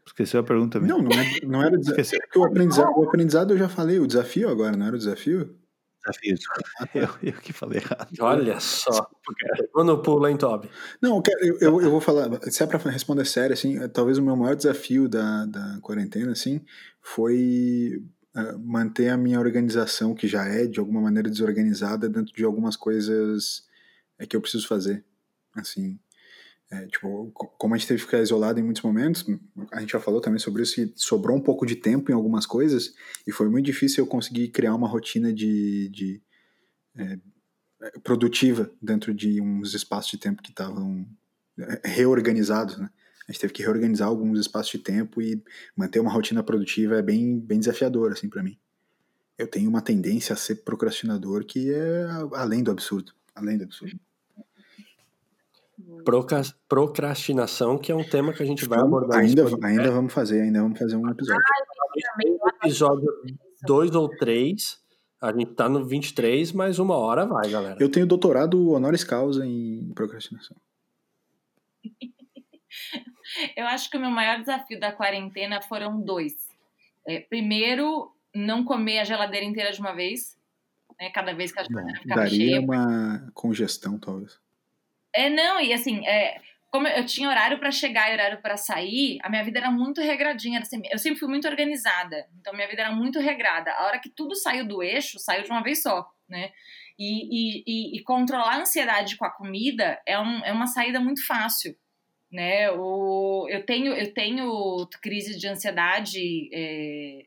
Esqueceu 0.06 0.40
a 0.40 0.42
pergunta 0.42 0.80
também. 0.80 0.88
Não, 0.88 1.02
não, 1.02 1.12
é, 1.12 1.40
não 1.42 1.62
era 1.62 1.76
desafio. 1.76 2.18
O 2.36 2.44
aprendizado, 2.44 2.92
o 2.96 3.04
aprendizado 3.04 3.52
eu 3.52 3.58
já 3.58 3.68
falei, 3.68 3.98
o 3.98 4.06
desafio 4.06 4.48
agora, 4.48 4.74
não 4.74 4.86
era 4.86 4.96
o 4.96 4.98
desafio? 4.98 5.54
Desafio, 6.00 6.38
eu, 6.94 7.08
eu 7.22 7.32
que 7.34 7.52
falei 7.52 7.78
errado. 7.80 8.08
Olha 8.20 8.58
só. 8.58 9.10
Vou 9.74 9.84
no 9.84 10.00
pulo, 10.00 10.26
hein, 10.26 10.38
Toby? 10.38 10.70
Não, 11.02 11.22
eu, 11.40 11.58
eu, 11.60 11.82
eu 11.82 11.90
vou 11.90 12.00
falar, 12.00 12.30
se 12.50 12.62
é 12.62 12.66
pra 12.66 12.78
responder 12.90 13.26
sério, 13.26 13.52
assim, 13.52 13.86
talvez 13.88 14.16
o 14.16 14.22
meu 14.22 14.36
maior 14.36 14.56
desafio 14.56 15.08
da, 15.08 15.44
da 15.44 15.78
quarentena, 15.82 16.32
assim, 16.32 16.64
foi 17.02 18.02
manter 18.58 19.08
a 19.08 19.16
minha 19.16 19.38
organização, 19.38 20.14
que 20.14 20.26
já 20.26 20.44
é 20.44 20.66
de 20.66 20.80
alguma 20.80 21.00
maneira 21.00 21.30
desorganizada, 21.30 22.08
dentro 22.08 22.34
de 22.34 22.44
algumas 22.44 22.76
coisas 22.76 23.64
é, 24.18 24.26
que 24.26 24.34
eu 24.34 24.40
preciso 24.40 24.66
fazer. 24.66 25.04
Assim, 25.54 25.98
é, 26.70 26.86
tipo, 26.86 27.30
como 27.32 27.74
a 27.74 27.78
gente 27.78 27.86
teve 27.86 28.00
que 28.00 28.06
ficar 28.06 28.20
isolado 28.20 28.58
em 28.58 28.62
muitos 28.62 28.82
momentos, 28.82 29.24
a 29.70 29.80
gente 29.80 29.92
já 29.92 30.00
falou 30.00 30.20
também 30.20 30.40
sobre 30.40 30.62
isso, 30.62 30.74
que 30.74 30.92
sobrou 30.96 31.36
um 31.36 31.40
pouco 31.40 31.64
de 31.64 31.76
tempo 31.76 32.10
em 32.10 32.14
algumas 32.14 32.46
coisas, 32.46 32.94
e 33.26 33.30
foi 33.30 33.48
muito 33.48 33.66
difícil 33.66 34.02
eu 34.02 34.08
conseguir 34.08 34.48
criar 34.48 34.74
uma 34.74 34.88
rotina 34.88 35.32
de, 35.32 35.88
de 35.90 36.22
é, 36.96 37.18
produtiva 38.02 38.70
dentro 38.82 39.14
de 39.14 39.40
uns 39.40 39.74
espaços 39.74 40.10
de 40.10 40.18
tempo 40.18 40.42
que 40.42 40.50
estavam 40.50 41.06
é, 41.58 41.80
reorganizados, 41.84 42.78
né? 42.78 42.90
A 43.26 43.32
gente 43.32 43.40
teve 43.40 43.52
que 43.52 43.62
reorganizar 43.62 44.06
alguns 44.06 44.38
espaços 44.38 44.72
de 44.72 44.78
tempo 44.78 45.20
e 45.20 45.42
manter 45.74 45.98
uma 45.98 46.10
rotina 46.10 46.42
produtiva 46.42 46.96
é 46.96 47.02
bem, 47.02 47.38
bem 47.38 47.58
desafiador, 47.58 48.12
assim, 48.12 48.28
para 48.28 48.42
mim. 48.42 48.58
Eu 49.38 49.48
tenho 49.48 49.68
uma 49.68 49.80
tendência 49.80 50.34
a 50.34 50.36
ser 50.36 50.56
procrastinador 50.56 51.44
que 51.44 51.72
é 51.72 52.06
além 52.34 52.62
do 52.62 52.70
absurdo, 52.70 53.12
além 53.34 53.56
do 53.56 53.64
absurdo. 53.64 53.98
Procrastinação, 56.68 57.78
que 57.78 57.90
é 57.90 57.94
um 57.94 58.04
tema 58.04 58.32
que 58.32 58.42
a 58.42 58.46
gente 58.46 58.66
vai 58.66 58.78
abordar. 58.78 59.20
Ainda, 59.20 59.44
ainda 59.62 59.90
vamos 59.90 60.12
fazer, 60.12 60.42
ainda 60.42 60.62
vamos 60.62 60.78
fazer 60.78 60.96
um 60.96 61.08
episódio. 61.08 61.42
episódio 62.62 63.10
2 63.66 63.94
ou 63.94 64.08
3, 64.08 64.80
a 65.20 65.32
gente 65.32 65.54
tá 65.54 65.68
no 65.68 65.84
23, 65.84 66.52
mas 66.52 66.78
uma 66.78 66.96
hora 66.96 67.24
vai, 67.26 67.50
galera. 67.50 67.76
Eu 67.80 67.90
tenho 67.90 68.06
doutorado 68.06 68.70
honoris 68.70 69.02
causa 69.02 69.44
em 69.46 69.90
procrastinação. 69.94 70.56
Eu 73.56 73.66
acho 73.66 73.90
que 73.90 73.96
o 73.96 74.00
meu 74.00 74.10
maior 74.10 74.38
desafio 74.40 74.78
da 74.78 74.92
quarentena 74.92 75.60
foram 75.60 76.00
dois. 76.00 76.34
É, 77.06 77.20
primeiro, 77.20 78.12
não 78.34 78.64
comer 78.64 79.00
a 79.00 79.04
geladeira 79.04 79.44
inteira 79.44 79.72
de 79.72 79.80
uma 79.80 79.94
vez, 79.94 80.36
né? 80.98 81.10
Cada 81.10 81.34
vez 81.34 81.52
que 81.52 81.60
a 81.60 81.64
geladeira 81.64 82.00
ficava 82.00 82.20
daria 82.20 82.36
cheia. 82.36 82.50
Daria 82.52 82.60
uma 82.60 83.30
congestão, 83.34 83.98
talvez. 83.98 84.38
É, 85.14 85.30
não, 85.30 85.60
e 85.60 85.72
assim, 85.72 86.04
é, 86.06 86.40
como 86.70 86.88
eu 86.88 87.06
tinha 87.06 87.28
horário 87.28 87.58
para 87.58 87.70
chegar 87.70 88.10
e 88.10 88.14
horário 88.14 88.42
para 88.42 88.56
sair, 88.56 89.18
a 89.22 89.30
minha 89.30 89.44
vida 89.44 89.60
era 89.60 89.70
muito 89.70 90.00
regradinha. 90.00 90.60
Assim, 90.60 90.82
eu 90.90 90.98
sempre 90.98 91.20
fui 91.20 91.28
muito 91.28 91.46
organizada, 91.46 92.26
então 92.40 92.52
minha 92.52 92.68
vida 92.68 92.82
era 92.82 92.92
muito 92.92 93.20
regrada. 93.20 93.70
A 93.72 93.86
hora 93.86 94.00
que 94.00 94.08
tudo 94.08 94.34
saiu 94.34 94.66
do 94.66 94.82
eixo, 94.82 95.18
saiu 95.18 95.44
de 95.44 95.50
uma 95.50 95.62
vez 95.62 95.82
só, 95.82 96.04
né? 96.28 96.50
E, 96.98 97.60
e, 97.60 97.64
e, 97.66 97.98
e 97.98 98.02
controlar 98.02 98.54
a 98.54 98.60
ansiedade 98.60 99.16
com 99.16 99.24
a 99.24 99.30
comida 99.30 100.00
é, 100.06 100.18
um, 100.18 100.44
é 100.44 100.52
uma 100.52 100.66
saída 100.66 101.00
muito 101.00 101.24
fácil 101.26 101.76
né? 102.34 102.68
O, 102.72 103.46
eu 103.48 103.64
tenho 103.64 103.92
eu 103.92 104.12
tenho 104.12 104.88
crise 105.00 105.38
de 105.38 105.46
ansiedade 105.46 106.50
é, 106.52 107.26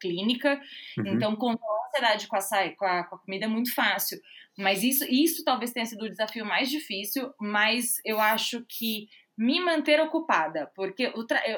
clínica, 0.00 0.58
uhum. 0.96 1.06
então 1.08 1.36
controlar 1.36 1.84
a 1.84 1.88
ansiedade 1.88 2.26
com 2.26 2.36
a, 2.36 2.40
com 2.74 2.84
a, 2.86 3.04
com 3.04 3.14
a 3.16 3.18
comida 3.18 3.44
é 3.44 3.48
muito 3.48 3.74
fácil. 3.74 4.18
Mas 4.58 4.82
isso 4.82 5.04
isso 5.04 5.44
talvez 5.44 5.72
tenha 5.72 5.84
sido 5.84 6.06
o 6.06 6.08
desafio 6.08 6.46
mais 6.46 6.70
difícil, 6.70 7.30
mas 7.38 8.00
eu 8.02 8.18
acho 8.18 8.64
que 8.66 9.08
me 9.36 9.60
manter 9.60 10.00
ocupada, 10.00 10.70
porque 10.74 11.12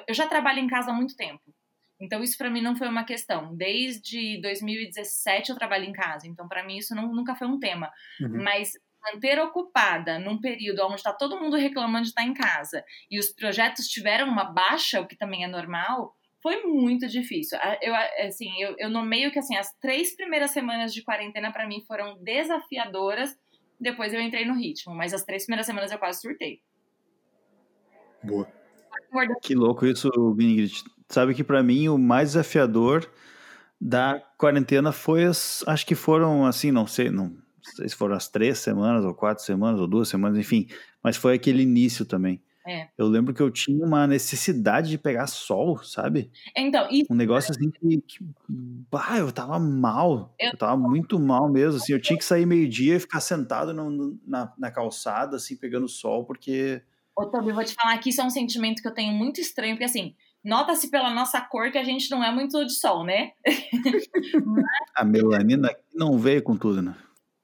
eu 0.09 0.15
já 0.15 0.27
trabalho 0.27 0.59
em 0.59 0.67
casa 0.67 0.91
há 0.91 0.95
muito 0.95 1.17
tempo. 1.17 1.55
Então 2.01 2.21
isso 2.21 2.37
para 2.37 2.51
mim 2.51 2.61
não 2.61 2.75
foi 2.75 2.89
uma 2.89 3.05
questão. 3.05 3.55
Desde 3.55 4.41
2017 4.41 5.51
eu 5.51 5.57
trabalho 5.57 5.85
em 5.85 5.93
casa, 5.93 6.27
então 6.27 6.49
para 6.49 6.65
mim 6.65 6.79
isso 6.79 6.97
não, 6.97 7.15
nunca 7.15 7.37
foi 7.37 7.47
um 7.47 7.61
tema. 7.61 7.93
Uhum. 8.21 8.43
Mas 8.43 8.73
manter 9.03 9.39
ocupada 9.41 10.19
num 10.19 10.41
período 10.41 10.85
onde 10.85 10.97
está 10.97 11.13
todo 11.13 11.41
mundo 11.41 11.57
reclamando 11.57 12.05
de 12.05 12.09
estar 12.11 12.25
em 12.25 12.35
casa 12.35 12.85
e 13.11 13.19
os 13.19 13.31
projetos 13.31 13.89
tiveram 13.89 14.29
uma 14.29 14.45
baixa, 14.45 15.01
o 15.01 15.07
que 15.07 15.17
também 15.17 15.45
é 15.45 15.49
normal, 15.49 16.15
foi 16.43 16.63
muito 16.65 17.07
difícil. 17.07 17.59
Eu, 17.81 17.95
assim, 18.27 18.51
eu, 18.61 18.75
eu 18.79 18.91
nomeio 18.91 19.31
que 19.31 19.39
assim, 19.39 19.57
as 19.57 19.73
três 19.81 20.15
primeiras 20.15 20.51
semanas 20.51 20.93
de 20.93 21.03
quarentena 21.03 21.53
para 21.53 21.67
mim 21.67 21.83
foram 21.87 22.17
desafiadoras, 22.23 23.37
depois 23.81 24.13
eu 24.13 24.21
entrei 24.21 24.45
no 24.45 24.55
ritmo, 24.55 24.95
mas 24.95 25.13
as 25.13 25.25
três 25.25 25.45
primeiras 25.45 25.67
semanas 25.67 25.91
eu 25.91 25.99
quase 25.99 26.21
surtei. 26.21 26.61
Boa. 28.23 28.47
Que 29.43 29.55
louco 29.55 29.85
isso, 29.85 30.09
Ingrid. 30.39 30.85
Sabe 31.09 31.35
que 31.35 31.45
para 31.45 31.63
mim 31.63 31.89
o 31.89 31.99
mais 31.99 32.31
desafiador 32.31 33.11
da 33.81 34.21
quarentena 34.39 34.93
foi 34.93 35.25
as, 35.25 35.65
acho 35.67 35.85
que 35.85 35.95
foram 35.95 36.47
assim, 36.47 36.71
não 36.71 36.87
sei, 36.87 37.11
não 37.11 37.42
sei 37.63 37.89
se 37.89 37.97
foram 37.97 38.17
as 38.17 38.29
três 38.29 38.59
semanas, 38.59 39.05
ou 39.05 39.15
quatro 39.15 39.45
semanas, 39.45 39.81
ou 39.81 39.87
duas 39.87 40.09
semanas, 40.09 40.39
enfim, 40.39 40.67
mas 41.03 41.17
foi 41.17 41.35
aquele 41.35 41.63
início 41.63 42.05
também. 42.05 42.41
É. 42.67 42.89
Eu 42.97 43.09
lembro 43.09 43.35
que 43.35 43.43
eu 43.43 43.51
tinha 43.51 43.85
uma 43.85 44.07
necessidade 44.07 44.89
de 44.89 44.97
pegar 44.97 45.27
sol, 45.27 45.83
sabe? 45.83 46.31
Então, 46.57 46.89
Um 47.11 47.15
negócio 47.15 47.51
assim 47.51 47.71
que, 47.71 48.01
que 48.03 48.19
bah, 48.49 49.19
eu 49.19 49.33
tava 49.33 49.59
mal. 49.59 50.33
Eu... 50.39 50.51
eu 50.51 50.57
tava 50.57 50.77
muito 50.77 51.19
mal 51.19 51.51
mesmo, 51.51 51.79
assim. 51.79 51.93
Eu 51.93 52.01
tinha 52.01 52.17
que 52.17 52.25
sair 52.25 52.47
meio-dia 52.47 52.97
e 52.97 53.01
ficar 53.01 53.21
sentado 53.21 53.75
no, 53.75 54.17
na, 54.25 54.53
na 54.57 54.71
calçada, 54.71 55.37
assim, 55.37 55.57
pegando 55.57 55.89
sol, 55.89 56.25
porque 56.25 56.83
Ô, 57.17 57.27
Tobi, 57.27 57.53
vou 57.53 57.65
te 57.65 57.75
falar 57.75 57.99
que 57.99 58.09
isso 58.09 58.21
é 58.21 58.25
um 58.25 58.31
sentimento 58.31 58.81
que 58.81 58.89
eu 58.89 58.95
tenho 58.95 59.13
muito 59.13 59.41
estranho, 59.41 59.75
porque 59.75 59.85
assim, 59.85 60.15
nota-se 60.43 60.91
pela 60.91 61.11
nossa 61.11 61.41
cor 61.41 61.71
que 61.71 61.79
a 61.79 61.85
gente 61.85 62.11
não 62.11 62.25
é 62.25 62.33
muito 62.33 62.65
de 62.65 62.73
sol, 62.73 63.05
né? 63.05 63.33
A 64.97 65.05
melanina 65.05 65.71
não 65.95 66.19
veio 66.19 66.43
com 66.43 66.57
tudo, 66.57 66.81
né? 66.81 66.95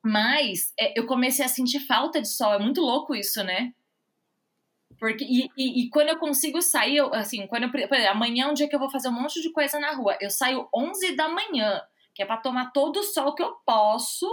Mas 0.05 0.73
é, 0.79 0.99
eu 0.99 1.07
comecei 1.07 1.45
a 1.45 1.49
sentir 1.49 1.81
falta 1.81 2.21
de 2.21 2.29
sol. 2.29 2.55
É 2.55 2.59
muito 2.59 2.81
louco 2.81 3.15
isso, 3.15 3.43
né? 3.43 3.73
Porque, 4.99 5.25
e, 5.25 5.49
e, 5.57 5.83
e 5.83 5.91
quando 5.91 6.09
eu 6.09 6.19
consigo 6.19 6.61
sair, 6.61 6.97
eu, 6.97 7.15
assim, 7.15 7.47
quando 7.47 7.65
eu, 7.65 7.71
exemplo, 7.75 8.09
amanhã 8.09 8.47
é 8.47 8.49
um 8.49 8.55
dia 8.55 8.69
que 8.69 8.75
eu 8.75 8.81
vou 8.81 8.91
fazer 8.91 9.09
um 9.09 9.13
monte 9.13 9.41
de 9.41 9.53
coisa 9.53 9.79
na 9.79 9.93
rua. 9.93 10.17
Eu 10.21 10.31
saio 10.31 10.69
11 10.75 11.15
da 11.15 11.29
manhã, 11.29 11.81
que 12.15 12.23
é 12.23 12.27
para 12.27 12.39
tomar 12.39 12.73
todo 12.73 12.99
o 12.99 13.05
sol 13.05 13.35
que 13.35 13.43
eu 13.43 13.55
posso, 13.65 14.27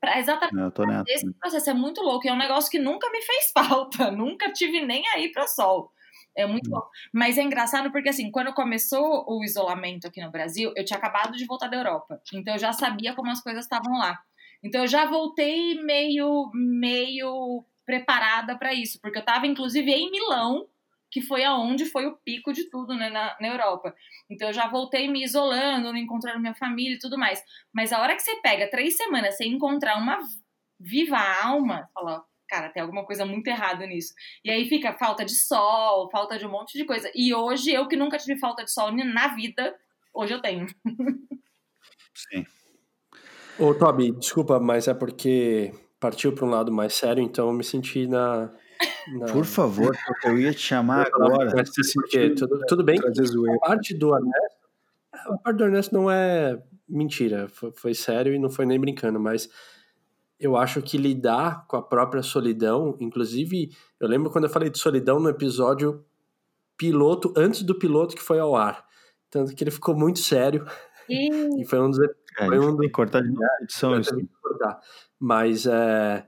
para 0.00 0.18
exatamente 0.18 0.54
nessa. 0.86 1.04
esse 1.08 1.32
processo. 1.34 1.70
É 1.70 1.74
muito 1.74 2.00
louco. 2.00 2.26
É 2.26 2.32
um 2.32 2.38
negócio 2.38 2.70
que 2.70 2.78
nunca 2.78 3.10
me 3.10 3.20
fez 3.20 3.50
falta. 3.52 4.10
Nunca 4.10 4.50
tive 4.52 4.80
nem 4.84 5.06
aí 5.08 5.30
para 5.30 5.46
sol. 5.46 5.92
É 6.34 6.46
muito 6.46 6.70
louco. 6.70 6.88
Mas 7.12 7.36
é 7.36 7.42
engraçado 7.42 7.90
porque, 7.90 8.08
assim, 8.08 8.30
quando 8.30 8.54
começou 8.54 9.24
o 9.28 9.44
isolamento 9.44 10.06
aqui 10.06 10.22
no 10.22 10.30
Brasil, 10.30 10.72
eu 10.76 10.84
tinha 10.84 10.96
acabado 10.96 11.36
de 11.36 11.44
voltar 11.44 11.68
da 11.68 11.76
Europa. 11.76 12.22
Então 12.32 12.54
eu 12.54 12.58
já 12.58 12.72
sabia 12.72 13.14
como 13.14 13.30
as 13.30 13.42
coisas 13.42 13.64
estavam 13.64 13.98
lá. 13.98 14.18
Então 14.62 14.82
eu 14.82 14.88
já 14.88 15.04
voltei 15.04 15.80
meio, 15.82 16.50
meio 16.52 17.64
preparada 17.86 18.56
para 18.56 18.74
isso, 18.74 19.00
porque 19.00 19.18
eu 19.18 19.22
estava 19.22 19.46
inclusive 19.46 19.90
em 19.90 20.10
Milão, 20.10 20.66
que 21.10 21.22
foi 21.22 21.44
aonde 21.44 21.86
foi 21.86 22.06
o 22.06 22.16
pico 22.16 22.52
de 22.52 22.64
tudo 22.68 22.94
né, 22.94 23.08
na, 23.08 23.36
na 23.40 23.48
Europa. 23.48 23.94
Então 24.28 24.48
eu 24.48 24.52
já 24.52 24.68
voltei 24.68 25.08
me 25.08 25.24
isolando, 25.24 25.92
não 25.92 25.96
encontrando 25.96 26.40
minha 26.40 26.54
família 26.54 26.96
e 26.96 26.98
tudo 26.98 27.16
mais. 27.18 27.42
Mas 27.72 27.92
a 27.92 28.00
hora 28.00 28.14
que 28.14 28.22
você 28.22 28.36
pega 28.42 28.70
três 28.70 28.96
semanas 28.96 29.36
sem 29.36 29.52
encontrar 29.52 29.96
uma 29.96 30.18
viva 30.78 31.18
alma, 31.42 31.88
fala, 31.94 32.24
cara, 32.48 32.68
tem 32.70 32.82
alguma 32.82 33.04
coisa 33.04 33.24
muito 33.24 33.46
errada 33.48 33.86
nisso. 33.86 34.14
E 34.44 34.50
aí 34.50 34.68
fica 34.68 34.92
falta 34.92 35.24
de 35.24 35.34
sol, 35.34 36.10
falta 36.10 36.38
de 36.38 36.46
um 36.46 36.50
monte 36.50 36.76
de 36.76 36.84
coisa. 36.84 37.10
E 37.14 37.34
hoje, 37.34 37.72
eu 37.72 37.88
que 37.88 37.96
nunca 37.96 38.18
tive 38.18 38.38
falta 38.38 38.64
de 38.64 38.72
sol 38.72 38.92
na 38.92 39.28
vida, 39.28 39.74
hoje 40.12 40.34
eu 40.34 40.40
tenho. 40.40 40.66
Sim. 42.14 42.44
Ô, 43.58 43.74
Toby, 43.74 44.12
desculpa, 44.12 44.60
mas 44.60 44.86
é 44.86 44.94
porque 44.94 45.72
partiu 45.98 46.32
para 46.32 46.46
um 46.46 46.50
lado 46.50 46.70
mais 46.70 46.94
sério, 46.94 47.22
então 47.22 47.48
eu 47.48 47.52
me 47.52 47.64
senti 47.64 48.06
na. 48.06 48.52
na... 49.18 49.26
Por 49.26 49.44
favor, 49.44 49.96
eu 50.24 50.38
ia 50.38 50.52
te 50.52 50.60
chamar 50.60 51.08
agora. 51.12 51.52
Mas, 51.56 51.70
porque, 51.92 52.30
tudo, 52.30 52.60
tudo 52.68 52.84
bem. 52.84 52.98
A 52.98 53.58
parte 53.58 53.94
do 53.94 54.14
Ernesto. 54.14 54.58
A 55.12 55.38
parte 55.38 55.56
do 55.56 55.64
Ernesto 55.64 55.94
não 55.94 56.10
é 56.10 56.62
mentira, 56.88 57.48
foi, 57.48 57.72
foi 57.74 57.94
sério 57.94 58.32
e 58.32 58.38
não 58.38 58.48
foi 58.48 58.64
nem 58.64 58.78
brincando, 58.78 59.18
mas 59.20 59.48
eu 60.38 60.56
acho 60.56 60.80
que 60.80 60.96
lidar 60.96 61.66
com 61.66 61.76
a 61.76 61.82
própria 61.82 62.22
solidão, 62.22 62.96
inclusive, 63.00 63.70
eu 63.98 64.08
lembro 64.08 64.30
quando 64.30 64.44
eu 64.44 64.50
falei 64.50 64.70
de 64.70 64.78
solidão 64.78 65.18
no 65.18 65.28
episódio 65.28 66.04
piloto, 66.76 67.34
antes 67.36 67.62
do 67.62 67.74
piloto 67.74 68.14
que 68.14 68.22
foi 68.22 68.38
ao 68.38 68.54
ar. 68.54 68.86
Tanto 69.28 69.54
que 69.54 69.64
ele 69.64 69.70
ficou 69.70 69.94
muito 69.96 70.20
sério 70.20 70.64
E 71.08 71.28
e 71.60 71.64
foi 71.66 71.80
um 71.80 71.90
dos 71.90 71.98
É, 72.38 72.46
Foi 72.46 72.58
um 72.58 72.76
que 72.76 72.88
cortar 72.90 73.22
de 73.22 73.32
edição 73.62 73.94
eu 73.94 74.00
isso. 74.00 74.14
cortar. 74.42 74.80
Mas 75.18 75.66
é, 75.66 76.26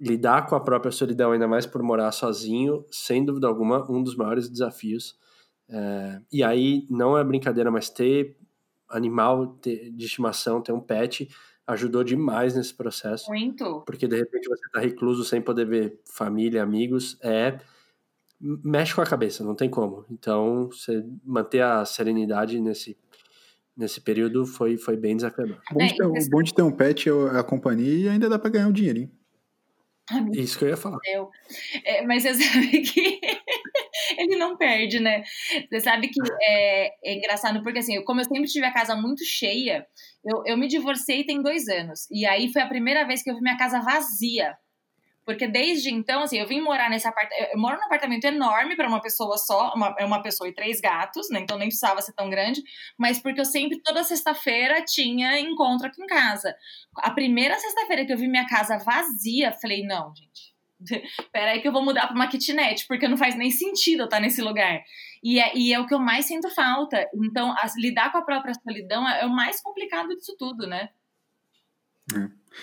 lidar 0.00 0.46
com 0.46 0.54
a 0.54 0.60
própria 0.60 0.92
solidão, 0.92 1.32
ainda 1.32 1.48
mais 1.48 1.66
por 1.66 1.82
morar 1.82 2.12
sozinho, 2.12 2.84
sem 2.90 3.24
dúvida 3.24 3.46
alguma, 3.46 3.90
um 3.90 4.02
dos 4.02 4.14
maiores 4.16 4.48
desafios. 4.48 5.18
É, 5.68 6.20
e 6.32 6.42
aí, 6.44 6.86
não 6.90 7.16
é 7.18 7.24
brincadeira, 7.24 7.70
mas 7.70 7.90
ter 7.90 8.36
animal 8.88 9.48
ter- 9.60 9.90
de 9.90 10.06
estimação, 10.06 10.62
ter 10.62 10.72
um 10.72 10.80
pet, 10.80 11.28
ajudou 11.66 12.02
demais 12.02 12.54
nesse 12.56 12.72
processo. 12.74 13.30
muito. 13.30 13.82
Porque 13.82 14.06
de 14.08 14.16
repente 14.16 14.48
você 14.48 14.68
tá 14.72 14.80
recluso 14.80 15.24
sem 15.24 15.42
poder 15.42 15.66
ver 15.66 16.00
família, 16.06 16.62
amigos, 16.62 17.18
é. 17.22 17.58
mexe 18.40 18.94
com 18.94 19.00
a 19.00 19.06
cabeça, 19.06 19.44
não 19.44 19.54
tem 19.54 19.68
como. 19.68 20.04
Então, 20.10 20.68
você 20.70 21.04
manter 21.24 21.60
a 21.62 21.84
serenidade 21.84 22.60
nesse, 22.60 22.96
nesse 23.78 24.00
período 24.00 24.44
foi, 24.44 24.76
foi 24.76 24.96
bem 24.96 25.14
desafiador. 25.16 25.58
O 25.70 25.74
bom, 25.74 25.86
de 25.86 25.92
É, 25.92 25.96
ter, 25.96 26.02
e 26.02 26.06
o 26.06 26.14
você- 26.14 26.28
bom 26.30 26.42
de 26.42 26.52
ter 26.54 26.62
um 26.62 26.72
pet 26.72 27.08
é 27.08 27.12
a 27.38 27.42
companhia 27.44 28.06
e 28.06 28.08
ainda 28.08 28.28
dá 28.28 28.38
pra 28.38 28.50
ganhar 28.50 28.66
um 28.66 28.72
dinheirinho. 28.72 29.10
Isso 30.32 30.58
que 30.58 30.64
eu 30.64 30.70
ia 30.70 30.76
falar. 30.76 30.98
Eu. 31.04 31.28
É, 31.84 32.02
mas 32.06 32.22
você 32.22 32.32
sabe 32.70 32.80
que 32.80 33.20
ele 34.18 34.36
não 34.36 34.56
perde, 34.56 34.98
né? 35.00 35.22
Você 35.70 35.80
sabe 35.80 36.08
que 36.08 36.18
é, 36.42 37.10
é 37.10 37.14
engraçado, 37.14 37.62
porque 37.62 37.78
assim, 37.80 37.94
eu- 37.96 38.04
como 38.04 38.20
eu 38.20 38.24
sempre 38.24 38.46
tive 38.46 38.64
a 38.64 38.72
casa 38.72 38.96
muito 38.96 39.22
cheia, 39.24 39.86
eu, 40.24 40.42
eu 40.46 40.56
me 40.56 40.66
divorciei 40.66 41.24
tem 41.24 41.42
dois 41.42 41.68
anos. 41.68 42.06
E 42.10 42.24
aí 42.24 42.50
foi 42.50 42.62
a 42.62 42.66
primeira 42.68 43.06
vez 43.06 43.22
que 43.22 43.30
eu 43.30 43.34
vi 43.34 43.42
minha 43.42 43.58
casa 43.58 43.80
vazia. 43.80 44.56
Porque 45.28 45.46
desde 45.46 45.92
então, 45.92 46.22
assim, 46.22 46.38
eu 46.38 46.48
vim 46.48 46.62
morar 46.62 46.88
nesse 46.88 47.06
apartamento. 47.06 47.50
Eu 47.52 47.58
moro 47.58 47.76
num 47.76 47.84
apartamento 47.84 48.24
enorme 48.24 48.74
para 48.74 48.88
uma 48.88 48.98
pessoa 48.98 49.36
só, 49.36 49.74
uma, 49.74 49.94
é 49.98 50.04
uma 50.06 50.22
pessoa 50.22 50.48
e 50.48 50.54
três 50.54 50.80
gatos, 50.80 51.28
né? 51.28 51.40
Então 51.40 51.58
nem 51.58 51.68
precisava 51.68 52.00
ser 52.00 52.14
tão 52.14 52.30
grande. 52.30 52.62
Mas 52.96 53.20
porque 53.20 53.38
eu 53.38 53.44
sempre, 53.44 53.78
toda 53.82 54.02
sexta-feira, 54.02 54.82
tinha 54.82 55.38
encontro 55.38 55.86
aqui 55.86 56.02
em 56.02 56.06
casa. 56.06 56.56
A 56.96 57.10
primeira 57.10 57.58
sexta-feira 57.58 58.06
que 58.06 58.12
eu 58.14 58.16
vi 58.16 58.26
minha 58.26 58.46
casa 58.46 58.78
vazia, 58.78 59.52
falei, 59.52 59.82
não, 59.82 60.14
gente. 60.16 60.54
Peraí 61.30 61.60
que 61.60 61.68
eu 61.68 61.72
vou 61.72 61.84
mudar 61.84 62.06
pra 62.06 62.16
uma 62.16 62.28
kitnet, 62.28 62.86
porque 62.88 63.06
não 63.06 63.18
faz 63.18 63.36
nem 63.36 63.50
sentido 63.50 64.00
eu 64.00 64.04
estar 64.06 64.20
nesse 64.20 64.40
lugar. 64.40 64.80
E 65.22 65.38
é, 65.38 65.54
e 65.54 65.74
é 65.74 65.78
o 65.78 65.86
que 65.86 65.92
eu 65.92 65.98
mais 65.98 66.24
sinto 66.24 66.48
falta. 66.48 67.06
Então, 67.14 67.54
lidar 67.76 68.10
com 68.10 68.16
a 68.16 68.24
própria 68.24 68.54
solidão 68.54 69.06
é, 69.06 69.20
é 69.20 69.26
o 69.26 69.30
mais 69.30 69.60
complicado 69.60 70.08
disso 70.16 70.34
tudo, 70.38 70.66
né? 70.66 70.88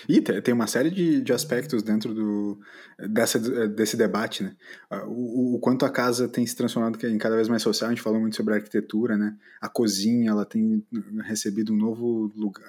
E 0.08 0.20
te- 0.20 0.40
tem 0.42 0.52
uma 0.52 0.66
série 0.66 0.90
de, 0.90 1.22
de 1.22 1.32
aspectos 1.32 1.82
dentro 1.82 2.12
do, 2.12 2.60
dessa, 3.08 3.38
desse 3.68 3.96
debate, 3.96 4.42
né? 4.42 4.54
Ah, 4.90 5.04
O, 5.06 5.54
o- 5.54 5.58
quanto 5.60 5.86
a 5.86 5.90
casa 5.90 6.28
tem 6.28 6.46
se 6.46 6.54
transformado 6.54 6.98
em 7.06 7.16
cada 7.18 7.34
vez 7.36 7.48
mais 7.48 7.62
social, 7.62 7.88
a 7.88 7.94
gente 7.94 8.02
falou 8.02 8.20
muito 8.20 8.36
sobre 8.36 8.52
a 8.52 8.56
arquitetura, 8.56 9.16
né? 9.16 9.36
A 9.60 9.68
cozinha, 9.68 10.30
ela 10.30 10.44
tem 10.44 10.84
recebido 11.24 11.72
um 11.72 11.76
novo 11.76 12.30
lugar, 12.36 12.68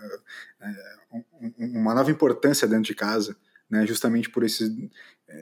é, 0.61 0.95
um- 1.11 1.23
um- 1.41 1.79
uma 1.81 1.93
nova 1.93 2.09
importância 2.11 2.67
dentro 2.67 2.85
de 2.85 2.95
casa, 2.95 3.35
né? 3.69 3.85
Justamente 3.85 4.29
por 4.29 4.43
esse, 4.43 4.89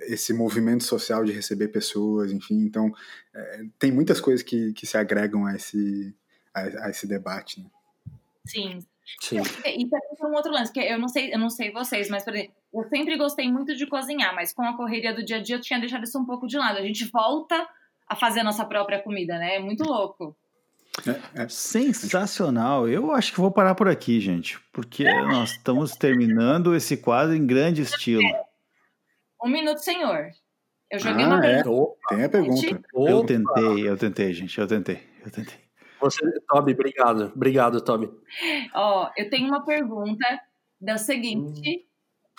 esse 0.07 0.33
movimento 0.33 0.83
social 0.83 1.23
de 1.23 1.31
receber 1.33 1.67
pessoas, 1.67 2.31
enfim. 2.31 2.61
Então, 2.63 2.91
é, 3.33 3.63
tem 3.77 3.91
muitas 3.91 4.19
coisas 4.19 4.41
que, 4.41 4.73
que 4.73 4.87
se 4.87 4.97
agregam 4.97 5.45
a 5.45 5.55
esse, 5.55 6.15
a, 6.53 6.61
a 6.85 6.89
esse 6.89 7.05
debate, 7.05 7.59
né? 7.61 7.67
Sim. 8.47 8.79
Sim. 9.21 9.39
E 9.39 9.87
também 9.87 10.15
tem 10.17 10.25
um 10.27 10.33
outro 10.33 10.51
lance, 10.51 10.71
que 10.73 10.79
eu 10.79 10.97
não 10.97 11.07
sei, 11.07 11.33
eu 11.33 11.39
não 11.39 11.49
sei 11.49 11.71
vocês, 11.71 12.09
mas 12.09 12.23
por 12.23 12.35
exemplo, 12.35 12.53
eu 12.73 12.83
sempre 12.89 13.17
gostei 13.17 13.51
muito 13.51 13.75
de 13.75 13.85
cozinhar, 13.85 14.33
mas 14.33 14.51
com 14.51 14.63
a 14.63 14.75
correria 14.75 15.13
do 15.13 15.23
dia 15.23 15.37
a 15.37 15.41
dia 15.41 15.55
eu 15.57 15.61
tinha 15.61 15.79
deixado 15.79 16.03
isso 16.03 16.19
um 16.19 16.25
pouco 16.25 16.47
de 16.47 16.57
lado. 16.57 16.77
A 16.79 16.81
gente 16.81 17.05
volta 17.05 17.67
a 18.07 18.15
fazer 18.15 18.41
a 18.41 18.43
nossa 18.43 18.65
própria 18.65 19.01
comida, 19.01 19.37
né? 19.37 19.55
É 19.55 19.59
muito 19.59 19.83
louco. 19.83 20.35
É, 21.35 21.43
é. 21.43 21.49
Sensacional. 21.49 22.87
Eu 22.87 23.11
acho 23.11 23.33
que 23.33 23.39
vou 23.39 23.51
parar 23.51 23.75
por 23.75 23.87
aqui, 23.87 24.19
gente, 24.19 24.59
porque 24.71 25.03
nós 25.03 25.51
estamos 25.51 25.91
terminando 25.91 26.73
esse 26.75 26.97
quadro 26.97 27.35
em 27.35 27.45
grande 27.45 27.81
estilo. 27.81 28.23
Um 29.43 29.49
minuto, 29.49 29.79
senhor. 29.79 30.31
Eu 30.89 30.99
joguei 30.99 31.25
Ah, 31.25 31.27
uma 31.27 31.45
é? 31.45 31.55
pergunta. 31.55 31.95
Tem 32.09 32.23
a 32.23 32.29
pergunta. 32.29 32.81
Eu 32.93 33.25
tentei, 33.25 33.89
eu 33.89 33.97
tentei, 33.97 34.33
gente, 34.33 34.57
eu 34.57 34.67
tentei, 34.67 35.01
eu 35.23 35.31
tentei. 35.31 35.64
Você, 35.99 36.19
Toby, 36.47 36.73
obrigado. 36.73 37.31
Obrigado, 37.35 37.81
Toby. 37.81 38.09
Ó, 38.73 39.09
eu 39.17 39.29
tenho 39.29 39.47
uma 39.47 39.63
pergunta 39.65 40.25
da 40.79 40.97
seguinte. 40.97 41.87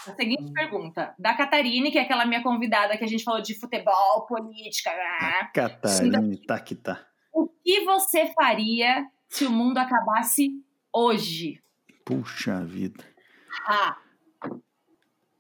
A 0.07 0.13
seguinte 0.15 0.53
pergunta. 0.53 1.15
Da 1.19 1.35
Catarine, 1.35 1.91
que 1.91 1.99
é 1.99 2.03
aquela 2.03 2.27
minha 2.27 2.43
convidada 2.43 2.97
que 2.99 3.05
a 3.05 3.07
gente 3.09 3.25
falou 3.25 3.41
de 3.41 3.59
futebol, 3.59 4.27
política. 4.27 4.91
ah. 4.91 5.51
Catarina, 5.55 6.21
tá 6.47 6.61
que 6.61 6.75
tá. 6.75 7.07
O 7.33 7.49
que 7.49 7.85
você 7.85 8.33
faria 8.35 9.07
se 9.29 9.47
o 9.47 9.51
mundo 9.51 9.79
acabasse 9.79 10.51
hoje? 10.93 11.63
Puxa 12.05 12.63
vida. 12.65 13.05
Ah. 13.67 13.97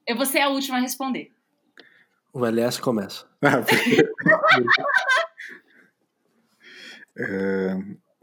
Eu 0.06 0.16
vou 0.16 0.24
ser 0.26 0.40
a 0.40 0.48
última 0.48 0.78
a 0.78 0.80
responder. 0.80 1.30
O 2.32 2.44
LS 2.46 2.80
começa. 2.80 3.26
Ah, 3.42 3.62
porque- 3.62 4.08
É, 7.18 7.74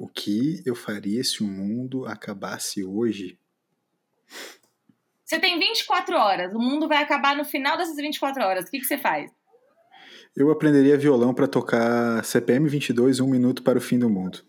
o 0.04 0.08
que 0.10 0.62
eu 0.66 0.76
faria 0.76 1.24
se 1.24 1.42
o 1.42 1.48
mundo 1.48 2.06
acabasse 2.06 2.84
hoje? 2.84 3.40
Você 5.24 5.40
tem 5.40 5.58
24 5.58 6.16
horas. 6.16 6.54
O 6.54 6.60
mundo 6.60 6.88
vai 6.90 7.02
acabar 7.02 7.36
no 7.38 7.46
final 7.46 7.78
dessas 7.78 7.96
24 7.96 8.44
horas. 8.44 8.66
O 8.66 8.72
que, 8.72 8.80
que 8.80 8.86
você 8.86 8.98
faz? 8.98 9.32
Eu 10.36 10.52
aprenderia 10.52 10.98
violão 10.98 11.34
para 11.34 11.48
tocar 11.48 12.24
CPM 12.26 12.68
22, 12.68 13.20
um 13.22 13.30
minuto 13.30 13.64
para 13.64 13.78
o 13.78 13.82
fim 13.82 13.98
do 13.98 14.10
mundo. 14.10 14.40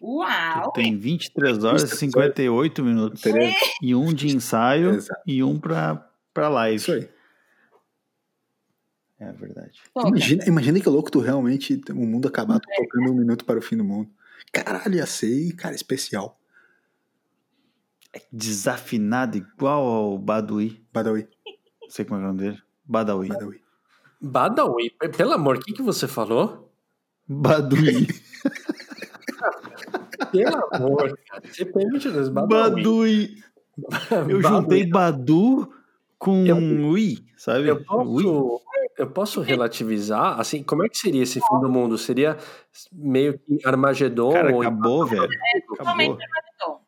Uau! 0.00 0.72
Tem 0.72 0.98
23 0.98 1.62
horas 1.62 1.84
e 1.84 1.96
58 1.96 2.82
minutos. 2.82 3.22
Teria- 3.22 3.54
E 3.80 3.94
um 3.94 4.12
de 4.12 4.34
ensaio 4.34 4.90
Exato. 4.94 5.20
e 5.24 5.40
um 5.44 5.56
pra, 5.60 6.10
pra 6.34 6.48
live. 6.48 6.76
Isso 6.76 6.90
aí. 6.92 7.08
É 9.20 9.30
verdade. 9.30 9.80
Toca. 9.94 10.08
Imagina, 10.08 10.44
imagina 10.48 10.80
que 10.80 10.88
louco 10.88 11.08
tu 11.10 11.20
realmente, 11.20 11.80
o 11.90 11.94
mundo 12.06 12.26
acabar 12.26 12.58
tu 12.58 12.66
tocando 12.76 13.12
um 13.12 13.14
minuto 13.14 13.44
para 13.44 13.60
o 13.60 13.62
fim 13.62 13.76
do 13.76 13.84
mundo. 13.84 14.10
Caralho, 14.50 14.94
ia 14.96 15.06
ser, 15.06 15.54
cara, 15.56 15.74
especial. 15.74 16.38
Desafinado 18.30 19.38
igual 19.38 19.82
ao 19.84 20.18
Badawi. 20.18 20.84
Badawi, 20.92 21.26
Não 21.82 21.90
sei 21.90 22.04
como 22.04 22.20
é 22.20 22.24
o 22.24 22.26
nome 22.26 22.38
dele. 22.40 22.62
Badawi. 22.84 23.28
Badawi. 23.28 23.62
Badawi? 24.20 24.90
Pelo 25.16 25.32
amor, 25.32 25.56
o 25.56 25.60
que, 25.60 25.72
que 25.72 25.82
você 25.82 26.06
falou? 26.06 26.70
Badui. 27.26 28.06
Pelo 30.30 30.68
amor, 30.72 31.18
cara. 31.28 31.42
Você 31.50 31.64
permite 31.64 32.10
Deus, 32.10 32.28
Badawi. 32.28 32.82
Badui. 32.82 33.42
Eu 34.28 34.40
Badawi. 34.40 34.42
juntei 34.42 34.86
Badu 34.86 35.72
com 36.18 36.46
Eu- 36.46 36.56
Ui, 36.90 37.24
sabe? 37.36 37.68
Eu 37.68 37.82
Ui. 38.04 38.24
Eu 39.02 39.10
posso 39.10 39.40
relativizar? 39.40 40.38
Assim, 40.38 40.62
como 40.62 40.84
é 40.84 40.88
que 40.88 40.96
seria 40.96 41.22
esse 41.22 41.40
fim 41.40 41.60
do 41.60 41.68
mundo? 41.68 41.98
Seria 41.98 42.38
meio 42.92 43.38
que 43.38 43.58
Armagedon? 43.66 44.32
Cara, 44.32 44.54
ou 44.54 44.62
acabou, 44.62 45.06
velho. 45.06 45.28
Totalmente 45.66 46.12
Acabou. 46.12 46.28
Armagedon. 46.62 46.82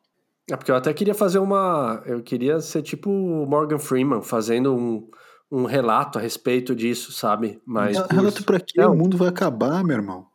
É 0.50 0.56
porque 0.56 0.70
eu 0.70 0.76
até 0.76 0.92
queria 0.92 1.14
fazer 1.14 1.38
uma. 1.38 2.02
Eu 2.06 2.22
queria 2.22 2.60
ser 2.60 2.82
tipo 2.82 3.10
o 3.10 3.46
Morgan 3.46 3.78
Freeman, 3.78 4.22
fazendo 4.22 4.74
um, 4.74 5.10
um 5.50 5.64
relato 5.64 6.18
a 6.18 6.22
respeito 6.22 6.74
disso, 6.74 7.12
sabe? 7.12 7.60
Mas. 7.66 7.98
Relato 8.10 8.44
pra 8.44 8.60
quê? 8.60 8.80
Não. 8.80 8.92
O 8.92 8.96
mundo 8.96 9.16
vai 9.16 9.28
acabar, 9.28 9.82
meu 9.82 9.96
irmão. 9.96 10.26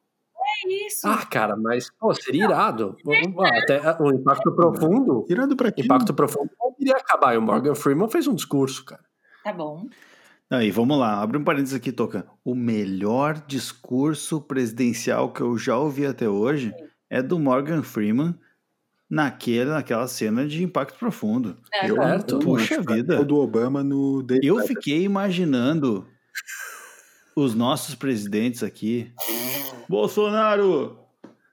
É 0.66 0.88
isso. 0.88 1.08
Ah, 1.08 1.26
cara, 1.26 1.56
mas 1.56 1.90
pô, 1.98 2.14
seria 2.14 2.44
irado. 2.46 2.98
Até 3.64 3.80
o 4.02 4.12
impacto 4.12 4.52
profundo. 4.52 5.26
Irado 5.30 5.56
pra 5.56 5.72
quê? 5.72 5.84
Impacto 5.84 6.14
profundo 6.14 6.50
não 6.60 6.76
iria 6.80 6.96
acabar. 6.96 7.36
E 7.36 7.38
o 7.38 7.42
Morgan 7.42 7.76
Freeman 7.76 8.10
fez 8.10 8.28
um 8.28 8.36
discurso, 8.36 8.84
cara. 8.84 9.04
Tá 9.44 9.54
bom. 9.54 9.88
E 10.52 10.72
vamos 10.72 10.98
lá, 10.98 11.22
abre 11.22 11.38
um 11.38 11.44
parênteses 11.44 11.76
aqui, 11.76 11.92
Toca. 11.92 12.26
O 12.44 12.56
melhor 12.56 13.36
discurso 13.46 14.42
presidencial 14.42 15.32
que 15.32 15.42
eu 15.42 15.56
já 15.58 15.78
ouvi 15.78 16.06
até 16.08 16.28
hoje 16.28 16.74
é 17.08 17.22
do 17.22 17.38
Morgan 17.38 17.84
Freeman 17.84 18.34
naquele, 19.08 19.70
naquela 19.70 20.08
cena 20.08 20.48
de 20.48 20.64
impacto 20.64 20.98
profundo. 20.98 21.56
É, 21.72 21.90
Eu, 21.90 21.96
certo. 21.96 22.40
Puxa 22.40 22.82
vida. 22.82 23.22
O 23.22 23.26
do 23.26 23.38
Obama 23.38 23.84
no 23.84 24.24
Day 24.24 24.40
Eu 24.42 24.60
fiquei 24.66 25.04
imaginando 25.04 26.08
os 27.36 27.54
nossos 27.54 27.94
presidentes 27.94 28.64
aqui. 28.64 29.14
Bolsonaro! 29.88 30.98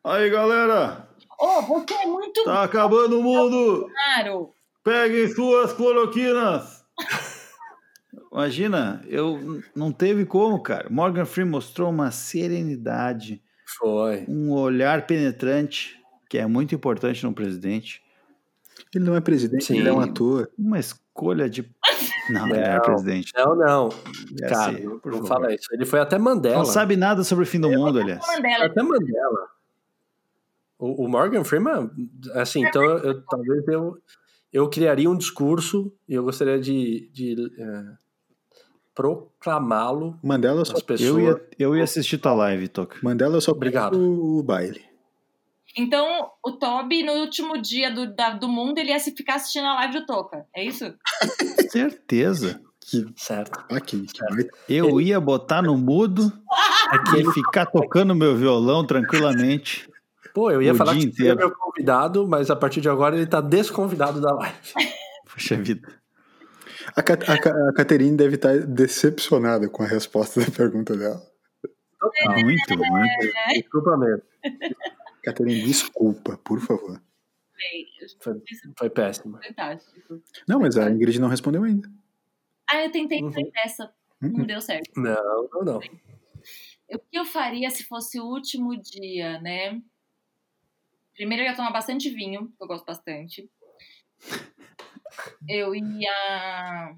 Aí, 0.03 0.31
galera! 0.31 1.07
Oh, 1.39 1.61
você 1.63 1.93
é 1.95 2.07
muito 2.07 2.45
Tá 2.45 2.63
acabando 2.63 3.21
o 3.21 3.23
mundo! 3.23 3.91
claro. 4.15 4.51
Peguem 4.83 5.29
suas 5.29 5.73
cloroquinas! 5.75 6.83
Imagina, 8.37 9.03
eu 9.09 9.63
não 9.75 9.91
teve 9.91 10.27
como, 10.27 10.63
cara. 10.63 10.89
Morgan 10.91 11.25
Freeman 11.25 11.53
mostrou 11.53 11.89
uma 11.89 12.11
serenidade, 12.11 13.43
Foi. 13.79 14.27
um 14.29 14.53
olhar 14.53 15.07
penetrante, 15.07 15.99
que 16.29 16.37
é 16.37 16.47
muito 16.47 16.75
importante 16.75 17.25
num 17.25 17.33
presidente, 17.33 18.03
Ele 18.95 19.05
não 19.05 19.17
é 19.17 19.23
presidente, 19.23 19.65
Sim. 19.65 19.79
ele 19.79 19.89
é 19.89 19.93
um 19.93 20.01
ator. 20.01 20.51
uma 20.59 20.79
escolha 20.79 21.49
de. 21.49 21.65
Não, 22.29 22.47
ele 22.49 22.59
é 22.59 22.75
Não. 22.75 22.83
presidente. 22.83 23.33
Não, 23.37 23.55
não. 23.57 23.89
É 24.43 24.49
Cara, 24.49 24.73
assim, 24.73 24.83
não 24.85 24.95
não 24.95 25.01
favor. 25.01 25.27
fala 25.29 25.55
isso. 25.55 25.69
Ele 25.73 25.85
foi 25.87 26.01
até 26.01 26.19
Mandela. 26.19 26.57
Não 26.57 26.65
sabe 26.65 26.97
nada 26.97 27.23
sobre 27.23 27.45
o 27.45 27.47
fim 27.47 27.61
do 27.61 27.71
mundo, 27.71 28.01
aliás. 28.01 28.25
Foi 28.27 28.35
Mandela. 28.37 28.65
até 28.67 28.83
Mandela. 28.83 29.49
O, 30.79 31.05
o 31.05 31.09
Morgan 31.09 31.45
Freeman, 31.45 31.89
assim, 32.35 32.67
então 32.67 32.83
eu, 32.83 32.99
eu- 32.99 33.23
talvez 33.27 33.67
eu, 33.69 33.97
eu 34.53 34.69
criaria 34.69 35.09
um 35.09 35.17
discurso 35.17 35.91
e 36.09 36.15
eu 36.15 36.25
gostaria 36.25 36.59
de, 36.59 37.09
de 37.13 37.37
é, 37.61 37.85
proclamá-lo 38.97 40.19
Mandela 40.23 40.65
só, 40.65 40.81
pessoas. 40.81 41.01
Eu 41.09 41.21
ia, 41.21 41.41
eu 41.59 41.77
ia 41.77 41.85
assistir 41.85 42.19
tua 42.19 42.33
live, 42.35 42.67
Toca. 42.69 42.97
Mandela 43.03 43.41
só 43.41 43.53
Obrigado. 43.53 43.95
o, 43.97 44.43
baile. 44.43 44.83
Então, 45.77 46.31
o 46.43 46.53
Toby, 46.53 47.03
no 47.03 47.13
último 47.13 47.61
dia 47.61 47.91
do, 47.95 48.13
da- 48.15 48.31
do 48.31 48.49
mundo, 48.49 48.79
ele 48.79 48.91
ia 48.91 48.99
se 48.99 49.15
ficar 49.15 49.35
assistindo 49.35 49.67
a 49.67 49.75
live 49.75 50.01
do 50.01 50.07
Toca. 50.07 50.47
É 50.57 50.65
isso? 50.65 50.93
Certeza. 51.71 52.61
Que, 52.81 53.05
Certo. 53.17 53.63
ah, 53.71 53.81
que, 53.81 54.01
que 54.07 54.21
vai- 54.35 54.49
Eu 54.69 55.01
ia 55.01 55.21
botar 55.21 55.61
no 55.61 55.77
mudo 55.77 56.33
É 57.15 57.19
e 57.21 57.33
ficar 57.33 57.67
tocando 57.67 58.15
meu 58.15 58.35
violão 58.37 58.87
tranquilamente. 58.87 59.89
Pô, 60.33 60.51
eu 60.51 60.63
ia 60.63 60.73
O 60.73 60.77
falar 60.77 60.95
que 60.95 61.01
seria 61.01 61.13
inteiro. 61.13 61.37
meu 61.39 61.51
convidado, 61.51 62.27
mas 62.29 62.49
a 62.51 62.57
partir 62.57 62.81
de 62.81 62.89
agora 62.89 63.17
ele 63.17 63.27
tá 63.27 63.41
desconvidado 63.41 64.21
da 64.21 64.33
live. 64.35 64.57
Puxa 65.31 65.57
vida. 65.57 65.87
A, 66.97 67.03
Ca- 67.03 67.15
a, 67.15 67.39
Ca- 67.41 67.69
a 67.69 67.73
Caterine 67.75 68.17
deve 68.17 68.37
estar 68.37 68.59
decepcionada 68.67 69.69
com 69.69 69.83
a 69.83 69.87
resposta 69.87 70.41
da 70.41 70.51
pergunta 70.51 70.97
dela. 70.97 71.21
Muito, 72.35 72.77
muito. 72.79 73.35
Desculpa 73.55 73.97
mesmo. 73.97 74.23
Caterine, 75.23 75.63
desculpa, 75.63 76.39
por 76.39 76.61
favor. 76.61 77.03
Foi, 78.23 78.43
foi 78.79 78.91
péssimo. 78.91 79.39
Fantástico. 79.43 80.23
Não, 80.47 80.61
mas 80.61 80.77
a 80.77 80.91
Ingrid 80.91 81.19
não 81.21 81.29
respondeu 81.29 81.65
ainda. 81.65 81.89
Ah, 82.71 82.85
eu 82.85 82.91
tentei 82.93 83.23
Uhum. 83.23 83.33
fazer 83.33 83.51
essa. 83.65 83.93
Uhum. 84.23 84.33
Não 84.39 84.47
deu 84.47 84.61
certo. 84.61 84.91
Não, 84.99 85.49
não, 85.53 85.63
não. 85.65 85.79
O 86.89 86.99
que 86.99 87.19
eu 87.19 87.25
faria 87.25 87.69
se 87.71 87.85
fosse 87.85 88.21
o 88.21 88.25
último 88.25 88.77
dia, 88.81 89.41
né? 89.41 89.81
Primeiro 91.15 91.43
eu 91.43 91.47
ia 91.49 91.57
tomar 91.57 91.73
bastante 91.73 92.09
vinho, 92.11 92.49
que 92.57 92.63
eu 92.63 92.67
gosto 92.69 92.85
bastante. 92.87 93.51
Eu 95.49 95.75
ia. 95.75 96.95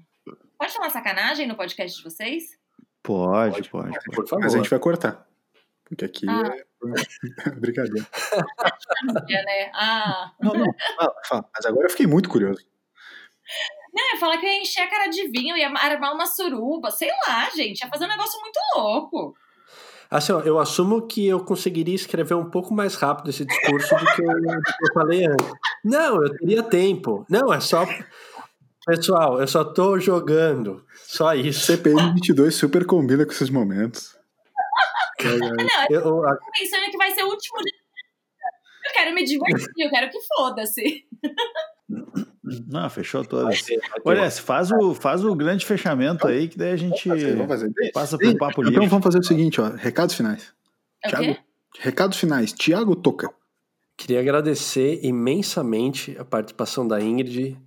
Pode 0.57 0.73
falar 0.73 0.89
sacanagem 0.89 1.47
no 1.47 1.55
podcast 1.55 1.97
de 1.97 2.03
vocês? 2.03 2.57
Pode, 3.01 3.69
pode. 3.69 3.97
Por 4.13 4.27
favor. 4.27 4.43
Mas 4.43 4.53
a 4.53 4.57
gente 4.57 4.69
vai 4.69 4.79
cortar. 4.79 5.25
Porque 5.85 6.05
aqui 6.05 6.25
Ah. 6.29 6.43
é 6.45 6.65
brincadeira. 7.59 8.05
Né? 9.27 9.71
Ah. 9.73 10.31
Não, 10.41 10.53
não, 10.53 10.73
fala, 10.97 11.13
fala. 11.27 11.49
Mas 11.55 11.65
agora 11.65 11.85
eu 11.87 11.91
fiquei 11.91 12.05
muito 12.07 12.29
curioso. 12.29 12.63
Não, 13.93 14.03
eu 14.09 14.13
ia 14.13 14.19
falar 14.19 14.37
que 14.37 14.45
eu 14.45 14.49
ia 14.49 14.61
encher 14.61 14.81
a 14.83 14.89
cara 14.89 15.07
de 15.07 15.27
vinho, 15.29 15.57
ia 15.57 15.67
armar 15.69 16.13
uma 16.13 16.27
suruba, 16.27 16.91
sei 16.91 17.09
lá, 17.27 17.49
gente. 17.55 17.81
Ia 17.81 17.89
fazer 17.89 18.05
um 18.05 18.09
negócio 18.09 18.39
muito 18.41 18.59
louco. 18.75 19.35
Assim, 20.11 20.31
ó, 20.31 20.39
eu 20.41 20.57
assumo 20.59 21.07
que 21.07 21.27
eu 21.27 21.43
conseguiria 21.43 21.95
escrever 21.95 22.33
um 22.35 22.49
pouco 22.49 22.73
mais 22.73 22.95
rápido 22.95 23.29
esse 23.29 23.45
discurso 23.45 23.95
do 23.95 24.05
que 24.15 24.21
eu, 24.23 24.27
do 24.41 24.61
que 24.61 24.85
eu 24.89 24.93
falei 24.93 25.25
antes. 25.25 25.47
Não, 25.83 26.23
eu 26.23 26.37
teria 26.37 26.63
tempo. 26.63 27.25
Não, 27.29 27.53
é 27.53 27.59
só. 27.59 27.85
Pessoal, 28.85 29.39
eu 29.39 29.47
só 29.47 29.63
tô 29.63 29.99
jogando. 29.99 30.83
Só 31.05 31.33
isso. 31.35 31.65
CPM 31.65 32.13
22 32.13 32.55
super 32.55 32.85
combina 32.85 33.25
com 33.25 33.31
esses 33.31 33.49
momentos. 33.49 34.17
Não, 35.21 35.55
Eu, 35.89 36.01
tô 36.01 36.21
pensando 36.57 36.89
que 36.89 36.97
vai 36.97 37.11
ser 37.11 37.23
o 37.23 37.27
último. 37.27 37.57
Eu 37.59 38.93
quero 38.93 39.13
me 39.13 39.23
divertir, 39.25 39.67
eu 39.85 39.89
quero 39.89 40.09
que 40.09 40.17
foda-se. 40.35 41.05
Não, 42.67 42.89
fechou 42.89 43.23
todas. 43.25 43.63
Olha, 44.05 44.31
faz 44.31 44.71
o, 44.71 44.95
faz 44.95 45.23
o 45.23 45.35
grande 45.35 45.65
fechamento 45.65 46.27
aí, 46.27 46.47
que 46.47 46.57
daí 46.57 46.71
a 46.71 46.75
gente 46.77 47.07
Vamos 47.07 47.21
fazer, 47.21 47.35
vamos 47.35 47.47
fazer. 47.47 47.91
passa 47.93 48.17
pro 48.17 48.37
papo 48.37 48.61
Então 48.61 48.71
livre. 48.71 48.87
vamos 48.87 49.03
fazer 49.03 49.19
o 49.19 49.23
seguinte, 49.23 49.59
ó. 49.61 49.69
Recados 49.69 50.15
finais. 50.15 50.51
É 51.03 51.07
o 51.07 51.11
Thiago, 51.11 51.25
quê? 51.35 51.39
recados 51.79 52.17
finais. 52.17 52.53
Tiago 52.53 52.95
Toca. 52.95 53.29
Queria 53.99 54.21
agradecer 54.21 55.01
imensamente 55.03 56.17
a 56.17 56.23
participação 56.23 56.87
da 56.87 57.01
Ingrid 57.01 57.57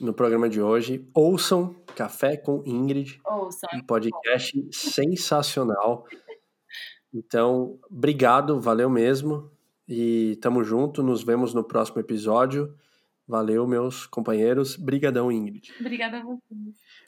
no 0.00 0.12
programa 0.12 0.48
de 0.48 0.60
hoje. 0.60 1.08
Ouçam 1.14 1.76
Café 1.94 2.36
com 2.36 2.60
Ingrid, 2.66 3.20
Ouçam. 3.24 3.70
um 3.74 3.80
podcast 3.80 4.52
sensacional. 4.72 6.04
Então, 7.14 7.78
obrigado, 7.88 8.60
valeu 8.60 8.90
mesmo. 8.90 9.48
E 9.88 10.36
tamo 10.42 10.64
junto, 10.64 11.04
nos 11.04 11.22
vemos 11.22 11.54
no 11.54 11.62
próximo 11.62 12.00
episódio. 12.00 12.74
Valeu, 13.26 13.64
meus 13.64 14.06
companheiros. 14.06 14.74
Brigadão, 14.74 15.30
Ingrid. 15.30 15.72
Obrigada 15.78 16.18
a 16.18 16.24
você. 16.24 16.40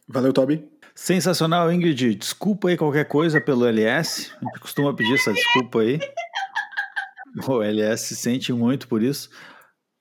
Valeu, 0.07 0.33
Toby. 0.33 0.71
Sensacional, 0.95 1.73
Ingrid. 1.73 2.15
Desculpa 2.15 2.69
aí 2.69 2.77
qualquer 2.77 3.09
coisa 3.09 3.41
pelo 3.41 3.67
LS. 3.67 4.31
A 4.41 4.45
gente 4.45 4.61
costuma 4.61 4.95
pedir 4.95 5.15
essa 5.15 5.33
desculpa 5.33 5.81
aí. 5.81 5.99
O 7.49 7.63
LS 7.63 8.15
sente 8.15 8.53
muito 8.53 8.89
por 8.89 9.03
isso. 9.03 9.31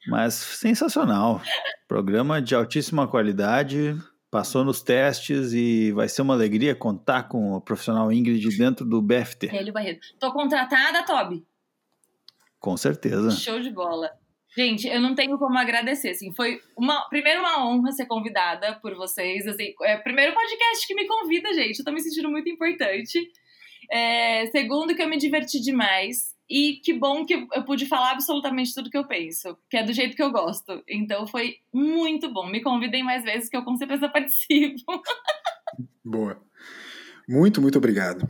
Mas 0.08 0.34
sensacional. 0.34 1.42
Programa 1.88 2.42
de 2.42 2.56
altíssima 2.56 3.08
qualidade. 3.08 3.96
Passou 4.30 4.64
nos 4.64 4.82
testes 4.82 5.52
e 5.52 5.92
vai 5.92 6.08
ser 6.08 6.22
uma 6.22 6.34
alegria 6.34 6.74
contar 6.74 7.24
com 7.24 7.56
a 7.56 7.62
profissional 7.62 8.12
Ingrid 8.12 8.58
dentro 8.58 8.86
do 8.86 9.02
BFT. 9.02 9.54
Hélio 9.54 9.74
Barreto. 9.74 10.08
Tô 10.20 10.32
contratada, 10.32 11.06
Toby. 11.06 11.46
Com 12.60 12.78
certeza. 12.78 13.32
Show 13.32 13.60
de 13.60 13.72
bola. 13.72 14.10
Gente, 14.56 14.88
eu 14.88 15.00
não 15.02 15.16
tenho 15.16 15.38
como 15.38 15.58
agradecer, 15.58 16.10
assim, 16.10 16.34
foi 16.34 16.60
uma, 16.78 17.08
primeiro 17.08 17.40
uma 17.40 17.66
honra 17.66 17.92
ser 17.94 18.06
convidada 18.06 18.78
por 18.82 18.96
vocês, 18.96 19.48
assim, 19.48 19.74
é 19.84 19.96
o 19.96 20.04
primeiro 20.04 20.34
podcast 20.34 20.86
que 20.86 20.94
me 20.94 21.08
convida, 21.08 21.54
gente, 21.54 21.80
eu 21.80 21.86
tô 21.86 21.92
me 21.92 22.02
sentindo 22.02 22.30
muito 22.30 22.50
importante. 22.50 23.18
É, 23.90 24.46
segundo, 24.48 24.94
que 24.94 25.02
eu 25.02 25.08
me 25.08 25.18
diverti 25.18 25.62
demais, 25.62 26.36
e 26.52 26.82
que 26.84 26.94
bom 26.94 27.26
que 27.26 27.48
eu 27.54 27.64
pude 27.64 27.86
falar 27.86 28.12
absolutamente 28.12 28.76
tudo 28.76 28.90
que 28.90 28.98
eu 28.98 29.08
penso, 29.08 29.58
que 29.70 29.78
é 29.78 29.84
do 29.84 29.94
jeito 29.94 30.18
que 30.18 30.22
eu 30.22 30.32
gosto, 30.32 30.84
então 30.88 31.26
foi 31.26 31.56
muito 31.74 32.32
bom, 32.32 32.46
me 32.46 32.62
convidem 32.62 33.02
mais 33.04 33.24
vezes 33.24 33.48
que 33.48 33.56
eu 33.56 33.64
com 33.64 33.78
certeza 33.78 34.10
participo. 34.12 34.84
Boa. 36.04 36.38
Muito, 37.30 37.62
muito 37.62 37.78
obrigado. 37.78 38.30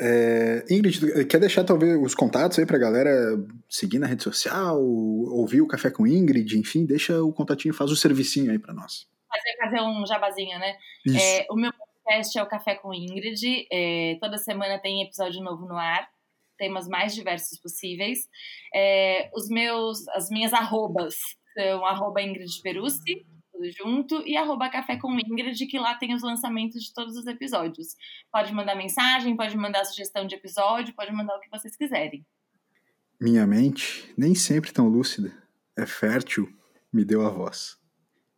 É, 0.00 0.64
Ingrid, 0.68 1.26
quer 1.26 1.38
deixar 1.38 1.62
talvez 1.62 1.96
os 2.02 2.16
contatos 2.16 2.58
aí 2.58 2.66
pra 2.66 2.76
galera 2.76 3.12
seguir 3.68 4.00
na 4.00 4.08
rede 4.08 4.24
social, 4.24 4.82
ouvir 4.82 5.60
o 5.60 5.68
Café 5.68 5.92
com 5.92 6.04
Ingrid, 6.04 6.58
enfim, 6.58 6.84
deixa 6.84 7.22
o 7.22 7.32
contatinho, 7.32 7.72
faz 7.72 7.92
o 7.92 7.96
servicinho 7.96 8.50
aí 8.50 8.58
pra 8.58 8.74
nós. 8.74 9.06
Fazer, 9.28 9.56
fazer 9.58 9.80
um 9.80 10.04
jabazinho, 10.04 10.58
né? 10.58 10.74
É, 11.16 11.46
o 11.50 11.54
meu 11.54 11.70
podcast 12.04 12.36
é 12.36 12.42
o 12.42 12.48
Café 12.48 12.74
com 12.74 12.92
Ingrid. 12.92 13.66
É, 13.70 14.16
toda 14.20 14.38
semana 14.38 14.80
tem 14.80 15.02
episódio 15.02 15.40
novo 15.40 15.66
no 15.66 15.76
ar. 15.76 16.08
Temas 16.56 16.88
mais 16.88 17.14
diversos 17.14 17.58
possíveis. 17.60 18.20
É, 18.74 19.30
os 19.34 19.48
meus, 19.48 20.06
as 20.08 20.28
minhas 20.30 20.52
arrobas 20.52 21.16
são 21.54 21.84
arroba 21.84 22.22
Ingrid 22.22 22.60
Perussi, 22.62 23.26
tudo 23.52 23.70
junto, 23.70 24.26
e 24.26 24.36
arroba 24.36 24.68
Café 24.68 24.96
com 24.96 25.12
Ingrid, 25.18 25.66
que 25.66 25.78
lá 25.78 25.94
tem 25.94 26.14
os 26.14 26.22
lançamentos 26.22 26.82
de 26.82 26.92
todos 26.92 27.16
os 27.16 27.26
episódios. 27.26 27.94
Pode 28.32 28.52
mandar 28.52 28.74
mensagem, 28.74 29.36
pode 29.36 29.56
mandar 29.56 29.84
sugestão 29.84 30.26
de 30.26 30.34
episódio, 30.34 30.94
pode 30.94 31.12
mandar 31.12 31.36
o 31.36 31.40
que 31.40 31.50
vocês 31.50 31.76
quiserem. 31.76 32.26
Minha 33.20 33.46
mente, 33.46 34.12
nem 34.18 34.34
sempre 34.34 34.72
tão 34.72 34.88
lúcida, 34.88 35.32
é 35.76 35.86
fértil, 35.86 36.52
me 36.92 37.04
deu 37.04 37.24
a 37.24 37.30
voz. 37.30 37.78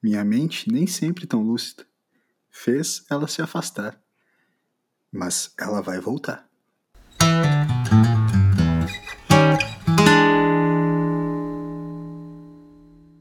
Minha 0.02 0.24
mente, 0.24 0.70
nem 0.70 0.86
sempre 0.86 1.26
tão 1.26 1.42
lúcida, 1.42 1.86
fez 2.50 3.04
ela 3.10 3.26
se 3.26 3.40
afastar. 3.42 4.00
Mas 5.10 5.54
ela 5.58 5.80
vai 5.80 5.98
voltar. 5.98 6.48